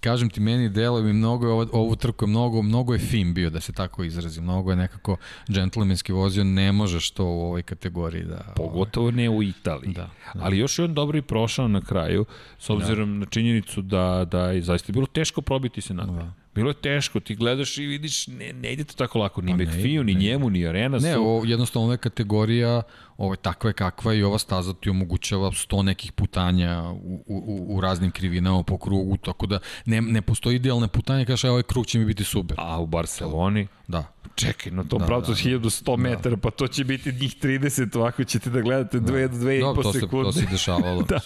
kažem 0.00 0.30
ti, 0.30 0.40
meni 0.40 0.68
delo 0.68 1.02
mi 1.02 1.12
mnogo 1.12 1.46
je, 1.46 1.52
ovo, 1.52 1.66
ovu 1.72 1.96
trku 1.96 2.24
je 2.24 2.28
mnogo, 2.28 2.62
mnogo 2.62 2.92
je 2.92 2.98
fin 2.98 3.34
bio, 3.34 3.50
da 3.50 3.60
se 3.60 3.72
tako 3.72 4.04
izrazi, 4.04 4.40
mnogo 4.40 4.70
je 4.70 4.76
nekako 4.76 5.16
džentlmenski 5.50 6.12
vozio, 6.12 6.44
ne 6.44 6.72
možeš 6.72 7.10
to 7.10 7.24
u 7.24 7.40
ovoj 7.40 7.62
kategoriji 7.62 8.24
da... 8.24 8.52
Pogotovo 8.56 9.06
ovaj, 9.06 9.16
ne 9.16 9.30
u 9.30 9.42
Italiji. 9.42 9.92
Da, 9.92 10.10
da. 10.34 10.40
Ali 10.44 10.58
još 10.58 10.78
je 10.78 10.84
on 10.84 10.94
dobro 10.94 11.18
i 11.18 11.22
prošao 11.22 11.68
na 11.68 11.80
kraju, 11.80 12.24
s 12.58 12.68
da. 12.68 12.74
obzirom 12.74 13.12
da. 13.12 13.18
na 13.18 13.26
činjenicu 13.26 13.82
da, 13.82 14.26
da 14.30 14.50
je 14.50 14.62
zaista 14.62 14.92
bilo 14.92 15.06
teško 15.06 15.42
probiti 15.42 15.80
se 15.80 15.94
na 15.94 16.04
da. 16.04 16.32
Bilo 16.54 16.70
je 16.70 16.74
teško, 16.74 17.20
ti 17.20 17.34
gledaš 17.34 17.78
i 17.78 17.86
vidiš, 17.86 18.26
ne, 18.26 18.52
ne 18.52 18.72
ide 18.72 18.84
to 18.84 18.94
tako 18.94 19.18
lako, 19.18 19.40
ni 19.40 19.52
pa 19.52 19.56
McPhee, 19.56 20.04
ni 20.04 20.14
njemu, 20.14 20.50
ni 20.50 20.66
Arena 20.66 21.00
su... 21.00 21.06
Ne, 21.06 21.18
o, 21.18 21.42
jednostavno 21.44 21.86
ova 21.86 21.96
kategorija, 21.96 22.82
ovo, 23.16 23.36
takva 23.36 23.70
je 23.70 23.74
kakva 23.74 24.14
i 24.14 24.22
ova 24.22 24.38
staza 24.38 24.74
ti 24.74 24.90
omogućava 24.90 25.52
sto 25.52 25.82
nekih 25.82 26.12
putanja 26.12 26.82
u, 26.90 27.24
u, 27.26 27.76
u 27.76 27.80
raznim 27.80 28.10
krivinama 28.10 28.62
po 28.62 28.78
krugu, 28.78 29.16
tako 29.16 29.46
da 29.46 29.58
ne, 29.84 30.00
ne 30.00 30.22
postoji 30.22 30.56
idealne 30.56 30.88
putanje, 30.88 31.24
kaže, 31.24 31.50
ovaj 31.50 31.62
krug 31.62 31.86
će 31.86 31.98
mi 31.98 32.04
biti 32.04 32.24
super. 32.24 32.56
A 32.60 32.80
u 32.80 32.86
Barceloni? 32.86 33.66
Da. 33.88 34.04
Čekaj, 34.34 34.72
na 34.72 34.84
tom 34.84 34.98
da, 34.98 35.06
pravcu 35.06 35.30
da, 35.30 35.36
1100 35.36 35.84
da. 35.84 35.96
metara, 35.96 36.36
pa 36.36 36.50
to 36.50 36.68
će 36.68 36.84
biti 36.84 37.12
njih 37.12 37.36
30, 37.42 37.96
ovako 37.96 38.24
ćete 38.24 38.50
da 38.50 38.60
gledate 38.60 39.00
2 39.00 39.28
do 39.28 39.36
2,5 39.36 40.00
sekunde. 40.00 40.24
To 40.24 40.32
se 40.32 40.46
dešavalo. 40.52 41.02
da. 41.02 41.18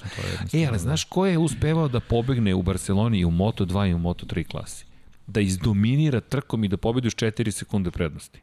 To 0.50 0.56
je 0.56 0.62
e, 0.62 0.66
ali 0.66 0.78
znaš 0.78 1.04
ko 1.04 1.26
je 1.26 1.38
uspevao 1.38 1.88
da 1.88 2.00
pobegne 2.00 2.54
u 2.54 2.62
Barceloni 2.62 3.18
i 3.18 3.24
u 3.24 3.30
Moto2 3.30 3.90
i 3.90 3.94
u 3.94 3.98
Moto3 3.98 4.46
klasi? 4.46 4.93
Da 5.26 5.40
izdominira 5.40 6.20
trkom 6.20 6.64
i 6.64 6.68
da 6.68 6.76
pobedi 6.76 7.08
uz 7.08 7.14
4 7.14 7.50
sekunde 7.50 7.90
prednosti. 7.90 8.40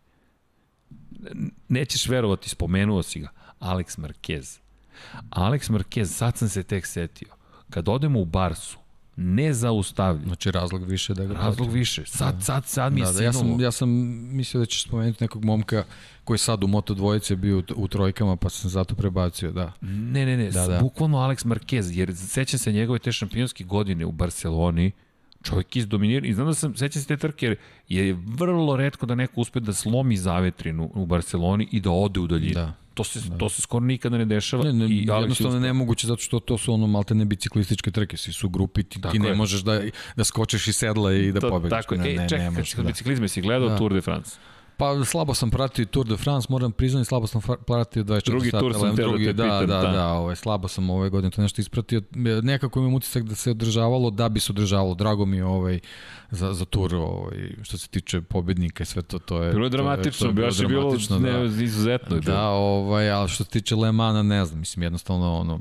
Nećeš 1.68 2.08
verovati, 2.08 2.49
spomenuo 2.49 3.03
si 3.03 3.20
ga, 3.20 3.30
Alex 3.60 3.99
Marquez. 3.99 4.60
Alex 5.30 5.72
Marquez, 5.72 6.06
sad 6.06 6.38
sam 6.38 6.49
se 6.49 6.64
tek 6.64 6.86
setio, 6.86 7.28
kad 7.70 7.90
odemo 7.90 8.20
u 8.20 8.26
Barsu, 8.26 8.78
ne 9.16 9.53
zaustavlja. 9.53 10.24
Znači 10.26 10.52
razlog 10.52 10.84
više 10.84 11.14
da 11.14 11.26
ga 11.26 11.34
Razlog 11.34 11.56
pratim. 11.56 11.74
više. 11.74 12.06
Sad, 12.06 12.36
da. 12.36 12.41
sad, 12.41 12.66
sad 12.66 12.94
mi 12.94 13.02
da, 13.02 13.12
da, 13.12 13.24
ja 13.24 13.34
sam, 13.34 13.60
ja 13.60 13.72
sam 13.72 13.90
mislio 14.36 14.60
da 14.60 14.66
ćeš 14.66 14.84
spomenuti 14.84 15.24
nekog 15.24 15.45
momka 15.45 15.84
koji 16.24 16.38
sad 16.38 16.64
u 16.64 16.68
Moto 16.68 16.94
dvojice 16.94 17.36
bio 17.36 17.58
u, 17.58 17.64
u 17.76 17.88
trojkama, 17.88 18.36
pa 18.36 18.49
sam 18.49 18.70
zato 18.70 18.95
prebacio, 18.95 19.52
da. 19.52 19.74
Ne, 19.82 20.26
ne, 20.26 20.38
ne, 20.38 20.49
da, 20.49 20.68
da. 20.68 20.80
bukvalno 20.80 21.18
Alex 21.18 21.45
Marquez, 21.45 21.98
jer 21.98 22.16
sećam 22.16 22.60
se 22.60 22.72
njegove 22.72 22.99
te 22.99 23.12
šampionske 23.12 23.64
godine 23.64 24.06
u 24.06 24.12
Barceloni, 24.12 24.91
čovjek 25.43 25.76
izdominira 25.76 26.27
i 26.27 26.34
znam 26.34 26.47
da 26.47 26.53
sam, 26.53 26.76
sećam 26.76 27.01
se 27.01 27.07
te 27.07 27.18
trke 27.18 27.55
jer 27.89 28.05
je 28.05 28.18
vrlo 28.26 28.76
redko 28.76 29.05
da 29.05 29.15
neko 29.15 29.41
uspe 29.41 29.59
da 29.59 29.73
slomi 29.73 30.18
zavetrinu 30.18 30.91
u 30.93 31.05
Barceloni 31.05 31.68
i 31.72 31.80
da 31.80 31.91
ode 31.91 32.19
u 32.19 32.27
daljinu. 32.27 32.53
Da. 32.53 32.73
To 32.93 33.03
se, 33.03 33.19
da. 33.30 33.38
to 33.38 33.49
se 33.49 33.61
skoro 33.61 33.85
nikada 33.85 34.18
ne 34.18 34.26
dešava. 34.26 34.63
Ne, 34.63 34.73
ne, 34.73 34.85
I 34.85 35.05
jednostavno 35.07 35.57
je 35.57 35.61
nemoguće 35.61 36.07
zato 36.07 36.22
što 36.22 36.39
to 36.39 36.57
su 36.57 36.73
ono 36.73 36.88
malte 36.88 37.15
ne 37.15 37.26
biciklističke 37.26 37.91
trke, 37.91 38.18
svi 38.18 38.34
su 38.34 38.47
u 38.47 38.49
grupi, 38.49 38.84
ti, 38.84 39.01
ti 39.11 39.19
ne 39.19 39.30
je. 39.30 39.35
možeš 39.35 39.61
da, 39.61 39.81
da 40.15 40.23
skočeš 40.23 40.68
iz 40.68 40.76
sedla 40.76 41.13
i 41.13 41.31
da 41.31 41.39
to, 41.39 41.49
pobediš. 41.49 41.69
Tako 41.69 41.95
je, 41.95 41.99
ne, 41.99 42.26
e, 42.26 42.30
čekaj, 42.30 42.51
kad 42.76 42.85
da. 42.85 42.88
biciklizme 42.88 43.27
si 43.27 43.41
gledao 43.41 43.69
da. 43.69 43.77
Tour 43.77 43.93
de 43.93 44.01
France. 44.01 44.38
Pa 44.82 45.06
slabo 45.06 45.34
sam 45.34 45.49
pratio 45.49 45.86
Tour 45.86 46.08
de 46.08 46.18
France, 46.18 46.48
moram 46.49 46.72
priznati, 46.72 47.06
slabo 47.06 47.28
sam 47.28 47.41
pratio 47.68 48.03
24 48.03 48.26
drugi 48.26 48.49
sata. 48.49 48.60
Drugi 48.60 48.74
tur 48.74 48.82
sam 48.82 48.95
drugi, 48.95 49.26
da, 49.26 49.34
da, 49.34 49.44
pitam, 49.44 49.68
da, 49.68 49.78
da, 49.78 49.91
da, 49.91 50.08
ovaj, 50.08 50.36
slabo 50.36 50.68
sam 50.68 50.90
ove 50.90 51.10
godine 51.10 51.32
to 51.32 51.41
nešto 51.41 51.62
ispratio. 51.62 52.02
Nekako 52.44 52.80
imam 52.80 52.94
utisak 52.94 53.24
da 53.24 53.36
se 53.36 53.52
održavalo, 53.52 54.10
da 54.10 54.30
bi 54.30 54.40
se 54.40 54.52
održavalo. 54.52 54.95
Drago 54.95 55.26
mi 55.26 55.38
je 55.38 55.45
ovaj, 55.45 55.80
za, 56.32 56.53
za 56.53 56.66
tur, 56.66 56.95
ovaj, 56.95 57.56
što 57.62 57.78
se 57.78 57.88
tiče 57.88 58.22
pobednika 58.22 58.84
i 58.84 58.86
sve 58.86 59.02
to, 59.02 59.20
to 59.20 59.44
je... 59.44 59.52
Bilo 59.52 59.66
je 59.66 59.70
dramatično, 59.70 60.28
to 60.28 60.41
je, 60.41 60.44
je 60.44 60.45
baš 60.45 60.60
je 60.60 60.68
bilo 60.68 60.98
ne, 61.20 61.32
da, 61.32 61.64
izuzetno. 61.64 62.20
Da, 62.20 62.49
ovaj, 62.49 63.12
ali 63.12 63.30
što 63.30 63.44
se 63.44 63.49
tiče 63.49 63.76
Le 63.76 63.91
Mana, 63.91 64.24
ne 64.24 64.45
znam, 64.45 64.60
mislim, 64.60 64.84
jednostavno, 64.84 65.38
ono, 65.38 65.60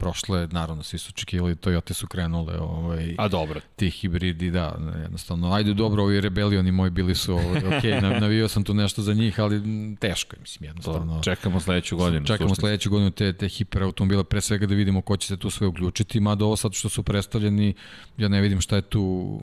prošle, 0.00 0.48
naravno, 0.50 0.82
svi 0.82 0.98
su 0.98 1.10
očekivali, 1.14 1.54
Toyota 1.54 1.92
su 1.92 2.06
krenule, 2.06 2.58
ovaj, 2.58 3.14
A 3.18 3.28
dobro. 3.28 3.60
ti 3.76 3.90
hibridi, 3.90 4.50
da, 4.50 4.78
jednostavno, 5.02 5.52
ajde 5.52 5.74
dobro, 5.74 6.02
ovi 6.02 6.20
rebelioni 6.20 6.72
moji 6.72 6.90
bili 6.90 7.14
su, 7.14 7.34
ovaj, 7.34 7.58
ok, 7.58 7.84
navio 8.20 8.48
sam 8.48 8.64
tu 8.64 8.74
nešto 8.74 9.02
za 9.02 9.14
njih, 9.14 9.40
ali 9.40 9.62
teško 9.96 10.36
je, 10.36 10.40
mislim, 10.40 10.68
jednostavno. 10.68 11.16
To, 11.16 11.22
čekamo 11.22 11.60
sledeću 11.60 11.96
godinu. 11.96 12.26
Čekamo 12.26 12.54
sledeću 12.54 12.90
godinu 12.90 13.10
te, 13.10 13.32
te 13.32 13.48
hiperautomobile, 13.48 14.24
pre 14.24 14.40
svega 14.40 14.66
da 14.66 14.74
vidimo 14.74 15.02
ko 15.02 15.16
će 15.16 15.26
se 15.26 15.36
tu 15.36 15.50
sve 15.50 15.66
uključiti, 15.66 16.20
mada 16.20 16.44
ovo 16.44 16.56
sad 16.56 16.72
što 16.72 16.88
su 16.88 17.02
predstavljeni, 17.02 17.74
ja 18.16 18.28
ne 18.28 18.40
vidim 18.40 18.60
šta 18.60 18.76
je 18.76 18.82
tu 18.82 19.40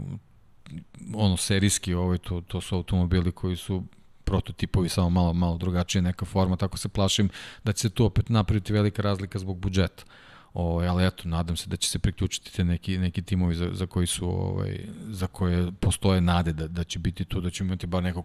ono 1.14 1.38
serijski, 1.38 1.94
ovaj, 1.94 2.18
to, 2.18 2.42
to 2.42 2.62
su 2.62 2.76
automobili 2.76 3.32
koji 3.32 3.56
su 3.56 3.84
prototipovi, 4.28 4.90
samo 4.90 5.10
malo, 5.10 5.34
malo 5.34 5.58
drugačije 5.58 6.02
neka 6.02 6.26
forma, 6.26 6.56
tako 6.56 6.78
se 6.78 6.90
plašim 6.90 7.30
da 7.64 7.74
će 7.74 7.82
se 7.82 7.90
tu 7.90 8.06
opet 8.06 8.30
napraviti 8.30 8.74
velika 8.74 9.02
razlika 9.02 9.40
zbog 9.40 9.58
budžeta. 9.58 10.04
Ovaj, 10.58 10.88
ali 10.88 11.06
eto, 11.06 11.28
nadam 11.28 11.58
se 11.58 11.70
da 11.70 11.76
će 11.76 11.90
se 11.90 12.00
priključiti 12.00 12.54
te 12.54 12.64
neki, 12.64 12.98
neki 12.98 13.22
timovi 13.22 13.56
za, 13.56 13.70
za 13.74 13.86
koji 13.86 14.08
su 14.08 14.30
ovaj, 14.30 14.80
za 15.08 15.28
koje 15.28 15.72
postoje 15.80 16.22
nade 16.22 16.54
da, 16.54 16.68
da 16.68 16.84
će 16.84 17.00
biti 17.00 17.26
tu, 17.26 17.42
da 17.42 17.50
će 17.50 17.64
imati 17.64 17.88
bar 17.88 18.04
neku 18.04 18.24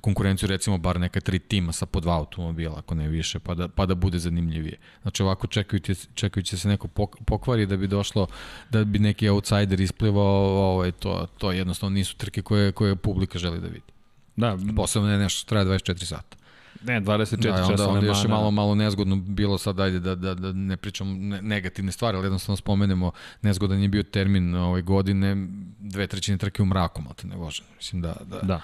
konkurenciju, 0.00 0.48
recimo 0.48 0.78
bar 0.78 1.00
neka 1.00 1.20
tri 1.20 1.38
tima 1.38 1.72
sa 1.72 1.86
po 1.86 2.00
dva 2.00 2.16
automobila, 2.16 2.78
ako 2.78 2.94
ne 2.94 3.08
više, 3.08 3.38
pa 3.38 3.54
da, 3.54 3.68
pa 3.68 3.86
da 3.86 3.94
bude 3.94 4.18
zanimljivije. 4.18 4.78
Znači 5.02 5.22
ovako 5.22 5.46
čekajući, 5.46 5.94
čekajući 6.14 6.54
da 6.54 6.58
se 6.58 6.68
neko 6.68 6.88
pokvari 7.24 7.66
da 7.66 7.76
bi 7.76 7.86
došlo, 7.86 8.26
da 8.70 8.84
bi 8.84 8.98
neki 8.98 9.28
outsider 9.28 9.80
isplivao, 9.80 10.72
ovaj, 10.72 10.92
to, 10.92 11.26
to 11.38 11.52
jednostavno 11.52 11.94
nisu 11.94 12.16
trke 12.16 12.42
koje, 12.42 12.72
koje 12.72 12.96
publika 12.96 13.38
želi 13.38 13.60
da 13.60 13.66
vidi. 13.66 13.92
Da. 14.36 14.58
Posebno 14.76 15.12
je 15.12 15.18
nešto 15.18 15.38
što 15.38 15.48
traje 15.48 15.66
24 15.66 16.04
sata. 16.04 16.36
Ne, 16.84 17.00
24 17.00 17.36
da, 17.36 17.54
onda, 17.54 17.76
časa 17.76 17.88
onda 17.88 18.06
još 18.06 18.24
je 18.24 18.28
malo, 18.28 18.50
malo 18.50 18.74
nezgodno 18.74 19.16
bilo 19.16 19.58
sad, 19.58 19.80
ajde 19.80 20.00
da, 20.00 20.14
da, 20.14 20.34
da 20.34 20.52
ne 20.52 20.76
pričam 20.76 21.28
negativne 21.28 21.92
stvari, 21.92 22.16
ali 22.16 22.26
jednostavno 22.26 22.56
spomenemo, 22.56 23.10
nezgodan 23.42 23.82
je 23.82 23.88
bio 23.88 24.02
termin 24.02 24.54
ove 24.54 24.82
godine, 24.82 25.46
dve 25.78 26.06
trećine 26.06 26.38
trke 26.38 26.62
u 26.62 26.66
mraku, 26.66 27.02
malte 27.02 27.26
ne 27.26 27.36
vože. 27.36 27.62
Mislim 27.76 28.02
da, 28.02 28.16
da, 28.30 28.40
da 28.42 28.60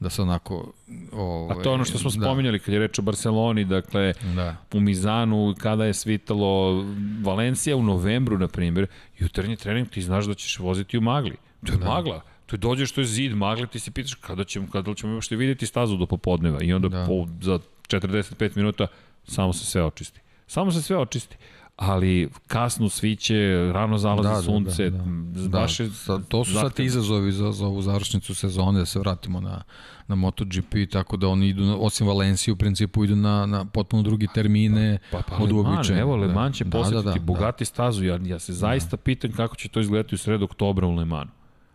da 0.00 0.10
se 0.10 0.22
onako... 0.22 0.72
Ovaj, 1.12 1.56
A 1.58 1.62
to 1.62 1.70
je 1.70 1.74
ono 1.74 1.84
što 1.84 1.98
smo 1.98 2.10
da. 2.10 2.26
spominjali 2.26 2.58
kad 2.58 2.74
je 2.74 2.80
reč 2.80 2.98
o 2.98 3.02
Barceloni, 3.02 3.64
dakle, 3.64 4.12
da. 4.34 4.56
u 4.72 4.80
Mizanu, 4.80 5.54
kada 5.58 5.84
je 5.84 5.94
svitalo 5.94 6.84
Valencija 7.22 7.76
u 7.76 7.82
novembru, 7.82 8.38
na 8.38 8.48
primjer, 8.48 8.86
jutarnji 9.18 9.56
trening, 9.56 9.88
ti 9.88 10.02
znaš 10.02 10.24
da 10.24 10.34
ćeš 10.34 10.58
voziti 10.58 10.98
u 10.98 11.00
magli. 11.00 11.36
To 11.66 11.72
je 11.72 11.78
da. 11.78 11.84
magla 11.84 12.20
Tu 12.46 12.56
dođeš, 12.56 12.92
to 12.92 13.00
je 13.00 13.06
zid, 13.06 13.36
magle, 13.36 13.66
ti 13.66 13.78
se 13.78 13.90
pitaš 13.90 14.14
kada 14.14 14.44
ćemo, 14.44 14.66
kada 14.72 14.94
ćemo 14.94 15.12
još 15.12 15.30
vidjeti 15.30 15.66
stazu 15.66 15.96
do 15.96 16.06
popodneva 16.06 16.58
i 16.62 16.72
onda 16.72 16.88
da. 16.88 17.04
po, 17.06 17.26
za 17.40 17.58
45 17.88 18.56
minuta 18.56 18.86
samo 19.24 19.52
se 19.52 19.64
sve 19.64 19.84
očisti. 19.84 20.20
Samo 20.46 20.72
se 20.72 20.82
sve 20.82 20.96
očisti 20.98 21.36
ali 21.76 22.30
kasno 22.46 22.88
sviće, 22.88 23.70
rano 23.72 23.98
zalazi 23.98 24.28
da, 24.28 24.42
sunce, 24.42 24.90
da, 24.90 24.98
da, 24.98 25.48
da. 25.48 25.48
baš 25.48 25.80
je... 25.80 25.90
Da, 26.06 26.18
to 26.18 26.44
su 26.44 26.52
sad 26.52 26.80
izazovi 26.80 27.32
za, 27.32 27.52
za 27.52 27.66
ovu 27.66 27.82
završnicu 27.82 28.34
sezone, 28.34 28.78
da 28.78 28.86
se 28.86 28.98
vratimo 28.98 29.40
na, 29.40 29.62
na 30.08 30.14
MotoGP, 30.14 30.74
tako 30.92 31.16
da 31.16 31.28
oni 31.28 31.48
idu, 31.48 31.76
osim 31.80 32.06
Valencije, 32.06 32.52
u 32.52 32.56
principu 32.56 33.04
idu 33.04 33.16
na, 33.16 33.46
na 33.46 33.64
potpuno 33.64 34.02
drugi 34.02 34.28
termine 34.34 34.98
pa, 35.10 35.22
pa, 35.28 35.36
od 35.36 35.52
uobičaja. 35.52 36.00
Evo, 36.00 36.16
Le 36.16 36.28
Mans 36.28 36.56
će 36.56 36.64
da, 36.64 36.70
posetiti 36.70 37.04
da, 37.04 37.12
da, 37.12 37.20
bogati 37.20 37.62
da. 37.62 37.66
stazu, 37.66 38.04
ja, 38.04 38.18
ja 38.22 38.38
se 38.38 38.52
zaista 38.52 38.96
da. 38.96 39.02
pitam 39.02 39.32
kako 39.32 39.56
će 39.56 39.68
to 39.68 39.80
izgledati 39.80 40.14
u 40.14 40.18
sredu 40.18 40.44
oktobra 40.44 40.86
u 40.86 40.94
Le 40.94 41.04
Mans 41.04 41.30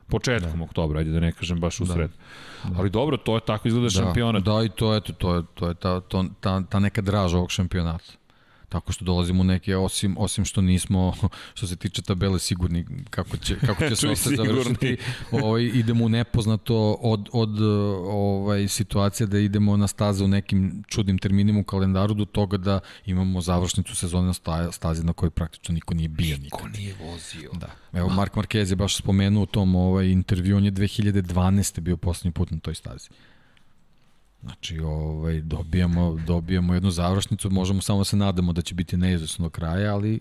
početkom 0.09 0.59
da. 0.59 0.63
oktobra, 0.63 0.99
ajde 0.99 1.11
da 1.11 1.19
ne 1.19 1.31
kažem 1.31 1.59
baš 1.59 1.79
u 1.79 1.85
da. 1.85 1.93
sred. 1.93 2.11
Da. 2.63 2.79
Ali 2.79 2.89
dobro, 2.89 3.17
to 3.17 3.35
je 3.35 3.41
tako 3.45 3.67
izgleda 3.67 3.85
da, 3.85 3.89
šampionat. 3.89 4.43
Da, 4.43 4.63
i 4.63 4.69
to, 4.69 4.95
eto, 4.95 5.13
to 5.13 5.35
je, 5.35 5.43
to 5.53 5.67
je 5.67 5.73
ta, 5.73 5.99
to, 5.99 6.25
ta, 6.39 6.61
ta 6.69 6.79
neka 6.79 7.01
draža 7.01 7.37
ovog 7.37 7.51
šampionata 7.51 8.18
tako 8.69 8.91
što 8.91 9.05
dolazimo 9.05 9.41
u 9.41 9.43
neke, 9.43 9.77
osim, 9.77 10.15
osim 10.19 10.45
što 10.45 10.61
nismo, 10.61 11.13
što 11.57 11.67
se 11.67 11.75
tiče 11.75 12.01
tabele, 12.01 12.39
sigurni 12.39 12.85
kako 13.09 13.37
će, 13.37 13.59
kako 13.59 13.89
će 13.89 13.95
se 13.95 14.15
sve 14.15 14.35
završiti. 14.35 14.97
Ovaj, 15.43 15.63
idemo 15.63 16.05
u 16.05 16.09
nepoznato 16.09 16.97
od, 17.01 17.29
od 17.33 17.61
ovaj, 18.07 18.67
situacije 18.67 19.27
da 19.27 19.39
idemo 19.39 19.77
na 19.77 19.87
staze 19.87 20.23
u 20.23 20.27
nekim 20.27 20.83
čudnim 20.87 21.17
terminima 21.17 21.59
u 21.59 21.63
kalendaru 21.63 22.13
do 22.13 22.25
toga 22.25 22.57
da 22.57 22.79
imamo 23.05 23.41
završnicu 23.41 23.95
sezone 23.95 24.27
na 24.27 24.71
stazi 24.71 25.03
na 25.03 25.13
kojoj 25.13 25.29
praktično 25.29 25.73
niko 25.73 25.93
nije 25.93 26.09
bio 26.09 26.37
nikad. 26.37 26.59
Niko 26.63 26.77
nije 26.77 26.95
vozio. 26.99 27.51
Da. 27.53 27.69
Evo, 27.93 28.09
Mark 28.09 28.33
Marquez 28.35 28.69
je 28.69 28.75
baš 28.75 28.95
spomenuo 28.95 29.43
u 29.43 29.45
tom 29.45 29.75
ovaj, 29.75 30.07
intervju, 30.07 30.57
on 30.57 30.65
je 30.65 30.71
2012. 30.71 31.79
bio 31.79 31.97
poslednji 31.97 32.31
put 32.31 32.51
na 32.51 32.59
toj 32.59 32.75
stazi. 32.75 33.09
Znači, 34.43 34.79
ovaj, 34.79 35.41
dobijamo, 35.41 36.17
dobijamo 36.27 36.73
jednu 36.73 36.91
završnicu, 36.91 37.49
možemo 37.49 37.81
samo 37.81 38.03
se 38.03 38.17
nadamo 38.17 38.53
da 38.53 38.61
će 38.61 38.75
biti 38.75 38.97
neizvesno 38.97 39.45
do 39.45 39.49
kraja, 39.49 39.93
ali 39.93 40.19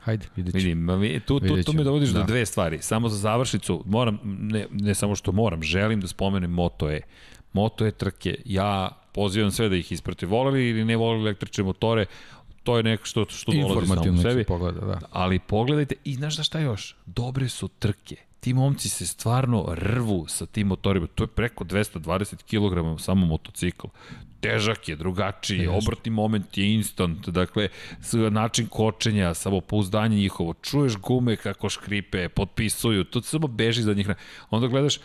hajde, 0.00 0.26
vidjet 0.36 0.62
ćemo. 0.62 0.96
Vidim, 0.96 1.20
tu, 1.20 1.40
tu, 1.40 1.62
tu 1.62 1.72
mi 1.72 1.84
dovodiš 1.84 2.08
da. 2.08 2.18
do 2.18 2.26
dve 2.26 2.46
stvari. 2.46 2.82
Samo 2.82 3.08
za 3.08 3.16
završnicu, 3.16 3.82
moram, 3.86 4.18
ne, 4.24 4.66
ne 4.70 4.94
samo 4.94 5.16
što 5.16 5.32
moram, 5.32 5.62
želim 5.62 6.00
da 6.00 6.08
spomenem 6.08 6.50
Moto 6.50 6.90
E. 6.90 7.00
Moto 7.52 7.86
E 7.86 7.90
trke, 7.90 8.36
ja 8.44 8.90
pozivam 9.12 9.50
sve 9.50 9.68
da 9.68 9.76
ih 9.76 9.92
isprate. 9.92 10.26
Voleli 10.26 10.68
ili 10.68 10.84
ne 10.84 10.96
voleli 10.96 11.22
električne 11.22 11.64
motore, 11.64 12.06
to 12.62 12.76
je 12.76 12.82
neko 12.82 13.04
što, 13.04 13.24
što 13.28 13.52
dolazi 13.52 13.86
samo 13.86 14.18
u 14.18 14.22
sebi. 14.22 14.44
Pogleda, 14.44 14.80
da. 14.80 14.98
Ali 15.10 15.38
pogledajte, 15.38 15.94
i 16.04 16.14
znaš 16.14 16.36
da 16.36 16.42
šta 16.42 16.58
još? 16.58 16.96
Dobre 17.06 17.48
su 17.48 17.68
trke 17.68 18.16
ti 18.40 18.54
momci 18.54 18.88
se 18.88 19.06
stvarno 19.06 19.66
rvu 19.68 20.26
sa 20.28 20.46
tim 20.46 20.66
motorima. 20.66 21.06
To 21.14 21.24
je 21.24 21.28
preko 21.28 21.64
220 21.64 22.42
kg 22.42 23.02
samo 23.02 23.26
motocikl. 23.26 23.86
Težak 24.40 24.88
je, 24.88 24.96
drugačiji, 24.96 25.58
je, 25.58 25.70
obratni 25.70 26.10
moment 26.10 26.58
je 26.58 26.74
instant, 26.74 27.28
dakle, 27.28 27.68
način 28.30 28.66
kočenja, 28.66 29.34
samopouzdanje 29.34 30.16
njihovo, 30.16 30.54
čuješ 30.62 30.96
gume 30.96 31.36
kako 31.36 31.68
škripe, 31.68 32.28
potpisuju, 32.28 33.04
to 33.04 33.22
samo 33.22 33.46
beži 33.46 33.82
za 33.82 33.94
njih. 33.94 34.08
Onda 34.50 34.66
gledaš, 34.66 34.98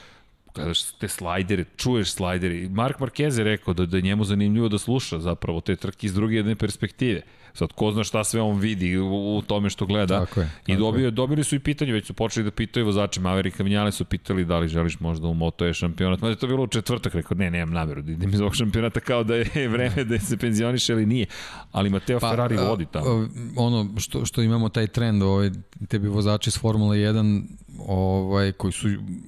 gledaš 0.54 0.92
te 0.92 1.08
slajdere, 1.08 1.66
čuješ 1.78 2.12
slajdere. 2.12 2.70
Mark 2.70 3.00
Marquez 3.00 3.38
je 3.38 3.44
rekao 3.44 3.74
da, 3.74 3.86
da 3.86 3.98
je 3.98 4.02
njemu 4.02 4.24
zanimljivo 4.24 4.70
da 4.70 4.78
sluša 4.78 5.20
zapravo 5.20 5.62
te 5.62 5.76
trke 5.76 6.08
iz 6.08 6.14
druge 6.14 6.36
jedne 6.36 6.56
perspektive. 6.56 7.22
Sad, 7.56 7.74
ko 7.74 7.92
zna 7.92 8.04
šta 8.04 8.24
sve 8.24 8.42
on 8.42 8.60
vidi 8.60 8.98
u, 8.98 9.38
u 9.38 9.42
tome 9.42 9.70
što 9.70 9.86
gleda. 9.86 10.26
Tako 10.26 10.40
je. 10.40 10.50
I 10.68 10.76
dobio, 10.76 11.12
dobili 11.12 11.44
su 11.44 11.56
i 11.56 11.60
pitanje, 11.60 11.94
već 11.94 12.06
su 12.08 12.14
počeli 12.14 12.44
da 12.44 12.52
pitaju 12.52 12.86
vozače 12.86 13.22
Maverika 13.22 13.64
Vinjale 13.64 13.92
su 13.92 14.06
pitali 14.06 14.46
da 14.46 14.60
li 14.60 14.68
želiš 14.68 15.00
možda 15.00 15.28
u 15.28 15.34
Moto 15.34 15.68
E 15.68 15.74
šampionat. 15.74 16.22
Možda 16.22 16.32
je 16.32 16.40
to 16.40 16.48
bilo 16.48 16.64
u 16.64 16.68
četvrtak, 16.68 17.16
rekao, 17.16 17.38
ne, 17.38 17.52
nemam 17.52 17.74
nameru 17.74 18.02
da 18.02 18.12
idem 18.12 18.34
iz 18.34 18.42
ovog 18.42 18.56
šampionata 18.56 19.00
kao 19.00 19.24
da 19.24 19.36
je 19.36 19.68
vreme 19.74 20.04
da 20.04 20.20
se 20.20 20.38
penzioniše 20.38 20.94
ili 20.94 21.06
nije. 21.06 21.26
Ali 21.72 21.90
Mateo 21.90 22.20
pa, 22.20 22.30
Ferrari 22.30 22.58
vodi 22.58 22.86
tamo. 22.92 23.28
Ono 23.56 23.90
što, 23.98 24.26
što 24.26 24.42
imamo 24.42 24.70
taj 24.70 24.88
trend, 24.88 25.24
ovaj, 25.24 25.52
tebi 25.88 26.08
vozači 26.08 26.50
iz 26.50 26.60
Formule 26.60 26.98
1 26.98 27.44
ovaj, 27.88 28.52
koji 28.52 28.72
su 28.72 28.88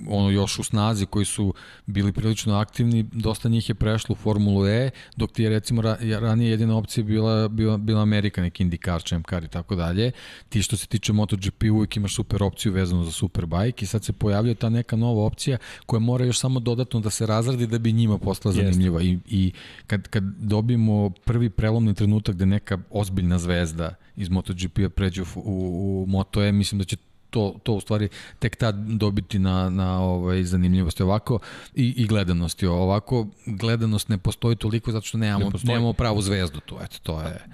ono 0.10 0.30
još 0.30 0.60
u 0.60 0.64
snazi, 0.64 1.06
koji 1.06 1.26
su 1.26 1.54
bili 1.86 2.12
prilično 2.12 2.56
aktivni, 2.56 3.06
dosta 3.12 3.50
njih 3.50 3.70
je 3.70 3.76
prešlo 3.76 4.14
u 4.14 4.16
Formulu 4.16 4.68
E, 4.68 4.90
dok 5.16 5.32
ti 5.32 5.44
je 5.44 5.50
recimo 5.50 5.82
ra, 5.82 5.98
ranije 6.20 6.52
jedina 6.52 6.78
opcija 6.78 7.04
bila, 7.04 7.48
bila, 7.48 7.78
bila 7.78 8.06
Amerika, 8.18 8.42
neki 8.42 8.64
IndyCar, 8.64 9.24
Car 9.30 9.44
i 9.44 9.48
tako 9.48 9.76
dalje. 9.76 10.12
Ti 10.50 10.62
što 10.62 10.78
se 10.78 10.88
tiče 10.88 11.14
MotoGP 11.14 11.64
uvijek 11.72 11.98
imaš 11.98 12.16
super 12.16 12.44
opciju 12.44 12.74
vezanu 12.74 13.04
za 13.04 13.12
Superbike 13.12 13.84
i 13.84 13.88
sad 13.88 14.04
se 14.04 14.14
pojavlja 14.14 14.56
ta 14.56 14.70
neka 14.70 14.96
nova 14.96 15.26
opcija 15.26 15.58
koja 15.86 16.00
mora 16.00 16.26
još 16.26 16.40
samo 16.40 16.60
dodatno 16.60 17.00
da 17.00 17.10
se 17.10 17.26
razradi 17.26 17.68
da 17.68 17.80
bi 17.80 17.92
njima 17.92 18.18
postala 18.18 18.54
zanimljiva. 18.54 19.02
I, 19.02 19.20
i 19.28 19.52
kad, 19.88 20.08
kad 20.08 20.24
dobijemo 20.24 21.10
prvi 21.10 21.50
prelomni 21.50 21.94
trenutak 21.94 22.36
gde 22.36 22.46
neka 22.46 22.78
ozbiljna 22.90 23.40
zvezda 23.40 23.96
iz 24.16 24.30
MotoGP-a 24.30 24.90
pređe 24.90 25.22
u, 25.22 25.26
u, 25.36 26.04
u 26.04 26.06
Moto 26.08 26.44
E, 26.44 26.52
mislim 26.52 26.80
da 26.80 26.86
će 26.86 26.98
to, 27.30 27.56
to 27.64 27.74
u 27.74 27.82
stvari 27.82 28.10
tek 28.40 28.56
tad 28.56 28.76
dobiti 28.76 29.40
na, 29.40 29.70
na 29.70 30.02
ovaj, 30.02 30.44
zanimljivosti 30.44 31.04
ovako 31.04 31.40
i, 31.76 31.94
i 31.98 32.08
gledanosti. 32.08 32.68
Ovako 32.68 33.28
gledanost 33.46 34.10
ne 34.10 34.18
postoji 34.18 34.56
toliko 34.56 34.92
zato 34.92 35.06
što 35.06 35.18
nemamo, 35.18 35.46
ne 35.46 35.60
nemamo 35.64 35.94
pravu 35.94 36.22
zvezdu 36.22 36.60
tu. 36.60 36.78
Eto, 36.84 36.98
to 37.04 37.22
je, 37.22 37.46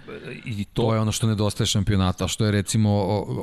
I 0.46 0.66
to... 0.66 0.82
to 0.82 0.94
je 0.94 1.00
ono 1.00 1.12
što 1.12 1.28
nedostaje 1.28 1.68
šampionata, 1.68 2.28
što 2.28 2.46
je 2.46 2.52
recimo 2.52 2.90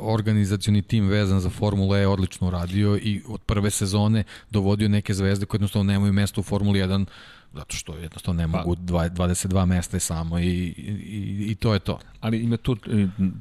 organizacioni 0.03 0.83
tim 0.83 1.09
vezan 1.09 1.41
za 1.41 1.51
Formula 1.51 1.99
E 1.99 2.07
odlično 2.07 2.51
radio 2.51 2.97
i 2.97 3.23
od 3.29 3.41
prve 3.41 3.71
sezone 3.71 4.25
dovodio 4.51 4.89
neke 4.89 5.15
zvezde 5.15 5.47
koje 5.47 5.59
jednostavno 5.59 5.93
nemaju 5.93 6.13
mesto 6.13 6.41
u 6.41 6.45
Formuli 6.45 6.81
1 6.81 7.07
zato 7.55 7.77
što 7.77 7.95
jednostavno 7.95 8.43
ne 8.43 8.53
pa- 8.53 8.59
mogu 8.59 8.77
pa, 8.77 8.83
22 8.83 9.65
mesta 9.67 9.97
je 9.97 10.01
samo 10.01 10.39
i, 10.39 10.45
i, 10.45 11.47
i 11.49 11.55
to 11.55 11.75
je 11.75 11.81
to. 11.81 11.99
Ali 12.21 12.39
ima 12.39 12.57
tu, 12.57 12.77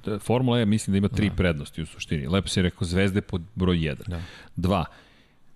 e, 0.07 0.19
Formula 0.19 0.59
E 0.59 0.65
mislim 0.65 0.91
da 0.91 0.97
ima 0.97 1.07
tri 1.07 1.29
da. 1.29 1.35
prednosti 1.35 1.81
u 1.81 1.85
suštini. 1.85 2.27
Lepo 2.27 2.47
si 2.47 2.61
rekao, 2.61 2.87
zvezde 2.87 3.21
pod 3.21 3.41
broj 3.55 3.77
1. 3.77 3.95
Da. 4.07 4.21
Dva, 4.55 4.85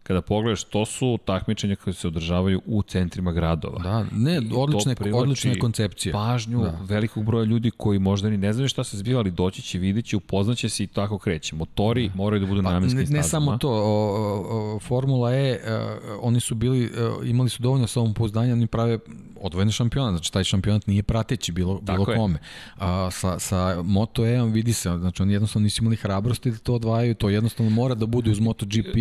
kada 0.04 0.22
pogledaš, 0.22 0.64
to 0.64 0.86
su 0.86 1.20
takmičenja 1.26 1.76
koje 1.76 1.94
se 1.94 2.08
održavaju 2.08 2.62
u 2.66 2.82
centrima 2.82 3.32
gradova. 3.32 3.80
Da, 3.84 4.06
ne, 4.12 4.42
odlične, 4.56 4.96
odlične 5.14 5.60
koncepcije. 5.60 6.14
Pažnju 6.14 6.62
da. 6.64 6.80
velikog 6.82 7.26
broja 7.26 7.46
ljudi 7.46 7.72
koji 7.78 8.00
možda 8.00 8.30
ni 8.30 8.38
ne 8.38 8.54
znaju 8.54 8.70
šta 8.70 8.84
se 8.84 8.98
zbiva, 8.98 9.20
ali 9.20 9.32
doći 9.32 9.62
će, 9.62 9.80
vidjet 9.80 10.06
će, 10.06 10.18
upoznaće 10.18 10.70
se 10.70 10.84
i 10.84 10.88
tako 10.88 11.18
kreće. 11.18 11.56
Motori 11.56 12.08
da. 12.08 12.16
moraju 12.16 12.40
da 12.40 12.46
budu 12.46 12.64
pa, 12.64 12.72
namenski 12.72 13.00
ne, 13.00 13.06
ne 13.18 13.24
samo 13.24 13.58
to, 13.58 13.70
o, 13.70 14.76
o, 14.76 14.80
Formula 14.80 15.34
E, 15.34 15.60
uh, 15.64 16.20
oni 16.22 16.40
su 16.40 16.56
bili, 16.56 16.86
uh, 16.86 17.30
imali 17.30 17.50
su 17.50 17.64
dovoljno 17.64 17.88
samopouzdanja, 17.88 18.54
oni 18.54 18.68
prave 18.68 19.00
odvojeni 19.44 19.72
šampionat, 19.72 20.12
znači 20.12 20.34
taj 20.34 20.44
šampionat 20.44 20.88
nije 20.88 21.04
prateći 21.04 21.52
bilo, 21.52 21.80
bilo 21.82 22.12
je. 22.12 22.18
kome. 22.18 22.40
A, 22.78 23.12
sa, 23.12 23.40
sa 23.40 23.82
Moto 23.84 24.26
E 24.26 24.44
vidi 24.44 24.74
se, 24.74 24.90
znači 24.98 25.22
oni 25.22 25.34
jednostavno 25.34 25.64
nisu 25.64 25.84
imali 25.84 25.96
hrabrosti 25.96 26.52
da 26.52 26.58
to 26.58 26.74
odvajaju, 26.74 27.16
to 27.16 27.30
jednostavno 27.30 27.72
mora 27.72 27.96
da 27.96 28.06
bude 28.06 28.32
uz 28.32 28.40
MotoGP 28.40 28.96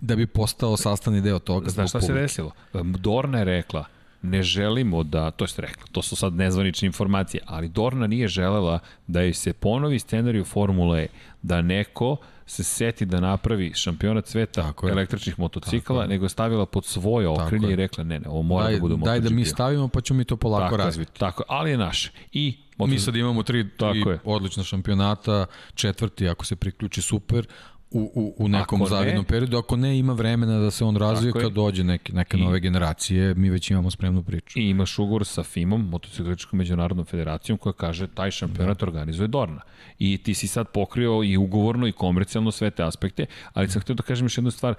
da 0.00 0.16
bi 0.16 0.26
postao 0.44 0.76
sastavni 0.76 1.20
deo 1.20 1.38
toga. 1.38 1.70
Znaš 1.70 1.90
šta 1.90 2.00
se 2.00 2.06
publike. 2.06 2.22
desilo? 2.22 2.50
Dorna 2.82 3.38
je 3.38 3.44
rekla, 3.44 3.84
ne 4.22 4.42
želimo 4.42 5.02
da, 5.02 5.30
to 5.30 5.44
je 5.44 5.48
rekla, 5.56 5.84
to 5.92 6.02
su 6.02 6.16
sad 6.16 6.32
nezvanične 6.34 6.86
informacije, 6.86 7.40
ali 7.46 7.68
Dorna 7.68 8.06
nije 8.06 8.28
želela 8.28 8.78
da 9.06 9.22
joj 9.22 9.32
se 9.34 9.52
ponovi 9.52 9.98
scenariju 9.98 10.44
Formule 10.44 11.02
E, 11.02 11.08
da 11.42 11.62
neko 11.62 12.16
se 12.46 12.64
seti 12.64 13.04
da 13.06 13.20
napravi 13.20 13.72
šampionat 13.74 14.26
sveta 14.26 14.62
Tako 14.62 14.86
je. 14.86 14.92
električnih 14.92 15.38
motocikala, 15.38 16.06
nego 16.06 16.24
je 16.24 16.28
stavila 16.28 16.66
pod 16.66 16.84
svoje 16.84 17.28
okrilje 17.28 17.68
je. 17.68 17.72
i 17.72 17.76
rekla 17.76 18.04
ne, 18.04 18.20
ne, 18.20 18.28
ovo 18.28 18.42
mora 18.42 18.64
Daj, 18.64 18.74
da 18.74 18.80
bude 18.80 18.96
daj 18.96 19.20
da 19.20 19.30
mi 19.30 19.36
MotoGP. 19.36 19.54
stavimo 19.54 19.88
pa 19.88 20.00
ćemo 20.00 20.18
mi 20.18 20.24
to 20.24 20.36
polako 20.36 20.64
tako 20.64 20.76
razviti. 20.76 21.10
Je, 21.14 21.18
tako, 21.18 21.42
ali 21.48 21.70
je 21.70 21.76
naše. 21.78 22.10
I 22.32 22.56
Mi 22.78 22.98
sad 22.98 23.16
imamo 23.16 23.42
tri, 23.42 23.68
Tako 23.70 23.92
tri 23.92 24.18
odlična 24.24 24.62
šampionata, 24.62 25.46
četvrti 25.74 26.28
ako 26.28 26.44
se 26.44 26.56
priključi 26.56 27.02
super, 27.02 27.46
u, 27.94 28.10
u, 28.14 28.34
u 28.38 28.48
nekom 28.48 28.62
Ako 28.82 28.84
ne- 28.84 28.88
zavidnom 28.90 29.24
periodu. 29.24 29.56
Ako 29.56 29.76
ne, 29.76 29.98
ima 29.98 30.12
vremena 30.12 30.58
da 30.58 30.70
se 30.70 30.84
on 30.84 30.96
razvije 30.96 31.30
Tako 31.30 31.38
je. 31.38 31.44
kad 31.44 31.52
dođe 31.52 31.84
neke, 31.84 32.12
neke 32.12 32.36
I- 32.36 32.40
nove 32.40 32.60
generacije, 32.60 33.34
mi 33.34 33.50
već 33.50 33.70
imamo 33.70 33.90
spremnu 33.90 34.22
priču. 34.22 34.58
I 34.58 34.62
imaš 34.64 34.98
ugovor 34.98 35.24
sa 35.24 35.42
FIM-om, 35.42 35.80
motocikličkom 35.82 36.58
međunarodnom 36.58 37.06
federacijom, 37.06 37.58
koja 37.58 37.72
kaže 37.72 38.06
taj 38.06 38.30
šampionat 38.30 38.80
Da. 38.80 38.86
organizuje 38.86 39.28
Dorna. 39.28 39.60
I 39.98 40.18
ti 40.18 40.34
si 40.34 40.46
sad 40.46 40.68
pokrio 40.68 41.22
i 41.24 41.36
ugovorno 41.36 41.86
i 41.86 41.92
komercijalno 41.92 42.50
sve 42.50 42.70
te 42.70 42.82
aspekte, 42.82 43.26
ali 43.52 43.68
sam 43.68 43.82
htio 43.82 43.94
da 43.94 44.02
kažem 44.02 44.24
još 44.24 44.38
jednu 44.38 44.50
stvar 44.50 44.74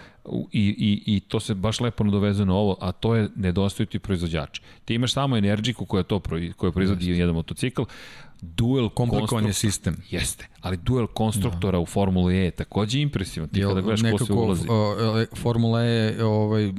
i, 0.51 0.65
i, 0.69 1.15
i 1.15 1.19
to 1.19 1.39
se 1.39 1.53
baš 1.55 1.79
lepo 1.79 2.03
nadovezuje 2.03 2.45
na 2.45 2.53
ovo, 2.53 2.77
a 2.81 2.91
to 2.91 3.15
je 3.15 3.29
nedostaju 3.35 3.87
ti 3.87 3.99
proizvođači. 3.99 4.61
Ti 4.85 4.93
imaš 4.93 5.13
samo 5.13 5.37
Energiku 5.37 5.85
koja 5.85 6.03
to 6.03 6.21
koja 6.57 6.71
proizvodi 6.71 7.09
jedan 7.09 7.35
motocikl, 7.35 7.81
duel 8.41 8.89
Komplikovan 8.89 9.45
je 9.45 9.53
sistem. 9.53 9.95
Jeste, 10.09 10.47
ali 10.61 10.77
duel 10.77 11.07
konstruktora 11.07 11.79
u 11.79 11.85
Formuli 11.85 12.35
E 12.35 12.39
je 12.39 12.51
takođe 12.51 12.99
impresivan. 12.99 13.49
Ti 13.49 13.61
kada 13.61 13.81
gledaš 13.81 14.01
ko 14.11 14.25
sve 14.25 14.35
ulazi. 14.35 14.67
o, 14.69 14.95
e, 15.21 15.35
Formula 15.35 15.81
E, 15.81 16.23
ovaj, 16.23 16.73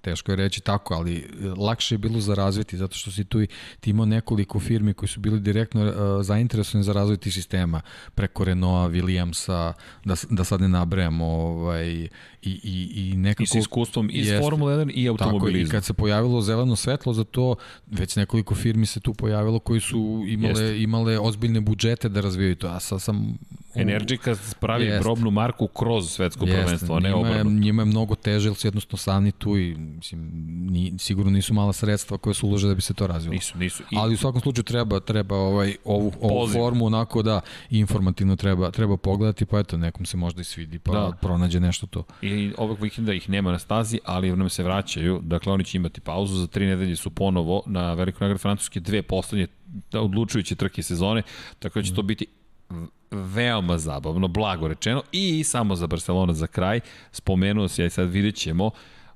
teško 0.00 0.32
je 0.32 0.36
reći 0.36 0.60
tako, 0.60 0.94
ali 0.94 1.16
e, 1.16 1.22
lakše 1.48 1.94
je 1.94 1.98
bilo 1.98 2.20
za 2.20 2.34
razviti, 2.34 2.76
zato 2.76 2.96
što 2.96 3.10
si 3.10 3.24
tu 3.24 3.42
i 3.42 3.46
ti 3.80 3.90
imao 3.90 4.06
nekoliko 4.06 4.60
firmi 4.60 4.94
koji 4.94 5.08
su 5.08 5.20
bili 5.20 5.40
direktno 5.40 5.82
uh, 5.82 5.92
zainteresovani 6.22 6.84
za 6.84 6.92
razvoj 6.92 7.16
tih 7.16 7.34
sistema, 7.34 7.80
preko 8.14 8.44
Renaulta, 8.44 8.62
Williamsa, 8.90 9.72
da, 10.04 10.16
s- 10.16 10.26
da 10.30 10.44
sad 10.44 10.60
ne 10.60 10.68
nabrajamo, 10.68 11.26
ovaj, 11.26 11.88
i, 11.88 12.08
i, 12.42 12.60
i 13.04 13.16
nekako... 13.16 13.42
I 13.42 13.46
sa 13.46 13.58
iskustvom 13.58 14.10
iz 14.12 14.26
Jeste. 14.26 14.42
Formule 14.42 14.74
1 14.76 14.82
i 14.82 14.84
Tako 14.84 14.92
je, 14.92 15.02
i 15.02 15.08
automobilizma. 15.08 15.70
kad 15.70 15.84
se 15.84 15.92
pojavilo 15.92 16.40
zeleno 16.40 16.76
svetlo 16.76 17.12
za 17.12 17.24
to, 17.24 17.54
već 17.88 18.16
nekoliko 18.16 18.54
firmi 18.54 18.86
se 18.86 19.00
tu 19.00 19.14
pojavilo 19.14 19.58
koji 19.58 19.80
su 19.80 20.24
imale, 20.28 20.48
Jeste. 20.62 20.82
Imale 20.92 21.18
ozbiljne 21.20 21.60
budžete 21.62 22.08
da 22.08 22.20
razvijaju 22.20 22.56
to. 22.56 22.68
A 22.68 22.80
sad 22.80 23.02
sam... 23.02 23.38
u- 23.74 23.80
Energika 23.80 24.36
pravi 24.60 24.84
Jeste. 24.84 25.02
probnu 25.02 25.30
marku 25.30 25.66
kroz 25.68 26.10
svetsko 26.10 26.44
Jeste, 26.44 26.62
prvenstvo, 26.62 26.96
a 26.96 27.00
ne 27.00 27.14
obrnuto. 27.14 27.50
njima 27.50 27.82
je 27.82 27.86
mnogo 27.86 28.14
teže, 28.16 28.48
jer 28.48 28.56
su 28.56 28.66
jednostavno 28.66 28.98
sami 28.98 29.32
tu 29.32 29.58
i 29.58 29.74
mislim, 29.74 30.30
ni, 30.66 30.92
sigurno 30.98 31.30
nisu 31.30 31.54
mala 31.54 31.72
sredstva 31.72 32.18
koje 32.18 32.34
su 32.34 32.48
ulože 32.48 32.68
da 32.68 32.74
bi 32.74 32.82
se 32.82 32.94
to 32.94 33.06
razvilo. 33.06 33.32
Nisu, 33.34 33.58
nisu. 33.58 33.82
I, 33.82 33.96
Ali 33.96 34.14
u 34.14 34.18
svakom 34.18 34.40
slučaju 34.40 34.64
treba 34.64 35.00
treba 35.00 35.36
ovaj 35.36 35.76
ovu 35.84 36.12
ovu 36.20 36.40
Poziv. 36.40 36.52
formu 36.54 36.86
onako 36.86 37.22
da 37.22 37.40
informativno 37.70 38.36
treba 38.36 38.70
treba 38.70 38.96
pogledati 38.96 39.44
pa 39.46 39.58
eto 39.58 39.76
nekom 39.76 40.06
se 40.06 40.16
možda 40.16 40.40
i 40.40 40.44
svidi 40.44 40.78
pa 40.78 40.92
Da. 40.92 41.12
pronađe 41.20 41.60
nešto 41.60 41.86
to. 41.86 42.04
I 42.22 42.52
ovog 42.58 42.82
vikenda 42.82 43.12
ih 43.14 43.28
nema 43.28 43.52
na 43.52 43.58
stazi, 43.58 43.98
ali 44.04 44.36
nam 44.36 44.48
se 44.48 44.62
vraćaju. 44.62 45.20
Dakle, 45.22 45.52
oni 45.52 45.64
će 45.64 45.78
imati 45.78 46.00
pauzu. 46.00 46.36
Za 46.36 46.46
tri 46.46 46.66
nedelje 46.66 46.96
su 46.96 47.10
ponovo 47.10 47.62
na 47.66 47.94
velikoj 47.94 48.18
nagradi 48.20 48.42
Francuske 48.42 48.80
dve 48.80 49.02
poslednje 49.02 49.46
odlučujuće 49.92 50.54
trke 50.54 50.82
sezone, 50.82 51.22
tako 51.58 51.78
da 51.78 51.82
će 51.82 51.94
to 51.94 52.02
biti 52.02 52.26
v- 52.70 52.86
veoma 53.10 53.78
zabavno, 53.78 54.28
blago 54.28 54.68
rečeno 54.68 55.02
i 55.12 55.44
samo 55.44 55.76
za 55.76 55.86
Barcelona 55.86 56.32
za 56.32 56.46
kraj, 56.46 56.80
spomenuo 57.12 57.68
se, 57.68 57.82
ja 57.82 57.86
i 57.86 57.90
sad 57.90 58.08
vidjet 58.10 58.34
ćemo, 58.34 58.70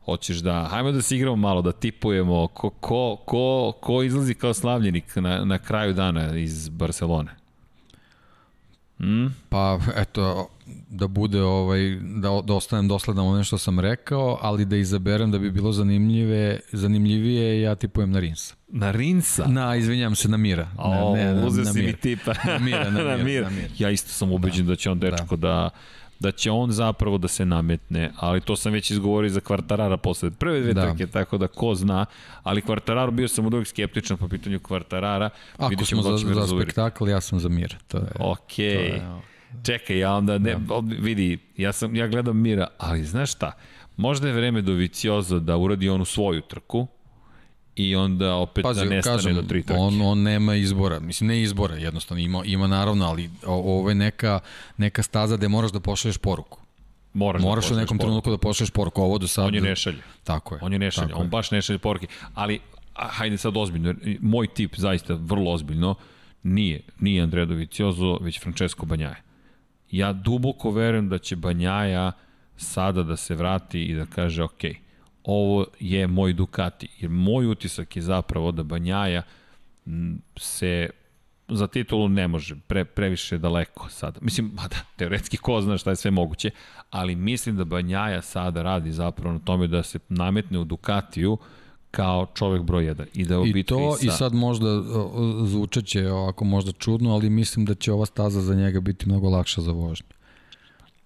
hoćeš 0.05 0.37
da, 0.39 0.65
hajmo 0.71 0.93
da 0.93 1.03
se 1.03 1.17
igramo 1.17 1.37
malo, 1.37 1.63
da 1.63 1.73
tipujemo 1.73 2.47
ko, 2.47 2.71
ko, 2.71 3.17
ko, 3.25 3.73
ko 3.81 4.03
izlazi 4.03 4.35
kao 4.35 4.55
slavljenik 4.55 5.17
na, 5.17 5.45
na 5.45 5.59
kraju 5.59 5.93
dana 5.93 6.37
iz 6.37 6.69
Barcelone. 6.69 7.31
Hmm? 8.99 9.35
Pa 9.49 9.79
eto 9.97 10.49
da 10.91 11.07
bude 11.07 11.43
ovaj 11.43 11.99
da 12.01 12.41
da 12.45 12.55
ostanem 12.55 12.89
dosledan 12.89 13.27
ono 13.27 13.45
što 13.45 13.59
sam 13.59 13.81
rekao, 13.81 14.39
ali 14.43 14.65
da 14.65 14.77
izaberem 14.77 15.31
da 15.31 15.39
bi 15.39 15.51
bilo 15.51 15.73
zanimljive 15.73 16.61
zanimljivije 16.73 17.61
ja 17.61 17.75
tipujem 17.75 18.11
na 18.11 18.21
Rinsa. 18.21 18.55
Na 18.69 18.91
Rinsa? 18.91 19.45
Na 19.47 19.77
izvinjavam 19.77 20.15
se 20.15 20.29
na 20.29 20.37
Mira. 20.37 20.69
O, 20.79 21.15
ne, 21.17 21.35
ne, 21.35 21.47
uzeo 21.47 21.65
na 21.65 21.73
si 21.73 21.79
mi 21.79 21.85
Mira. 21.87 21.99
tipa. 21.99 22.33
Na 22.45 22.59
Mira, 22.59 22.91
na 22.91 23.01
Mira, 23.01 23.25
Mir. 23.25 23.43
na 23.43 23.51
Mira. 23.51 23.69
Ja 23.79 23.91
isto 23.91 24.09
sam 24.09 24.33
ubeđen 24.33 24.67
da, 24.67 24.71
da 24.73 24.77
će 24.77 24.91
on 24.91 24.99
dečko 24.99 25.37
da. 25.37 25.49
da 25.49 25.71
da 26.21 26.33
će 26.33 26.51
on 26.51 26.73
zapravo 26.73 27.19
da 27.19 27.29
se 27.29 27.45
nametne, 27.45 28.11
ali 28.17 28.41
to 28.41 28.57
sam 28.57 28.73
već 28.73 28.91
izgovorio 28.91 29.31
za 29.31 29.41
Kvartarara 29.41 29.97
posle 29.97 30.31
prve 30.31 30.61
dve 30.61 30.75
Da. 30.75 30.83
trke, 30.83 31.07
tako 31.07 31.39
da 31.39 31.47
ko 31.47 31.75
zna, 31.75 32.07
ali 32.43 32.63
Kvartararu 32.63 33.13
bio 33.13 33.29
sam 33.29 33.47
od 33.47 33.55
uvijek 33.55 33.69
skeptičan 33.69 34.17
po 34.17 34.29
pitanju 34.29 34.61
Kvartarara, 34.61 35.31
Ako 35.57 35.85
smo 35.85 36.03
da 36.03 36.17
za, 36.17 36.35
za 36.35 36.47
spektakl, 36.47 37.09
ja 37.09 37.21
sam 37.21 37.41
za 37.41 37.49
Mir. 37.49 37.77
To 37.89 37.97
je, 37.99 38.05
Ok, 38.19 38.59
je, 38.59 39.03
čekaj, 39.67 39.99
ja 39.99 40.15
onda 40.15 40.39
ne, 40.39 40.55
da. 40.55 40.83
vidi, 40.99 41.39
ja, 41.57 41.73
sam, 41.73 41.97
ja 41.97 42.07
gledam 42.09 42.37
Mira, 42.37 42.67
ali 42.79 43.05
znaš 43.05 43.33
šta, 43.33 43.53
možda 43.97 44.29
je 44.29 44.35
vreme 44.35 44.63
do 44.63 44.73
Viciozo 44.73 45.39
da 45.41 45.57
uradi 45.57 45.89
onu 45.89 46.05
svoju 46.05 46.41
trku, 46.41 46.87
i 47.77 47.97
onda 47.97 48.35
opet 48.35 48.63
Pazi, 48.63 48.81
da 48.81 48.91
nestane 48.91 49.17
kažem, 49.17 49.35
do 49.35 49.43
tri 49.43 49.63
trke. 49.63 49.79
on, 49.81 50.03
on 50.03 50.23
nema 50.23 50.55
izbora, 50.55 51.01
mislim 51.01 51.29
ne 51.29 51.43
izbora, 51.43 51.75
jednostavno 51.75 52.23
ima, 52.23 52.43
ima 52.45 52.67
naravno, 52.67 53.07
ali 53.07 53.31
ovo 53.47 53.89
je 53.89 53.95
neka, 53.95 54.41
neka 54.77 55.03
staza 55.03 55.37
gde 55.37 55.49
moraš 55.49 55.73
da 55.73 55.81
pošalješ 55.81 56.19
poruku. 56.19 56.61
Moraš, 57.15 57.43
Moraš 57.43 57.69
da 57.69 57.75
u 57.75 57.77
nekom 57.77 57.99
poruku. 57.99 58.09
trenutku 58.09 58.31
da 58.31 58.39
pošalješ 58.39 58.71
poruku, 58.71 59.03
ovo 59.03 59.19
do 59.19 59.27
sada... 59.27 59.49
On 59.49 59.55
je 59.55 59.61
ne 59.61 59.77
šalje. 59.77 60.03
Tako 60.25 60.55
je. 60.55 60.61
On 60.63 60.73
je 60.73 60.79
ne 60.79 60.91
šalje, 60.91 61.09
tako 61.09 61.21
on 61.21 61.27
je. 61.27 61.31
baš 61.31 61.51
ne 61.51 61.63
šalje 61.63 61.79
poruke. 61.79 62.07
Ali, 62.35 62.61
hajde 62.95 63.39
sad 63.39 63.57
ozbiljno, 63.57 63.95
moj 64.21 64.47
tip 64.47 64.77
zaista 64.77 65.15
vrlo 65.15 65.53
ozbiljno, 65.53 65.95
nije, 66.43 66.81
nije 67.01 67.23
Andrea 67.23 67.45
Dovizioso, 67.45 68.19
već 68.21 68.41
Francesco 68.41 68.87
Banjaje. 68.87 69.23
Ja 69.91 70.13
duboko 70.13 70.71
verujem 70.71 71.09
da 71.09 71.19
će 71.19 71.37
Banjaja 71.37 72.13
sada 72.57 73.03
da 73.03 73.17
se 73.17 73.35
vrati 73.35 73.83
i 73.83 73.95
da 73.95 74.07
kaže, 74.07 74.43
ok, 74.43 74.61
ovo 75.27 75.67
je 75.81 76.07
moj 76.07 76.33
Ducati. 76.33 76.89
Jer 77.01 77.11
moj 77.11 77.47
utisak 77.47 77.97
je 77.97 78.03
zapravo 78.03 78.53
da 78.53 78.63
Banjaja 78.63 79.23
se 80.37 80.91
za 81.49 81.67
titulu 81.67 82.09
ne 82.09 82.29
može, 82.29 82.57
pre, 82.67 82.85
previše 82.85 83.39
daleko 83.39 83.89
sada. 83.89 84.21
Mislim, 84.23 84.51
mada, 84.55 84.77
teoretski 84.97 85.37
ko 85.37 85.61
zna 85.61 85.79
šta 85.79 85.91
je 85.91 85.97
sve 85.97 86.11
moguće, 86.11 86.51
ali 86.91 87.17
mislim 87.17 87.57
da 87.57 87.65
Banjaja 87.65 88.23
sada 88.23 88.63
radi 88.63 88.93
zapravo 88.93 89.33
na 89.33 89.39
tome 89.39 89.67
da 89.67 89.83
se 89.83 89.99
nametne 90.09 90.59
u 90.59 90.65
Ducatiju 90.65 91.39
kao 91.91 92.27
čovek 92.35 92.63
broj 92.63 92.85
1 92.85 93.05
i 93.15 93.25
da 93.25 93.43
I 93.59 93.63
to, 93.63 93.97
sa... 93.97 94.07
i 94.07 94.11
sad 94.11 94.35
možda 94.35 94.67
zvučeće 95.45 96.11
ovako 96.11 96.45
možda 96.45 96.73
čudno, 96.73 97.15
ali 97.15 97.31
mislim 97.31 97.65
da 97.65 97.75
će 97.75 97.93
ova 97.93 98.07
staza 98.07 98.41
za 98.41 98.55
njega 98.55 98.81
biti 98.81 99.09
mnogo 99.09 99.29
lakša 99.29 99.61
za 99.61 99.73
vožnju. 99.73 100.16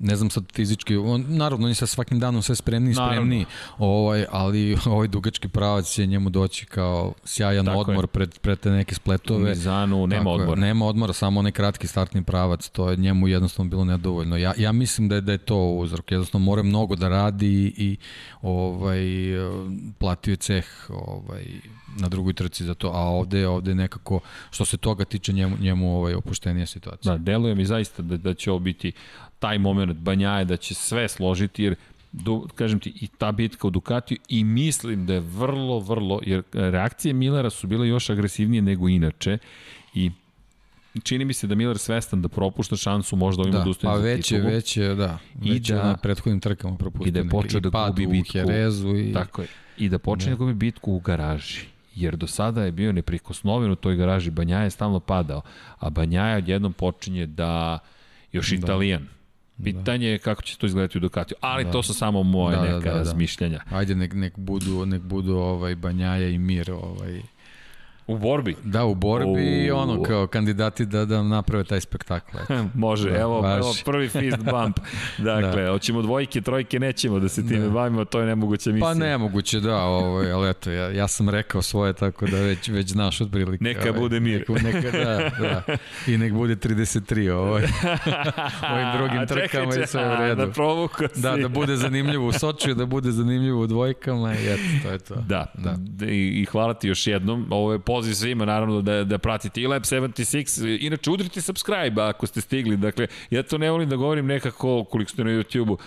Ne 0.02 0.16
znam 0.16 0.30
sad 0.30 0.44
fizički, 0.52 0.96
on, 0.96 1.24
naravno 1.28 1.64
on 1.64 1.70
je 1.70 1.74
sa 1.74 1.86
svakim 1.86 2.20
danom 2.20 2.42
sve 2.42 2.56
spremniji 2.56 2.94
spremniji, 2.94 3.46
ovaj, 3.78 4.24
ali 4.30 4.76
ovaj 4.86 5.08
dugački 5.08 5.48
pravac 5.48 5.86
će 5.86 6.06
njemu 6.06 6.30
doći 6.30 6.66
kao 6.66 7.12
sjajan 7.24 7.66
Tako 7.66 7.78
odmor 7.78 8.04
je. 8.04 8.06
pred, 8.06 8.38
pred 8.38 8.60
te 8.60 8.70
neke 8.70 8.94
spletove. 8.94 9.48
Mizanu 9.50 10.06
nema 10.06 10.24
Tako 10.24 10.30
je, 10.30 10.42
odmora. 10.42 10.60
Nema 10.60 10.86
odmora, 10.86 11.12
samo 11.12 11.40
onaj 11.40 11.52
kratki 11.52 11.86
startni 11.86 12.22
pravac, 12.22 12.68
to 12.68 12.90
je 12.90 12.96
njemu 12.96 13.28
jednostavno 13.28 13.70
bilo 13.70 13.84
nedovoljno. 13.84 14.36
Ja, 14.36 14.52
ja 14.56 14.72
mislim 14.72 15.08
da 15.08 15.14
je, 15.14 15.20
da 15.20 15.32
je 15.32 15.38
to 15.38 15.56
uzrok, 15.56 16.12
jednostavno 16.12 16.44
mora 16.44 16.62
mnogo 16.62 16.96
da 16.96 17.08
radi 17.08 17.74
i 17.76 17.96
ovaj, 18.42 19.00
platio 19.98 20.32
je 20.32 20.36
ceh 20.36 20.66
ovaj, 20.88 21.44
na 21.96 22.08
drugoj 22.08 22.32
trci 22.32 22.64
za 22.64 22.74
to, 22.74 22.88
a 22.88 23.00
ovde, 23.00 23.48
ovde 23.48 23.74
nekako, 23.74 24.20
što 24.50 24.64
se 24.64 24.76
toga 24.76 25.04
tiče 25.04 25.32
njemu, 25.32 25.56
njemu 25.60 25.96
ovaj, 25.96 26.14
opuštenija 26.14 26.66
situacija. 26.66 27.12
Da, 27.12 27.18
deluje 27.18 27.54
mi 27.54 27.64
zaista 27.64 28.02
da, 28.02 28.16
da 28.16 28.34
će 28.34 28.50
ovo 28.50 28.60
biti 28.60 28.92
taj 29.40 29.58
moment 29.58 29.98
Banjaje, 29.98 30.44
da 30.44 30.56
će 30.56 30.74
sve 30.74 31.08
složiti, 31.08 31.62
jer 31.64 31.74
du, 32.12 32.48
kažem 32.54 32.80
ti, 32.80 32.92
i 32.96 33.06
ta 33.08 33.32
bitka 33.32 33.66
u 33.66 33.70
Ducatiju 33.70 34.18
i 34.28 34.44
mislim 34.44 35.06
da 35.06 35.14
je 35.14 35.20
vrlo, 35.20 35.78
vrlo, 35.78 36.20
jer 36.22 36.42
reakcije 36.52 37.14
Millera 37.14 37.50
su 37.50 37.66
bile 37.66 37.88
još 37.88 38.10
agresivnije 38.10 38.62
nego 38.62 38.88
inače 38.88 39.38
i 39.94 40.10
čini 41.02 41.24
mi 41.24 41.32
se 41.32 41.46
da 41.46 41.54
Miller 41.54 41.78
svestan 41.78 42.22
da 42.22 42.28
propušta 42.28 42.76
šansu 42.76 43.16
možda 43.16 43.42
ovim 43.42 43.52
Da, 43.52 43.60
odustajem 43.60 43.94
pa 43.94 44.00
već 44.00 44.32
je, 44.32 44.40
već 44.40 44.76
je, 44.76 44.94
da, 44.94 45.18
već 45.34 45.68
da- 45.68 45.82
na 45.84 45.96
prethodnim 45.96 46.40
trkama 46.40 46.76
propustio. 46.76 47.08
i 47.08 47.12
da 47.12 47.18
je 47.18 47.24
neke- 47.24 47.32
počeo 47.32 47.58
i 47.58 47.60
da 47.60 47.86
gubi 47.86 48.06
u 48.06 48.10
bitku. 48.10 48.32
Herezu 48.32 48.96
i... 48.96 49.12
Tako 49.12 49.42
je. 49.42 49.48
I 49.78 49.88
da 49.88 49.98
počne 49.98 50.30
da 50.30 50.36
gubi 50.36 50.54
bitku 50.54 50.92
u 50.92 51.00
garaži. 51.00 51.60
Jer 51.94 52.16
do 52.16 52.26
sada 52.26 52.64
je 52.64 52.72
bio 52.72 52.92
neprikosnoven 52.92 53.70
u 53.70 53.76
toj 53.76 53.96
garaži. 53.96 54.30
Banjaja 54.30 54.64
je 54.64 54.70
stalno 54.70 55.00
padao. 55.00 55.42
A 55.78 55.90
Banjaja 55.90 56.36
odjednom 56.36 56.72
počinje 56.72 57.26
da 57.26 57.78
još 58.32 58.52
italijan. 58.52 59.08
Pitanje 59.64 60.08
je 60.08 60.18
kako 60.18 60.42
će 60.42 60.58
to 60.58 60.66
izgledati 60.66 60.98
u 60.98 61.00
Ducatiju. 61.00 61.36
Ali 61.40 61.64
Da. 61.64 61.70
to 61.70 61.82
su 61.82 61.94
samo 61.94 62.22
moje 62.22 62.56
Da, 62.56 62.62
da, 62.62 62.68
neka 62.76 62.88
da, 62.88 62.92
da. 62.92 62.98
razmišljanja. 62.98 63.60
Ajde, 63.70 63.94
nek, 63.94 64.14
nek 64.14 64.38
budu, 64.38 64.86
nek 64.86 65.02
budu 65.02 65.36
ovaj, 65.36 65.74
Banjaja 65.74 66.28
i 66.28 66.38
Mir 66.38 66.70
ovaj, 66.72 67.22
U 68.10 68.18
borbi? 68.18 68.56
Da, 68.64 68.84
u 68.84 68.94
borbi 68.94 69.42
i 69.42 69.70
ono 69.70 70.02
kao 70.02 70.26
kandidati 70.26 70.86
da, 70.86 71.04
da 71.04 71.22
naprave 71.22 71.64
taj 71.64 71.80
spektakl. 71.80 72.36
Može, 72.74 73.10
da, 73.10 73.18
evo, 73.18 73.56
evo 73.56 73.74
prvi 73.84 74.08
fist 74.08 74.38
bump. 74.38 74.78
Dakle, 75.18 75.62
da. 75.62 75.70
hoćemo 75.70 76.02
dvojke, 76.02 76.40
trojke, 76.40 76.80
nećemo 76.80 77.18
da 77.18 77.28
se 77.28 77.46
time 77.48 77.64
da. 77.64 77.70
bavimo, 77.70 78.04
to 78.04 78.20
je 78.20 78.26
nemoguća 78.26 78.70
misija. 78.70 78.88
Pa 78.88 78.94
nemoguće, 78.94 79.60
da, 79.60 79.76
ovaj, 79.76 80.32
ali 80.32 80.50
eto, 80.50 80.70
ja, 80.70 80.90
ja 80.90 81.08
sam 81.08 81.28
rekao 81.28 81.62
svoje, 81.62 81.92
tako 81.92 82.26
da 82.26 82.36
već, 82.36 82.68
već 82.68 82.88
znaš 82.88 83.20
otprilike. 83.20 83.64
Neka 83.64 83.88
ovaj, 83.88 84.00
bude 84.00 84.20
mir. 84.20 84.44
Neka, 84.48 84.62
neka, 84.62 84.90
da, 84.90 85.30
da. 85.40 85.76
I 86.06 86.18
nek 86.18 86.32
bude 86.32 86.56
33 86.56 87.30
ovaj. 87.30 87.62
ovim 88.72 88.86
drugim 88.96 89.26
trkama 89.26 89.74
i 89.76 89.86
sve 89.86 90.12
u 90.12 90.16
redu. 90.20 90.46
Da 90.46 90.52
provuka 90.52 91.08
si. 91.14 91.20
Da, 91.20 91.36
da 91.36 91.48
bude 91.48 91.76
zanimljivo 91.76 92.26
u 92.26 92.32
Sočiju, 92.32 92.74
da 92.74 92.86
bude 92.86 93.10
zanimljivo 93.10 93.62
u 93.62 93.66
dvojkama 93.66 94.34
i 94.34 94.48
eto, 94.48 94.62
to 94.82 94.90
je 94.90 94.98
to. 94.98 95.14
Da, 95.14 95.52
da. 95.54 95.76
I, 96.06 96.40
i 96.40 96.44
hvala 96.44 96.74
ti 96.74 96.88
još 96.88 97.06
jednom. 97.06 97.46
Ovo 97.50 97.72
je 97.72 97.78
poziv 98.00 98.14
svima, 98.14 98.44
naravno, 98.44 98.82
da, 98.82 99.04
da 99.04 99.18
pratite 99.18 99.60
i 99.60 99.66
Lab 99.66 99.82
76. 99.82 100.78
Inače, 100.80 101.10
udrite 101.10 101.40
subscribe 101.40 102.02
ako 102.02 102.26
ste 102.26 102.40
stigli. 102.40 102.76
Dakle, 102.76 103.06
ja 103.30 103.42
to 103.42 103.58
ne 103.58 103.70
volim 103.70 103.88
da 103.88 103.96
govorim 103.96 104.26
nekako 104.26 104.84
koliko 104.84 105.10
ste 105.10 105.24
na 105.24 105.30
YouTube-u. 105.30 105.78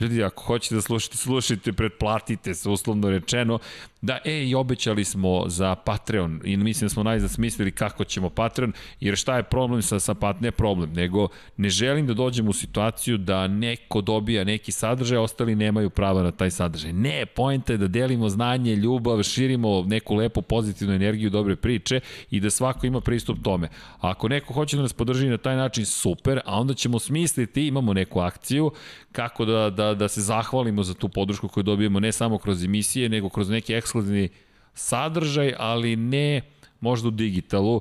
Ljudi, 0.00 0.22
ako 0.24 0.42
hoćete 0.42 0.74
da 0.74 0.80
slušate, 0.80 1.16
slušajte, 1.16 1.72
pretplatite 1.72 2.54
se, 2.54 2.68
uslovno 2.68 3.10
rečeno. 3.10 3.58
Da, 4.02 4.18
e, 4.24 4.44
i 4.44 4.54
obećali 4.54 5.04
smo 5.04 5.44
za 5.46 5.74
Patreon 5.74 6.40
i 6.44 6.56
mislim 6.56 6.86
da 6.86 6.92
smo 6.92 7.02
najzad 7.02 7.30
smislili 7.30 7.70
kako 7.70 8.04
ćemo 8.04 8.30
Patreon, 8.30 8.72
jer 9.00 9.16
šta 9.16 9.36
je 9.36 9.42
problem 9.42 9.82
sa, 9.82 10.00
sa 10.00 10.14
Pat, 10.14 10.40
ne 10.40 10.50
problem, 10.50 10.92
nego 10.92 11.28
ne 11.56 11.68
želim 11.68 12.06
da 12.06 12.14
dođem 12.14 12.48
u 12.48 12.52
situaciju 12.52 13.18
da 13.18 13.46
neko 13.46 14.00
dobija 14.00 14.44
neki 14.44 14.72
sadržaj, 14.72 15.18
ostali 15.18 15.54
nemaju 15.54 15.90
prava 15.90 16.22
na 16.22 16.30
taj 16.30 16.50
sadržaj. 16.50 16.92
Ne, 16.92 17.26
pojenta 17.26 17.72
je 17.72 17.76
da 17.76 17.88
delimo 17.88 18.28
znanje, 18.28 18.76
ljubav, 18.76 19.22
širimo 19.22 19.84
neku 19.86 20.14
lepu 20.14 20.42
pozitivnu 20.42 20.94
energiju, 20.94 21.30
dobre 21.30 21.56
priče 21.56 22.00
i 22.30 22.40
da 22.40 22.50
svako 22.50 22.86
ima 22.86 23.00
pristup 23.00 23.38
tome. 23.42 23.68
A 24.00 24.10
ako 24.10 24.28
neko 24.28 24.54
hoće 24.54 24.76
da 24.76 24.82
nas 24.82 24.92
podrži 24.92 25.28
na 25.28 25.38
taj 25.38 25.56
način, 25.56 25.86
super, 25.86 26.40
a 26.44 26.60
onda 26.60 26.74
ćemo 26.74 26.98
smisliti, 26.98 27.66
imamo 27.66 27.92
neku 27.92 28.20
akciju, 28.20 28.70
kako 29.12 29.44
da, 29.44 29.70
da, 29.70 29.94
da 29.94 30.08
se 30.08 30.20
zahvalimo 30.20 30.82
za 30.82 30.94
tu 30.94 31.08
podršku 31.08 31.48
koju 31.48 31.64
dobijemo 31.64 32.00
ne 32.00 32.12
samo 32.12 32.38
kroz 32.38 32.64
emisije, 32.64 33.08
nego 33.08 33.28
kroz 33.28 33.50
neki 33.50 33.74
ekskluzivni 33.92 34.28
sadržaj, 34.74 35.54
ali 35.58 35.96
ne 35.96 36.42
možda 36.80 37.08
u 37.08 37.10
digitalu, 37.10 37.80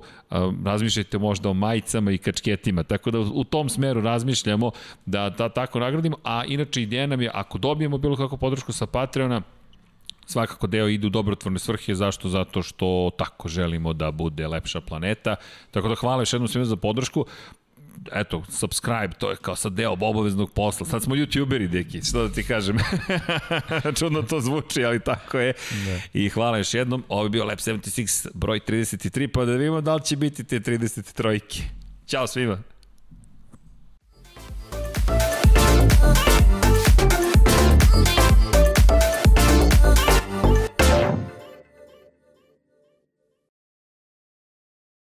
razmišljajte 0.65 1.17
možda 1.17 1.49
o 1.49 1.53
majicama 1.53 2.11
i 2.11 2.17
kačketima, 2.17 2.83
tako 2.83 3.11
da 3.11 3.19
u 3.19 3.43
tom 3.43 3.69
smeru 3.69 4.01
razmišljamo 4.01 4.71
da, 5.05 5.29
da 5.29 5.49
tako 5.49 5.79
nagradimo, 5.79 6.17
a 6.23 6.43
inače 6.45 6.81
ideja 6.81 7.07
nam 7.07 7.21
je, 7.21 7.31
ako 7.33 7.57
dobijemo 7.57 7.97
bilo 7.97 8.15
kakvu 8.15 8.37
podršku 8.37 8.71
sa 8.71 8.85
Patreona, 8.85 9.41
svakako 10.25 10.67
deo 10.67 10.87
ide 10.87 11.07
u 11.07 11.09
dobrotvorne 11.09 11.59
svrhe, 11.59 11.95
zašto? 11.95 12.29
Zato 12.29 12.61
što 12.61 13.09
tako 13.17 13.49
želimo 13.49 13.93
da 13.93 14.11
bude 14.11 14.47
lepša 14.47 14.81
planeta. 14.81 15.35
Tako 15.71 15.89
da 15.89 15.95
hvala 15.95 16.21
još 16.21 16.33
jednom 16.33 16.47
svima 16.47 16.65
za 16.65 16.75
podršku 16.75 17.25
eto, 18.11 18.43
subscribe, 18.49 19.09
to 19.19 19.29
je 19.29 19.35
kao 19.35 19.55
sad 19.55 19.73
deo 19.73 19.91
obaveznog 19.91 20.51
posla. 20.51 20.85
Sad 20.85 21.03
smo 21.03 21.15
youtuberi, 21.15 21.67
deki, 21.67 22.01
što 22.01 22.27
da 22.27 22.33
ti 22.33 22.43
kažem. 22.43 22.77
Čudno 23.99 24.21
to 24.21 24.41
zvuči, 24.41 24.85
ali 24.85 24.99
tako 24.99 25.39
je. 25.39 25.53
Ne. 25.85 26.01
I 26.13 26.29
hvala 26.29 26.57
još 26.57 26.73
jednom. 26.73 27.03
Ovo 27.07 27.23
je 27.23 27.29
bio 27.29 27.45
Lab 27.45 27.57
76, 27.57 28.27
broj 28.33 28.59
33, 28.59 29.27
pa 29.27 29.45
da 29.45 29.51
vidimo 29.51 29.81
da 29.81 29.95
li 29.95 30.01
će 30.03 30.15
biti 30.15 30.43
te 30.43 30.59
33-ke. 30.59 31.63
Ćao 32.07 32.27
svima! 32.27 32.57